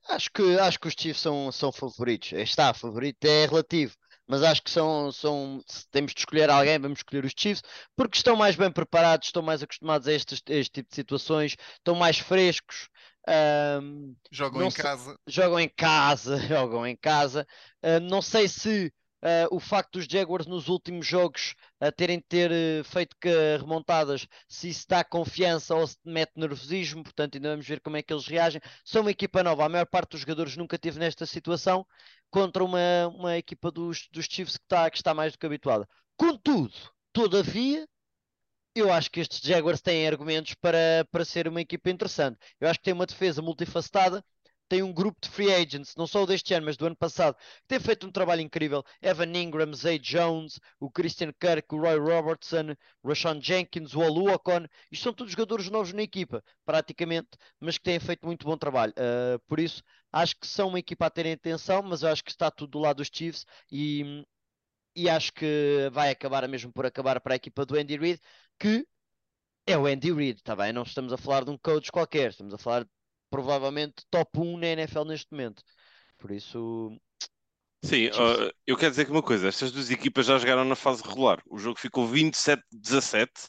Acho 0.10 0.30
que, 0.32 0.60
acho 0.60 0.80
que 0.80 0.88
os 0.90 0.94
Chiefs 0.96 1.24
são, 1.24 1.52
são 1.52 1.72
favoritos. 1.72 2.34
Está, 2.34 2.72
favorito 2.76 3.26
é 3.26 3.48
relativo. 3.48 3.96
Mas 4.34 4.42
acho 4.42 4.64
que 4.64 4.72
são, 4.72 5.12
são, 5.12 5.64
se 5.68 5.88
temos 5.92 6.12
de 6.12 6.22
escolher 6.22 6.50
alguém, 6.50 6.80
vamos 6.80 6.98
escolher 6.98 7.24
os 7.24 7.34
Chiefs, 7.38 7.62
porque 7.96 8.18
estão 8.18 8.36
mais 8.36 8.56
bem 8.56 8.72
preparados, 8.72 9.28
estão 9.28 9.44
mais 9.44 9.62
acostumados 9.62 10.08
a 10.08 10.12
estes, 10.12 10.42
a 10.50 10.54
este 10.54 10.72
tipo 10.72 10.90
de 10.90 10.96
situações, 10.96 11.56
estão 11.78 11.94
mais 11.94 12.18
frescos. 12.18 12.90
ahm, 13.28 14.16
Jogam 14.32 14.64
em 14.64 14.72
casa. 14.72 15.16
jogam 15.28 15.60
em 15.60 15.70
casa, 15.70 16.38
jogam 16.50 16.88
em 16.88 16.96
casa. 16.96 17.46
Ah, 17.84 18.00
não 18.00 18.24
sei 18.24 18.48
se 18.48 18.92
ah, 19.24 19.48
o 19.52 19.60
facto 19.60 19.94
dos 19.94 20.06
Jaguars 20.06 20.46
nos 20.46 20.68
últimos 20.68 21.08
jogos 21.08 21.56
a 21.80 21.90
terem 21.92 22.18
de 22.18 22.26
ter 22.26 22.52
eh, 22.52 22.84
feito 22.84 23.16
que 23.22 23.30
remontadas, 23.58 24.28
se 24.50 24.68
isso 24.70 24.86
dá 24.88 25.02
confiança 25.04 25.74
ou 25.74 25.88
se 25.88 25.98
mete 26.04 26.34
nervosismo, 26.36 27.04
portanto 27.04 27.36
ainda 27.36 27.52
vamos 27.52 27.66
ver 27.66 27.80
como 27.80 27.96
é 27.96 28.04
que 28.04 28.12
eles 28.14 28.28
reagem. 28.28 28.62
São 28.84 29.02
uma 29.02 29.12
equipa 29.12 29.42
nova, 29.42 29.66
a 29.66 29.70
maior 29.70 29.86
parte 29.86 30.12
dos 30.12 30.22
jogadores 30.22 30.58
nunca 30.58 30.78
teve 30.78 31.00
nesta 31.00 31.26
situação 31.26 31.86
contra 32.30 32.64
uma, 32.64 33.08
uma 33.16 33.38
equipa 33.38 33.72
dos, 33.72 34.10
dos 34.12 34.26
Chiefs 34.26 34.58
que 34.58 34.64
está, 34.66 34.90
que 34.90 34.98
está 34.98 35.14
mais 35.14 35.32
do 35.34 35.40
que 35.40 35.46
habituada. 35.46 35.88
Contudo, 36.18 36.74
todavia, 37.14 37.88
eu 38.76 38.92
acho 38.92 39.10
que 39.12 39.20
estes 39.20 39.40
Jaguars 39.40 39.82
têm 39.82 40.08
argumentos 40.08 40.54
para, 40.56 41.08
para 41.12 41.24
ser 41.24 41.48
uma 41.48 41.62
equipa 41.62 41.90
interessante. 41.90 42.38
Eu 42.60 42.68
acho 42.70 42.80
que 42.80 42.86
tem 42.86 42.94
uma 42.94 43.06
defesa 43.06 43.42
multifacetada, 43.42 44.24
tem 44.74 44.82
um 44.82 44.92
grupo 44.92 45.20
de 45.22 45.30
free 45.30 45.54
agents, 45.54 45.96
não 45.96 46.08
só 46.08 46.26
deste 46.26 46.52
ano, 46.52 46.66
mas 46.66 46.76
do 46.76 46.88
ano 46.88 46.96
passado, 46.96 47.36
que 47.36 47.68
tem 47.68 47.80
feito 47.80 48.08
um 48.08 48.12
trabalho 48.12 48.42
incrível. 48.42 48.84
Evan 49.04 49.32
Ingram, 49.38 49.72
Zay 49.72 50.00
Jones, 50.00 50.60
o 50.80 50.90
Christian 50.90 51.32
Kirk, 51.40 51.76
o 51.76 51.80
Roy 51.80 52.00
Robertson, 52.00 52.76
Rashawn 53.06 53.40
Jenkins, 53.40 53.94
o 53.94 54.00
Oluokon, 54.00 54.66
isto 54.92 55.04
são 55.04 55.14
todos 55.14 55.32
jogadores 55.34 55.70
novos 55.70 55.94
na 55.94 56.02
equipa, 56.02 56.44
praticamente, 56.66 57.30
mas 57.60 57.78
que 57.78 57.84
têm 57.84 58.00
feito 58.00 58.26
muito 58.26 58.48
bom 58.48 58.58
trabalho. 58.58 58.94
Uh, 58.94 59.38
por 59.48 59.60
isso, 59.60 59.84
acho 60.12 60.36
que 60.40 60.48
são 60.48 60.70
uma 60.70 60.80
equipa 60.80 61.06
a 61.06 61.10
terem 61.12 61.34
atenção, 61.34 61.84
mas 61.84 62.02
eu 62.02 62.10
acho 62.10 62.24
que 62.24 62.32
está 62.32 62.50
tudo 62.50 62.72
do 62.72 62.80
lado 62.80 62.98
dos 62.98 63.12
Chiefs 63.14 63.46
e, 63.72 64.26
e 64.96 65.08
acho 65.08 65.32
que 65.34 65.88
vai 65.92 66.10
acabar 66.10 66.48
mesmo 66.48 66.74
por 66.74 66.84
acabar 66.84 67.22
para 67.22 67.36
a 67.36 67.38
equipa 67.38 67.64
do 67.64 67.78
Andy 67.78 67.96
Reid, 67.96 68.20
que 68.58 68.88
é 69.68 69.78
o 69.78 69.86
Andy 69.86 70.12
Reid, 70.12 70.40
está 70.40 70.56
bem? 70.56 70.74
Não 70.74 70.82
estamos 70.82 71.14
a 71.14 71.18
falar 71.18 71.44
de 71.46 71.52
um 71.52 71.58
coach 71.60 71.92
qualquer, 71.92 72.32
estamos 72.32 72.56
a 72.56 72.58
falar 72.58 72.88
provavelmente 73.34 74.06
top 74.12 74.40
1 74.40 74.58
na 74.60 74.68
NFL 74.68 75.06
neste 75.06 75.32
momento. 75.32 75.64
Por 76.20 76.30
isso, 76.30 76.96
Sim, 77.84 78.10
uh, 78.10 78.54
eu 78.66 78.78
quero 78.78 78.92
dizer 78.92 79.06
que 79.06 79.12
uma 79.12 79.24
coisa, 79.24 79.48
estas 79.48 79.72
duas 79.72 79.90
equipas 79.90 80.28
já 80.28 80.38
jogaram 80.38 80.64
na 80.64 80.76
fase 80.76 81.02
regular. 81.02 81.42
O 81.50 81.58
jogo 81.58 81.80
ficou 81.80 82.08
27-17 82.08 83.48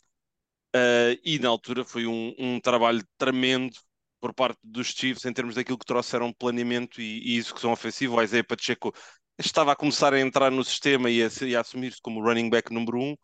uh, 0.74 1.20
e 1.22 1.38
na 1.38 1.50
altura 1.50 1.84
foi 1.84 2.06
um, 2.06 2.34
um 2.38 2.58
trabalho 2.60 3.04
tremendo 3.18 3.76
por 4.18 4.32
parte 4.32 4.58
dos 4.64 4.86
Chiefs 4.88 5.26
em 5.26 5.34
termos 5.34 5.54
daquilo 5.54 5.78
que 5.78 5.84
trouxeram 5.84 6.32
planeamento 6.32 6.98
e, 6.98 7.34
e 7.34 7.36
execução 7.36 7.70
ofensiva. 7.70 8.16
O 8.16 8.22
Isaiah 8.22 8.42
Pacheco 8.42 8.90
estava 9.38 9.72
a 9.72 9.76
começar 9.76 10.14
a 10.14 10.20
entrar 10.20 10.50
no 10.50 10.64
sistema 10.64 11.10
e 11.10 11.22
a, 11.22 11.26
a 11.26 11.60
assumir-se 11.60 12.00
como 12.00 12.22
running 12.22 12.48
back 12.48 12.72
número 12.72 12.98
um, 12.98 13.14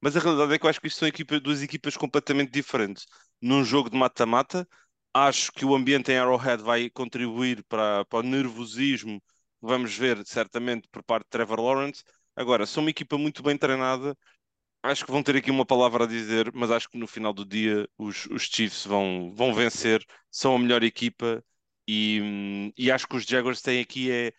mas 0.00 0.16
a 0.16 0.20
realidade 0.20 0.54
é 0.54 0.58
que 0.58 0.64
eu 0.64 0.70
acho 0.70 0.80
que 0.80 0.86
isto 0.86 1.00
são 1.00 1.08
equipa- 1.08 1.40
duas 1.40 1.62
equipas 1.62 1.96
completamente 1.96 2.52
diferentes. 2.52 3.04
Num 3.42 3.64
jogo 3.64 3.90
de 3.90 3.96
mata-mata, 3.96 4.66
acho 5.26 5.52
que 5.52 5.64
o 5.64 5.74
ambiente 5.74 6.10
em 6.12 6.18
Arrowhead 6.18 6.62
vai 6.62 6.90
contribuir 6.90 7.64
para, 7.64 8.04
para 8.06 8.20
o 8.20 8.22
nervosismo 8.22 9.20
que 9.20 9.66
vamos 9.66 9.96
ver 9.96 10.24
certamente 10.26 10.88
por 10.88 11.02
parte 11.02 11.24
de 11.24 11.30
Trevor 11.30 11.60
Lawrence. 11.60 12.02
Agora, 12.36 12.66
são 12.66 12.82
uma 12.82 12.90
equipa 12.90 13.18
muito 13.18 13.42
bem 13.42 13.56
treinada. 13.56 14.16
Acho 14.82 15.04
que 15.06 15.12
vão 15.12 15.22
ter 15.22 15.36
aqui 15.36 15.50
uma 15.50 15.66
palavra 15.66 16.04
a 16.04 16.06
dizer, 16.06 16.52
mas 16.54 16.70
acho 16.70 16.88
que 16.88 16.98
no 16.98 17.06
final 17.08 17.32
do 17.32 17.44
dia 17.44 17.88
os, 17.98 18.26
os 18.26 18.44
Chiefs 18.44 18.86
vão, 18.86 19.32
vão 19.34 19.54
vencer, 19.54 20.04
são 20.30 20.56
a 20.56 20.58
melhor 20.58 20.82
equipa 20.84 21.44
e, 21.86 22.72
e 22.76 22.90
acho 22.90 23.08
que 23.08 23.16
os 23.16 23.24
Jaguars 23.24 23.62
têm 23.62 23.80
aqui 23.80 24.10
é 24.10 24.32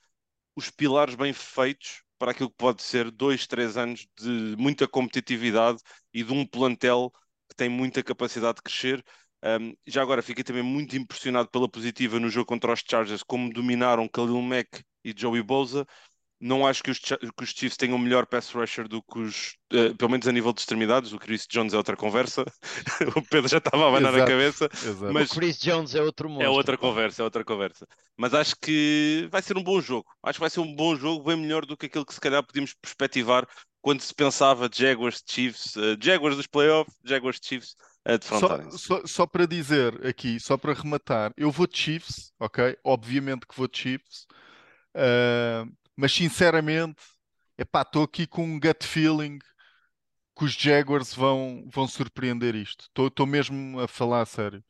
os 0.56 0.70
pilares 0.70 1.16
bem 1.16 1.34
feitos 1.34 2.04
para 2.18 2.32
aquilo 2.32 2.50
que 2.50 2.58
pode 2.58 2.84
ser 2.84 3.12
dois, 3.12 3.48
três 3.48 3.78
anos 3.78 4.08
de 4.20 4.56
muita 4.58 4.88
competitividade 4.88 5.80
e 6.14 6.24
de 6.24 6.34
um 6.34 6.46
plantel 6.46 7.12
que 7.50 7.56
tem 7.56 7.70
muita 7.70 8.04
capacidade 8.04 8.58
de 8.58 8.64
crescer. 8.64 9.04
Um, 9.44 9.74
já 9.88 10.02
agora 10.02 10.22
fiquei 10.22 10.44
também 10.44 10.64
muito 10.64 10.98
impressionado 10.98 11.50
pela 11.50 11.70
positiva 11.70 12.20
no 12.20 12.30
jogo 12.30 12.46
contra 12.48 12.74
os 12.74 12.84
Chargers, 12.88 13.24
como 13.24 13.52
dominaram 13.52 14.08
Khalil 14.08 14.42
Mack 14.42 14.84
e 15.04 15.14
Joey 15.16 15.42
Bosa. 15.42 15.86
Não 16.42 16.66
acho 16.66 16.82
que 16.82 16.90
os, 16.90 17.00
que 17.00 17.44
os 17.44 17.50
Chiefs 17.50 17.76
tenham 17.76 17.98
melhor 17.98 18.26
pass 18.26 18.50
rusher 18.52 18.88
do 18.88 19.02
que 19.04 19.20
os, 19.20 19.58
eh, 19.74 19.94
pelo 19.94 20.10
menos 20.12 20.26
a 20.26 20.32
nível 20.32 20.54
de 20.54 20.62
extremidades. 20.62 21.12
O 21.12 21.20
Chris 21.20 21.46
Jones 21.50 21.74
é 21.74 21.78
outra 21.78 21.98
conversa. 21.98 22.46
o 23.18 23.22
Pedro 23.22 23.50
já 23.50 23.58
estava 23.58 23.84
a 23.84 23.88
abanar 23.90 24.16
a 24.16 24.26
cabeça. 24.26 24.70
exato. 24.72 25.12
Mas- 25.14 25.32
o 25.32 25.36
Chris 25.36 25.60
Jones 25.60 25.96
é 25.96 26.02
outro 26.02 26.30
É 26.30 26.32
monstro. 26.32 26.52
outra 26.54 26.78
pá. 26.78 26.82
conversa, 26.82 27.22
é 27.22 27.26
outra 27.26 27.44
conversa. 27.44 27.86
Mas 28.18 28.34
acho 28.34 28.56
que 28.62 29.28
vai 29.30 29.42
ser 29.42 29.58
um 29.58 29.64
bom 29.64 29.82
jogo. 29.82 30.10
Acho 30.24 30.38
que 30.38 30.42
vai 30.42 30.50
ser 30.50 30.62
um 30.62 30.74
bom 30.74 30.96
jogo, 30.96 31.26
bem 31.26 31.36
melhor 31.36 31.66
do 31.66 31.76
que 31.76 31.88
aquilo 31.88 32.06
que 32.06 32.14
se 32.14 32.22
calhar 32.22 32.42
podíamos 32.42 32.74
perspectivar 32.74 33.46
quando 33.82 34.00
se 34.02 34.14
pensava 34.16 34.70
de 34.70 34.78
Jaguars 34.82 35.22
Chiefs, 35.28 35.76
eh, 35.76 35.98
Jaguars 36.02 36.38
dos 36.38 36.48
playoffs, 36.48 36.96
Jaguars 37.04 37.40
Chiefs 37.44 37.76
a 38.06 38.18
Só, 38.28 38.52
defrontarem-se. 38.52 38.78
só, 38.78 39.06
só 39.08 39.26
para 39.28 39.48
dizer 39.48 40.06
aqui, 40.06 40.40
só 40.40 40.58
para 40.58 40.74
rematar, 40.74 41.34
eu 41.38 41.52
vou 41.52 41.66
de 41.68 41.78
Chiefs, 41.78 42.32
ok? 42.40 42.78
Obviamente 42.84 43.48
que 43.48 43.56
vou 43.56 43.68
de 43.68 43.78
Chiefs, 43.78 44.28
Ah, 44.96 45.66
mas 45.98 46.14
sinceramente, 46.14 47.02
epá, 47.58 47.82
estou 47.84 48.04
aqui 48.04 48.28
com 48.28 48.44
um 48.46 48.60
gut 48.60 48.86
feeling 48.86 49.40
que 50.38 50.46
os 50.46 50.54
Jaguars 50.54 51.14
vão, 51.14 51.68
vão 51.74 51.88
surpreender 51.88 52.56
isto. 52.56 52.86
Estou 53.06 53.28
mesmo 53.28 53.80
a 53.80 53.88
falar 53.88 54.22
a 54.22 54.26
sério. 54.26 54.64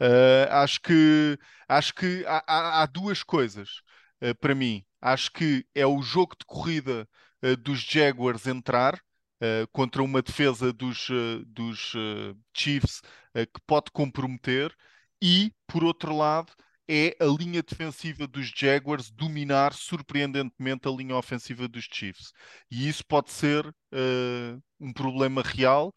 Ah, 0.00 0.62
acho 0.62 0.80
que, 0.80 1.38
acho 1.68 1.94
que 1.94 2.24
há, 2.26 2.42
há- 2.46 2.82
há 2.82 2.86
duas 2.86 3.22
coisas 3.22 3.82
ah, 4.20 4.34
para 4.36 4.54
mim. 4.54 4.84
Acho 5.00 5.30
que 5.32 5.66
é 5.74 5.86
o 5.86 6.02
jogo 6.02 6.36
de 6.38 6.44
corrida 6.46 7.08
ah, 7.42 7.56
dos 7.56 7.80
Jaguars 7.80 8.46
entrar 8.46 9.00
ah, 9.40 9.66
contra 9.72 10.02
uma 10.02 10.22
defesa 10.22 10.72
dos, 10.72 11.08
ah, 11.10 11.42
dos 11.46 11.92
ah, 11.96 12.34
Chiefs 12.54 13.02
que 13.34 13.60
pode 13.66 13.90
comprometer, 13.92 14.74
e 15.22 15.52
por 15.66 15.84
outro 15.84 16.16
lado. 16.16 16.52
É 16.88 17.16
a 17.20 17.24
linha 17.24 17.64
defensiva 17.64 18.28
dos 18.28 18.52
Jaguars 18.56 19.10
dominar 19.10 19.72
surpreendentemente 19.72 20.86
a 20.86 20.90
linha 20.92 21.16
ofensiva 21.16 21.66
dos 21.66 21.88
Chiefs. 21.92 22.32
E 22.70 22.88
isso 22.88 23.04
pode 23.04 23.32
ser 23.32 23.66
ah, 23.92 24.58
um 24.80 24.92
problema 24.92 25.42
real 25.42 25.92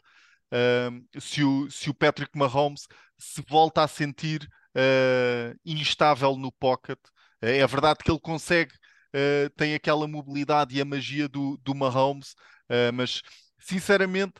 ah, 0.52 0.90
se, 1.20 1.44
o, 1.44 1.70
se 1.70 1.88
o 1.90 1.94
Patrick 1.94 2.36
Mahomes 2.36 2.88
se 3.18 3.42
volta 3.48 3.84
a 3.84 3.88
sentir 3.88 4.48
uh, 4.74 5.58
instável 5.64 6.36
no 6.36 6.52
pocket. 6.52 6.98
É 7.40 7.66
verdade 7.66 8.00
que 8.04 8.10
ele 8.10 8.20
consegue, 8.20 8.72
uh, 9.14 9.50
tem 9.56 9.74
aquela 9.74 10.06
mobilidade 10.06 10.76
e 10.76 10.80
a 10.80 10.84
magia 10.84 11.28
do, 11.28 11.58
do 11.62 11.74
Mahomes, 11.74 12.34
uh, 12.70 12.92
mas 12.94 13.20
sinceramente 13.58 14.34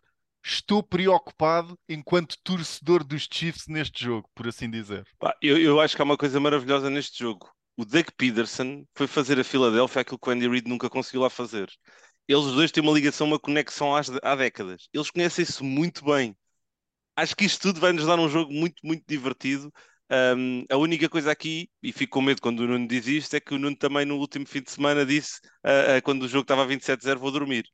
estou 0.45 0.83
preocupado 0.83 1.79
enquanto 1.89 2.37
torcedor 2.43 3.05
dos 3.05 3.29
Chiefs 3.31 3.67
neste 3.69 4.05
jogo, 4.05 4.29
por 4.35 4.49
assim 4.49 4.71
dizer. 4.71 5.05
Eu, 5.41 5.59
eu 5.59 5.81
acho 5.81 5.95
que 5.95 6.03
há 6.03 6.05
uma 6.05 6.17
coisa 6.17 6.41
maravilhosa 6.41 6.89
neste 6.89 7.19
jogo. 7.19 7.51
O 7.77 7.85
Doug 7.85 8.07
Peterson 8.17 8.85
foi 8.95 9.07
fazer 9.07 9.39
a 9.39 9.45
Filadélfia 9.45 10.03
aquilo 10.03 10.19
que 10.19 10.29
o 10.29 10.33
Andy 10.33 10.49
Reid 10.49 10.69
nunca 10.69 10.89
conseguiu 10.91 11.23
lá 11.23 11.31
fazer. 11.31 11.69
Eles 12.29 12.47
dois 12.53 12.71
têm 12.71 12.83
uma 12.83 12.93
ligação, 12.93 13.27
uma 13.27 13.39
conexão 13.39 13.95
há, 13.95 14.01
há 14.23 14.37
décadas. 14.37 14.89
Eles 14.93 15.11
conhecem-se 15.11 15.63
muito 15.63 16.05
bem. 16.05 16.37
Acho 17.17 17.37
que 17.37 17.45
isto 17.45 17.61
tudo 17.61 17.81
vai 17.81 17.93
nos 17.93 18.07
dar 18.07 18.19
um 18.19 18.29
jogo 18.29 18.53
muito, 18.53 18.77
muito 18.85 19.05
divertido. 19.07 19.73
Um, 20.13 20.65
a 20.71 20.77
única 20.77 21.09
coisa 21.09 21.31
aqui, 21.31 21.69
e 21.83 21.93
fico 21.93 22.15
com 22.15 22.23
medo 22.23 22.41
quando 22.41 22.61
o 22.61 22.67
Nuno 22.67 22.87
diz 22.87 23.07
isto, 23.07 23.35
é 23.35 23.41
que 23.41 23.55
o 23.55 23.59
Nuno 23.59 23.77
também 23.77 24.05
no 24.05 24.17
último 24.17 24.47
fim 24.47 24.63
de 24.63 24.71
semana 24.71 25.07
disse, 25.07 25.39
uh, 25.65 25.99
uh, 25.99 26.03
quando 26.03 26.23
o 26.23 26.29
jogo 26.29 26.43
estava 26.43 26.65
a 26.65 26.67
27-0, 26.67 27.19
vou 27.19 27.31
dormir 27.31 27.65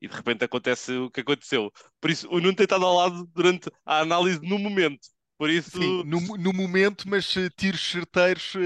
e 0.00 0.08
de 0.08 0.14
repente 0.14 0.44
acontece 0.44 0.92
o 0.92 1.10
que 1.10 1.20
aconteceu. 1.20 1.72
Por 2.00 2.10
isso, 2.10 2.28
o 2.28 2.40
Nuno 2.40 2.54
tem 2.54 2.64
estado 2.64 2.84
ao 2.84 2.96
lado 2.96 3.26
durante 3.34 3.70
a 3.84 4.00
análise 4.00 4.40
no 4.42 4.58
momento. 4.58 5.08
Por 5.38 5.50
isso... 5.50 5.78
Sim, 5.78 6.02
no, 6.04 6.20
no 6.38 6.52
momento, 6.52 7.08
mas 7.08 7.34
uh, 7.36 7.50
tiros 7.50 7.80
certeiros 7.80 8.54
uh, 8.54 8.58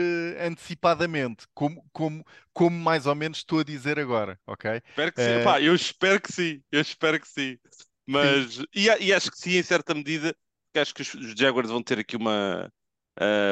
antecipadamente, 0.47 1.47
como, 1.53 1.85
como, 1.93 2.25
como 2.53 2.79
mais 2.79 3.07
ou 3.07 3.15
menos 3.15 3.39
estou 3.39 3.59
a 3.59 3.65
dizer 3.65 3.99
agora, 3.99 4.39
ok? 4.47 4.81
Espero 4.89 5.13
que 5.13 5.23
sim. 5.23 5.31
Uh... 5.31 5.41
Epá, 5.41 5.61
eu 5.61 5.75
espero 5.75 6.21
que 6.21 6.33
sim, 6.33 6.63
eu 6.71 6.81
espero 6.81 7.21
que 7.21 7.29
sim. 7.29 7.59
Mas, 8.07 8.59
e, 8.75 8.87
e, 8.87 9.13
acho 9.13 9.31
que 9.31 9.39
sim, 9.39 9.57
em 9.57 9.63
certa 9.63 9.95
medida, 9.95 10.37
acho 10.77 10.95
que 10.95 11.03
os, 11.03 11.15
os 11.15 11.33
Jaguars 11.33 11.71
vão 11.71 11.83
ter 11.83 11.99
aqui 11.99 12.17
uma, 12.17 12.73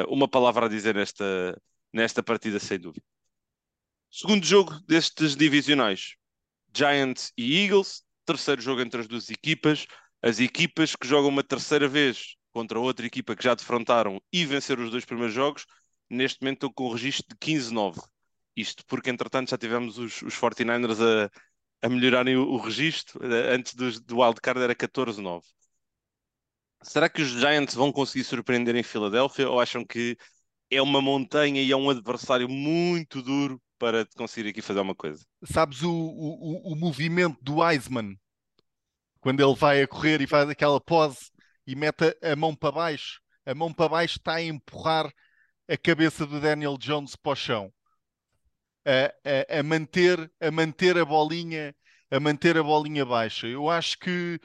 uma 0.09 0.27
palavra 0.27 0.65
a 0.65 0.69
dizer 0.69 0.95
nesta, 0.95 1.61
nesta 1.93 2.21
partida, 2.21 2.59
sem 2.59 2.77
dúvida. 2.77 3.05
Segundo 4.11 4.45
jogo 4.45 4.77
destes 4.87 5.35
divisionais, 5.35 6.15
Giants 6.73 7.31
e 7.37 7.63
Eagles, 7.63 8.03
terceiro 8.25 8.61
jogo 8.61 8.81
entre 8.81 9.01
as 9.01 9.07
duas 9.07 9.29
equipas. 9.29 9.85
As 10.21 10.39
equipas 10.39 10.95
que 10.95 11.07
jogam 11.07 11.29
uma 11.29 11.43
terceira 11.43 11.87
vez 11.87 12.35
contra 12.51 12.79
outra 12.79 13.05
equipa 13.05 13.35
que 13.35 13.43
já 13.43 13.55
defrontaram 13.55 14.21
e 14.31 14.45
venceram 14.45 14.83
os 14.83 14.91
dois 14.91 15.05
primeiros 15.05 15.33
jogos, 15.33 15.65
neste 16.09 16.41
momento 16.41 16.57
estão 16.57 16.73
com 16.73 16.85
o 16.85 16.91
registro 16.93 17.25
de 17.29 17.35
15-9. 17.35 18.01
Isto 18.55 18.83
porque, 18.85 19.09
entretanto, 19.09 19.49
já 19.51 19.57
tivemos 19.57 19.97
os, 19.97 20.21
os 20.21 20.35
49ers 20.35 20.99
a, 21.01 21.29
a 21.85 21.89
melhorarem 21.89 22.35
o, 22.35 22.43
o 22.49 22.57
registro. 22.57 23.19
Antes 23.23 23.73
do, 23.73 23.99
do 24.01 24.19
wildcard 24.19 24.61
era 24.61 24.75
14-9. 24.75 25.43
Será 26.81 27.09
que 27.09 27.21
os 27.21 27.29
Giants 27.29 27.75
vão 27.75 27.91
conseguir 27.91 28.23
surpreender 28.23 28.75
em 28.75 28.83
Filadélfia 28.83 29.49
ou 29.49 29.59
acham 29.59 29.85
que 29.85 30.17
é 30.71 30.81
uma 30.81 31.01
montanha 31.01 31.61
e 31.61 31.71
é 31.71 31.75
um 31.75 31.89
adversário 31.89 32.47
muito 32.49 33.21
duro 33.21 33.61
para 33.79 34.05
conseguir 34.15 34.49
aqui 34.49 34.61
fazer 34.61 34.81
uma 34.81 34.93
coisa. 34.93 35.25
Sabes 35.43 35.81
o, 35.81 35.91
o, 35.91 36.73
o 36.73 36.75
movimento 36.75 37.37
do 37.41 37.67
Eisman 37.67 38.15
quando 39.21 39.41
ele 39.41 39.55
vai 39.55 39.81
a 39.81 39.87
correr 39.87 40.21
e 40.21 40.27
faz 40.27 40.49
aquela 40.49 40.79
pose 40.79 41.31
e 41.65 41.75
mete 41.75 42.15
a 42.21 42.35
mão 42.35 42.55
para 42.55 42.71
baixo? 42.71 43.21
A 43.45 43.55
mão 43.55 43.73
para 43.73 43.89
baixo 43.89 44.17
está 44.17 44.35
a 44.35 44.43
empurrar 44.43 45.11
a 45.67 45.77
cabeça 45.77 46.25
do 46.25 46.39
Daniel 46.39 46.77
Jones 46.77 47.15
para 47.15 47.31
o 47.31 47.35
chão. 47.35 47.73
A, 48.85 49.55
a, 49.55 49.59
a, 49.59 49.63
manter, 49.63 50.31
a 50.39 50.51
manter 50.51 50.97
a 50.97 51.05
bolinha 51.05 51.73
a 52.11 52.19
manter 52.19 52.57
a 52.57 52.63
bolinha 52.63 53.05
baixa. 53.05 53.47
Eu 53.47 53.69
acho 53.69 53.97
que 53.99 54.39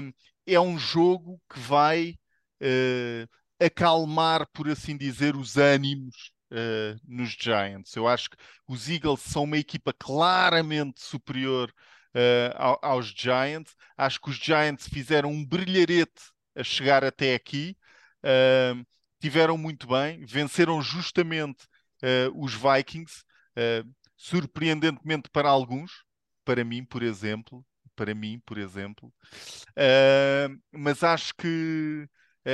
um, 0.00 0.12
é 0.46 0.60
um 0.60 0.78
jogo 0.78 1.40
que 1.52 1.58
vai 1.58 2.14
uh, 2.62 3.28
acalmar, 3.60 4.46
por 4.52 4.68
assim 4.68 4.96
dizer, 4.96 5.36
os 5.36 5.56
ânimos 5.56 6.31
uh, 6.52 7.00
nos 7.04 7.30
Giants. 7.30 7.96
Eu 7.96 8.06
acho 8.06 8.30
que 8.30 8.36
os 8.68 8.88
Eagles 8.88 9.20
são 9.20 9.44
uma 9.44 9.56
equipa 9.56 9.92
claramente 9.92 11.00
superior 11.00 11.72
uh, 12.14 12.78
aos 12.82 13.06
Giants. 13.06 13.74
Acho 13.96 14.20
que 14.20 14.30
os 14.30 14.36
Giants 14.36 14.86
fizeram 14.88 15.30
um 15.30 15.44
brilharete 15.44 16.30
a 16.54 16.62
chegar 16.62 17.02
até 17.02 17.34
aqui. 17.34 17.76
Uh, 18.22 18.84
tiveram 19.20 19.56
muito 19.56 19.86
bem, 19.86 20.24
venceram 20.24 20.82
justamente 20.82 21.66
os 22.34 22.52
Vikings, 22.52 23.22
surpreendentemente 24.16 25.30
para 25.30 25.48
alguns, 25.48 26.02
para 26.44 26.64
mim, 26.64 26.84
por 26.84 27.00
exemplo, 27.04 27.64
para 27.94 28.12
mim, 28.12 28.42
por 28.44 28.58
exemplo. 28.58 29.14
Mas 30.72 31.04
acho 31.04 31.32
que 31.36 32.08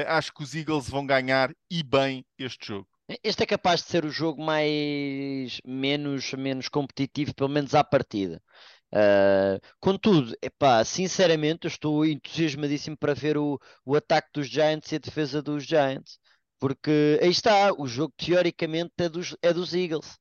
acho 0.06 0.34
que 0.34 0.42
os 0.42 0.54
Eagles 0.54 0.90
vão 0.90 1.06
ganhar 1.06 1.50
e 1.70 1.82
bem 1.82 2.26
este 2.38 2.66
jogo. 2.66 2.97
Este 3.22 3.42
é 3.44 3.46
capaz 3.46 3.82
de 3.82 3.88
ser 3.88 4.04
o 4.04 4.10
jogo 4.10 4.42
mais 4.42 5.60
menos, 5.64 6.32
menos 6.34 6.68
competitivo, 6.68 7.34
pelo 7.34 7.48
menos 7.48 7.74
à 7.74 7.82
partida. 7.82 8.42
Uh, 8.92 9.60
contudo, 9.80 10.34
epá, 10.42 10.84
sinceramente, 10.84 11.66
estou 11.66 12.04
entusiasmadíssimo 12.04 12.96
para 12.98 13.14
ver 13.14 13.38
o, 13.38 13.58
o 13.84 13.96
ataque 13.96 14.28
dos 14.34 14.48
Giants 14.48 14.92
e 14.92 14.96
a 14.96 14.98
defesa 14.98 15.42
dos 15.42 15.64
Giants, 15.64 16.18
porque 16.58 17.18
aí 17.22 17.30
está, 17.30 17.72
o 17.72 17.86
jogo 17.86 18.12
teoricamente 18.16 18.92
é 18.98 19.08
dos, 19.08 19.36
é 19.42 19.52
dos 19.52 19.74
Eagles. 19.74 20.18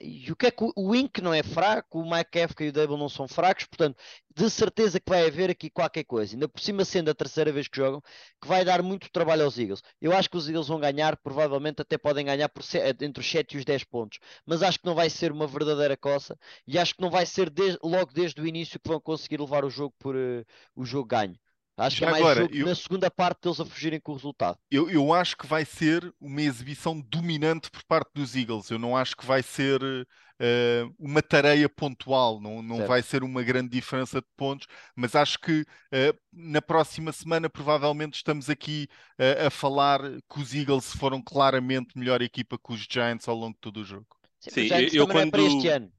E 0.00 0.30
o 0.30 0.36
que 0.36 0.46
é 0.46 0.50
que 0.50 0.64
o, 0.76 0.94
Ink 0.94 1.20
não 1.20 1.34
é 1.34 1.42
fraco, 1.42 2.00
o 2.00 2.10
Mike 2.10 2.30
Kafka 2.30 2.64
e 2.64 2.68
o 2.68 2.72
Dable 2.72 2.96
não 2.96 3.08
são 3.08 3.28
fracos, 3.28 3.66
portanto, 3.66 3.96
de 4.34 4.48
certeza 4.50 4.98
que 4.98 5.10
vai 5.10 5.26
haver 5.26 5.50
aqui 5.50 5.68
qualquer 5.68 6.04
coisa, 6.04 6.34
ainda 6.34 6.48
por 6.48 6.60
cima 6.60 6.84
sendo 6.84 7.10
a 7.10 7.14
terceira 7.14 7.52
vez 7.52 7.68
que 7.68 7.76
jogam, 7.76 8.00
que 8.40 8.48
vai 8.48 8.64
dar 8.64 8.82
muito 8.82 9.10
trabalho 9.10 9.44
aos 9.44 9.58
Eagles. 9.58 9.82
Eu 10.00 10.12
acho 10.12 10.30
que 10.30 10.36
os 10.36 10.48
Eagles 10.48 10.68
vão 10.68 10.80
ganhar, 10.80 11.16
provavelmente 11.18 11.82
até 11.82 11.98
podem 11.98 12.24
ganhar 12.24 12.48
por, 12.48 12.62
entre 13.00 13.20
os 13.20 13.30
7 13.30 13.54
e 13.54 13.58
os 13.58 13.64
10 13.64 13.84
pontos, 13.84 14.18
mas 14.46 14.62
acho 14.62 14.78
que 14.78 14.86
não 14.86 14.94
vai 14.94 15.10
ser 15.10 15.32
uma 15.32 15.46
verdadeira 15.46 15.96
coça 15.96 16.38
e 16.66 16.78
acho 16.78 16.94
que 16.94 17.02
não 17.02 17.10
vai 17.10 17.26
ser 17.26 17.52
logo 17.82 18.12
desde 18.12 18.40
o 18.40 18.46
início 18.46 18.80
que 18.80 18.88
vão 18.88 19.00
conseguir 19.00 19.40
levar 19.40 19.64
o 19.64 19.70
jogo 19.70 19.94
por 19.98 20.16
uh, 20.16 20.44
o 20.74 20.84
jogo 20.84 21.06
ganho. 21.08 21.38
Acho 21.76 21.98
que 21.98 22.04
é 22.04 22.10
mais 22.10 22.22
agora, 22.22 22.40
jogo 22.42 22.54
eu, 22.54 22.66
na 22.66 22.74
segunda 22.74 23.10
parte 23.10 23.40
deles 23.42 23.58
a 23.58 23.64
fugirem 23.64 23.98
com 23.98 24.12
o 24.12 24.14
resultado. 24.14 24.58
Eu, 24.70 24.90
eu 24.90 25.12
acho 25.12 25.36
que 25.36 25.46
vai 25.46 25.64
ser 25.64 26.14
uma 26.20 26.42
exibição 26.42 27.00
dominante 27.00 27.70
por 27.70 27.82
parte 27.84 28.10
dos 28.14 28.36
Eagles. 28.36 28.70
Eu 28.70 28.78
não 28.78 28.96
acho 28.96 29.16
que 29.16 29.24
vai 29.24 29.42
ser 29.42 29.82
uh, 29.82 30.94
uma 30.98 31.22
tarefa 31.22 31.68
pontual, 31.70 32.40
não, 32.40 32.62
não 32.62 32.86
vai 32.86 33.02
ser 33.02 33.22
uma 33.22 33.42
grande 33.42 33.70
diferença 33.70 34.20
de 34.20 34.26
pontos, 34.36 34.66
mas 34.94 35.14
acho 35.14 35.38
que 35.38 35.62
uh, 35.62 36.18
na 36.32 36.60
próxima 36.60 37.10
semana 37.10 37.48
provavelmente 37.48 38.16
estamos 38.16 38.50
aqui 38.50 38.86
uh, 39.18 39.46
a 39.46 39.50
falar 39.50 40.00
que 40.00 40.40
os 40.40 40.54
Eagles 40.54 40.94
foram 40.94 41.22
claramente 41.22 41.96
melhor 41.96 42.20
equipa 42.20 42.58
que 42.58 42.72
os 42.72 42.86
Giants 42.88 43.26
ao 43.28 43.36
longo 43.36 43.54
de 43.54 43.60
todo 43.60 43.78
o 43.78 43.84
jogo. 43.84 44.06
Sim, 44.40 44.50
Sim 44.50 44.68
eu, 44.68 44.88
eu 44.92 45.06
quando... 45.06 45.28
É 45.28 45.30
para 45.30 45.42
este 45.42 45.68
ano. 45.68 45.92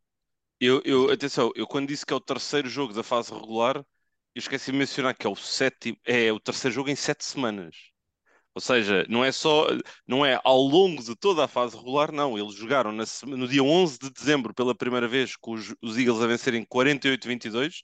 Eu, 0.60 0.82
eu, 0.86 1.12
atenção, 1.12 1.52
eu 1.56 1.68
quando 1.68 1.88
disse 1.88 2.06
que 2.06 2.14
é 2.14 2.16
o 2.16 2.22
terceiro 2.22 2.70
jogo 2.70 2.94
da 2.94 3.04
fase 3.04 3.34
regular, 3.34 3.84
eu 4.36 4.40
esqueci 4.40 4.72
de 4.72 4.78
mencionar 4.78 5.16
que 5.16 5.28
é 5.28 5.30
o 5.30 5.36
sétimo, 5.36 5.98
é 6.06 6.32
o 6.32 6.40
terceiro 6.40 6.74
jogo 6.74 6.90
em 6.90 6.96
sete 6.96 7.24
semanas. 7.26 7.76
Ou 8.56 8.62
seja, 8.62 9.06
não 9.10 9.24
é 9.26 9.32
só, 9.32 9.68
não 10.08 10.26
é 10.26 10.40
ao 10.44 10.62
longo 10.62 11.04
de 11.04 11.16
toda 11.16 11.44
a 11.44 11.48
fase 11.48 11.76
regular, 11.76 12.12
não. 12.12 12.38
Eles 12.38 12.54
jogaram 12.56 12.92
na, 12.92 13.04
no 13.26 13.48
dia 13.48 13.64
11 13.64 13.98
de 14.00 14.10
dezembro 14.12 14.54
pela 14.54 14.76
primeira 14.76 15.08
vez 15.08 15.36
com 15.36 15.54
os, 15.54 15.74
os 15.82 15.98
Eagles 15.98 16.22
a 16.22 16.28
vencerem 16.28 16.64
48-22 16.66 17.82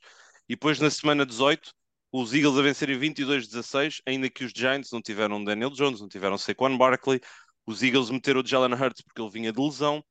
e 0.48 0.56
depois 0.56 0.80
na 0.80 0.90
semana 0.90 1.26
18 1.26 1.72
os 2.12 2.34
Eagles 2.34 2.58
a 2.58 2.62
vencerem 2.62 3.00
22-16, 3.00 4.02
ainda 4.06 4.30
que 4.30 4.44
os 4.44 4.52
Giants 4.56 4.92
não 4.92 5.02
tiveram 5.02 5.44
Daniel 5.44 5.70
Jones, 5.72 6.02
não 6.02 6.08
tiveram 6.08 6.38
Saquon 6.38 6.78
Barkley. 6.78 7.20
Os 7.66 7.84
Eagles 7.84 8.10
meteram 8.10 8.42
o 8.42 8.46
Jalen 8.46 8.74
Hurts 8.74 9.02
porque 9.04 9.22
ele 9.22 9.30
vinha 9.30 9.52
de 9.52 9.60
lesão. 9.60 10.04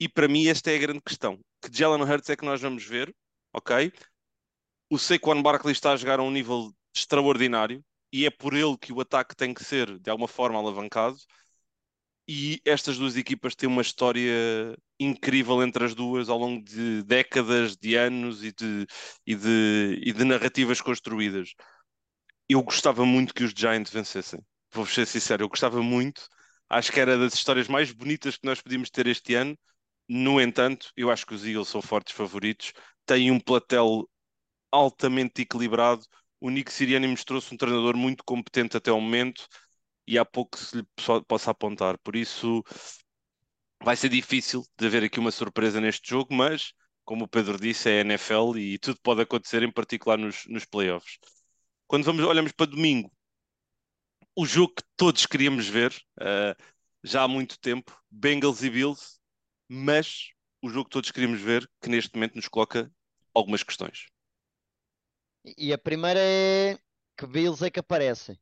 E 0.00 0.08
para 0.08 0.28
mim 0.28 0.48
esta 0.48 0.70
é 0.70 0.76
a 0.76 0.78
grande 0.78 1.00
questão. 1.02 1.38
Que 1.62 1.70
Jalen 1.76 2.02
Hurts 2.02 2.30
é 2.30 2.36
que 2.36 2.44
nós 2.44 2.60
vamos 2.60 2.84
ver, 2.84 3.14
ok? 3.52 3.92
O 4.90 4.98
Saquon 4.98 5.42
Barkley 5.42 5.72
está 5.72 5.92
a 5.92 5.96
jogar 5.96 6.20
a 6.20 6.22
um 6.22 6.30
nível 6.30 6.72
extraordinário 6.94 7.84
e 8.12 8.26
é 8.26 8.30
por 8.30 8.54
ele 8.54 8.76
que 8.78 8.92
o 8.92 9.00
ataque 9.00 9.34
tem 9.36 9.52
que 9.52 9.64
ser 9.64 9.98
de 9.98 10.10
alguma 10.10 10.28
forma 10.28 10.58
alavancado. 10.58 11.16
E 12.26 12.60
estas 12.64 12.96
duas 12.96 13.16
equipas 13.16 13.54
têm 13.54 13.68
uma 13.68 13.82
história 13.82 14.76
incrível 14.98 15.62
entre 15.62 15.84
as 15.84 15.94
duas 15.94 16.28
ao 16.28 16.38
longo 16.38 16.64
de 16.64 17.02
décadas, 17.02 17.76
de 17.76 17.96
anos 17.96 18.42
e 18.42 18.52
de, 18.52 18.86
e 19.26 19.34
de, 19.34 20.00
e 20.02 20.12
de 20.12 20.24
narrativas 20.24 20.80
construídas. 20.80 21.50
Eu 22.48 22.62
gostava 22.62 23.04
muito 23.04 23.34
que 23.34 23.44
os 23.44 23.52
Giants 23.52 23.90
vencessem. 23.92 24.40
Vou 24.72 24.86
ser 24.86 25.06
sincero, 25.06 25.44
eu 25.44 25.48
gostava 25.48 25.82
muito. 25.82 26.26
Acho 26.68 26.92
que 26.92 27.00
era 27.00 27.18
das 27.18 27.34
histórias 27.34 27.68
mais 27.68 27.92
bonitas 27.92 28.36
que 28.36 28.46
nós 28.46 28.60
podíamos 28.60 28.90
ter 28.90 29.06
este 29.06 29.34
ano. 29.34 29.56
No 30.08 30.40
entanto, 30.40 30.90
eu 30.96 31.10
acho 31.10 31.26
que 31.26 31.34
os 31.34 31.44
Eagles 31.44 31.68
são 31.68 31.82
fortes 31.82 32.14
favoritos. 32.14 32.72
Têm 33.06 33.30
um 33.30 33.40
platel 33.40 34.08
altamente 34.74 35.42
equilibrado. 35.42 36.04
O 36.40 36.50
Nick 36.50 36.72
Siriani 36.72 37.06
mostrou-se 37.08 37.52
um 37.54 37.56
treinador 37.56 37.96
muito 37.96 38.24
competente 38.24 38.76
até 38.76 38.92
o 38.92 39.00
momento 39.00 39.46
e 40.06 40.18
há 40.18 40.24
pouco 40.24 40.58
se 40.58 40.76
lhe 40.76 40.86
possa 41.26 41.50
apontar. 41.50 41.98
Por 41.98 42.16
isso 42.16 42.62
vai 43.82 43.96
ser 43.96 44.08
difícil 44.08 44.64
de 44.78 44.86
haver 44.86 45.04
aqui 45.04 45.18
uma 45.20 45.30
surpresa 45.30 45.80
neste 45.80 46.10
jogo, 46.10 46.34
mas 46.34 46.72
como 47.04 47.24
o 47.24 47.28
Pedro 47.28 47.58
disse, 47.58 47.90
é 47.90 48.00
NFL 48.00 48.56
e 48.56 48.78
tudo 48.78 48.98
pode 49.02 49.22
acontecer, 49.22 49.62
em 49.62 49.70
particular 49.70 50.18
nos, 50.18 50.44
nos 50.46 50.64
playoffs. 50.64 51.18
Quando 51.86 52.04
vamos, 52.04 52.24
olhamos 52.24 52.52
para 52.52 52.66
domingo, 52.66 53.12
o 54.36 54.46
jogo 54.46 54.74
que 54.74 54.82
todos 54.96 55.26
queríamos 55.26 55.68
ver, 55.68 55.92
uh, 56.20 56.56
já 57.02 57.22
há 57.22 57.28
muito 57.28 57.58
tempo, 57.60 57.96
Bengals 58.10 58.62
e 58.62 58.70
Bills, 58.70 59.18
mas 59.68 60.30
o 60.62 60.68
jogo 60.68 60.84
que 60.84 60.90
todos 60.90 61.10
queríamos 61.10 61.40
ver, 61.40 61.68
que 61.80 61.90
neste 61.90 62.14
momento 62.14 62.36
nos 62.36 62.48
coloca 62.48 62.90
algumas 63.34 63.62
questões. 63.62 64.06
E 65.44 65.72
a 65.72 65.78
primeira 65.78 66.20
é 66.20 66.78
que 67.16 67.26
Bills 67.26 67.64
é 67.64 67.70
que 67.70 67.80
aparecem. 67.80 68.38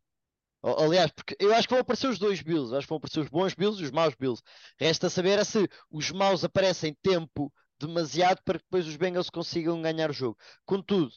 Aliás, 0.63 1.11
porque 1.13 1.37
eu 1.41 1.53
acho 1.55 1.67
que 1.67 1.75
vão 1.75 1.81
aparecer 1.81 2.09
os 2.09 2.19
dois 2.19 2.41
Bills, 2.41 2.75
acho 2.75 2.87
que 2.87 2.91
vão 2.91 2.99
aparecer 2.99 3.21
os 3.21 3.29
bons 3.29 3.55
Bills 3.55 3.81
e 3.83 3.85
os 3.85 3.91
maus 3.91 4.15
Bills. 4.15 4.43
Resta 4.79 5.11
saber 5.11 5.39
é 5.39 5.45
se 5.45 5.69
os 5.91 6.11
maus 6.13 6.45
aparecem 6.45 6.95
tempo 7.03 7.53
demasiado 7.81 8.41
para 8.45 8.59
que 8.59 8.65
depois 8.65 8.87
os 8.87 8.97
Bengals 8.97 9.29
consigam 9.31 9.83
ganhar 9.83 10.11
o 10.11 10.13
jogo. 10.15 10.39
Contudo, 10.65 11.13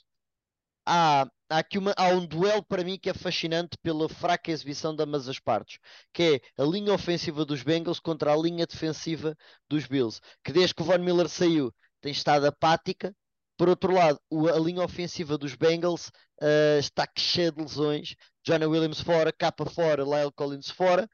há, 0.86 1.24
há 1.50 1.58
aqui 1.60 1.78
uma, 1.78 1.94
há 1.98 2.08
um 2.10 2.26
duelo 2.26 2.64
para 2.64 2.84
mim 2.84 2.98
que 2.98 3.10
é 3.10 3.14
fascinante 3.14 3.78
pela 3.84 4.10
fraca 4.10 4.52
exibição 4.52 4.96
de 4.96 5.04
ambas 5.04 5.28
as 5.30 5.40
partes, 5.40 5.80
que 6.14 6.42
é 6.58 6.62
a 6.62 6.66
linha 6.66 6.94
ofensiva 6.94 7.46
dos 7.46 7.64
Bengals 7.64 8.00
contra 8.00 8.34
a 8.34 8.38
linha 8.38 8.66
defensiva 8.66 9.36
dos 9.70 9.86
Bills, 9.88 10.20
que 10.44 10.52
desde 10.52 10.74
que 10.74 10.82
o 10.82 10.86
Von 10.86 10.98
Miller 11.00 11.30
saiu 11.30 11.74
tem 12.02 12.12
estado 12.12 12.46
apática. 12.46 13.16
Por 13.58 13.70
outro 13.70 13.94
lado, 13.94 14.20
a 14.54 14.60
linha 14.60 14.84
ofensiva 14.84 15.38
dos 15.38 15.56
Bengals 15.56 16.10
uh, 16.42 16.80
está 16.80 17.08
cheia 17.18 17.52
de 17.52 17.62
lesões. 17.62 18.16
Jonah 18.46 18.68
Williams 18.68 19.02
fora, 19.02 19.32
Capa 19.32 19.66
fora, 19.66 20.04
Lyle 20.04 20.32
Collins 20.36 20.70
fora. 20.70 21.10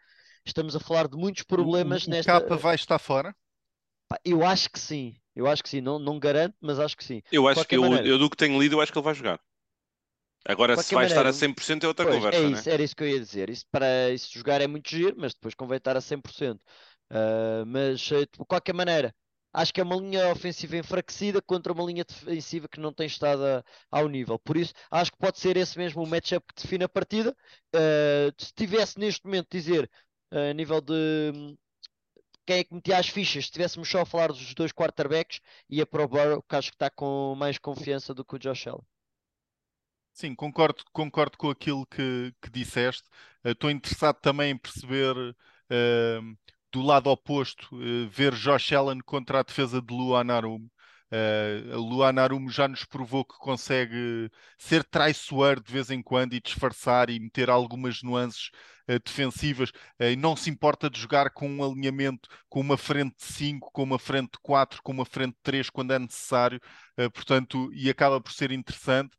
Estamos 0.45 0.75
a 0.75 0.79
falar 0.79 1.07
de 1.07 1.17
muitos 1.17 1.43
problemas 1.43 2.05
o, 2.05 2.07
o 2.07 2.09
nesta. 2.09 2.31
Capa 2.31 2.55
vai 2.57 2.75
estar 2.75 2.97
fora? 2.97 3.35
Eu 4.25 4.43
acho 4.45 4.69
que 4.69 4.79
sim. 4.79 5.15
Eu 5.35 5.47
acho 5.47 5.63
que 5.63 5.69
sim. 5.69 5.81
Não, 5.81 5.99
não 5.99 6.19
garanto, 6.19 6.55
mas 6.59 6.79
acho 6.79 6.97
que 6.97 7.03
sim. 7.03 7.21
Eu 7.31 7.47
acho 7.47 7.65
que 7.65 7.75
eu, 7.75 7.85
eu, 7.97 8.17
do 8.17 8.29
que 8.29 8.35
tenho 8.35 8.59
lido, 8.59 8.75
eu 8.75 8.81
acho 8.81 8.91
que 8.91 8.97
ele 8.97 9.05
vai 9.05 9.13
jogar. 9.13 9.39
Agora, 10.43 10.75
se 10.75 10.95
vai 10.95 11.03
maneira, 11.03 11.29
estar 11.29 11.47
a 11.47 11.49
100% 11.49 11.83
é 11.83 11.87
outra 11.87 12.05
pois, 12.05 12.17
conversa. 12.17 12.39
É 12.39 12.43
isso, 12.43 12.67
né? 12.67 12.73
Era 12.73 12.83
isso 12.83 12.95
que 12.95 13.03
eu 13.03 13.07
ia 13.07 13.19
dizer. 13.19 13.49
Isso, 13.49 13.63
para 13.71 14.09
isso 14.09 14.33
jogar 14.33 14.59
é 14.59 14.67
muito 14.67 14.89
giro, 14.89 15.15
mas 15.17 15.33
depois 15.33 15.53
convém 15.53 15.77
estar 15.77 15.95
a 15.95 16.01
100%. 16.01 16.55
Uh, 16.55 16.59
ah, 17.11 17.63
mas, 17.67 18.11
eh, 18.11 18.21
de 18.21 18.45
qualquer 18.47 18.73
maneira, 18.73 19.13
acho 19.53 19.73
que 19.73 19.81
é 19.81 19.83
uma 19.83 19.95
linha 19.95 20.31
ofensiva 20.31 20.77
enfraquecida 20.77 21.41
contra 21.41 21.73
uma 21.73 21.83
linha 21.83 22.03
defensiva 22.03 22.67
que 22.67 22.79
não 22.79 22.93
tem 22.93 23.07
estado 23.07 23.43
a, 23.45 23.63
ao 23.89 24.07
nível. 24.07 24.39
Por 24.39 24.57
isso, 24.57 24.73
acho 24.89 25.11
que 25.11 25.17
pode 25.17 25.39
ser 25.39 25.57
esse 25.57 25.77
mesmo 25.77 26.03
o 26.03 26.07
matchup 26.07 26.45
que 26.53 26.61
define 26.61 26.83
a 26.83 26.89
partida. 26.89 27.35
Uh, 27.75 28.31
se 28.37 28.53
tivesse 28.53 28.99
neste 28.99 29.25
momento 29.25 29.47
dizer 29.51 29.89
uh, 30.31 30.49
a 30.49 30.53
nível 30.53 30.81
de 30.81 31.57
quem 32.45 32.59
é 32.59 32.63
que 32.63 32.73
metia 32.73 32.97
as 32.97 33.07
fichas, 33.07 33.43
se 33.43 33.49
estivéssemos 33.49 33.87
só 33.89 34.01
a 34.01 34.05
falar 34.05 34.27
dos 34.27 34.53
dois 34.53 34.71
quarterbacks, 34.71 35.39
ia 35.69 35.85
para 35.85 36.03
o 36.03 36.07
Burrow, 36.07 36.41
que 36.41 36.55
acho 36.55 36.69
que 36.69 36.75
está 36.75 36.89
com 36.89 37.35
mais 37.37 37.57
confiança 37.57 38.13
do 38.13 38.25
que 38.25 38.35
o 38.35 38.39
Josh 38.39 38.67
Allen. 38.67 38.85
Sim, 40.13 40.35
concordo, 40.35 40.83
concordo 40.91 41.37
com 41.37 41.49
aquilo 41.49 41.85
que, 41.85 42.33
que 42.41 42.49
disseste. 42.49 43.07
Estou 43.43 43.69
uh, 43.69 43.73
interessado 43.73 44.17
também 44.19 44.51
em 44.51 44.57
perceber 44.57 45.15
uh, 45.17 46.37
do 46.71 46.81
lado 46.81 47.09
oposto, 47.09 47.67
uh, 47.75 48.07
ver 48.09 48.33
Josh 48.35 48.71
Allen 48.73 48.99
contra 49.01 49.39
a 49.39 49.43
defesa 49.43 49.81
de 49.81 49.93
Luan 49.93 50.31
Arum. 50.33 50.67
Uh, 51.11 51.77
Luan 51.77 52.17
Arum 52.21 52.49
já 52.49 52.69
nos 52.69 52.85
provou 52.85 53.25
que 53.25 53.37
consegue 53.37 54.31
ser 54.57 54.81
traiçoeiro 54.85 55.61
de 55.61 55.71
vez 55.71 55.89
em 55.91 56.01
quando 56.01 56.33
e 56.33 56.39
disfarçar 56.39 57.09
e 57.09 57.19
meter 57.19 57.49
algumas 57.49 58.01
nuances 58.01 58.49
uh, 58.89 58.97
defensivas. 59.03 59.71
Uh, 59.99 60.05
e 60.13 60.15
não 60.15 60.37
se 60.37 60.49
importa 60.49 60.89
de 60.89 60.99
jogar 60.99 61.31
com 61.31 61.49
um 61.49 61.63
alinhamento 61.63 62.29
com 62.47 62.61
uma 62.61 62.77
frente 62.77 63.17
de 63.17 63.25
5, 63.25 63.71
com 63.73 63.83
uma 63.83 63.99
frente 63.99 64.31
de 64.31 64.39
4, 64.41 64.81
com 64.81 64.93
uma 64.93 65.05
frente 65.05 65.33
de 65.33 65.41
3 65.43 65.69
quando 65.69 65.91
é 65.91 65.99
necessário, 65.99 66.61
portanto, 67.13 67.71
e 67.73 67.89
acaba 67.89 68.21
por 68.21 68.31
ser 68.31 68.51
interessante 68.51 69.15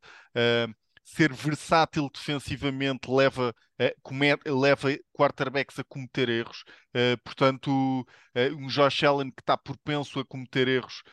ser 1.03 1.33
versátil 1.33 2.09
defensivamente 2.09 3.11
leva, 3.11 3.53
uh, 3.79 4.59
leva 4.59 4.89
quarterbacks 5.13 5.77
a 5.79 5.83
cometer 5.83 6.29
erros. 6.29 6.63
Uh, 6.95 7.17
portanto, 7.23 7.69
uh, 8.01 8.55
um 8.57 8.67
Josh 8.67 9.03
Allen 9.03 9.31
que 9.31 9.41
está 9.41 9.57
propenso 9.57 10.19
a 10.19 10.25
cometer 10.25 10.67
erros 10.67 11.03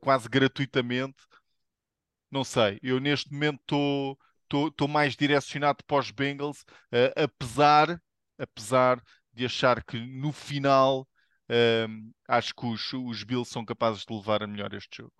quase 0.00 0.28
gratuitamente. 0.28 1.16
Não 2.30 2.42
sei, 2.44 2.78
eu 2.82 2.98
neste 2.98 3.30
momento 3.30 4.18
estou 4.44 4.88
mais 4.88 5.14
direcionado 5.14 5.84
para 5.84 5.98
os 5.98 6.10
Bengals, 6.10 6.64
apesar, 7.14 8.00
apesar 8.38 9.02
de 9.34 9.44
achar 9.44 9.84
que 9.84 9.98
no 9.98 10.32
final 10.32 11.06
acho 12.26 12.54
que 12.54 12.66
os, 12.66 12.92
os 12.94 13.22
Bills 13.22 13.50
são 13.50 13.66
capazes 13.66 14.04
de 14.06 14.14
levar 14.14 14.42
a 14.42 14.46
melhor 14.46 14.72
este 14.72 14.96
jogo. 14.98 15.12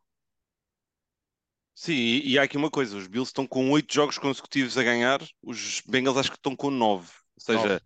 Sim, 1.78 1.93
e, 1.93 2.31
e 2.31 2.39
há 2.39 2.43
aqui 2.43 2.57
uma 2.57 2.70
coisa: 2.70 2.97
os 2.97 3.07
Bills 3.07 3.28
estão 3.28 3.47
com 3.47 3.70
oito 3.70 3.93
jogos 3.93 4.16
consecutivos 4.16 4.78
a 4.78 4.82
ganhar, 4.82 5.20
os 5.43 5.82
Bengals 5.86 6.16
acho 6.16 6.31
que 6.31 6.39
estão 6.39 6.57
com 6.57 6.70
nove. 6.70 7.11
Ou 7.36 7.44
seja, 7.44 7.69
nove. 7.69 7.81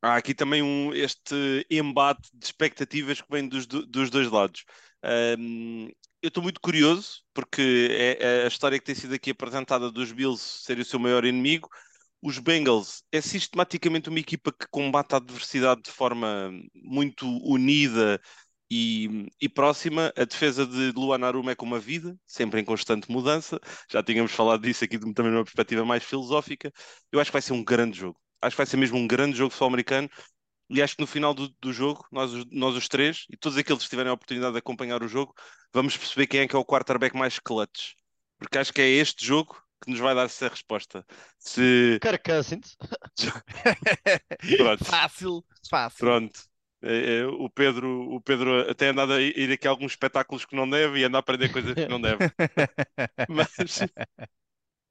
há 0.00 0.16
aqui 0.16 0.32
também 0.32 0.62
um, 0.62 0.94
este 0.94 1.66
embate 1.68 2.30
de 2.32 2.46
expectativas 2.46 3.20
que 3.20 3.26
vem 3.28 3.48
dos, 3.48 3.66
dos 3.66 4.10
dois 4.10 4.30
lados. 4.30 4.64
Um, 5.38 5.88
eu 6.22 6.28
estou 6.28 6.42
muito 6.42 6.60
curioso, 6.60 7.24
porque 7.34 7.88
é, 7.90 8.18
é, 8.20 8.44
a 8.44 8.48
história 8.48 8.78
que 8.78 8.84
tem 8.84 8.94
sido 8.94 9.14
aqui 9.14 9.32
apresentada 9.32 9.90
dos 9.90 10.12
Bills 10.12 10.62
ser 10.62 10.78
o 10.78 10.84
seu 10.84 11.00
maior 11.00 11.24
inimigo. 11.24 11.68
Os 12.22 12.38
Bengals 12.38 13.02
é 13.10 13.20
sistematicamente 13.20 14.08
uma 14.08 14.20
equipa 14.20 14.52
que 14.52 14.68
combate 14.70 15.14
a 15.14 15.16
adversidade 15.18 15.82
de 15.82 15.90
forma 15.90 16.50
muito 16.74 17.26
unida 17.44 18.20
e, 18.70 19.28
e, 19.40 19.48
próxima, 19.48 20.12
a 20.16 20.24
defesa 20.24 20.66
de 20.66 20.90
Luan 20.92 21.24
Aruma 21.24 21.52
é 21.52 21.54
como 21.54 21.76
a 21.76 21.78
vida, 21.78 22.18
sempre 22.26 22.60
em 22.60 22.64
constante 22.64 23.10
mudança. 23.10 23.60
Já 23.90 24.02
tínhamos 24.02 24.32
falado 24.32 24.62
disso 24.62 24.84
aqui 24.84 24.98
também 24.98 25.32
numa 25.32 25.44
perspectiva 25.44 25.84
mais 25.84 26.02
filosófica. 26.02 26.72
Eu 27.12 27.20
acho 27.20 27.30
que 27.30 27.34
vai 27.34 27.42
ser 27.42 27.52
um 27.52 27.62
grande 27.62 27.98
jogo. 27.98 28.20
Acho 28.42 28.54
que 28.54 28.58
vai 28.58 28.66
ser 28.66 28.76
mesmo 28.76 28.98
um 28.98 29.06
grande 29.06 29.36
jogo 29.36 29.54
sul-americano. 29.54 30.10
E 30.68 30.82
acho 30.82 30.96
que 30.96 31.00
no 31.00 31.06
final 31.06 31.32
do, 31.32 31.48
do 31.60 31.72
jogo, 31.72 32.04
nós, 32.10 32.32
nós 32.50 32.74
os 32.74 32.88
três, 32.88 33.24
e 33.30 33.36
todos 33.36 33.56
aqueles 33.56 33.84
que 33.84 33.88
tiverem 33.88 34.10
a 34.10 34.14
oportunidade 34.14 34.52
de 34.52 34.58
acompanhar 34.58 35.00
o 35.00 35.08
jogo, 35.08 35.32
vamos 35.72 35.96
perceber 35.96 36.26
quem 36.26 36.40
é 36.40 36.48
que 36.48 36.56
é 36.56 36.58
o 36.58 36.64
quarterback 36.64 37.16
mais 37.16 37.38
clutch. 37.38 37.92
Porque 38.36 38.58
acho 38.58 38.72
que 38.72 38.80
é 38.80 38.88
este 38.88 39.24
jogo 39.24 39.56
que 39.84 39.90
nos 39.92 40.00
vai 40.00 40.12
dar 40.12 40.24
essa 40.24 40.48
resposta. 40.48 41.06
Se... 41.38 42.00
Kirk 42.02 42.24
Cousins. 42.24 42.76
fácil, 44.84 45.44
fácil. 45.70 45.98
Pronto. 45.98 46.55
É, 46.82 47.18
é, 47.18 47.26
o 47.26 47.48
Pedro, 47.48 48.14
o 48.14 48.20
Pedro 48.20 48.70
até 48.70 48.88
anda 48.88 49.16
a 49.16 49.20
ir 49.20 49.50
aqui 49.50 49.66
a 49.66 49.70
alguns 49.70 49.92
espetáculos 49.92 50.44
que 50.44 50.54
não 50.54 50.68
deve 50.68 51.00
e 51.00 51.04
anda 51.04 51.18
a 51.18 51.20
aprender 51.20 51.50
coisas 51.50 51.74
que 51.74 51.88
não 51.88 52.00
deve. 52.00 52.18
mas, 53.28 53.80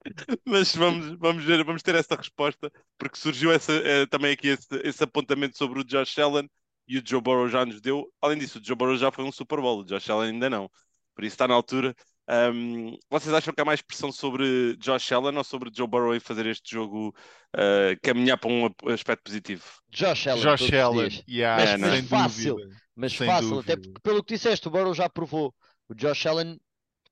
mas 0.44 0.74
vamos, 0.74 1.18
vamos 1.18 1.44
ver, 1.44 1.64
vamos 1.64 1.82
ter 1.82 1.94
essa 1.94 2.16
resposta, 2.16 2.70
porque 2.98 3.16
surgiu 3.16 3.52
essa, 3.52 3.72
é, 3.72 4.06
também 4.06 4.32
aqui 4.32 4.48
esse, 4.48 4.68
esse, 4.82 5.02
apontamento 5.04 5.56
sobre 5.56 5.80
o 5.80 5.84
Josh 5.84 6.18
Allen 6.18 6.50
e 6.88 6.98
o 6.98 7.02
Joe 7.04 7.20
Burrow 7.20 7.48
já 7.48 7.64
nos 7.64 7.80
deu. 7.80 8.12
Além 8.20 8.38
disso, 8.38 8.58
o 8.58 8.64
Joe 8.64 8.76
Burrow 8.76 8.96
já 8.96 9.10
foi 9.10 9.24
um 9.24 9.32
Super 9.32 9.60
Bowl, 9.60 9.80
o 9.80 9.84
Josh 9.84 10.10
Allen 10.10 10.32
ainda 10.32 10.50
não. 10.50 10.70
Por 11.14 11.24
isso 11.24 11.34
está 11.34 11.48
na 11.48 11.54
altura. 11.54 11.94
Um, 12.28 12.98
vocês 13.08 13.32
acham 13.32 13.54
que 13.54 13.60
há 13.60 13.64
mais 13.64 13.80
pressão 13.80 14.10
sobre 14.10 14.76
Josh 14.78 15.12
Allen 15.12 15.36
ou 15.36 15.44
sobre 15.44 15.70
Joe 15.72 15.86
Burrow 15.86 16.14
em 16.14 16.18
fazer 16.20 16.44
este 16.46 16.74
jogo 16.74 17.14
uh, 17.54 18.00
caminhar 18.02 18.36
para 18.36 18.50
um 18.50 18.66
aspecto 18.92 19.22
positivo? 19.24 19.64
Josh 19.88 20.26
Allen. 20.26 20.42
Josh 20.42 20.72
Allen, 20.72 21.24
yeah, 21.28 21.62
mas, 21.62 21.70
é, 21.70 21.76
mas 21.76 22.08
fácil, 22.08 22.56
mas 22.96 23.12
sem 23.12 23.26
fácil, 23.26 23.50
dúvida. 23.50 23.72
até 23.72 23.80
porque 23.80 24.00
pelo 24.02 24.24
que 24.24 24.34
disseste, 24.34 24.66
o 24.66 24.70
Burrow 24.70 24.92
já 24.92 25.08
provou. 25.08 25.54
O 25.88 25.94
Josh 25.94 26.26
Allen, 26.26 26.58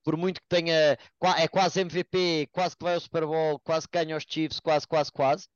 por 0.02 0.16
muito 0.16 0.40
que 0.40 0.48
tenha, 0.48 0.98
é 1.38 1.48
quase 1.48 1.80
MVP, 1.80 2.48
quase 2.50 2.76
que 2.76 2.82
vai 2.82 2.94
ao 2.94 3.00
Super 3.00 3.24
Bowl, 3.24 3.60
quase 3.60 3.88
que 3.88 3.96
ganha 3.96 4.16
os 4.16 4.24
Chiefs, 4.28 4.58
quase, 4.58 4.86
quase, 4.86 5.12
quase. 5.12 5.46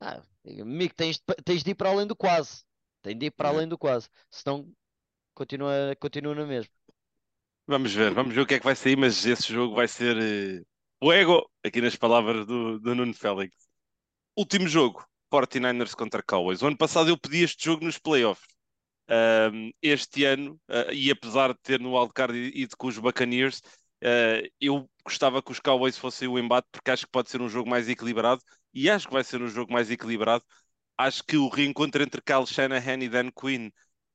Ah, 0.00 0.22
amigo, 0.46 0.94
tens, 0.94 1.20
tens 1.44 1.64
de 1.64 1.72
ir 1.72 1.74
para 1.74 1.90
além 1.90 2.06
do 2.06 2.14
quase. 2.14 2.62
Tem 3.02 3.18
de 3.18 3.26
ir 3.26 3.30
para 3.32 3.48
além 3.48 3.66
do 3.66 3.76
quase. 3.76 4.08
Senão 4.30 4.70
continua, 5.34 5.96
continua 5.98 6.34
na 6.34 6.46
mesma. 6.46 6.72
Vamos 7.70 7.94
ver, 7.94 8.12
vamos 8.12 8.34
ver 8.34 8.40
o 8.40 8.46
que 8.46 8.54
é 8.54 8.58
que 8.58 8.64
vai 8.64 8.74
sair, 8.74 8.96
mas 8.96 9.24
esse 9.24 9.52
jogo 9.52 9.76
vai 9.76 9.86
ser 9.86 10.16
uh, 10.16 10.66
o 11.06 11.12
ego, 11.12 11.48
aqui 11.64 11.80
nas 11.80 11.94
palavras 11.94 12.44
do, 12.44 12.80
do 12.80 12.96
Nuno 12.96 13.14
Félix. 13.14 13.54
Último 14.36 14.66
jogo, 14.66 15.06
49ers 15.32 15.94
contra 15.94 16.20
Cowboys. 16.20 16.62
O 16.62 16.66
ano 16.66 16.76
passado 16.76 17.10
eu 17.10 17.16
pedi 17.16 17.44
este 17.44 17.64
jogo 17.66 17.84
nos 17.84 17.96
playoffs. 17.96 18.44
Um, 19.52 19.70
este 19.80 20.24
ano, 20.24 20.60
uh, 20.68 20.92
e 20.92 21.12
apesar 21.12 21.52
de 21.52 21.60
ter 21.62 21.78
no 21.78 21.96
wildcard 21.96 22.36
ido 22.36 22.76
com 22.76 22.88
os 22.88 22.98
Buccaneers, 22.98 23.58
uh, 24.02 24.50
eu 24.60 24.90
gostava 25.04 25.40
que 25.40 25.52
os 25.52 25.60
Cowboys 25.60 25.96
fossem 25.96 26.26
o 26.26 26.40
embate, 26.40 26.66
porque 26.72 26.90
acho 26.90 27.06
que 27.06 27.12
pode 27.12 27.30
ser 27.30 27.40
um 27.40 27.48
jogo 27.48 27.70
mais 27.70 27.88
equilibrado, 27.88 28.42
e 28.74 28.90
acho 28.90 29.06
que 29.06 29.14
vai 29.14 29.22
ser 29.22 29.40
um 29.40 29.48
jogo 29.48 29.72
mais 29.72 29.92
equilibrado. 29.92 30.42
Acho 30.98 31.22
que 31.22 31.36
o 31.36 31.48
reencontro 31.48 32.02
entre 32.02 32.20
Kyle 32.20 32.48
Shanahan 32.48 33.04
e 33.04 33.08
Dan 33.08 33.30
Quinn 33.30 33.70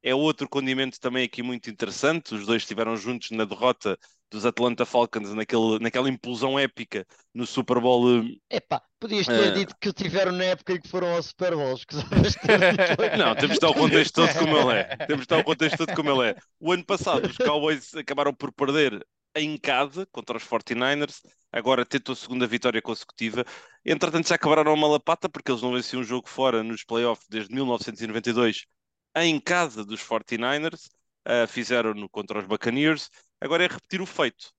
é 0.05 0.13
outro 0.13 0.47
condimento 0.47 0.99
também 0.99 1.25
aqui 1.25 1.41
muito 1.41 1.67
interessante. 1.67 2.35
Os 2.35 2.45
dois 2.45 2.61
estiveram 2.61 2.95
juntos 2.95 3.31
na 3.31 3.43
derrota 3.43 3.97
dos 4.29 4.45
Atlanta 4.45 4.85
Falcons 4.85 5.33
naquele, 5.33 5.79
naquela 5.79 6.07
implosão 6.07 6.59
épica 6.59 7.07
no 7.33 7.47
Super 7.47 7.81
Bowl. 7.81 8.21
Eh, 8.51 8.57
Epá, 8.57 8.83
podias 8.99 9.25
ter 9.25 9.51
uh... 9.51 9.53
dito 9.55 9.75
que 9.81 9.91
tiveram 9.91 10.31
na 10.31 10.43
época 10.43 10.73
em 10.73 10.79
que 10.79 10.87
foram 10.87 11.09
ao 11.15 11.23
Super 11.23 11.55
Bowl. 11.55 11.75
Não, 13.17 13.33
temos 13.33 13.49
de 13.49 13.53
estar 13.53 13.69
o 13.69 13.73
contexto 13.73 14.13
todo 14.13 14.33
como 14.37 14.55
ele 14.55 14.79
é. 14.79 14.95
Temos 14.95 15.17
de 15.17 15.23
estar 15.23 15.39
o 15.39 15.43
contexto 15.43 15.77
todo 15.77 15.95
como 15.95 16.11
ele 16.11 16.29
é. 16.29 16.35
O 16.59 16.71
ano 16.71 16.85
passado 16.85 17.25
os 17.25 17.37
Cowboys 17.37 17.95
acabaram 17.95 18.31
por 18.31 18.53
perder 18.53 19.03
em 19.35 19.57
casa 19.57 20.05
contra 20.11 20.37
os 20.37 20.43
49ers. 20.43 21.21
Agora 21.51 21.83
tentou 21.83 22.13
a 22.13 22.15
segunda 22.15 22.45
vitória 22.45 22.79
consecutiva. 22.79 23.43
Entretanto, 23.83 24.27
já 24.27 24.35
acabaram 24.35 24.71
uma 24.71 24.87
lapata 24.87 25.27
porque 25.27 25.51
eles 25.51 25.63
não 25.63 25.73
venciam 25.73 26.01
um 26.01 26.05
jogo 26.05 26.29
fora 26.29 26.61
nos 26.61 26.83
playoffs 26.83 27.25
desde 27.27 27.51
1992 27.55 28.67
em 29.15 29.39
casa 29.39 29.85
dos 29.85 30.01
49ers, 30.01 30.89
uh, 31.27 31.47
fizeram-no 31.47 32.09
contra 32.09 32.39
os 32.39 32.45
Buccaneers, 32.45 33.09
agora 33.39 33.63
é 33.63 33.67
repetir 33.67 34.01
o 34.01 34.05
feito. 34.05 34.51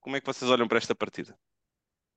Como 0.00 0.16
é 0.16 0.20
que 0.20 0.26
vocês 0.26 0.50
olham 0.50 0.66
para 0.66 0.78
esta 0.78 0.94
partida? 0.94 1.36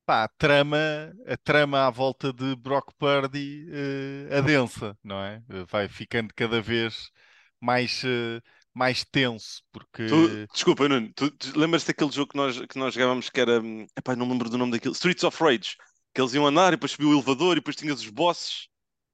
Pá, 0.06 0.24
a 0.24 0.28
trama, 0.30 0.78
a 1.26 1.36
trama 1.38 1.86
à 1.86 1.90
volta 1.90 2.32
de 2.32 2.56
Brock 2.56 2.94
Purdy 2.98 3.68
uh, 3.70 4.38
adensa, 4.38 4.98
não 5.04 5.22
é? 5.22 5.42
Vai 5.70 5.90
ficando 5.90 6.34
cada 6.34 6.62
vez 6.62 7.10
mais, 7.60 8.04
uh, 8.04 8.42
mais 8.74 9.04
tenso, 9.04 9.62
porque... 9.72 10.08
Tu, 10.08 10.48
desculpa, 10.54 10.88
Nuno, 10.88 11.12
tu, 11.14 11.30
tu 11.32 11.60
lembras 11.60 11.84
daquele 11.84 12.12
jogo 12.12 12.32
que 12.32 12.38
nós, 12.38 12.58
que 12.58 12.80
nós 12.80 12.94
jogávamos 12.94 13.30
que 13.30 13.42
era... 13.42 13.62
Epá, 13.98 14.16
não 14.16 14.30
lembro 14.30 14.50
do 14.50 14.58
nome 14.58 14.72
daquilo. 14.72 14.94
Streets 14.94 15.26
of 15.26 15.44
Rage. 15.44 15.76
Que 16.14 16.22
eles 16.22 16.34
iam 16.34 16.48
andar 16.48 16.70
e 16.70 16.78
depois 16.78 16.94
subiu 16.94 17.10
o 17.10 17.14
elevador 17.14 17.58
e 17.58 17.60
depois 17.60 17.76
tinhas 17.76 18.00
os 18.00 18.10
bosses. 18.10 18.68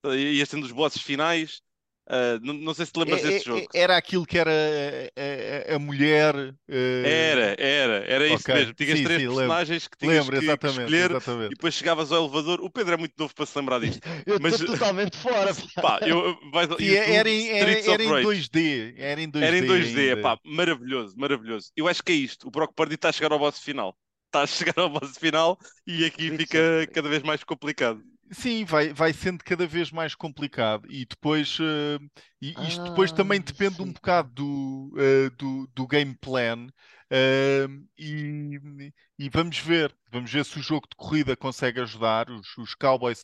Ias 0.05 0.49
tendo 0.49 0.63
os 0.63 0.71
bosses 0.71 1.01
finais 1.01 1.61
Uh, 2.05 2.37
não, 2.41 2.53
não, 2.53 2.73
sei 2.73 2.85
se 2.85 2.91
te 2.91 2.99
lembras 2.99 3.23
é, 3.23 3.27
desse 3.27 3.49
é, 3.49 3.53
jogo. 3.53 3.67
Era 3.73 3.95
aquilo 3.95 4.25
que 4.25 4.37
era 4.37 4.51
a, 4.51 5.71
a, 5.71 5.75
a 5.75 5.79
mulher. 5.79 6.35
Uh... 6.35 7.05
Era, 7.05 7.55
era, 7.57 8.05
era 8.05 8.27
isso 8.27 8.43
okay. 8.43 8.55
mesmo. 8.55 8.73
Tinhas 8.73 8.97
sim, 8.97 9.03
três 9.05 9.21
sim, 9.21 9.27
personagens 9.27 9.87
que 9.87 9.97
tinhas 9.97 10.25
lembro, 10.25 10.39
que, 10.39 10.45
exatamente, 10.45 10.75
que 10.75 10.81
escolher 10.81 11.11
exatamente. 11.11 11.45
e 11.45 11.49
depois 11.55 11.73
chegavas 11.73 12.11
ao 12.11 12.23
elevador. 12.25 12.59
O 12.61 12.69
Pedro 12.69 12.93
é 12.95 12.97
muito 12.97 13.13
novo 13.17 13.33
para 13.33 13.45
se 13.45 13.57
lembrar 13.57 13.79
disto. 13.79 14.01
eu 14.27 14.35
estou 14.35 14.39
mas... 14.41 14.59
totalmente 14.59 15.17
fora. 15.17 15.53
Pá, 15.81 15.99
eu, 16.05 16.37
vai, 16.51 16.67
sim, 16.77 16.93
era, 16.93 17.29
em, 17.29 17.49
era, 17.49 17.71
era 17.71 18.03
em 18.03 18.09
2D. 18.09 18.93
Era 18.97 19.21
em 19.21 19.31
2D. 19.31 19.41
Era 19.41 19.57
em 19.57 19.61
2D, 19.63 20.21
pá, 20.21 20.37
maravilhoso, 20.43 21.15
maravilhoso. 21.17 21.71
Eu 21.75 21.87
acho 21.87 22.03
que 22.03 22.11
é 22.11 22.15
isto. 22.15 22.47
O 22.47 22.51
Brock 22.51 22.73
Purdy 22.75 22.95
está 22.95 23.09
a 23.09 23.11
chegar 23.11 23.31
ao 23.31 23.39
boss 23.39 23.59
final. 23.59 23.97
Está 24.25 24.41
a 24.41 24.47
chegar 24.47 24.77
ao 24.77 24.89
boss 24.89 25.17
final 25.17 25.57
e 25.87 26.03
aqui 26.05 26.35
fica 26.35 26.59
cada 26.93 27.07
vez 27.07 27.23
mais 27.23 27.43
complicado. 27.43 28.01
Sim, 28.33 28.65
vai, 28.65 28.93
vai 28.93 29.13
sendo 29.13 29.43
cada 29.43 29.67
vez 29.67 29.91
mais 29.91 30.15
complicado 30.15 30.89
e 30.89 31.05
depois 31.05 31.59
uh, 31.59 31.99
e 32.41 32.51
isto 32.67 32.81
ah, 32.81 32.89
depois 32.89 33.11
também 33.11 33.39
depende 33.39 33.75
sim. 33.75 33.83
um 33.83 33.91
bocado 33.91 34.29
do, 34.31 34.93
uh, 34.95 35.29
do, 35.37 35.67
do, 35.67 35.87
game 35.87 36.15
plan 36.15 36.67
uh, 36.67 37.87
e, 37.97 38.91
e, 39.19 39.29
vamos 39.29 39.57
ver, 39.59 39.95
vamos 40.11 40.31
ver 40.31 40.45
se 40.45 40.57
o 40.57 40.63
jogo 40.63 40.87
de 40.89 40.95
corrida 40.95 41.35
consegue 41.35 41.79
ajudar. 41.81 42.29
Os, 42.29 42.57
os 42.57 42.73
Cowboys 42.75 43.23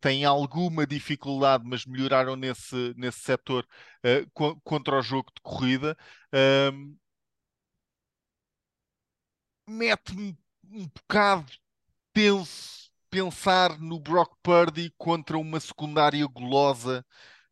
têm 0.00 0.24
alguma 0.24 0.86
dificuldade, 0.86 1.64
mas 1.66 1.86
melhoraram 1.86 2.36
nesse, 2.36 2.92
nesse 2.96 3.20
setor 3.20 3.66
co 4.34 4.60
contra 4.62 4.98
o 4.98 5.02
jogo 5.02 5.30
de 5.34 5.40
corrida. 5.42 5.96
Mete-me 9.66 10.36
um 10.64 10.86
bocado 10.86 11.50
tenso 12.12 12.79
pensar 13.10 13.78
no 13.78 13.98
Brock 13.98 14.34
Purdy 14.42 14.92
contra 14.96 15.36
uma 15.36 15.58
secundária 15.58 16.26
golosa 16.26 17.04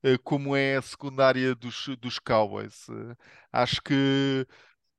uh, 0.05 0.19
como 0.23 0.55
é 0.57 0.77
a 0.77 0.83
secundária 0.83 1.55
dos, 1.55 1.89
dos 2.01 2.19
Cowboys. 2.19 2.89
Uh, 2.89 3.17
acho 3.53 3.83
que 3.83 4.47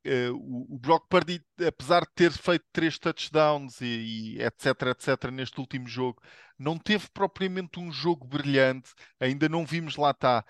uh, 0.05 0.33
o, 0.35 0.75
o, 0.75 0.79
Brock 0.79 1.07
Purdy, 1.09 1.41
apesar 1.65 2.01
de 2.01 2.11
ter 2.13 2.31
feito 2.31 2.65
três 2.73 2.99
touchdowns 2.99 3.79
e, 3.81 4.35
e, 4.37 4.41
etc, 4.41 4.65
etc, 4.91 5.31
neste 5.31 5.59
último 5.59 5.87
jogo, 5.87 6.21
não 6.57 6.77
teve 6.77 7.07
propriamente 7.13 7.79
um 7.79 7.91
jogo 7.91 8.27
brilhante. 8.27 8.91
Ainda 9.19 9.47
não 9.47 9.65
vimos 9.65 9.95
lá 9.95 10.11
está 10.11 10.43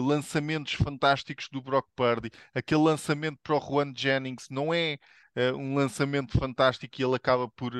lançamentos 0.00 0.74
fantásticos 0.74 1.48
do 1.50 1.60
Brock 1.60 1.88
Purdy. 1.96 2.30
Aquele 2.54 2.82
lançamento 2.82 3.38
para 3.42 3.56
o 3.56 3.60
Juan 3.60 3.92
Jennings 3.94 4.46
não 4.50 4.72
é 4.72 4.98
um 5.56 5.74
lançamento 5.76 6.38
fantástico 6.38 7.00
e 7.00 7.04
ele 7.04 7.16
acaba 7.16 7.48
por 7.48 7.72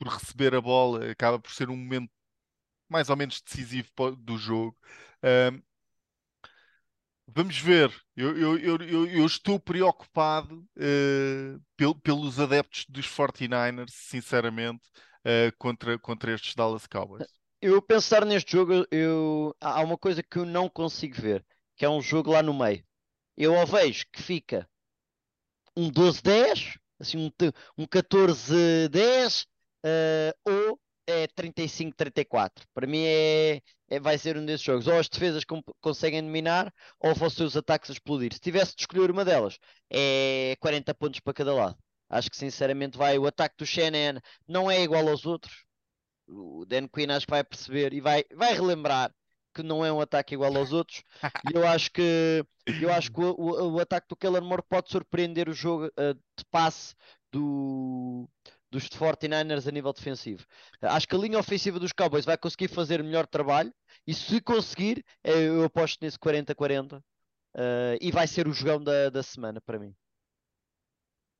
por 0.00 0.08
receber 0.08 0.54
a 0.54 0.60
bola, 0.62 1.10
acaba 1.10 1.38
por 1.38 1.52
ser 1.52 1.68
um 1.68 1.76
momento 1.76 2.10
mais 2.88 3.10
ou 3.10 3.16
menos 3.16 3.42
decisivo 3.42 3.88
do 4.16 4.38
jogo. 4.38 4.76
Um, 5.22 5.62
vamos 7.28 7.58
ver, 7.58 7.94
eu, 8.16 8.36
eu, 8.36 8.58
eu, 8.58 9.06
eu 9.06 9.26
estou 9.26 9.60
preocupado 9.60 10.66
uh, 10.76 11.62
pel, 11.76 11.94
pelos 11.94 12.40
adeptos 12.40 12.86
dos 12.88 13.06
49ers, 13.06 13.90
sinceramente, 13.90 14.88
uh, 15.18 15.54
contra, 15.58 15.98
contra 15.98 16.32
estes 16.32 16.54
Dallas 16.54 16.86
Cowboys. 16.86 17.28
Eu 17.60 17.82
pensar 17.82 18.24
neste 18.24 18.52
jogo, 18.52 18.86
eu, 18.90 19.54
há 19.60 19.82
uma 19.82 19.98
coisa 19.98 20.22
que 20.22 20.38
eu 20.38 20.46
não 20.46 20.66
consigo 20.66 21.20
ver, 21.20 21.44
que 21.76 21.84
é 21.84 21.90
um 21.90 22.00
jogo 22.00 22.32
lá 22.32 22.42
no 22.42 22.58
meio. 22.58 22.82
Eu 23.36 23.54
ao 23.54 23.66
vejo 23.66 24.06
que 24.10 24.22
fica 24.22 24.66
um 25.76 25.90
12-10, 25.90 26.78
assim 26.98 27.18
um, 27.18 27.30
um 27.76 27.86
14-10, 27.86 29.44
uh, 29.44 29.59
ou 30.44 30.78
é 31.10 31.26
35-34. 31.28 32.62
Para 32.72 32.86
mim 32.86 33.02
é, 33.04 33.60
é, 33.88 34.00
vai 34.00 34.16
ser 34.18 34.36
um 34.36 34.44
desses 34.44 34.64
jogos. 34.64 34.86
Ou 34.86 34.98
as 34.98 35.08
defesas 35.08 35.44
conseguem 35.80 36.22
dominar, 36.22 36.72
ou 36.98 37.14
ser 37.30 37.44
os 37.44 37.56
ataques 37.56 37.90
a 37.90 37.92
explodir. 37.92 38.32
Se 38.32 38.40
tivesse 38.40 38.74
de 38.74 38.82
escolher 38.82 39.10
uma 39.10 39.24
delas, 39.24 39.58
é 39.90 40.56
40 40.60 40.94
pontos 40.94 41.20
para 41.20 41.34
cada 41.34 41.54
lado. 41.54 41.76
Acho 42.08 42.30
que 42.30 42.36
sinceramente 42.36 42.98
vai. 42.98 43.18
O 43.18 43.26
ataque 43.26 43.56
do 43.58 43.66
Shannon 43.66 44.20
não 44.46 44.70
é 44.70 44.82
igual 44.82 45.08
aos 45.08 45.26
outros. 45.26 45.64
O 46.28 46.64
Dan 46.64 46.88
Quinn 46.88 47.10
acho 47.10 47.26
que 47.26 47.32
vai 47.32 47.44
perceber 47.44 47.92
e 47.92 48.00
vai, 48.00 48.24
vai 48.34 48.54
relembrar 48.54 49.12
que 49.52 49.62
não 49.64 49.84
é 49.84 49.92
um 49.92 50.00
ataque 50.00 50.34
igual 50.34 50.56
aos 50.56 50.72
outros. 50.72 51.02
E 51.52 51.56
eu 51.56 51.66
acho 51.66 51.90
que 51.90 52.44
eu 52.80 52.92
acho 52.92 53.10
que 53.10 53.20
o, 53.20 53.34
o, 53.36 53.72
o 53.72 53.80
ataque 53.80 54.06
do 54.08 54.16
Kellen 54.16 54.42
Moore 54.42 54.62
pode 54.68 54.90
surpreender 54.90 55.48
o 55.48 55.52
jogo 55.52 55.86
uh, 55.86 56.14
de 56.14 56.44
passe 56.50 56.94
do, 57.32 58.28
dos 58.70 58.88
49ers 58.88 59.66
a 59.66 59.70
nível 59.70 59.92
defensivo. 59.92 60.44
Acho 60.80 61.08
que 61.08 61.16
a 61.16 61.18
linha 61.18 61.38
ofensiva 61.38 61.78
dos 61.78 61.92
Cowboys 61.92 62.24
vai 62.24 62.38
conseguir 62.38 62.68
fazer 62.68 63.02
melhor 63.02 63.26
trabalho 63.26 63.72
e 64.06 64.14
se 64.14 64.40
conseguir, 64.40 65.04
eh, 65.24 65.48
eu 65.48 65.64
aposto 65.64 65.98
nesse 66.00 66.18
40-40 66.18 66.98
uh, 66.98 67.02
eh, 67.54 67.98
e 68.00 68.12
vai 68.12 68.26
ser 68.26 68.46
o 68.46 68.52
jogão 68.52 68.82
da, 68.82 69.10
da 69.10 69.22
semana 69.22 69.60
para 69.60 69.78
mim. 69.78 69.94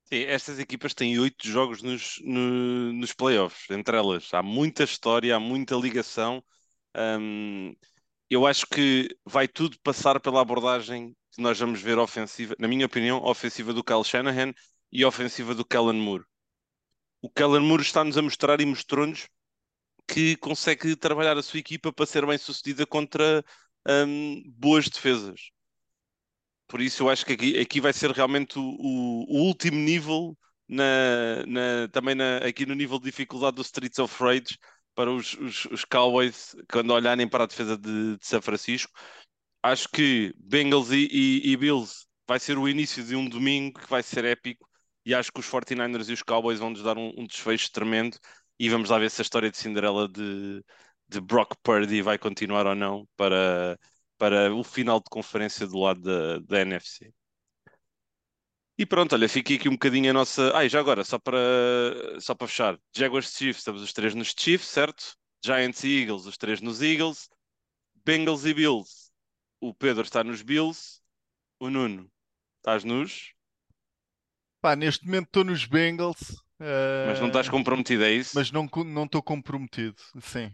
Sim, 0.04 0.24
estas 0.24 0.58
equipas 0.58 0.92
têm 0.92 1.16
oito 1.20 1.46
jogos 1.46 1.82
nos, 1.82 2.18
no, 2.24 2.92
nos 2.94 3.12
playoffs, 3.12 3.70
entre 3.70 3.96
elas. 3.96 4.34
Há 4.34 4.42
muita 4.42 4.82
história, 4.82 5.36
há 5.36 5.40
muita 5.40 5.76
ligação. 5.76 6.42
Um, 6.96 7.72
eu 8.28 8.44
acho 8.44 8.66
que 8.66 9.08
vai 9.24 9.46
tudo 9.46 9.78
passar 9.84 10.18
pela 10.18 10.40
abordagem 10.40 11.14
que 11.32 11.40
nós 11.40 11.60
vamos 11.60 11.80
ver 11.80 11.96
ofensiva, 11.96 12.56
na 12.58 12.66
minha 12.66 12.86
opinião, 12.86 13.22
ofensiva 13.22 13.72
do 13.72 13.84
Kyle 13.84 14.02
Shanahan 14.02 14.52
e 14.90 15.04
ofensiva 15.04 15.54
do 15.54 15.64
Kellen 15.64 16.00
Moore 16.00 16.24
o 17.22 17.30
Kellen 17.30 17.62
Moore 17.62 17.82
está-nos 17.82 18.16
a 18.16 18.22
mostrar 18.22 18.60
e 18.60 18.66
mostrou-nos 18.66 19.28
que 20.06 20.36
consegue 20.36 20.96
trabalhar 20.96 21.36
a 21.38 21.42
sua 21.42 21.60
equipa 21.60 21.92
para 21.92 22.06
ser 22.06 22.26
bem 22.26 22.38
sucedida 22.38 22.86
contra 22.86 23.44
um, 23.86 24.42
boas 24.46 24.88
defesas. 24.88 25.50
Por 26.66 26.80
isso 26.80 27.04
eu 27.04 27.10
acho 27.10 27.24
que 27.26 27.32
aqui, 27.32 27.58
aqui 27.58 27.80
vai 27.80 27.92
ser 27.92 28.10
realmente 28.10 28.58
o, 28.58 28.62
o, 28.62 29.24
o 29.28 29.42
último 29.46 29.76
nível 29.76 30.36
na, 30.68 31.44
na, 31.46 31.88
também 31.88 32.14
na, 32.14 32.38
aqui 32.38 32.64
no 32.64 32.74
nível 32.74 32.98
de 32.98 33.04
dificuldade 33.04 33.56
do 33.56 33.62
Streets 33.62 33.98
of 33.98 34.22
Rage 34.22 34.58
para 34.94 35.10
os, 35.10 35.34
os, 35.34 35.64
os 35.66 35.84
Cowboys 35.84 36.54
quando 36.70 36.92
olharem 36.92 37.28
para 37.28 37.44
a 37.44 37.46
defesa 37.46 37.76
de, 37.76 38.16
de 38.16 38.26
São 38.26 38.40
Francisco. 38.40 38.92
Acho 39.62 39.88
que 39.88 40.32
Bengals 40.38 40.90
e, 40.90 41.08
e, 41.10 41.52
e 41.52 41.56
Bills 41.56 42.06
vai 42.26 42.38
ser 42.38 42.56
o 42.56 42.68
início 42.68 43.04
de 43.04 43.16
um 43.16 43.28
domingo 43.28 43.80
que 43.80 43.90
vai 43.90 44.02
ser 44.02 44.24
épico 44.24 44.69
e 45.04 45.14
acho 45.14 45.32
que 45.32 45.40
os 45.40 45.46
49ers 45.46 46.08
e 46.08 46.12
os 46.12 46.22
Cowboys 46.22 46.58
vão 46.58 46.70
nos 46.70 46.82
dar 46.82 46.96
um, 46.98 47.12
um 47.16 47.26
desfecho 47.26 47.70
tremendo 47.72 48.18
e 48.58 48.68
vamos 48.68 48.90
lá 48.90 48.98
ver 48.98 49.10
se 49.10 49.20
a 49.20 49.24
história 49.24 49.50
de 49.50 49.56
Cinderela 49.56 50.08
de, 50.08 50.62
de 51.08 51.20
Brock 51.20 51.54
Purdy 51.62 52.02
vai 52.02 52.18
continuar 52.18 52.66
ou 52.66 52.74
não 52.74 53.06
para, 53.16 53.78
para 54.18 54.54
o 54.54 54.62
final 54.64 54.98
de 55.00 55.10
conferência 55.10 55.66
do 55.66 55.78
lado 55.78 56.00
da, 56.02 56.38
da 56.40 56.60
NFC. 56.60 57.12
E 58.78 58.86
pronto, 58.86 59.14
olha, 59.14 59.28
fiquei 59.28 59.56
aqui 59.56 59.68
um 59.68 59.72
bocadinho 59.72 60.10
a 60.10 60.12
nossa. 60.14 60.56
Ah, 60.56 60.64
e 60.64 60.68
já 60.68 60.80
agora, 60.80 61.04
só 61.04 61.18
para, 61.18 61.38
só 62.20 62.34
para 62.34 62.46
fechar: 62.48 62.78
Jaguars 62.96 63.30
Chiefs, 63.36 63.58
estamos 63.58 63.82
os 63.82 63.92
três 63.92 64.14
nos 64.14 64.34
Chiefs, 64.38 64.68
certo? 64.68 65.14
Giants 65.44 65.84
e 65.84 66.00
Eagles, 66.02 66.26
os 66.26 66.36
três 66.38 66.60
nos 66.60 66.80
Eagles. 66.82 67.28
Bengals 68.04 68.44
e 68.46 68.54
Bills, 68.54 69.10
o 69.60 69.74
Pedro 69.74 70.02
está 70.04 70.24
nos 70.24 70.42
Bills. 70.42 71.00
O 71.60 71.70
Nuno, 71.70 72.10
estás 72.58 72.84
nos? 72.84 73.34
Pá, 74.60 74.76
neste 74.76 75.06
momento 75.06 75.26
estou 75.26 75.44
nos 75.44 75.64
Bengals. 75.64 76.20
Uh... 76.60 77.06
Mas 77.08 77.20
não 77.20 77.28
estás 77.28 77.48
comprometido, 77.48 78.04
é 78.04 78.12
isso? 78.12 78.32
Mas 78.34 78.52
não 78.52 78.66
estou 78.66 79.22
comprometido, 79.22 79.96
sim. 80.20 80.52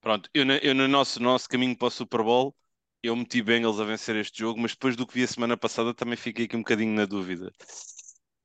Pronto, 0.00 0.30
eu, 0.32 0.46
eu 0.62 0.74
no 0.74 0.86
nosso, 0.86 1.20
nosso 1.20 1.48
caminho 1.48 1.76
para 1.76 1.88
o 1.88 1.90
Super 1.90 2.22
Bowl, 2.22 2.54
eu 3.02 3.16
meti 3.16 3.42
Bengals 3.42 3.80
a 3.80 3.84
vencer 3.84 4.14
este 4.16 4.38
jogo, 4.38 4.60
mas 4.60 4.72
depois 4.72 4.94
do 4.94 5.04
que 5.06 5.14
vi 5.14 5.24
a 5.24 5.26
semana 5.26 5.56
passada 5.56 5.92
também 5.92 6.16
fiquei 6.16 6.44
aqui 6.44 6.56
um 6.56 6.60
bocadinho 6.60 6.94
na 6.94 7.04
dúvida. 7.06 7.52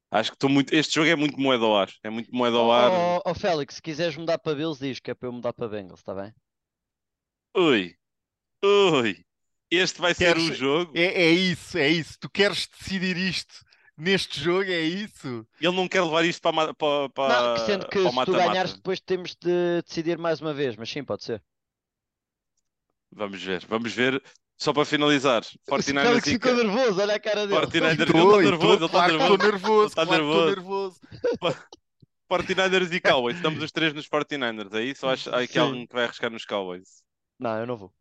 Acho 0.10 0.32
que 0.32 0.36
estou 0.36 0.50
muito. 0.50 0.74
Este 0.74 0.96
jogo 0.96 1.08
é 1.08 1.16
muito 1.16 1.40
moeda 1.40 1.64
ao 1.64 1.78
ar. 1.78 1.90
É 2.04 2.10
muito 2.10 2.34
moeda 2.34 2.58
ao 2.58 2.72
ar. 2.72 2.92
Oh, 2.92 3.30
oh, 3.30 3.34
Félix, 3.34 3.76
se 3.76 3.82
quiseres 3.82 4.18
mudar 4.18 4.40
para 4.40 4.56
Bills, 4.56 4.84
diz 4.84 5.00
que 5.00 5.12
é 5.12 5.14
para 5.14 5.30
eu 5.30 5.32
mudar 5.32 5.54
para 5.54 5.70
Bengals, 5.70 6.00
está 6.00 6.14
bem? 6.14 6.34
Ui, 7.56 7.96
ui. 8.64 9.24
Este 9.70 10.02
vai 10.02 10.14
ser 10.14 10.36
o 10.36 10.54
jogo. 10.54 10.92
É, 10.96 11.24
é 11.24 11.30
isso, 11.30 11.78
é 11.78 11.88
isso. 11.88 12.18
Tu 12.20 12.30
queres 12.30 12.68
decidir 12.68 13.16
isto 13.16 13.64
neste 14.02 14.40
jogo, 14.40 14.70
é 14.72 14.82
isso? 14.82 15.48
Ele 15.60 15.76
não 15.76 15.88
quer 15.88 16.02
levar 16.02 16.26
isto 16.26 16.42
para, 16.42 16.74
para, 16.74 17.10
para 17.10 17.58
Não, 17.58 17.66
sendo 17.66 17.88
que 17.88 18.00
se 18.00 18.26
tu 18.26 18.32
ganhares 18.34 18.74
depois 18.74 19.00
temos 19.00 19.36
de 19.36 19.82
decidir 19.84 20.18
mais 20.18 20.42
uma 20.42 20.54
vez, 20.54 20.76
mas 20.76 20.90
sim, 20.90 21.04
pode 21.04 21.24
ser. 21.24 21.44
Vamos 23.14 23.42
ver, 23.44 23.66
vamos 23.68 23.94
ver. 23.94 24.24
só 24.58 24.74
para 24.74 24.86
finalizar, 24.86 25.44
O 25.68 25.72
49ers 25.76 26.02
Félix 26.02 26.28
e 26.28 26.32
ficou 26.34 26.54
nervoso, 26.56 27.02
olha 27.02 27.16
a 27.16 27.20
cara 27.20 27.46
dele. 27.48 27.60
49ers 27.62 28.00
ele 28.00 28.04
Estou, 28.04 28.42
está 28.42 28.42
nervoso, 28.42 28.78
ele 28.78 28.86
está 28.86 28.90
claro 28.90 29.18
que 29.18 29.18
nervoso. 29.18 29.36
estou 29.36 29.52
nervoso, 29.52 29.88
Está 29.88 30.06
claro 30.06 30.24
que 30.24 30.30
estou 30.30 30.46
nervoso. 30.46 31.02
nervoso. 31.12 31.58
49ers 32.32 32.94
e 32.94 33.02
Cowboys, 33.02 33.36
estamos 33.36 33.62
os 33.62 33.72
três 33.72 33.94
nos 33.94 34.08
49ers, 34.08 34.74
é 34.74 34.84
isso? 34.84 35.06
Ou 35.06 35.12
acho, 35.12 35.30
há 35.36 35.42
aqui 35.42 35.60
alguém 35.60 35.86
que 35.86 35.94
vai 35.94 36.06
arriscar 36.06 36.32
nos 36.32 36.46
Cowboys? 36.46 37.04
Não, 37.38 37.60
eu 37.60 37.68
não 37.68 37.76
vou. 37.78 37.94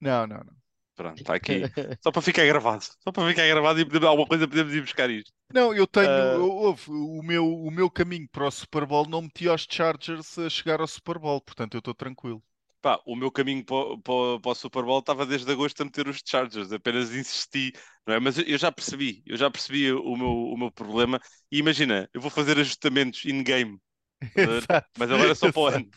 Não, 0.00 0.26
não, 0.26 0.38
não. 0.38 0.61
Pronto, 0.94 1.18
está 1.18 1.34
aqui. 1.34 1.72
Só 2.02 2.10
para 2.12 2.22
ficar 2.22 2.44
gravado. 2.46 2.84
Só 3.02 3.12
para 3.12 3.28
ficar 3.28 3.46
gravado 3.46 3.80
e 3.80 3.84
podemos, 3.84 4.08
alguma 4.08 4.26
coisa 4.28 4.48
podemos 4.48 4.74
ir 4.74 4.80
buscar 4.82 5.10
isto. 5.10 5.32
Não, 5.54 5.72
eu 5.72 5.86
tenho. 5.86 6.10
Ah. 6.10 6.36
houve, 6.40 6.90
o, 6.90 7.22
meu, 7.22 7.46
o 7.46 7.70
meu 7.70 7.88
caminho 7.90 8.28
para 8.28 8.46
o 8.46 8.50
Super 8.50 8.84
Bowl 8.86 9.08
não 9.08 9.22
metia 9.22 9.54
os 9.54 9.66
Chargers 9.70 10.36
a 10.38 10.50
chegar 10.50 10.80
ao 10.80 10.88
Super 10.88 11.18
Bowl, 11.18 11.40
portanto 11.40 11.74
eu 11.74 11.78
estou 11.78 11.94
tranquilo. 11.94 12.42
Pá, 12.80 13.00
o 13.06 13.14
meu 13.14 13.30
caminho 13.30 13.64
para, 13.64 13.76
o- 13.76 13.98
para, 14.02 14.40
para 14.40 14.50
o 14.50 14.54
Super 14.56 14.82
Bowl 14.84 14.98
estava 14.98 15.24
desde 15.24 15.50
agosto 15.52 15.80
a 15.80 15.84
meter 15.84 16.08
os 16.08 16.20
Chargers, 16.26 16.72
apenas 16.72 17.14
insisti, 17.14 17.72
não 18.06 18.14
é? 18.14 18.20
Mas 18.20 18.38
eu, 18.38 18.58
já 18.58 18.72
percebi, 18.72 19.22
eu 19.26 19.36
já 19.36 19.48
percebi 19.50 19.92
o 19.92 20.16
meu, 20.16 20.28
o 20.28 20.56
meu 20.58 20.72
problema. 20.72 21.20
E 21.50 21.58
imagina, 21.58 22.08
eu 22.12 22.20
vou 22.20 22.30
fazer 22.30 22.58
ajustamentos 22.58 23.24
in-game, 23.24 23.78
mas 24.96 25.10
agora 25.10 25.32
é 25.32 25.34
só 25.34 25.50
para 25.50 25.60
o 25.62 25.66
ano. 25.68 25.90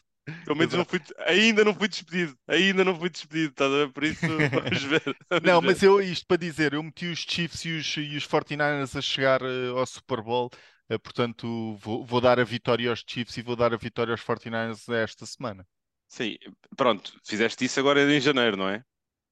Pelo 0.43 0.57
menos 0.57 0.73
não 0.73 0.85
fui, 0.85 1.01
ainda 1.19 1.63
não 1.65 1.73
fui 1.75 1.87
despedido, 1.87 2.37
ainda 2.47 2.83
não 2.83 2.97
fui 2.99 3.09
despedido, 3.09 3.51
estás 3.51 3.71
a 3.71 3.75
ver? 3.85 3.93
Por 3.93 4.03
isso, 4.03 4.27
vamos 4.51 4.83
ver. 4.83 5.17
vamos 5.29 5.43
Não, 5.43 5.61
ver. 5.61 5.61
mas 5.61 5.81
eu, 5.83 6.01
isto 6.01 6.25
para 6.27 6.37
dizer, 6.37 6.73
eu 6.73 6.83
meti 6.83 7.05
os 7.07 7.19
Chiefs 7.19 7.63
e 7.65 7.71
os, 7.77 7.97
e 7.97 8.17
os 8.17 8.25
49ers 8.25 8.95
a 8.97 9.01
chegar 9.01 9.41
eh, 9.41 9.69
ao 9.69 9.85
Super 9.85 10.21
Bowl, 10.21 10.49
eh, 10.89 10.97
portanto 10.97 11.75
vou, 11.77 12.05
vou 12.05 12.19
dar 12.21 12.39
a 12.39 12.43
vitória 12.43 12.89
aos 12.89 13.03
Chiefs 13.07 13.37
e 13.37 13.41
vou 13.41 13.55
dar 13.55 13.73
a 13.73 13.77
vitória 13.77 14.11
aos 14.13 14.21
49ers 14.21 14.93
esta 14.93 15.25
semana. 15.25 15.65
Sim, 16.07 16.37
pronto, 16.77 17.19
fizeste 17.25 17.65
isso 17.65 17.79
agora 17.79 18.01
em 18.01 18.21
janeiro, 18.21 18.55
não 18.57 18.69
é? 18.69 18.83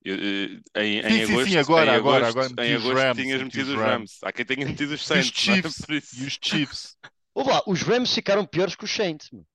Eu, 0.03 0.15
eh, 0.15 0.83
em, 0.83 0.99
Sim, 1.07 1.21
em 1.21 1.21
sim, 1.21 1.37
sim, 1.37 1.57
agosto, 1.57 1.57
agora, 1.57 1.91
em 1.91 1.95
agora, 1.95 2.27
agosto, 2.27 2.27
agora 2.27 2.53
em 2.57 2.75
os 2.75 2.89
agosto 2.89 2.89
Rams, 2.89 3.13
tinhas 3.13 3.41
meti 3.41 3.43
metido 3.43 3.69
os 3.69 3.73
os 3.73 3.81
Rams. 3.81 4.11
Rams. 4.11 4.19
Há 4.23 4.31
quem 4.33 4.45
tenha 4.45 4.65
metido 4.67 4.93
os 4.93 5.05
E 5.13 5.19
os 5.19 5.27
Saints, 5.27 5.43
não 5.45 5.53
é? 5.55 5.59
Chiefs, 5.61 5.77
Por 5.85 5.93
isso- 5.95 6.15
e 6.15 6.25
os 6.25 6.37
Chiefs. 6.41 6.97
Os 7.67 7.81
Rams 7.83 8.13
ficaram 8.13 8.43
piores 8.45 8.75
que 8.75 8.85
os 8.85 8.91
Saints. 8.91 9.29
meu. 9.31 9.45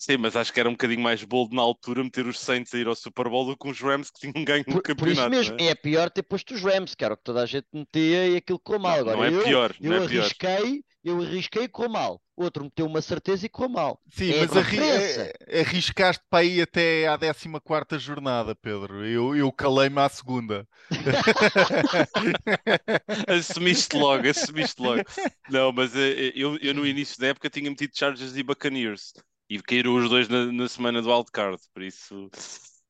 Sim, 0.00 0.16
mas 0.16 0.34
acho 0.34 0.52
que 0.52 0.58
era 0.58 0.68
um 0.68 0.72
bocadinho 0.72 1.00
mais 1.02 1.22
bold 1.24 1.54
na 1.54 1.62
altura 1.62 2.02
meter 2.02 2.26
os 2.26 2.40
Saints 2.40 2.72
a 2.74 2.78
ir 2.78 2.86
ao 2.88 2.96
Super 2.96 3.28
Bowl 3.28 3.46
do 3.46 3.56
que 3.56 3.68
os 3.68 3.80
Rams 3.80 4.10
que 4.10 4.18
tinham 4.20 4.44
ganho 4.44 4.64
no 4.66 4.72
Por, 4.72 4.82
por 4.96 5.08
isso 5.08 5.22
campeonato. 5.22 5.28
mesmo, 5.28 5.56
não 5.58 5.64
é? 5.66 5.68
é 5.68 5.74
pior 5.74 6.10
ter 6.10 6.22
posto 6.22 6.54
os 6.54 6.62
Rams, 6.62 6.94
que 6.94 7.04
era 7.04 7.14
o 7.14 7.16
que 7.16 7.24
toda 7.24 7.42
a 7.42 7.46
gente 7.46 7.66
metia 7.72 8.28
e 8.28 8.36
aquilo 8.36 8.58
correu 8.60 8.80
mal. 8.80 8.96
Não, 8.96 9.00
Agora, 9.00 9.16
não 9.16 9.24
é 9.24 9.30
eu, 9.30 9.32
pior, 9.32 9.74
não 9.80 9.92
eu 9.92 9.94
é 9.94 10.00
pior. 10.00 10.28
arrisquei, 10.28 10.84
eu 11.04 11.22
arrisquei 11.22 11.62
e 11.64 11.68
correu 11.68 11.90
mal. 11.90 12.20
Outro 12.36 12.64
meteu 12.64 12.86
uma 12.86 13.00
certeza 13.02 13.46
e 13.46 13.48
correu 13.48 13.70
mal. 13.70 14.00
Sim, 14.12 14.28
É 14.28 14.34
mas 14.34 14.56
arri 14.56 14.76
diferença. 14.76 14.88
eh, 14.88 15.32
arriscaste 15.60 16.24
para 16.28 16.44
ir 16.44 16.62
até 16.62 17.06
à 17.06 17.16
14 17.16 18.04
jornada, 18.04 18.56
Pedro. 18.56 19.06
Eu, 19.06 19.36
eu 19.36 19.52
calei-me 19.52 20.00
à 20.00 20.08
segunda. 20.08 20.66
Assumiste 23.28 23.96
logo, 23.96 24.28
assumiste 24.28 24.82
logo. 24.82 25.02
Não, 25.48 25.72
mas 25.72 25.94
eh, 25.94 26.32
eu, 26.34 26.56
eu 26.58 26.74
no 26.74 26.84
início 26.86 27.18
da 27.20 27.28
época 27.28 27.48
tinha 27.50 27.70
metido 27.70 27.92
Chargers 27.96 28.36
e 28.36 28.42
Buccaneers 28.42 29.12
e 29.50 29.62
caíram 29.62 29.96
os 29.96 30.10
dois 30.10 30.28
na, 30.28 30.46
na 30.52 30.68
semana 30.68 31.02
do 31.02 31.10
wildcard, 31.12 31.60
por 31.74 31.82
isso 31.82 32.30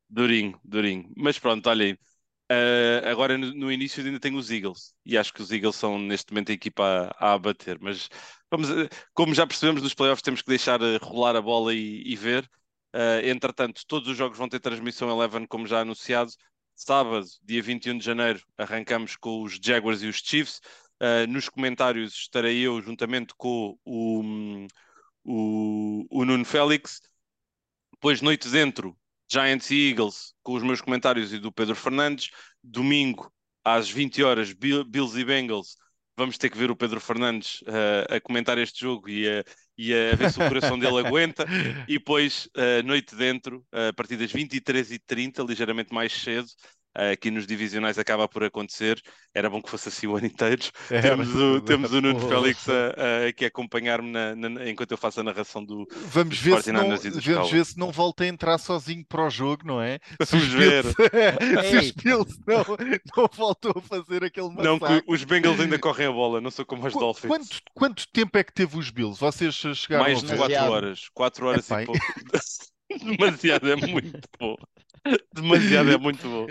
durinho, 0.08 0.60
durinho. 0.64 1.12
Mas 1.16 1.38
pronto, 1.38 1.68
olhem. 1.68 1.98
eh, 2.50 3.02
agora 3.06 3.38
no, 3.38 3.54
no 3.54 3.72
início 3.72 4.04
ainda 4.04 4.20
tenho 4.20 4.38
os 4.38 4.50
Eagles 4.50 4.94
e 5.06 5.18
acho 5.18 5.32
que 5.34 5.42
os 5.42 5.50
Eagles 5.52 5.76
são 5.76 5.98
neste 5.98 6.32
momento 6.32 6.50
a 6.50 6.54
equipa 6.54 7.14
a, 7.18 7.30
a 7.30 7.34
abater, 7.34 7.78
mas 7.80 8.08
vamos, 8.50 8.68
como 9.14 9.34
já 9.34 9.46
percebemos 9.46 9.82
nos 9.82 9.94
playoffs, 9.94 10.22
temos 10.22 10.42
que 10.42 10.48
deixar 10.50 10.80
eh, 10.82 10.98
rolar 11.02 11.36
a 11.36 11.42
bola 11.42 11.74
e, 11.74 12.02
e 12.06 12.16
ver. 12.16 12.48
Eh, 12.94 13.30
entretanto, 13.30 13.82
todos 13.86 14.08
os 14.08 14.16
jogos 14.16 14.38
vão 14.38 14.48
ter 14.48 14.60
transmissão 14.60 15.10
Eleven, 15.10 15.46
como 15.46 15.66
já 15.66 15.80
anunciado. 15.80 16.32
Sábado, 16.74 17.26
dia 17.42 17.62
21 17.62 17.98
de 17.98 18.04
janeiro, 18.04 18.42
arrancamos 18.58 19.16
com 19.16 19.42
os 19.42 19.58
Jaguars 19.62 20.02
e 20.02 20.08
os 20.08 20.16
Chiefs. 20.16 20.60
Uh, 21.02 21.26
nos 21.28 21.48
comentários 21.48 22.12
estarei 22.14 22.58
eu 22.60 22.80
juntamente 22.82 23.34
com 23.36 23.78
o, 23.84 24.66
o, 25.24 26.06
o 26.10 26.24
Nuno 26.24 26.44
Félix. 26.44 27.00
Depois, 27.92 28.20
noite 28.22 28.48
dentro, 28.48 28.96
Giants 29.30 29.70
e 29.70 29.90
Eagles, 29.90 30.34
com 30.42 30.54
os 30.54 30.62
meus 30.62 30.80
comentários 30.80 31.32
e 31.32 31.38
do 31.38 31.52
Pedro 31.52 31.74
Fernandes. 31.76 32.30
Domingo, 32.62 33.32
às 33.64 33.88
20 33.90 34.22
horas, 34.22 34.52
Bill- 34.52 34.84
Bills 34.84 35.18
e 35.18 35.24
Bengals. 35.24 35.76
Vamos 36.16 36.36
ter 36.36 36.50
que 36.50 36.58
ver 36.58 36.70
o 36.70 36.76
Pedro 36.76 37.00
Fernandes 37.00 37.62
uh, 37.62 38.14
a 38.16 38.20
comentar 38.20 38.58
este 38.58 38.80
jogo 38.80 39.08
e 39.08 39.26
a, 39.28 39.44
e 39.78 39.94
a 39.94 40.14
ver 40.16 40.30
se 40.30 40.38
o 40.38 40.44
coração 40.44 40.78
dele 40.78 40.98
aguenta. 41.00 41.46
E 41.86 41.98
depois, 41.98 42.46
uh, 42.56 42.82
noite 42.84 43.14
dentro, 43.14 43.58
uh, 43.72 43.88
a 43.88 43.92
partir 43.92 44.16
das 44.16 44.32
23h30, 44.32 45.46
ligeiramente 45.46 45.94
mais 45.94 46.12
cedo, 46.12 46.48
uh, 46.98 47.12
aqui 47.12 47.30
nos 47.30 47.46
divisionais 47.46 47.98
acaba 47.98 48.28
por 48.28 48.44
acontecer. 48.44 49.00
Era 49.34 49.48
bom 49.48 49.62
que 49.62 49.70
fosse 49.70 49.88
assim 49.88 50.06
o 50.06 50.16
ano 50.16 50.26
inteiro. 50.26 50.62
Era 50.90 51.02
Temos 51.16 51.34
o, 51.34 51.60
temos 51.60 51.92
o 51.92 52.00
Nuno 52.00 52.18
Porra. 52.20 52.40
Félix 52.40 52.68
a, 52.68 52.72
a, 52.72 53.28
aqui 53.28 53.44
a 53.44 53.48
acompanhar-me 53.48 54.10
na- 54.10 54.34
na- 54.34 54.68
enquanto 54.68 54.90
eu 54.92 54.98
faço 54.98 55.20
a 55.20 55.22
narração 55.22 55.64
do. 55.64 55.86
Vamos 56.06 56.38
ver, 56.38 56.62
se 56.62 56.72
não, 56.72 56.88
49ers 56.88 57.10
dos 57.12 57.24
vamos 57.26 57.50
ver 57.50 57.64
se 57.64 57.78
não 57.78 57.92
volta 57.92 58.24
a 58.24 58.26
entrar 58.26 58.58
sozinho 58.58 59.04
para 59.08 59.26
o 59.26 59.30
jogo, 59.30 59.66
não 59.66 59.80
é? 59.80 59.98
Vamos 60.30 60.46
os 60.46 60.52
ver. 60.52 60.82
Bills, 60.84 60.94
se 61.70 61.76
os. 61.76 61.90
Bills 61.92 62.40
não, 62.46 62.64
não 63.16 63.28
voltou 63.32 63.72
a 63.76 63.80
fazer 63.82 64.24
aquele 64.24 64.48
Não, 64.54 64.78
massacre. 64.78 65.02
que 65.02 65.12
os 65.12 65.24
Bengals 65.24 65.60
ainda 65.60 65.78
correm 65.78 66.06
a 66.08 66.12
bola, 66.12 66.40
não 66.40 66.50
sou 66.50 66.64
como 66.66 66.86
os 66.86 66.92
Qu- 66.92 66.98
Dolphins. 66.98 67.28
Quanto, 67.28 67.48
quanto 67.74 68.04
tempo 68.12 68.36
é 68.38 68.42
que 68.44 68.52
teve 68.52 68.76
os 68.76 68.90
Bills? 68.90 69.20
Vocês 69.20 69.54
chegaram 69.54 70.04
Mais 70.04 70.20
de 70.20 70.26
ver? 70.26 70.36
4 70.36 70.48
Demasiado. 70.48 70.72
horas. 70.72 71.00
4 71.14 71.46
horas 71.46 71.66
Epá, 71.66 71.82
e 71.82 71.86
pouco. 71.86 72.00
Demasiado 73.04 73.70
é 73.70 73.76
muito 73.76 74.28
bom. 74.38 74.56
Demasiado 75.32 75.90
é 75.90 75.96
muito 75.96 76.22
bom. 76.28 76.46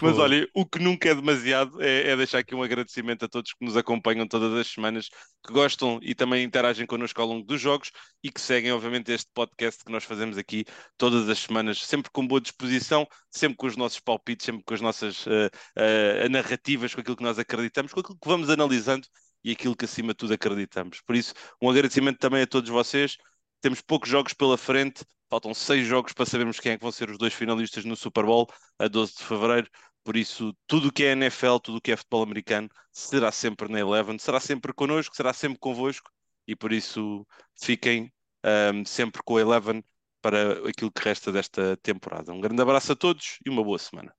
Mas 0.00 0.16
Pô. 0.16 0.22
olha, 0.22 0.48
o 0.54 0.64
que 0.64 0.78
nunca 0.78 1.08
é 1.08 1.14
demasiado 1.14 1.82
é, 1.82 2.10
é 2.10 2.16
deixar 2.16 2.38
aqui 2.38 2.54
um 2.54 2.62
agradecimento 2.62 3.24
a 3.24 3.28
todos 3.28 3.52
que 3.52 3.64
nos 3.64 3.76
acompanham 3.76 4.26
todas 4.26 4.52
as 4.54 4.68
semanas, 4.68 5.08
que 5.44 5.52
gostam 5.52 5.98
e 6.02 6.14
também 6.14 6.44
interagem 6.44 6.86
connosco 6.86 7.20
ao 7.20 7.26
longo 7.26 7.44
dos 7.44 7.60
jogos 7.60 7.90
e 8.22 8.30
que 8.30 8.40
seguem, 8.40 8.72
obviamente, 8.72 9.10
este 9.12 9.28
podcast 9.34 9.84
que 9.84 9.92
nós 9.92 10.04
fazemos 10.04 10.38
aqui 10.38 10.64
todas 10.96 11.28
as 11.28 11.38
semanas, 11.38 11.84
sempre 11.84 12.10
com 12.12 12.26
boa 12.26 12.40
disposição, 12.40 13.06
sempre 13.30 13.56
com 13.56 13.66
os 13.66 13.76
nossos 13.76 14.00
palpites, 14.00 14.46
sempre 14.46 14.62
com 14.64 14.74
as 14.74 14.80
nossas 14.80 15.26
eh, 15.26 15.50
eh, 15.76 16.28
narrativas, 16.28 16.94
com 16.94 17.00
aquilo 17.00 17.16
que 17.16 17.22
nós 17.22 17.38
acreditamos, 17.38 17.92
com 17.92 18.00
aquilo 18.00 18.18
que 18.20 18.28
vamos 18.28 18.50
analisando 18.50 19.06
e 19.44 19.52
aquilo 19.52 19.76
que 19.76 19.84
acima 19.84 20.08
de 20.08 20.16
tudo 20.16 20.34
acreditamos. 20.34 21.00
Por 21.00 21.16
isso, 21.16 21.32
um 21.62 21.70
agradecimento 21.70 22.18
também 22.18 22.42
a 22.42 22.46
todos 22.46 22.70
vocês. 22.70 23.16
Temos 23.60 23.80
poucos 23.80 24.08
jogos 24.08 24.32
pela 24.32 24.56
frente, 24.56 25.04
faltam 25.28 25.52
seis 25.54 25.86
jogos 25.86 26.12
para 26.12 26.26
sabermos 26.26 26.60
quem 26.60 26.72
é 26.72 26.76
que 26.76 26.82
vão 26.82 26.92
ser 26.92 27.10
os 27.10 27.18
dois 27.18 27.34
finalistas 27.34 27.84
no 27.84 27.96
Super 27.96 28.24
Bowl 28.24 28.48
a 28.78 28.88
12 28.88 29.16
de 29.16 29.24
fevereiro. 29.24 29.68
Por 30.04 30.16
isso, 30.16 30.54
tudo 30.66 30.88
o 30.88 30.92
que 30.92 31.04
é 31.04 31.12
NFL, 31.12 31.58
tudo 31.62 31.78
o 31.78 31.80
que 31.80 31.92
é 31.92 31.96
futebol 31.96 32.22
americano, 32.22 32.68
será 32.92 33.30
sempre 33.30 33.70
na 33.70 33.80
Eleven, 33.80 34.18
será 34.18 34.40
sempre 34.40 34.72
connosco, 34.72 35.14
será 35.14 35.32
sempre 35.32 35.58
convosco. 35.58 36.10
E 36.46 36.56
por 36.56 36.72
isso, 36.72 37.26
fiquem 37.60 38.12
ahm, 38.42 38.84
sempre 38.84 39.22
com 39.24 39.36
a 39.36 39.40
Eleven 39.40 39.82
para 40.22 40.68
aquilo 40.68 40.90
que 40.92 41.02
resta 41.02 41.30
desta 41.32 41.76
temporada. 41.78 42.32
Um 42.32 42.40
grande 42.40 42.62
abraço 42.62 42.92
a 42.92 42.96
todos 42.96 43.38
e 43.44 43.50
uma 43.50 43.62
boa 43.62 43.78
semana. 43.78 44.17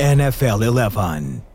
NFL 0.00 0.62
11. 0.62 1.49